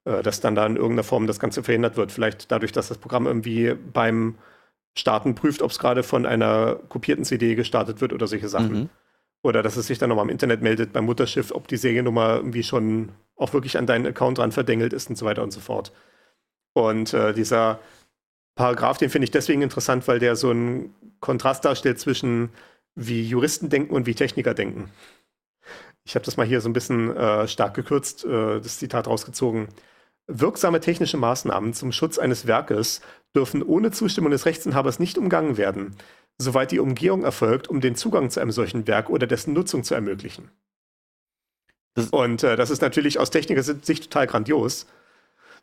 äh, 0.04 0.22
dass 0.22 0.40
dann 0.40 0.54
da 0.54 0.66
in 0.66 0.76
irgendeiner 0.76 1.04
Form 1.04 1.26
das 1.26 1.40
Ganze 1.40 1.62
verhindert 1.62 1.96
wird. 1.96 2.12
Vielleicht 2.12 2.50
dadurch, 2.50 2.72
dass 2.72 2.88
das 2.88 2.98
Programm 2.98 3.26
irgendwie 3.26 3.74
beim 3.74 4.36
Starten 4.96 5.34
prüft, 5.34 5.62
ob 5.62 5.70
es 5.70 5.78
gerade 5.78 6.02
von 6.02 6.26
einer 6.26 6.76
kopierten 6.88 7.24
CD 7.24 7.54
gestartet 7.54 8.00
wird 8.00 8.12
oder 8.12 8.26
solche 8.26 8.48
Sachen. 8.48 8.72
Mhm. 8.72 8.88
Oder 9.42 9.62
dass 9.62 9.76
es 9.76 9.86
sich 9.86 9.98
dann 9.98 10.10
nochmal 10.10 10.26
im 10.26 10.30
Internet 10.30 10.60
meldet 10.60 10.92
beim 10.92 11.06
Mutterschiff, 11.06 11.52
ob 11.52 11.66
die 11.68 11.78
Seriennummer 11.78 12.36
irgendwie 12.36 12.62
schon 12.62 13.10
auch 13.36 13.52
wirklich 13.54 13.78
an 13.78 13.86
deinen 13.86 14.06
Account 14.06 14.38
dran 14.38 14.52
verdengelt 14.52 14.92
ist 14.92 15.08
und 15.08 15.16
so 15.16 15.24
weiter 15.24 15.42
und 15.42 15.50
so 15.50 15.60
fort. 15.60 15.92
Und 16.74 17.14
äh, 17.14 17.32
dieser 17.32 17.80
Paragraph, 18.54 18.98
den 18.98 19.08
finde 19.08 19.24
ich 19.24 19.30
deswegen 19.30 19.62
interessant, 19.62 20.06
weil 20.08 20.18
der 20.18 20.36
so 20.36 20.50
einen 20.50 20.94
Kontrast 21.20 21.64
darstellt 21.64 21.98
zwischen 21.98 22.50
wie 22.94 23.26
Juristen 23.26 23.70
denken 23.70 23.94
und 23.94 24.06
wie 24.06 24.14
Techniker 24.14 24.52
denken. 24.52 24.90
Ich 26.04 26.14
habe 26.14 26.24
das 26.24 26.36
mal 26.36 26.46
hier 26.46 26.60
so 26.60 26.68
ein 26.68 26.74
bisschen 26.74 27.16
äh, 27.16 27.48
stark 27.48 27.74
gekürzt, 27.74 28.24
äh, 28.24 28.60
das 28.60 28.78
Zitat 28.78 29.06
rausgezogen. 29.06 29.68
Wirksame 30.26 30.80
technische 30.80 31.16
Maßnahmen 31.16 31.72
zum 31.74 31.92
Schutz 31.92 32.18
eines 32.18 32.46
Werkes 32.46 33.00
dürfen 33.34 33.62
ohne 33.62 33.90
Zustimmung 33.90 34.30
des 34.30 34.46
Rechtsinhabers 34.46 34.98
nicht 34.98 35.18
umgangen 35.18 35.56
werden, 35.56 35.96
soweit 36.38 36.70
die 36.70 36.78
Umgehung 36.78 37.24
erfolgt, 37.24 37.68
um 37.68 37.80
den 37.80 37.96
Zugang 37.96 38.30
zu 38.30 38.40
einem 38.40 38.52
solchen 38.52 38.86
Werk 38.86 39.10
oder 39.10 39.26
dessen 39.26 39.54
Nutzung 39.54 39.84
zu 39.84 39.94
ermöglichen. 39.94 40.50
Das 41.94 42.08
Und 42.10 42.42
äh, 42.42 42.56
das 42.56 42.70
ist 42.70 42.82
natürlich 42.82 43.18
aus 43.18 43.30
technischer 43.30 43.62
Sicht 43.62 44.04
total 44.04 44.26
grandios, 44.26 44.86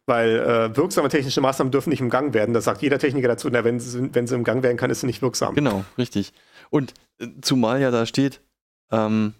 weil 0.05 0.39
äh, 0.39 0.75
wirksame 0.75 1.09
technische 1.09 1.41
Maßnahmen 1.41 1.71
dürfen 1.71 1.89
nicht 1.89 2.01
umgangen 2.01 2.33
werden. 2.33 2.53
Da 2.53 2.61
sagt 2.61 2.81
jeder 2.81 2.99
Techniker 2.99 3.27
dazu, 3.27 3.49
na, 3.49 3.63
wenn, 3.63 3.79
sie, 3.79 4.13
wenn 4.13 4.27
sie 4.27 4.35
umgangen 4.35 4.63
werden 4.63 4.77
kann, 4.77 4.89
ist 4.89 5.01
sie 5.01 5.07
nicht 5.07 5.21
wirksam. 5.21 5.55
Genau, 5.55 5.83
richtig. 5.97 6.33
Und 6.69 6.93
äh, 7.19 7.27
zumal 7.41 7.81
ja 7.81 7.91
da 7.91 8.05
steht, 8.05 8.41
ähm, 8.91 9.33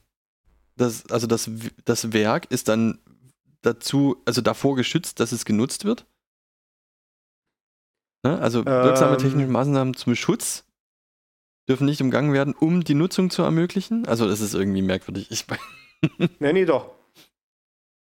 das, 0.75 1.09
also 1.09 1.27
das, 1.27 1.49
das 1.85 2.13
Werk 2.13 2.51
ist 2.51 2.67
dann 2.67 2.99
dazu, 3.67 4.21
also 4.25 4.41
davor 4.41 4.75
geschützt, 4.75 5.19
dass 5.19 5.31
es 5.31 5.45
genutzt 5.45 5.85
wird? 5.85 6.05
Ne? 8.23 8.39
Also 8.39 8.65
wirksame 8.65 9.13
ähm, 9.13 9.17
technische 9.19 9.51
Maßnahmen 9.51 9.93
zum 9.93 10.15
Schutz 10.15 10.65
dürfen 11.69 11.85
nicht 11.85 12.01
umgangen 12.01 12.33
werden, 12.33 12.55
um 12.57 12.83
die 12.83 12.95
Nutzung 12.95 13.29
zu 13.29 13.43
ermöglichen? 13.43 14.07
Also 14.07 14.27
das 14.27 14.39
ist 14.39 14.53
irgendwie 14.53 14.81
merkwürdig. 14.81 15.29
Ich 15.29 15.45
nee, 16.39 16.53
nee, 16.53 16.65
doch. 16.65 16.91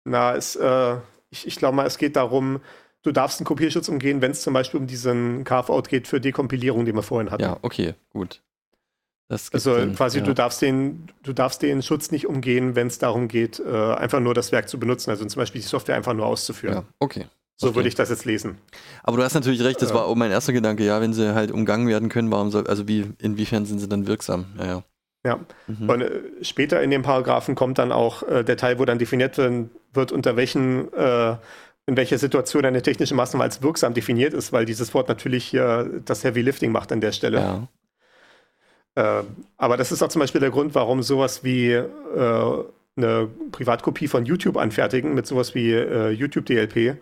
Na, 0.05 0.35
es, 0.35 0.55
äh, 0.55 0.97
ich, 1.29 1.47
ich 1.47 1.55
glaube 1.55 1.75
mal, 1.75 1.85
es 1.85 1.97
geht 1.97 2.15
darum, 2.15 2.59
du 3.03 3.11
darfst 3.11 3.39
einen 3.39 3.45
Kopierschutz 3.45 3.87
umgehen, 3.87 4.21
wenn 4.21 4.31
es 4.31 4.41
zum 4.41 4.53
Beispiel 4.53 4.79
um 4.79 4.87
diesen 4.87 5.43
Carve-out 5.43 5.87
geht 5.87 6.07
für 6.07 6.19
Dekompilierung, 6.19 6.85
die 6.85 6.93
wir 6.93 7.03
vorhin 7.03 7.31
hatten. 7.31 7.43
Ja, 7.43 7.57
okay, 7.61 7.95
gut 8.09 8.41
also 9.29 9.75
Sinn, 9.75 9.95
quasi, 9.95 10.19
ja. 10.19 10.25
du, 10.25 10.33
darfst 10.33 10.61
den, 10.61 11.07
du 11.23 11.33
darfst 11.33 11.61
den 11.61 11.81
Schutz 11.81 12.11
nicht 12.11 12.27
umgehen, 12.27 12.75
wenn 12.75 12.87
es 12.87 12.99
darum 12.99 13.27
geht, 13.27 13.59
äh, 13.59 13.93
einfach 13.93 14.19
nur 14.19 14.33
das 14.33 14.51
Werk 14.51 14.69
zu 14.69 14.79
benutzen, 14.79 15.09
also 15.09 15.25
zum 15.25 15.39
Beispiel 15.39 15.61
die 15.61 15.67
Software 15.67 15.95
einfach 15.95 16.13
nur 16.13 16.25
auszuführen. 16.25 16.75
Ja, 16.75 16.83
okay. 16.99 17.25
So 17.55 17.67
okay. 17.67 17.75
würde 17.77 17.89
ich 17.89 17.95
das 17.95 18.09
jetzt 18.09 18.25
lesen. 18.25 18.57
Aber 19.03 19.17
du 19.17 19.23
hast 19.23 19.33
natürlich 19.35 19.63
recht, 19.63 19.81
das 19.81 19.91
äh, 19.91 19.93
war 19.93 20.05
auch 20.05 20.15
mein 20.15 20.31
erster 20.31 20.53
Gedanke, 20.53 20.83
ja, 20.83 20.99
wenn 21.01 21.13
sie 21.13 21.33
halt 21.33 21.51
umgangen 21.51 21.87
werden 21.87 22.09
können, 22.09 22.31
warum 22.31 22.51
soll, 22.51 22.67
also 22.67 22.87
wie, 22.87 23.11
inwiefern 23.19 23.65
sind 23.65 23.79
sie 23.79 23.87
dann 23.87 24.07
wirksam? 24.07 24.45
Ja, 24.57 24.65
ja. 24.65 24.83
Ja, 25.25 25.39
mhm. 25.67 25.89
und 25.89 26.01
äh, 26.01 26.21
später 26.41 26.81
in 26.81 26.91
den 26.91 27.01
Paragraphen 27.01 27.55
kommt 27.55 27.79
dann 27.79 27.93
auch 27.93 28.23
äh, 28.23 28.43
der 28.43 28.57
Teil, 28.57 28.77
wo 28.77 28.85
dann 28.85 28.99
definiert 28.99 29.37
wird, 29.37 29.69
wird 29.93 30.11
unter 30.11 30.35
welchen, 30.35 30.91
äh, 30.93 31.37
in 31.85 31.95
welcher 31.95 32.17
Situation 32.17 32.65
eine 32.65 32.81
technische 32.81 33.15
Maßnahme 33.15 33.43
als 33.43 33.61
wirksam 33.61 33.93
definiert 33.93 34.33
ist, 34.33 34.51
weil 34.51 34.65
dieses 34.65 34.93
Wort 34.93 35.07
natürlich 35.07 35.45
hier 35.45 36.01
das 36.03 36.25
Heavy 36.25 36.41
Lifting 36.41 36.73
macht 36.73 36.91
an 36.91 36.99
der 36.99 37.13
Stelle. 37.13 37.39
Ja. 37.39 37.67
Äh, 38.95 39.23
aber 39.57 39.77
das 39.77 39.91
ist 39.91 40.03
auch 40.03 40.09
zum 40.09 40.19
Beispiel 40.19 40.41
der 40.41 40.51
Grund, 40.51 40.75
warum 40.75 41.03
sowas 41.03 41.43
wie 41.43 41.71
äh, 41.71 42.63
eine 42.95 43.29
Privatkopie 43.51 44.07
von 44.07 44.25
YouTube 44.25 44.57
anfertigen 44.57 45.13
mit 45.13 45.25
sowas 45.25 45.55
wie 45.55 45.71
äh, 45.71 46.09
YouTube 46.09 46.45
DLP, 46.45 46.97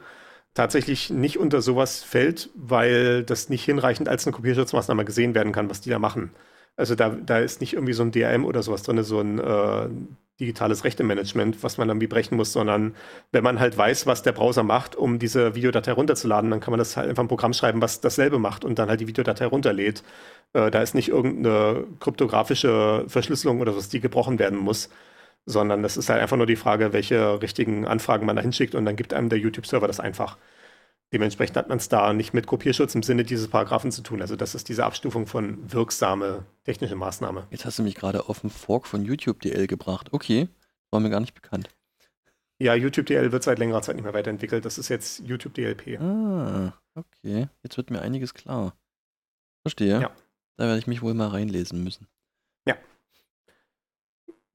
tatsächlich 0.54 1.10
nicht 1.10 1.38
unter 1.38 1.62
sowas 1.62 2.04
fällt, 2.04 2.50
weil 2.56 3.24
das 3.24 3.50
nicht 3.50 3.64
hinreichend 3.66 4.10
als 4.10 4.26
eine 4.26 4.36
Kopierschutzmaßnahme 4.36 5.06
gesehen 5.06 5.36
werden 5.36 5.52
kann, 5.52 5.70
was 5.70 5.82
die 5.82 5.90
da 5.90 6.00
machen. 6.00 6.32
Also 6.78 6.96
da, 6.96 7.10
da 7.10 7.40
ist 7.40 7.62
nicht 7.62 7.74
irgendwie 7.74 7.94
so 7.94 8.04
ein 8.04 8.12
DRM 8.12 8.46
oder 8.46 8.64
sowas 8.64 8.84
drin, 8.84 9.04
so 9.04 9.20
ein 9.20 9.40
äh, 9.40 9.90
digitales 10.42 10.84
Rechtemanagement, 10.84 11.64
was 11.64 11.78
man 11.78 11.88
irgendwie 11.90 12.08
brechen 12.08 12.36
muss, 12.36 12.52
sondern 12.52 12.96
wenn 13.32 13.44
man 13.44 13.60
halt 13.60 13.78
weiß, 13.78 14.08
was 14.08 14.24
der 14.24 14.34
Browser 14.34 14.64
macht, 14.64 14.96
um 14.96 15.20
diese 15.20 15.56
Videodatei 15.56 15.94
runterzuladen, 15.94 16.50
dann 16.52 16.60
kann 16.60 16.72
man 16.72 16.80
das 16.80 16.98
halt 16.98 17.10
einfach 17.10 17.24
ein 17.24 17.30
Programm 17.30 17.54
schreiben, 17.54 17.82
was 17.82 18.02
dasselbe 18.02 18.40
macht 18.40 18.66
und 18.66 18.80
dann 18.80 18.90
halt 18.90 19.00
die 19.00 19.08
Videodatei 19.08 19.46
runterlädt. 19.46 20.04
Äh, 20.54 20.72
da 20.72 20.82
ist 20.82 20.96
nicht 20.96 21.10
irgendeine 21.10 21.86
kryptografische 22.00 23.06
Verschlüsselung 23.08 23.62
oder 23.62 23.76
was, 23.78 23.90
die 23.90 24.02
gebrochen 24.02 24.40
werden 24.40 24.60
muss, 24.60 24.90
sondern 25.46 25.84
das 25.84 25.98
ist 25.98 26.10
halt 26.10 26.22
einfach 26.22 26.38
nur 26.38 26.48
die 26.48 26.56
Frage, 26.56 26.94
welche 26.94 27.42
richtigen 27.42 27.88
Anfragen 27.88 28.26
man 28.26 28.36
da 28.36 28.42
hinschickt 28.42 28.76
und 28.76 28.86
dann 28.86 28.96
gibt 28.96 29.14
einem 29.14 29.30
der 29.30 29.40
YouTube-Server 29.40 29.88
das 29.88 30.00
einfach. 30.00 30.38
Dementsprechend 31.14 31.58
hat 31.58 31.68
man 31.68 31.78
es 31.78 31.90
da 31.90 32.14
nicht 32.14 32.34
mit 32.34 32.48
Kopierschutz 32.48 32.96
im 32.96 33.04
Sinne 33.04 33.26
dieses 33.26 33.50
Paragraphen 33.50 33.92
zu 33.92 34.02
tun. 34.02 34.22
Also 34.22 34.38
das 34.38 34.56
ist 34.56 34.70
diese 34.70 34.86
Abstufung 34.86 35.28
von 35.28 35.72
wirksame 35.72 36.46
technische 36.64 36.96
Maßnahme. 36.96 37.48
Jetzt 37.50 37.66
hast 37.66 37.80
du 37.80 37.84
mich 37.84 37.96
gerade 37.96 38.30
auf 38.30 38.40
den 38.42 38.50
Fork 38.50 38.88
von 38.88 39.04
YouTube 39.04 39.42
DL 39.42 39.68
gebracht. 39.68 40.14
Okay, 40.14 40.48
war 40.90 41.02
mir 41.02 41.10
gar 41.10 41.20
nicht 41.20 41.34
bekannt. 41.34 41.70
Ja, 42.60 42.76
YouTube 42.76 43.08
DL 43.08 43.32
wird 43.32 43.44
seit 43.44 43.60
längerer 43.60 43.82
Zeit 43.82 43.96
nicht 43.96 44.06
mehr 44.06 44.14
weiterentwickelt. 44.14 44.64
Das 44.64 44.78
ist 44.78 44.88
jetzt 44.88 45.20
YouTube 45.20 45.56
DLP. 45.56 46.00
Ah, 46.00 46.74
okay. 46.94 47.50
Jetzt 47.64 47.76
wird 47.76 47.90
mir 47.90 48.02
einiges 48.02 48.34
klar. 48.34 48.76
Verstehe. 49.64 50.00
Ja. 50.00 50.12
Da 50.58 50.66
werde 50.66 50.78
ich 50.78 50.88
mich 50.88 51.02
wohl 51.02 51.16
mal 51.16 51.30
reinlesen 51.30 51.84
müssen. 51.84 52.08
Ja. 52.68 52.76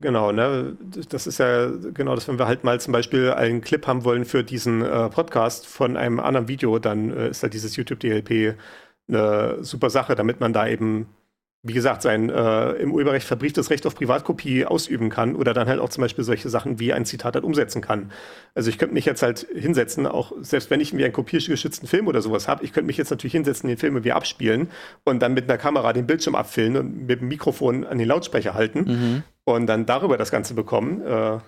Genau, 0.00 0.30
ne? 0.30 0.76
Das 1.08 1.26
ist 1.26 1.38
ja 1.38 1.70
genau 1.70 2.14
das, 2.14 2.28
wenn 2.28 2.38
wir 2.38 2.46
halt 2.46 2.64
mal 2.64 2.78
zum 2.80 2.92
Beispiel 2.92 3.30
einen 3.32 3.62
Clip 3.62 3.86
haben 3.86 4.04
wollen 4.04 4.26
für 4.26 4.44
diesen 4.44 4.82
äh, 4.82 5.08
Podcast 5.08 5.66
von 5.66 5.96
einem 5.96 6.20
anderen 6.20 6.48
Video, 6.48 6.78
dann 6.78 7.10
äh, 7.10 7.30
ist 7.30 7.42
da 7.42 7.48
dieses 7.48 7.76
YouTube 7.76 8.00
DLP 8.00 8.58
eine 9.08 9.64
super 9.64 9.88
Sache, 9.88 10.14
damit 10.14 10.40
man 10.40 10.52
da 10.52 10.68
eben 10.68 11.06
wie 11.66 11.72
gesagt, 11.72 12.02
sein 12.02 12.30
äh, 12.30 12.70
im 12.72 12.92
Urheberrecht 12.92 13.26
verbrieftes 13.26 13.70
Recht 13.70 13.86
auf 13.86 13.96
Privatkopie 13.96 14.64
ausüben 14.66 15.10
kann 15.10 15.34
oder 15.34 15.52
dann 15.52 15.68
halt 15.68 15.80
auch 15.80 15.88
zum 15.88 16.02
Beispiel 16.02 16.22
solche 16.22 16.48
Sachen 16.48 16.78
wie 16.78 16.92
ein 16.92 17.04
Zitat 17.04 17.34
halt 17.34 17.44
umsetzen 17.44 17.82
kann. 17.82 18.12
Also 18.54 18.70
ich 18.70 18.78
könnte 18.78 18.94
mich 18.94 19.04
jetzt 19.04 19.22
halt 19.22 19.48
hinsetzen, 19.52 20.06
auch 20.06 20.32
selbst 20.40 20.70
wenn 20.70 20.80
ich 20.80 20.92
mir 20.92 21.04
einen 21.04 21.12
kopiergeschützten 21.12 21.88
Film 21.88 22.06
oder 22.06 22.22
sowas 22.22 22.46
habe, 22.46 22.64
ich 22.64 22.72
könnte 22.72 22.86
mich 22.86 22.96
jetzt 22.96 23.10
natürlich 23.10 23.32
hinsetzen, 23.32 23.68
den 23.68 23.78
Film 23.78 23.94
irgendwie 23.94 24.12
abspielen 24.12 24.68
und 25.04 25.20
dann 25.20 25.34
mit 25.34 25.50
einer 25.50 25.58
Kamera 25.58 25.92
den 25.92 26.06
Bildschirm 26.06 26.36
abfilmen 26.36 26.80
und 26.80 27.06
mit 27.06 27.20
dem 27.20 27.28
Mikrofon 27.28 27.84
an 27.84 27.98
den 27.98 28.06
Lautsprecher 28.06 28.54
halten 28.54 28.78
mhm. 28.78 29.22
und 29.44 29.66
dann 29.66 29.86
darüber 29.86 30.16
das 30.16 30.30
Ganze 30.30 30.54
bekommen. 30.54 31.02
Äh, 31.02 31.38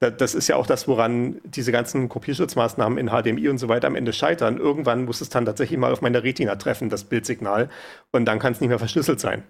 das 0.00 0.34
ist 0.34 0.48
ja 0.48 0.56
auch 0.56 0.66
das, 0.66 0.88
woran 0.88 1.40
diese 1.44 1.72
ganzen 1.72 2.08
Kopierschutzmaßnahmen 2.08 2.98
in 2.98 3.08
HDMI 3.08 3.48
und 3.48 3.58
so 3.58 3.68
weiter 3.68 3.86
am 3.86 3.94
Ende 3.94 4.12
scheitern. 4.12 4.58
Irgendwann 4.58 5.04
muss 5.04 5.20
es 5.20 5.28
dann 5.28 5.46
tatsächlich 5.46 5.78
mal 5.78 5.92
auf 5.92 6.02
meine 6.02 6.22
Retina 6.22 6.56
treffen, 6.56 6.90
das 6.90 7.04
Bildsignal, 7.04 7.70
und 8.12 8.26
dann 8.26 8.38
kann 8.38 8.52
es 8.52 8.60
nicht 8.60 8.68
mehr 8.68 8.78
verschlüsselt 8.78 9.20
sein. 9.20 9.42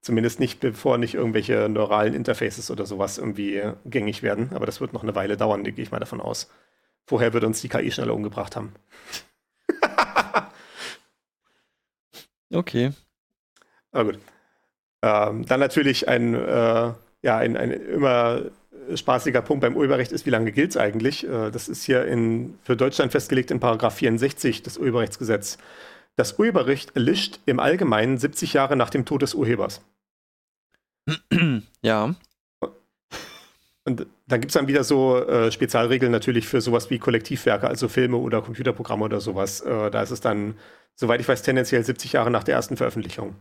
Zumindest 0.00 0.40
nicht, 0.40 0.60
bevor 0.60 0.98
nicht 0.98 1.14
irgendwelche 1.14 1.68
neuralen 1.68 2.14
Interfaces 2.14 2.70
oder 2.70 2.86
sowas 2.86 3.18
irgendwie 3.18 3.62
gängig 3.84 4.22
werden. 4.22 4.50
Aber 4.52 4.66
das 4.66 4.80
wird 4.80 4.92
noch 4.92 5.04
eine 5.04 5.14
Weile 5.14 5.36
dauern, 5.36 5.62
gehe 5.62 5.74
ich 5.76 5.92
mal 5.92 6.00
davon 6.00 6.20
aus. 6.20 6.50
Vorher 7.06 7.32
wird 7.32 7.44
uns 7.44 7.60
die 7.60 7.68
KI 7.68 7.90
schneller 7.90 8.14
umgebracht 8.14 8.56
haben. 8.56 8.74
okay. 12.52 12.92
Aber 13.92 14.12
gut. 14.12 14.18
Ähm, 15.02 15.46
dann 15.46 15.60
natürlich 15.60 16.08
ein, 16.08 16.34
äh, 16.34 16.92
ja, 17.22 17.36
ein, 17.36 17.56
ein 17.56 17.70
immer 17.70 18.42
spaßiger 18.96 19.42
Punkt 19.42 19.62
beim 19.62 19.76
Urheberrecht 19.76 20.12
ist, 20.12 20.26
wie 20.26 20.30
lange 20.30 20.52
gilt 20.52 20.70
es 20.70 20.76
eigentlich? 20.76 21.26
Äh, 21.26 21.50
das 21.50 21.68
ist 21.68 21.84
hier 21.84 22.04
in, 22.06 22.58
für 22.62 22.76
Deutschland 22.76 23.12
festgelegt 23.12 23.50
in 23.50 23.60
Paragraph 23.60 23.94
64 23.94 24.62
des 24.62 24.78
Urheberrechtsgesetzes. 24.78 25.58
Das 26.16 26.38
Urheberrecht 26.38 26.94
erlischt 26.94 27.40
im 27.46 27.58
Allgemeinen 27.58 28.18
70 28.18 28.52
Jahre 28.52 28.76
nach 28.76 28.90
dem 28.90 29.04
Tod 29.04 29.22
des 29.22 29.34
Urhebers. 29.34 29.80
Ja. 31.82 32.14
Und 33.84 34.06
dann 34.28 34.40
gibt 34.40 34.50
es 34.50 34.54
dann 34.54 34.68
wieder 34.68 34.84
so 34.84 35.18
äh, 35.18 35.50
Spezialregeln 35.50 36.12
natürlich 36.12 36.46
für 36.46 36.60
sowas 36.60 36.90
wie 36.90 37.00
Kollektivwerke, 37.00 37.66
also 37.66 37.88
Filme 37.88 38.16
oder 38.18 38.40
Computerprogramme 38.40 39.04
oder 39.04 39.20
sowas. 39.20 39.60
Äh, 39.62 39.90
da 39.90 40.02
ist 40.02 40.12
es 40.12 40.20
dann, 40.20 40.54
soweit 40.94 41.20
ich 41.20 41.26
weiß, 41.26 41.42
tendenziell 41.42 41.84
70 41.84 42.12
Jahre 42.12 42.30
nach 42.30 42.44
der 42.44 42.54
ersten 42.54 42.76
Veröffentlichung 42.76 43.34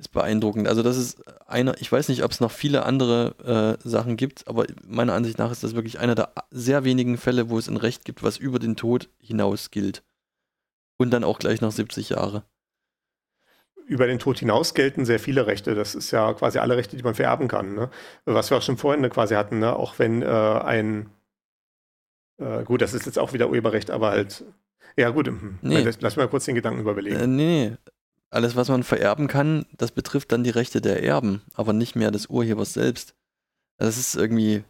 ist 0.00 0.12
beeindruckend. 0.12 0.66
Also 0.66 0.82
das 0.82 0.96
ist 0.96 1.22
einer, 1.46 1.80
ich 1.80 1.92
weiß 1.92 2.08
nicht, 2.08 2.24
ob 2.24 2.30
es 2.30 2.40
noch 2.40 2.50
viele 2.50 2.84
andere 2.84 3.78
äh, 3.84 3.88
Sachen 3.88 4.16
gibt, 4.16 4.48
aber 4.48 4.66
meiner 4.84 5.12
Ansicht 5.12 5.38
nach 5.38 5.52
ist 5.52 5.62
das 5.62 5.74
wirklich 5.74 6.00
einer 6.00 6.14
der 6.14 6.32
sehr 6.50 6.84
wenigen 6.84 7.18
Fälle, 7.18 7.50
wo 7.50 7.58
es 7.58 7.68
ein 7.68 7.76
Recht 7.76 8.04
gibt, 8.04 8.22
was 8.22 8.38
über 8.38 8.58
den 8.58 8.76
Tod 8.76 9.08
hinaus 9.20 9.70
gilt. 9.70 10.02
Und 10.96 11.10
dann 11.10 11.24
auch 11.24 11.38
gleich 11.38 11.60
nach 11.60 11.70
70 11.70 12.10
Jahre. 12.10 12.42
Über 13.86 14.06
den 14.06 14.18
Tod 14.18 14.38
hinaus 14.38 14.74
gelten 14.74 15.04
sehr 15.04 15.18
viele 15.18 15.46
Rechte. 15.46 15.74
Das 15.74 15.94
ist 15.94 16.10
ja 16.10 16.32
quasi 16.34 16.58
alle 16.58 16.76
Rechte, 16.76 16.96
die 16.96 17.02
man 17.02 17.14
vererben 17.14 17.48
kann. 17.48 17.74
Ne? 17.74 17.90
Was 18.24 18.50
wir 18.50 18.58
auch 18.58 18.62
schon 18.62 18.76
vorhin 18.76 19.08
quasi 19.10 19.34
hatten, 19.34 19.58
ne? 19.58 19.74
auch 19.74 19.98
wenn 19.98 20.22
äh, 20.22 20.26
ein, 20.26 21.10
äh, 22.38 22.64
gut, 22.64 22.82
das 22.82 22.94
ist 22.94 23.06
jetzt 23.06 23.18
auch 23.18 23.32
wieder 23.32 23.48
Urheberrecht, 23.48 23.90
aber 23.90 24.10
halt, 24.10 24.44
ja 24.96 25.10
gut, 25.10 25.26
hm, 25.26 25.58
nee. 25.62 25.82
lass, 25.82 26.00
lass 26.00 26.16
mal 26.16 26.28
kurz 26.28 26.44
den 26.44 26.54
Gedanken 26.54 26.80
überlegen. 26.80 27.16
Äh, 27.16 27.26
nee, 27.26 27.76
alles, 28.30 28.56
was 28.56 28.68
man 28.68 28.82
vererben 28.82 29.26
kann, 29.26 29.66
das 29.76 29.90
betrifft 29.92 30.32
dann 30.32 30.44
die 30.44 30.50
Rechte 30.50 30.80
der 30.80 31.02
Erben, 31.02 31.42
aber 31.54 31.72
nicht 31.72 31.96
mehr 31.96 32.10
des 32.10 32.26
Urhebers 32.26 32.72
selbst. 32.72 33.14
Das 33.76 33.98
ist 33.98 34.14
irgendwie, 34.14 34.62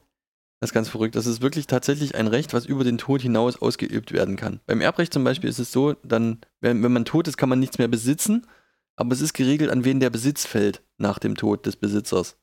das 0.60 0.70
ist 0.70 0.74
ganz 0.74 0.88
verrückt. 0.88 1.14
Das 1.14 1.26
ist 1.26 1.42
wirklich 1.42 1.66
tatsächlich 1.66 2.14
ein 2.14 2.26
Recht, 2.26 2.54
was 2.54 2.64
über 2.64 2.84
den 2.84 2.98
Tod 2.98 3.20
hinaus 3.20 3.60
ausgeübt 3.60 4.12
werden 4.12 4.36
kann. 4.36 4.60
Beim 4.66 4.80
Erbrecht 4.80 5.12
zum 5.12 5.24
Beispiel 5.24 5.50
ist 5.50 5.58
es 5.58 5.72
so, 5.72 5.94
dann, 6.02 6.38
wenn, 6.60 6.82
wenn 6.82 6.92
man 6.92 7.04
tot 7.04 7.28
ist, 7.28 7.36
kann 7.36 7.48
man 7.48 7.60
nichts 7.60 7.78
mehr 7.78 7.88
besitzen, 7.88 8.46
aber 8.96 9.12
es 9.12 9.20
ist 9.20 9.34
geregelt, 9.34 9.70
an 9.70 9.84
wen 9.84 10.00
der 10.00 10.10
Besitz 10.10 10.46
fällt 10.46 10.82
nach 10.98 11.18
dem 11.18 11.36
Tod 11.36 11.66
des 11.66 11.76
Besitzers. 11.76 12.36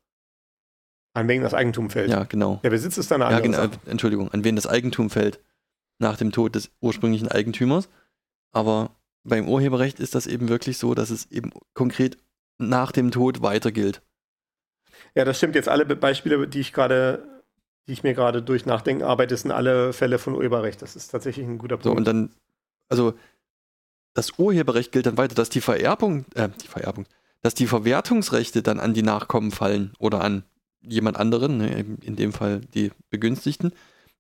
An 1.14 1.28
wen 1.28 1.42
das 1.42 1.54
Eigentum 1.56 1.90
fällt. 1.90 2.12
Ja, 2.12 2.24
genau. 2.26 2.60
Der 2.64 2.70
Besitz 2.70 2.98
ist 2.98 3.10
dann 3.10 3.24
eine 3.24 3.36
ja, 3.36 3.40
genau, 3.40 3.58
Sache. 3.58 3.80
Entschuldigung, 3.88 4.32
an 4.32 4.44
wen 4.44 4.56
das 4.56 4.68
Eigentum 4.68 5.10
fällt 5.10 5.40
nach 6.00 6.18
dem 6.18 6.32
Tod 6.32 6.54
des 6.54 6.70
ursprünglichen 6.80 7.28
Eigentümers. 7.28 7.90
Aber 8.52 8.92
beim 9.24 9.48
Urheberrecht 9.48 10.00
ist 10.00 10.16
das 10.16 10.28
eben 10.28 10.50
wirklich 10.50 10.78
so, 10.78 10.94
dass 10.94 11.10
es 11.10 11.30
eben 11.32 11.52
konkret 11.74 12.18
nach 12.58 12.92
dem 12.92 13.12
Tod 13.12 13.42
weiter 13.42 13.72
gilt. 13.72 14.02
Ja, 15.16 15.26
das 15.26 15.38
stimmt. 15.38 15.56
Jetzt 15.56 15.70
alle 15.70 15.86
Beispiele, 15.86 16.48
die 16.48 16.60
ich 16.60 16.74
gerade, 16.74 17.44
die 17.88 17.94
ich 17.94 18.04
mir 18.04 18.14
gerade 18.14 18.42
durch 18.42 18.66
Nachdenken 18.66 19.04
arbeite, 19.04 19.36
sind 19.36 19.52
alle 19.52 19.94
Fälle 19.94 20.20
von 20.20 20.36
Urheberrecht. 20.36 20.82
Das 20.82 20.96
ist 20.96 21.10
tatsächlich 21.10 21.46
ein 21.46 21.58
guter 21.58 21.78
Punkt. 21.78 21.86
So, 21.86 21.92
und 21.92 22.06
dann, 22.06 22.32
also 22.90 23.14
das 24.14 24.40
Urheberrecht 24.40 24.92
gilt 24.92 25.06
dann 25.06 25.18
weiter, 25.18 25.36
dass 25.36 25.50
die 25.50 25.62
Vererbung, 25.62 26.26
äh, 26.34 26.50
die 26.62 26.68
Vererbung, 26.68 27.06
dass 27.42 27.54
die 27.54 27.68
Verwertungsrechte 27.68 28.64
dann 28.64 28.80
an 28.80 28.94
die 28.94 29.04
Nachkommen 29.04 29.52
fallen 29.52 29.94
oder 30.00 30.22
an 30.22 30.44
jemand 30.82 31.18
anderen, 31.18 31.58
ne, 31.58 31.86
in 32.02 32.16
dem 32.16 32.34
Fall 32.34 32.62
die 32.74 32.92
Begünstigten. 33.10 33.74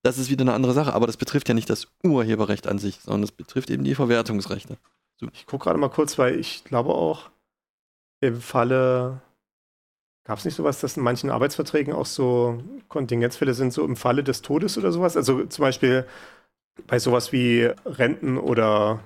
Das 0.03 0.17
ist 0.17 0.29
wieder 0.29 0.43
eine 0.43 0.53
andere 0.53 0.73
Sache, 0.73 0.93
aber 0.93 1.07
das 1.07 1.17
betrifft 1.17 1.47
ja 1.49 1.53
nicht 1.53 1.69
das 1.69 1.87
Urheberrecht 2.03 2.67
an 2.67 2.79
sich, 2.79 2.99
sondern 3.01 3.23
es 3.23 3.31
betrifft 3.31 3.69
eben 3.69 3.83
die 3.83 3.95
Verwertungsrechte. 3.95 4.77
So, 5.17 5.27
ich 5.33 5.45
gucke 5.45 5.65
gerade 5.65 5.79
mal 5.79 5.89
kurz, 5.89 6.17
weil 6.17 6.39
ich 6.39 6.63
glaube 6.63 6.93
auch 6.93 7.29
im 8.21 8.39
Falle, 8.39 9.21
gab 10.23 10.39
es 10.39 10.45
nicht 10.45 10.55
sowas, 10.55 10.79
dass 10.79 10.97
in 10.97 11.03
manchen 11.03 11.29
Arbeitsverträgen 11.29 11.93
auch 11.93 12.05
so 12.05 12.63
Kontingenzfälle 12.87 13.53
sind, 13.53 13.73
so 13.73 13.83
im 13.83 13.95
Falle 13.95 14.23
des 14.23 14.41
Todes 14.41 14.77
oder 14.77 14.91
sowas? 14.91 15.17
Also 15.17 15.45
zum 15.45 15.61
Beispiel 15.63 16.05
bei 16.85 16.99
sowas 16.99 17.31
wie 17.31 17.69
Renten 17.85 18.37
oder 18.37 18.99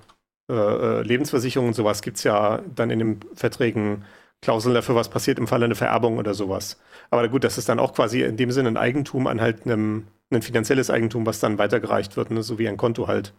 äh, 0.50 0.54
äh 0.54 1.02
Lebensversicherungen 1.04 1.70
und 1.70 1.76
sowas 1.76 2.02
gibt 2.02 2.18
es 2.18 2.24
ja 2.24 2.62
dann 2.76 2.90
in 2.90 3.00
den 3.00 3.20
Verträgen 3.34 4.04
Klauseln 4.42 4.74
dafür, 4.74 4.96
was 4.96 5.10
passiert 5.10 5.38
im 5.38 5.48
Falle 5.48 5.66
einer 5.66 5.76
Vererbung 5.76 6.18
oder 6.18 6.34
sowas. 6.34 6.80
Aber 7.12 7.28
gut, 7.30 7.44
das 7.44 7.58
ist 7.58 7.70
dann 7.70 7.80
auch 7.80 7.94
quasi 7.94 8.24
in 8.24 8.38
dem 8.38 8.52
Sinne 8.52 8.70
ein 8.70 8.78
Eigentum 8.78 9.28
an 9.28 9.40
halt 9.40 9.66
einem, 9.66 10.08
ein 10.32 10.42
finanzielles 10.42 10.90
Eigentum, 10.90 11.26
was 11.26 11.40
dann 11.40 11.58
weitergereicht 11.58 12.18
wird, 12.18 12.32
ne? 12.32 12.44
so 12.44 12.58
wie 12.60 12.68
ein 12.68 12.78
Konto 12.78 13.08
halt. 13.08 13.34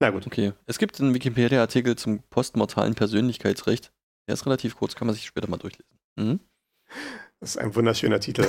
Na 0.00 0.10
gut. 0.10 0.26
Okay. 0.26 0.52
Es 0.66 0.78
gibt 0.78 1.00
einen 1.00 1.14
Wikipedia-Artikel 1.14 1.96
zum 1.96 2.22
postmortalen 2.30 2.94
Persönlichkeitsrecht. 2.94 3.92
Der 4.26 4.34
ist 4.34 4.46
relativ 4.46 4.76
kurz, 4.76 4.94
kann 4.94 5.06
man 5.06 5.14
sich 5.14 5.26
später 5.26 5.48
mal 5.48 5.58
durchlesen. 5.58 5.98
Mhm. 6.16 6.40
Das 7.40 7.50
ist 7.50 7.56
ein 7.58 7.74
wunderschöner 7.74 8.20
Titel. 8.20 8.46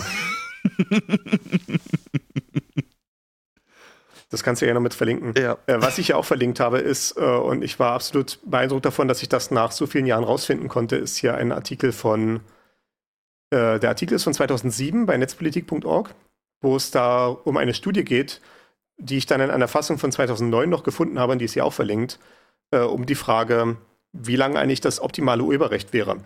das 4.30 4.44
kannst 4.44 4.62
du 4.62 4.68
ja 4.68 4.74
noch 4.74 4.82
mit 4.82 4.94
verlinken. 4.94 5.34
Ja. 5.38 5.58
Äh, 5.66 5.82
was 5.82 5.98
ich 5.98 6.10
ja 6.10 6.16
auch 6.16 6.26
verlinkt 6.26 6.60
habe, 6.60 6.80
ist, 6.80 7.18
äh, 7.18 7.22
und 7.22 7.64
ich 7.64 7.80
war 7.80 7.94
absolut 7.94 8.40
beeindruckt 8.46 8.86
davon, 8.86 9.08
dass 9.08 9.22
ich 9.22 9.30
das 9.30 9.52
nach 9.52 9.72
so 9.72 9.88
vielen 9.88 10.06
Jahren 10.06 10.24
rausfinden 10.24 10.68
konnte, 10.70 10.96
ist 10.96 11.18
hier 11.18 11.36
ein 11.36 11.52
Artikel 11.52 11.92
von, 11.92 12.42
äh, 13.50 13.80
der 13.80 13.90
Artikel 13.90 14.16
ist 14.16 14.24
von 14.24 14.34
2007 14.34 15.06
bei 15.06 15.18
netzpolitik.org, 15.18 16.14
wo 16.62 16.76
es 16.76 16.92
da 16.92 17.28
um 17.28 17.58
eine 17.58 17.74
Studie 17.74 18.04
geht, 18.04 18.42
die 18.98 19.18
ich 19.18 19.26
dann 19.26 19.42
in 19.42 19.50
einer 19.50 19.68
Fassung 19.68 19.98
von 19.98 20.12
2009 20.12 20.70
noch 20.70 20.84
gefunden 20.84 21.20
habe, 21.20 21.34
und 21.34 21.40
die 21.40 21.46
ist 21.46 21.54
hier 21.54 21.66
auch 21.66 21.74
verlinkt, 21.74 22.20
äh, 22.72 22.80
um 22.80 23.06
die 23.06 23.16
Frage, 23.16 23.78
wie 24.14 24.36
lange 24.36 24.60
eigentlich 24.60 24.82
das 24.82 25.02
optimale 25.02 25.44
Urheberrecht 25.44 25.94
wäre. 25.94 26.18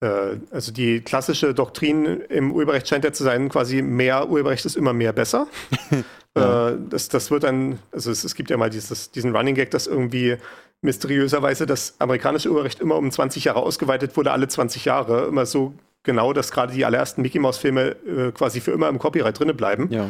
Äh, 0.00 0.36
also 0.50 0.72
die 0.72 1.00
klassische 1.00 1.54
Doktrin 1.54 2.20
im 2.28 2.52
Urheberrecht 2.52 2.88
scheint 2.88 3.04
ja 3.04 3.12
zu 3.12 3.24
sein, 3.24 3.48
quasi 3.48 3.82
mehr 3.82 4.28
Urheberrecht 4.28 4.66
ist 4.66 4.76
immer 4.76 4.92
mehr 4.92 5.12
besser. 5.12 5.46
ja. 6.36 6.70
äh, 6.70 6.78
das, 6.90 7.08
das 7.08 7.30
wird 7.30 7.44
dann, 7.44 7.78
also 7.92 8.10
es, 8.10 8.24
es 8.24 8.34
gibt 8.34 8.50
ja 8.50 8.56
mal 8.56 8.70
dieses, 8.70 9.10
diesen 9.10 9.34
Running 9.34 9.54
Gag, 9.54 9.70
dass 9.70 9.86
irgendwie 9.86 10.36
mysteriöserweise 10.82 11.66
das 11.66 11.94
amerikanische 11.98 12.50
Urheberrecht 12.50 12.80
immer 12.80 12.96
um 12.96 13.10
20 13.10 13.44
Jahre 13.44 13.60
ausgeweitet 13.60 14.16
wurde, 14.16 14.32
alle 14.32 14.46
20 14.46 14.84
Jahre. 14.84 15.26
Immer 15.26 15.46
so 15.46 15.74
genau, 16.06 16.32
dass 16.32 16.50
gerade 16.50 16.72
die 16.72 16.86
allerersten 16.86 17.20
Mickey 17.20 17.38
Mouse-Filme 17.38 17.96
äh, 18.06 18.32
quasi 18.32 18.60
für 18.62 18.70
immer 18.70 18.88
im 18.88 18.98
Copyright 18.98 19.38
drinne 19.38 19.52
bleiben. 19.52 19.90
Ja. 19.90 20.08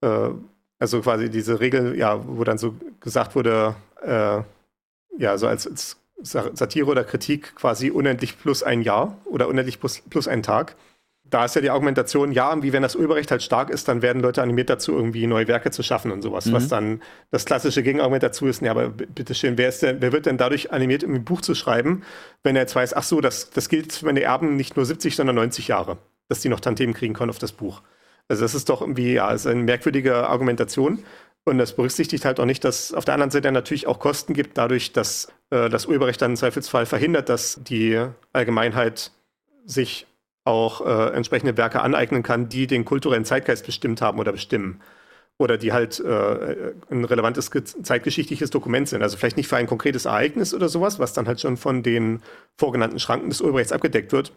Äh, 0.00 0.30
also 0.78 1.00
quasi 1.02 1.28
diese 1.28 1.60
Regel, 1.60 1.96
ja, 1.98 2.26
wo 2.26 2.44
dann 2.44 2.56
so 2.56 2.74
gesagt 3.00 3.34
wurde, 3.34 3.74
äh, 4.02 4.40
ja, 5.18 5.36
so 5.36 5.46
als, 5.46 5.66
als 5.66 5.96
Satire 6.22 6.86
oder 6.86 7.04
Kritik 7.04 7.54
quasi 7.56 7.90
unendlich 7.90 8.38
plus 8.38 8.62
ein 8.62 8.80
Jahr 8.80 9.18
oder 9.26 9.48
unendlich 9.48 9.80
plus, 9.80 10.00
plus 10.08 10.28
ein 10.28 10.42
Tag. 10.42 10.76
Da 11.28 11.44
ist 11.44 11.56
ja 11.56 11.60
die 11.60 11.70
Argumentation, 11.70 12.30
ja, 12.30 12.62
wie 12.62 12.72
wenn 12.72 12.82
das 12.82 12.94
Urheberrecht 12.94 13.30
halt 13.30 13.42
stark 13.42 13.70
ist, 13.70 13.88
dann 13.88 14.00
werden 14.00 14.22
Leute 14.22 14.42
animiert 14.42 14.70
dazu, 14.70 14.92
irgendwie 14.92 15.26
neue 15.26 15.48
Werke 15.48 15.70
zu 15.70 15.82
schaffen 15.82 16.12
und 16.12 16.22
sowas. 16.22 16.46
Mhm. 16.46 16.52
Was 16.52 16.68
dann 16.68 17.02
das 17.30 17.44
klassische 17.44 17.82
Gegenargument 17.82 18.22
dazu 18.22 18.46
ist, 18.46 18.62
ja, 18.62 18.70
aber 18.70 18.90
bitteschön, 18.90 19.58
wer, 19.58 19.68
ist 19.68 19.82
denn, 19.82 20.00
wer 20.00 20.12
wird 20.12 20.26
denn 20.26 20.38
dadurch 20.38 20.72
animiert, 20.72 21.02
ein 21.02 21.24
Buch 21.24 21.40
zu 21.40 21.54
schreiben, 21.54 22.02
wenn 22.42 22.54
er 22.56 22.62
jetzt 22.62 22.76
weiß, 22.76 22.94
ach 22.94 23.02
so, 23.02 23.20
das, 23.20 23.50
das 23.50 23.68
gilt 23.68 23.92
für 23.92 24.06
meine 24.06 24.22
Erben 24.22 24.56
nicht 24.56 24.76
nur 24.76 24.86
70, 24.86 25.16
sondern 25.16 25.36
90 25.36 25.68
Jahre, 25.68 25.98
dass 26.28 26.40
die 26.40 26.48
noch 26.48 26.60
Tantiemen 26.60 26.94
kriegen 26.94 27.14
können 27.14 27.30
auf 27.30 27.38
das 27.38 27.52
Buch. 27.52 27.82
Also 28.28 28.42
das 28.42 28.54
ist 28.54 28.68
doch 28.68 28.80
irgendwie, 28.80 29.14
ja, 29.14 29.30
ist 29.30 29.46
eine 29.46 29.62
merkwürdige 29.62 30.28
Argumentation. 30.28 31.04
Und 31.44 31.58
das 31.58 31.74
berücksichtigt 31.76 32.24
halt 32.24 32.40
auch 32.40 32.44
nicht, 32.44 32.64
dass 32.64 32.92
auf 32.92 33.04
der 33.04 33.14
anderen 33.14 33.30
Seite 33.30 33.52
natürlich 33.52 33.86
auch 33.86 34.00
Kosten 34.00 34.34
gibt, 34.34 34.58
dadurch, 34.58 34.92
dass 34.92 35.28
äh, 35.50 35.68
das 35.68 35.86
Urheberrecht 35.86 36.20
dann 36.20 36.32
im 36.32 36.36
Zweifelsfall 36.36 36.86
verhindert, 36.86 37.28
dass 37.28 37.60
die 37.62 38.04
Allgemeinheit 38.32 39.12
sich 39.64 40.06
auch 40.46 40.86
äh, 40.86 41.14
entsprechende 41.14 41.56
Werke 41.56 41.80
aneignen 41.80 42.22
kann, 42.22 42.48
die 42.48 42.66
den 42.66 42.84
kulturellen 42.84 43.24
Zeitgeist 43.24 43.66
bestimmt 43.66 44.00
haben 44.00 44.18
oder 44.18 44.32
bestimmen. 44.32 44.80
Oder 45.38 45.58
die 45.58 45.72
halt 45.72 46.00
äh, 46.00 46.72
ein 46.90 47.04
relevantes 47.04 47.50
zeitgeschichtliches 47.82 48.48
Dokument 48.48 48.88
sind. 48.88 49.02
Also 49.02 49.18
vielleicht 49.18 49.36
nicht 49.36 49.48
für 49.48 49.56
ein 49.56 49.66
konkretes 49.66 50.06
Ereignis 50.06 50.54
oder 50.54 50.70
sowas, 50.70 50.98
was 50.98 51.12
dann 51.12 51.26
halt 51.26 51.40
schon 51.40 51.58
von 51.58 51.82
den 51.82 52.22
vorgenannten 52.56 52.98
Schranken 52.98 53.28
des 53.28 53.42
Urheberrechts 53.42 53.72
abgedeckt 53.72 54.12
wird, 54.12 54.32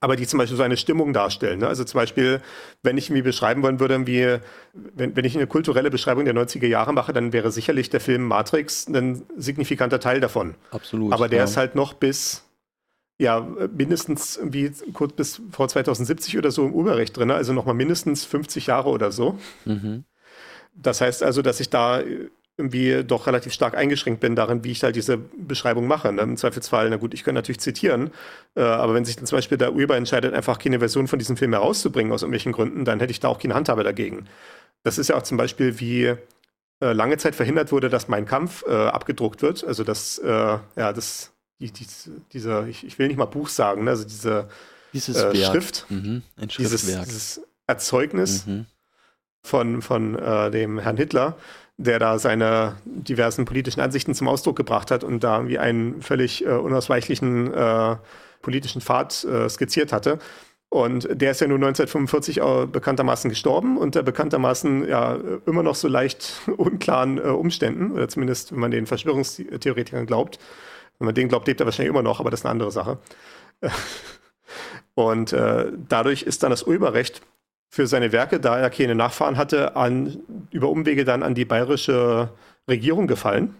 aber 0.00 0.16
die 0.16 0.26
zum 0.26 0.38
Beispiel 0.38 0.56
so 0.56 0.62
eine 0.62 0.76
Stimmung 0.76 1.12
darstellen. 1.12 1.60
Ne? 1.60 1.66
Also 1.66 1.82
zum 1.82 1.98
Beispiel, 1.98 2.40
wenn 2.82 2.98
ich 2.98 3.10
mir 3.10 3.24
beschreiben 3.24 3.62
wollen 3.62 3.80
würde, 3.80 4.06
wie, 4.06 4.38
wenn, 4.72 5.16
wenn 5.16 5.24
ich 5.24 5.34
eine 5.34 5.46
kulturelle 5.46 5.90
Beschreibung 5.90 6.24
der 6.26 6.34
90er 6.34 6.66
Jahre 6.66 6.92
mache, 6.92 7.12
dann 7.12 7.32
wäre 7.32 7.50
sicherlich 7.50 7.90
der 7.90 8.00
Film 8.00 8.22
Matrix 8.22 8.86
ein 8.86 9.22
signifikanter 9.36 10.00
Teil 10.00 10.20
davon. 10.20 10.54
Absolut. 10.70 11.12
Aber 11.12 11.28
der 11.28 11.38
ja. 11.38 11.44
ist 11.44 11.56
halt 11.56 11.74
noch 11.74 11.94
bis, 11.94 12.44
ja, 13.18 13.46
mindestens 13.72 14.40
wie 14.42 14.72
kurz 14.92 15.12
bis 15.12 15.42
vor 15.50 15.68
2070 15.68 16.36
oder 16.38 16.50
so 16.50 16.66
im 16.66 16.74
Urheberrecht 16.74 17.16
drin, 17.16 17.30
also 17.30 17.52
nochmal 17.52 17.74
mindestens 17.74 18.24
50 18.24 18.66
Jahre 18.66 18.88
oder 18.88 19.12
so. 19.12 19.38
Mhm. 19.64 20.04
Das 20.74 21.00
heißt 21.00 21.22
also, 21.22 21.40
dass 21.40 21.60
ich 21.60 21.70
da 21.70 22.02
irgendwie 22.56 23.02
doch 23.04 23.26
relativ 23.26 23.52
stark 23.52 23.76
eingeschränkt 23.76 24.20
bin 24.20 24.36
darin, 24.36 24.62
wie 24.62 24.70
ich 24.70 24.82
halt 24.82 24.94
diese 24.94 25.18
Beschreibung 25.18 25.88
mache. 25.88 26.12
Ne? 26.12 26.22
Im 26.22 26.36
Zweifelsfall, 26.36 26.88
na 26.88 26.96
gut, 26.96 27.12
ich 27.12 27.24
kann 27.24 27.34
natürlich 27.34 27.58
zitieren, 27.58 28.10
äh, 28.54 28.62
aber 28.62 28.94
wenn 28.94 29.04
sich 29.04 29.16
dann 29.16 29.26
zum 29.26 29.38
Beispiel 29.38 29.58
der 29.58 29.72
Urheber 29.74 29.96
entscheidet, 29.96 30.34
einfach 30.34 30.58
keine 30.58 30.78
Version 30.78 31.08
von 31.08 31.18
diesem 31.18 31.36
Film 31.36 31.52
herauszubringen 31.52 32.12
aus 32.12 32.22
irgendwelchen 32.22 32.52
Gründen, 32.52 32.84
dann 32.84 33.00
hätte 33.00 33.10
ich 33.10 33.20
da 33.20 33.28
auch 33.28 33.40
keine 33.40 33.54
Handhabe 33.54 33.82
dagegen. 33.82 34.28
Das 34.84 34.98
ist 34.98 35.08
ja 35.08 35.16
auch 35.16 35.22
zum 35.22 35.36
Beispiel, 35.36 35.80
wie 35.80 36.04
äh, 36.80 36.92
lange 36.92 37.16
Zeit 37.16 37.34
verhindert 37.34 37.72
wurde, 37.72 37.88
dass 37.88 38.06
mein 38.06 38.26
Kampf 38.26 38.64
äh, 38.68 38.72
abgedruckt 38.72 39.42
wird. 39.42 39.64
Also 39.64 39.82
das, 39.82 40.18
äh, 40.18 40.28
ja, 40.28 40.92
das, 40.92 41.33
die, 41.60 41.70
die, 41.70 41.86
diese, 42.32 42.66
ich, 42.68 42.84
ich, 42.84 42.98
will 42.98 43.08
nicht 43.08 43.16
mal 43.16 43.26
Buch 43.26 43.48
sagen, 43.48 43.84
ne? 43.84 43.90
also 43.90 44.04
diese 44.04 44.48
dieses 44.92 45.16
äh, 45.16 45.34
Schrift, 45.44 45.86
mhm. 45.88 46.22
Dieses, 46.58 46.86
dieses 46.86 47.40
Erzeugnis 47.66 48.46
mhm. 48.46 48.66
von, 49.42 49.82
von 49.82 50.16
äh, 50.16 50.50
dem 50.50 50.78
Herrn 50.78 50.96
Hitler 50.96 51.36
der 51.76 51.98
da 51.98 52.18
seine 52.18 52.76
diversen 52.84 53.44
politischen 53.44 53.80
Ansichten 53.80 54.14
zum 54.14 54.28
Ausdruck 54.28 54.56
gebracht 54.56 54.90
hat 54.90 55.02
und 55.02 55.24
da 55.24 55.48
wie 55.48 55.58
einen 55.58 56.02
völlig 56.02 56.44
äh, 56.46 56.50
unausweichlichen 56.50 57.52
äh, 57.52 57.96
politischen 58.42 58.80
Pfad 58.80 59.24
äh, 59.24 59.48
skizziert 59.48 59.92
hatte. 59.92 60.18
Und 60.68 61.08
der 61.10 61.32
ist 61.32 61.40
ja 61.40 61.46
nun 61.46 61.62
1945 61.62 62.42
auch 62.42 62.66
bekanntermaßen 62.66 63.28
gestorben 63.28 63.76
unter 63.76 64.02
bekanntermaßen 64.02 64.88
ja 64.88 65.18
immer 65.46 65.62
noch 65.62 65.74
so 65.74 65.88
leicht 65.88 66.32
unklaren 66.56 67.18
äh, 67.18 67.22
Umständen, 67.22 67.92
oder 67.92 68.08
zumindest 68.08 68.52
wenn 68.52 68.60
man 68.60 68.70
den 68.70 68.86
Verschwörungstheoretikern 68.86 70.06
glaubt. 70.06 70.38
Wenn 70.98 71.06
man 71.06 71.14
den 71.14 71.28
glaubt, 71.28 71.46
lebt 71.46 71.60
er 71.60 71.66
wahrscheinlich 71.66 71.90
immer 71.90 72.02
noch, 72.02 72.20
aber 72.20 72.30
das 72.30 72.40
ist 72.40 72.46
eine 72.46 72.52
andere 72.52 72.70
Sache. 72.70 72.98
Und 74.94 75.32
äh, 75.32 75.72
dadurch 75.88 76.22
ist 76.22 76.42
dann 76.42 76.50
das 76.50 76.62
Urheberrecht 76.62 77.22
für 77.68 77.86
seine 77.86 78.12
Werke, 78.12 78.38
da 78.38 78.58
er 78.58 78.70
keine 78.70 78.94
Nachfahren 78.94 79.36
hatte, 79.36 79.74
an, 79.74 80.18
über 80.50 80.68
Umwege 80.68 81.04
dann 81.04 81.24
an 81.24 81.34
die 81.34 81.44
bayerische 81.44 82.30
Regierung 82.68 83.08
gefallen, 83.08 83.56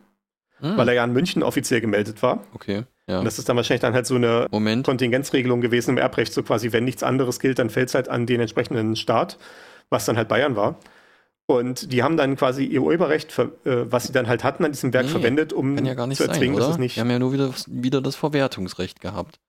hm. 0.61 0.77
weil 0.77 0.89
er 0.89 0.95
ja 0.95 1.05
in 1.05 1.13
München 1.13 1.43
offiziell 1.43 1.81
gemeldet 1.81 2.23
war. 2.23 2.45
Okay. 2.55 2.85
Ja. 3.09 3.19
Und 3.19 3.25
das 3.25 3.39
ist 3.39 3.49
dann 3.49 3.57
wahrscheinlich 3.57 3.83
dann 3.83 3.93
halt 3.93 4.07
so 4.07 4.15
eine 4.15 4.47
Moment. 4.51 4.87
Kontingenzregelung 4.87 5.61
gewesen 5.61 5.91
im 5.91 5.99
Erbrecht, 5.99 6.33
so 6.33 6.43
quasi, 6.43 6.73
wenn 6.73 6.85
nichts 6.85 7.03
anderes 7.03 7.41
gilt, 7.41 7.59
dann 7.59 7.71
fällt 7.71 7.89
es 7.89 7.95
halt 7.95 8.09
an 8.09 8.27
den 8.27 8.41
entsprechenden 8.41 8.97
Staat, 8.97 9.37
was 9.91 10.07
dann 10.07 10.17
halt 10.17 10.29
Bayern 10.29 10.57
war. 10.57 10.79
Und 11.47 11.93
die 11.93 12.03
haben 12.03 12.17
dann 12.17 12.37
quasi 12.37 12.65
ihr 12.65 12.83
Urheberrecht, 12.83 13.39
äh, 13.39 13.49
was 13.65 14.05
sie 14.05 14.13
dann 14.13 14.29
halt 14.29 14.45
hatten, 14.45 14.65
an 14.65 14.73
diesem 14.73 14.95
Werk 14.95 15.07
nee, 15.07 15.13
verwendet, 15.13 15.53
um 15.53 15.77
ja 15.85 15.95
zu 16.13 16.25
erzwingen, 16.25 16.57
sein, 16.57 16.63
dass 16.63 16.71
es 16.71 16.79
nicht. 16.79 16.97
Die 16.97 17.01
haben 17.01 17.11
ja 17.11 17.19
nur 17.19 17.33
wieder, 17.33 17.53
wieder 17.67 18.01
das 18.01 18.17
Verwertungsrecht 18.17 19.01
gehabt. 19.01 19.41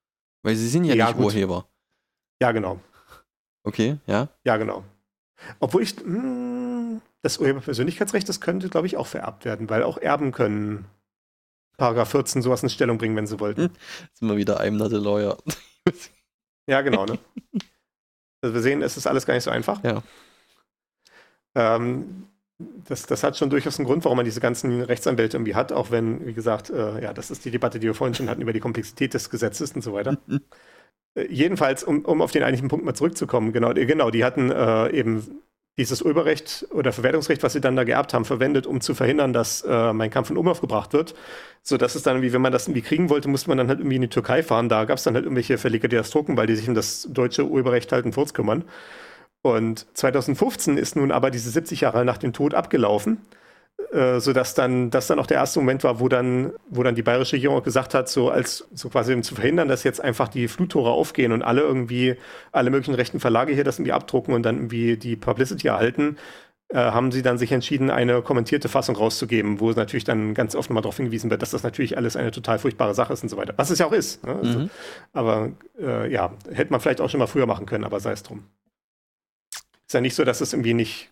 Weil 0.43 0.55
sie 0.55 0.67
sind 0.67 0.83
ja, 0.83 0.93
ja 0.93 1.07
nicht 1.07 1.17
gut. 1.17 1.27
Urheber. 1.27 1.67
Ja, 2.41 2.51
genau. 2.51 2.79
Okay, 3.63 3.97
ja. 4.07 4.27
Ja, 4.43 4.57
genau. 4.57 4.83
Obwohl 5.59 5.83
ich, 5.83 5.95
mh, 5.97 6.05
hm, 6.05 7.01
das 7.21 7.37
Urheberpersönlichkeitsrecht, 7.39 8.27
das 8.27 8.41
könnte, 8.41 8.69
glaube 8.69 8.87
ich, 8.87 8.97
auch 8.97 9.07
vererbt 9.07 9.45
werden, 9.45 9.69
weil 9.69 9.83
auch 9.83 9.97
Erben 9.97 10.31
können 10.31 10.85
Paragraph 11.77 12.11
14 12.11 12.41
sowas 12.41 12.61
in 12.61 12.69
Stellung 12.69 12.97
bringen, 12.97 13.15
wenn 13.15 13.27
sie 13.27 13.39
wollten. 13.39 13.61
Hm, 13.65 13.71
sind 14.13 14.29
wir 14.29 14.37
wieder 14.37 14.61
I'm 14.61 14.71
not 14.71 14.93
a 14.93 14.97
lawyer. 14.97 15.37
ja, 16.67 16.81
genau, 16.81 17.05
ne? 17.05 17.17
Also 18.41 18.53
wir 18.53 18.61
sehen, 18.61 18.81
es 18.81 18.97
ist 18.97 19.07
alles 19.07 19.25
gar 19.25 19.33
nicht 19.33 19.43
so 19.43 19.49
einfach. 19.49 19.83
Ja. 19.83 20.03
Ähm, 21.55 22.27
das, 22.57 23.05
das 23.05 23.23
hat 23.23 23.37
schon 23.37 23.49
durchaus 23.49 23.79
einen 23.79 23.85
Grund, 23.85 24.05
warum 24.05 24.17
man 24.17 24.25
diese 24.25 24.39
ganzen 24.39 24.81
Rechtsanwälte 24.81 25.37
irgendwie 25.37 25.55
hat, 25.55 25.73
auch 25.73 25.91
wenn, 25.91 26.25
wie 26.25 26.33
gesagt, 26.33 26.69
äh, 26.69 27.03
ja, 27.03 27.13
das 27.13 27.31
ist 27.31 27.43
die 27.43 27.51
Debatte, 27.51 27.79
die 27.79 27.87
wir 27.87 27.93
vorhin 27.93 28.13
schon 28.13 28.29
hatten 28.29 28.41
über 28.41 28.53
die 28.53 28.61
Komplexität 28.61 29.13
des 29.13 29.29
Gesetzes 29.29 29.73
und 29.73 29.81
so 29.81 29.93
weiter. 29.93 30.17
Äh, 31.17 31.27
jedenfalls, 31.29 31.81
um, 31.83 32.03
um 32.03 32.21
auf 32.21 32.33
den 32.33 32.43
eigentlichen 32.43 32.67
Punkt 32.67 32.83
mal 32.83 32.93
zurückzukommen, 32.93 33.53
genau, 33.53 33.73
genau 33.73 34.11
die 34.11 34.25
hatten 34.25 34.51
äh, 34.51 34.89
eben 34.89 35.41
dieses 35.77 36.01
Urheberrecht 36.01 36.67
oder 36.71 36.93
Verwertungsrecht, 36.93 37.43
was 37.43 37.53
sie 37.53 37.61
dann 37.61 37.75
da 37.75 37.83
geerbt 37.83 38.13
haben, 38.13 38.23
verwendet, 38.23 38.65
um 38.65 38.79
zu 38.79 38.95
verhindern, 38.95 39.33
dass 39.33 39.61
äh, 39.61 39.93
mein 39.93 40.09
Kampf 40.09 40.29
in 40.29 40.37
Umlauf 40.37 40.61
gebracht 40.61 40.93
wird. 40.93 41.15
So 41.63 41.77
dass 41.77 41.95
es 41.95 42.03
dann 42.03 42.15
irgendwie, 42.15 42.31
wenn 42.31 42.41
man 42.41 42.51
das 42.53 42.67
irgendwie 42.67 42.81
kriegen 42.81 43.09
wollte, 43.09 43.27
musste 43.27 43.49
man 43.49 43.57
dann 43.57 43.67
halt 43.67 43.79
irgendwie 43.79 43.97
in 43.97 44.03
die 44.03 44.07
Türkei 44.07 44.43
fahren. 44.43 44.69
Da 44.69 44.85
gab 44.85 44.97
es 44.97 45.03
dann 45.03 45.15
halt 45.15 45.25
irgendwelche 45.25 45.57
Verleger, 45.57 45.87
die 45.87 45.95
das 45.97 46.11
drucken, 46.11 46.37
weil 46.37 46.47
die 46.47 46.55
sich 46.55 46.69
um 46.69 46.75
das 46.75 47.07
deutsche 47.11 47.45
Urheberrecht 47.45 47.91
halt 47.91 48.05
in 48.05 48.13
Furz 48.13 48.33
kümmern. 48.33 48.63
Und 49.45 49.85
2015 49.93 50.75
ist 50.75 50.95
nun 50.95 51.11
aber 51.11 51.29
diese 51.29 51.51
70 51.51 51.81
Jahre 51.81 52.03
nach 52.03 52.17
dem 52.17 52.33
Tod 52.33 52.55
abgelaufen. 52.55 53.19
Äh, 53.91 54.19
sodass 54.19 54.55
dann 54.55 54.89
das 54.89 55.05
dann 55.05 55.19
auch 55.19 55.27
der 55.27 55.37
erste 55.37 55.59
Moment 55.59 55.83
war, 55.83 55.99
wo 55.99 56.07
dann, 56.07 56.53
wo 56.69 56.81
dann 56.81 56.95
die 56.95 57.03
bayerische 57.03 57.35
Regierung 57.35 57.57
auch 57.57 57.63
gesagt 57.63 57.93
hat, 57.93 58.09
so 58.09 58.29
als 58.29 58.67
so 58.73 58.89
quasi 58.89 59.13
um 59.13 59.21
zu 59.21 59.35
verhindern, 59.35 59.67
dass 59.67 59.83
jetzt 59.83 60.01
einfach 60.01 60.29
die 60.29 60.47
Fluttore 60.47 60.89
aufgehen 60.89 61.31
und 61.31 61.43
alle 61.43 61.61
irgendwie, 61.61 62.15
alle 62.53 62.71
möglichen 62.71 62.95
rechten 62.95 63.19
Verlage 63.19 63.53
hier 63.53 63.65
das 63.65 63.77
irgendwie 63.77 63.91
abdrucken 63.91 64.33
und 64.33 64.43
dann 64.43 64.55
irgendwie 64.55 64.97
die 64.97 65.15
Publicity 65.17 65.67
erhalten, 65.67 66.17
äh, 66.69 66.77
haben 66.77 67.11
sie 67.11 67.21
dann 67.21 67.37
sich 67.37 67.51
entschieden, 67.51 67.91
eine 67.91 68.21
kommentierte 68.23 68.69
Fassung 68.69 68.95
rauszugeben, 68.95 69.59
wo 69.59 69.69
natürlich 69.71 70.05
dann 70.05 70.33
ganz 70.33 70.55
oft 70.55 70.69
nochmal 70.69 70.81
darauf 70.81 70.97
hingewiesen 70.97 71.29
wird, 71.29 71.41
dass 71.41 71.51
das 71.51 71.61
natürlich 71.61 71.97
alles 71.97 72.15
eine 72.15 72.31
total 72.31 72.57
furchtbare 72.57 72.95
Sache 72.95 73.13
ist 73.13 73.21
und 73.21 73.29
so 73.29 73.37
weiter. 73.37 73.53
Was 73.57 73.69
es 73.69 73.77
ja 73.77 73.85
auch 73.85 73.93
ist. 73.93 74.25
Ne? 74.25 74.35
Also, 74.35 74.59
mhm. 74.59 74.69
Aber 75.13 75.51
äh, 75.79 76.11
ja, 76.11 76.33
hätte 76.51 76.71
man 76.71 76.79
vielleicht 76.79 77.01
auch 77.01 77.09
schon 77.09 77.19
mal 77.19 77.27
früher 77.27 77.45
machen 77.45 77.67
können, 77.67 77.83
aber 77.83 77.99
sei 77.99 78.13
es 78.13 78.23
drum. 78.23 78.45
Ist 79.87 79.93
ja 79.93 80.01
nicht 80.01 80.15
so, 80.15 80.23
dass 80.23 80.41
es 80.41 80.53
irgendwie 80.53 80.73
nicht 80.73 81.11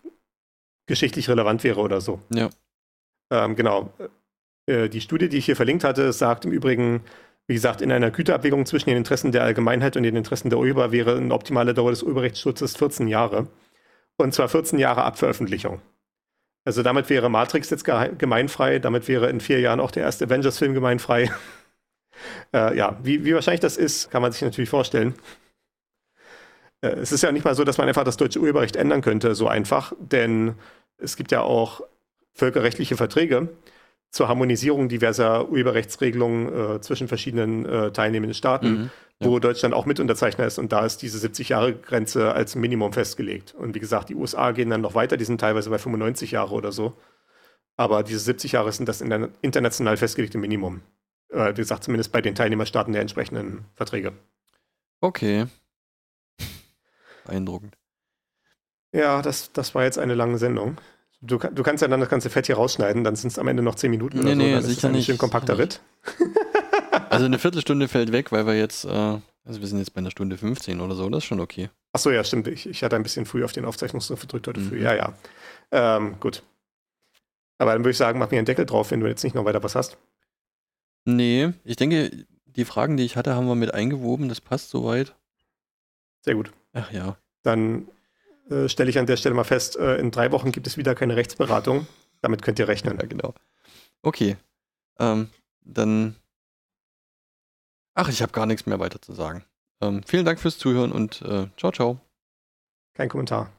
geschichtlich 0.87 1.29
relevant 1.29 1.63
wäre 1.63 1.79
oder 1.79 2.01
so. 2.01 2.19
Ja. 2.33 2.49
Ähm, 3.31 3.55
genau. 3.55 3.93
Äh, 4.65 4.89
die 4.89 5.01
Studie, 5.01 5.29
die 5.29 5.37
ich 5.37 5.45
hier 5.45 5.55
verlinkt 5.55 5.83
hatte, 5.83 6.11
sagt 6.13 6.45
im 6.45 6.51
Übrigen, 6.51 7.03
wie 7.47 7.53
gesagt, 7.53 7.81
in 7.81 7.91
einer 7.91 8.11
Güterabwägung 8.11 8.65
zwischen 8.65 8.89
den 8.89 8.97
Interessen 8.97 9.31
der 9.31 9.43
Allgemeinheit 9.43 9.97
und 9.97 10.03
den 10.03 10.15
Interessen 10.15 10.49
der 10.49 10.59
Urheber 10.59 10.91
wäre 10.91 11.17
eine 11.17 11.33
optimale 11.33 11.73
Dauer 11.73 11.91
des 11.91 12.03
Urheberrechtsschutzes 12.03 12.77
14 12.77 13.07
Jahre. 13.07 13.47
Und 14.17 14.33
zwar 14.33 14.47
14 14.47 14.79
Jahre 14.79 15.03
ab 15.03 15.17
Veröffentlichung. 15.17 15.81
Also 16.65 16.81
damit 16.81 17.09
wäre 17.09 17.29
Matrix 17.29 17.69
jetzt 17.69 17.83
gemeinfrei, 17.83 18.79
damit 18.79 19.07
wäre 19.09 19.29
in 19.29 19.41
vier 19.41 19.59
Jahren 19.59 19.81
auch 19.81 19.91
der 19.91 20.03
erste 20.03 20.25
Avengers-Film 20.25 20.73
gemeinfrei. 20.73 21.29
äh, 22.53 22.77
ja, 22.77 22.97
wie, 23.03 23.25
wie 23.25 23.33
wahrscheinlich 23.33 23.59
das 23.59 23.75
ist, 23.75 24.09
kann 24.11 24.21
man 24.21 24.31
sich 24.31 24.43
natürlich 24.43 24.69
vorstellen. 24.69 25.13
Es 26.89 27.11
ist 27.11 27.21
ja 27.23 27.31
nicht 27.31 27.45
mal 27.45 27.55
so, 27.55 27.63
dass 27.63 27.77
man 27.77 27.87
einfach 27.87 28.03
das 28.03 28.17
deutsche 28.17 28.39
Urheberrecht 28.39 28.75
ändern 28.75 29.01
könnte, 29.01 29.35
so 29.35 29.47
einfach, 29.47 29.93
denn 29.99 30.55
es 30.97 31.15
gibt 31.15 31.31
ja 31.31 31.41
auch 31.41 31.81
völkerrechtliche 32.33 32.97
Verträge, 32.97 33.49
zur 34.11 34.27
Harmonisierung 34.27 34.89
diverser 34.89 35.49
Urheberrechtsregelungen 35.49 36.75
äh, 36.75 36.81
zwischen 36.81 37.07
verschiedenen 37.07 37.65
äh, 37.65 37.91
teilnehmenden 37.91 38.33
Staaten, 38.35 38.67
Mhm. 38.71 38.89
Ja. 39.19 39.27
wo 39.27 39.39
Deutschland 39.39 39.73
auch 39.75 39.85
Mitunterzeichner 39.85 40.45
ist. 40.45 40.57
Und 40.59 40.71
da 40.71 40.85
ist 40.85 40.97
diese 41.03 41.25
70-Jahre-Grenze 41.25 42.33
als 42.33 42.55
Minimum 42.55 42.93
festgelegt. 42.93 43.53
Und 43.55 43.75
wie 43.75 43.79
gesagt, 43.79 44.09
die 44.09 44.15
USA 44.15 44.51
gehen 44.51 44.69
dann 44.71 44.81
noch 44.81 44.95
weiter, 44.95 45.17
die 45.17 45.25
sind 45.25 45.39
teilweise 45.39 45.69
bei 45.69 45.77
95 45.77 46.31
Jahre 46.31 46.53
oder 46.53 46.71
so. 46.71 46.93
Aber 47.77 48.03
diese 48.03 48.19
70 48.19 48.51
Jahre 48.53 48.71
sind 48.71 48.89
das 48.89 49.01
international 49.41 49.97
festgelegte 49.97 50.37
Minimum. 50.37 50.81
Äh, 51.29 51.51
wie 51.51 51.61
gesagt, 51.61 51.83
zumindest 51.83 52.11
bei 52.11 52.21
den 52.21 52.35
Teilnehmerstaaten 52.35 52.91
der 52.93 53.01
entsprechenden 53.01 53.65
Verträge. 53.75 54.13
Okay. 54.99 55.45
Beeindruckend. 57.25 57.75
Ja, 58.93 59.21
das, 59.21 59.51
das 59.53 59.73
war 59.75 59.83
jetzt 59.83 59.97
eine 59.99 60.13
lange 60.15 60.37
Sendung. 60.37 60.77
Du, 61.21 61.37
du 61.37 61.63
kannst 61.63 61.81
ja 61.81 61.87
dann 61.87 61.99
das 62.01 62.09
ganze 62.09 62.29
Fett 62.29 62.47
hier 62.47 62.55
rausschneiden, 62.55 63.03
dann 63.03 63.15
sind 63.15 63.29
es 63.31 63.39
am 63.39 63.47
Ende 63.47 63.63
noch 63.63 63.75
10 63.75 63.89
Minuten 63.91 64.17
Nee, 64.19 64.23
oder 64.23 64.31
so. 64.31 64.37
nee, 64.37 64.51
dann 64.53 64.59
ist 64.63 64.67
sicher 64.67 64.87
ein 64.89 64.91
nicht, 64.93 65.05
schön 65.05 65.17
kompakter 65.17 65.57
Ritt. 65.57 65.81
Also 67.09 67.25
eine 67.25 67.39
Viertelstunde 67.39 67.87
fällt 67.87 68.11
weg, 68.11 68.31
weil 68.31 68.45
wir 68.45 68.55
jetzt, 68.57 68.83
äh, 68.85 68.89
also 68.89 69.59
wir 69.61 69.67
sind 69.67 69.79
jetzt 69.79 69.93
bei 69.93 69.99
einer 69.99 70.11
Stunde 70.11 70.37
15 70.37 70.81
oder 70.81 70.95
so, 70.95 71.09
das 71.09 71.19
ist 71.19 71.25
schon 71.27 71.39
okay. 71.39 71.69
Achso, 71.93 72.11
ja, 72.11 72.23
stimmt. 72.23 72.47
Ich, 72.49 72.67
ich 72.67 72.83
hatte 72.83 72.95
ein 72.97 73.03
bisschen 73.03 73.25
früh 73.25 73.43
auf 73.45 73.53
den 73.53 73.65
Aufzeichnungsknopf 73.65 74.21
gedrückt 74.21 74.47
heute 74.47 74.59
Mhm. 74.59 74.67
früh. 74.69 74.81
Ja, 74.81 74.95
ja. 74.95 75.13
Ähm, 75.71 76.19
gut. 76.19 76.43
Aber 77.57 77.71
dann 77.71 77.81
würde 77.81 77.91
ich 77.91 77.97
sagen, 77.97 78.19
mach 78.19 78.29
mir 78.31 78.37
einen 78.37 78.45
Deckel 78.45 78.65
drauf, 78.65 78.91
wenn 78.91 78.99
du 78.99 79.07
jetzt 79.07 79.23
nicht 79.23 79.35
noch 79.35 79.45
weiter 79.45 79.63
was 79.63 79.75
hast. 79.75 79.97
Nee, 81.05 81.53
ich 81.63 81.75
denke, 81.77 82.25
die 82.45 82.65
Fragen, 82.65 82.97
die 82.97 83.03
ich 83.05 83.15
hatte, 83.15 83.35
haben 83.35 83.47
wir 83.47 83.55
mit 83.55 83.73
eingewoben, 83.73 84.27
das 84.27 84.41
passt 84.41 84.69
soweit. 84.69 85.15
Sehr 86.21 86.35
gut. 86.35 86.51
Ach 86.73 86.91
ja. 86.91 87.17
Dann 87.43 87.87
äh, 88.49 88.67
stelle 88.67 88.89
ich 88.89 88.99
an 88.99 89.05
der 89.05 89.17
Stelle 89.17 89.35
mal 89.35 89.43
fest, 89.43 89.77
äh, 89.77 89.97
in 89.97 90.11
drei 90.11 90.31
Wochen 90.31 90.51
gibt 90.51 90.67
es 90.67 90.77
wieder 90.77 90.95
keine 90.95 91.15
Rechtsberatung. 91.15 91.87
Damit 92.21 92.41
könnt 92.41 92.59
ihr 92.59 92.67
rechnen. 92.67 92.97
Ja, 92.99 93.05
genau. 93.05 93.33
Okay. 94.01 94.37
Ähm, 94.99 95.29
dann. 95.61 96.15
Ach, 97.95 98.09
ich 98.09 98.21
habe 98.21 98.31
gar 98.31 98.45
nichts 98.45 98.65
mehr 98.65 98.79
weiter 98.79 99.01
zu 99.01 99.13
sagen. 99.13 99.43
Ähm, 99.81 100.01
vielen 100.03 100.25
Dank 100.25 100.39
fürs 100.39 100.57
Zuhören 100.57 100.91
und 100.91 101.21
äh, 101.21 101.47
ciao, 101.57 101.71
ciao. 101.71 101.99
Kein 102.93 103.09
Kommentar. 103.09 103.51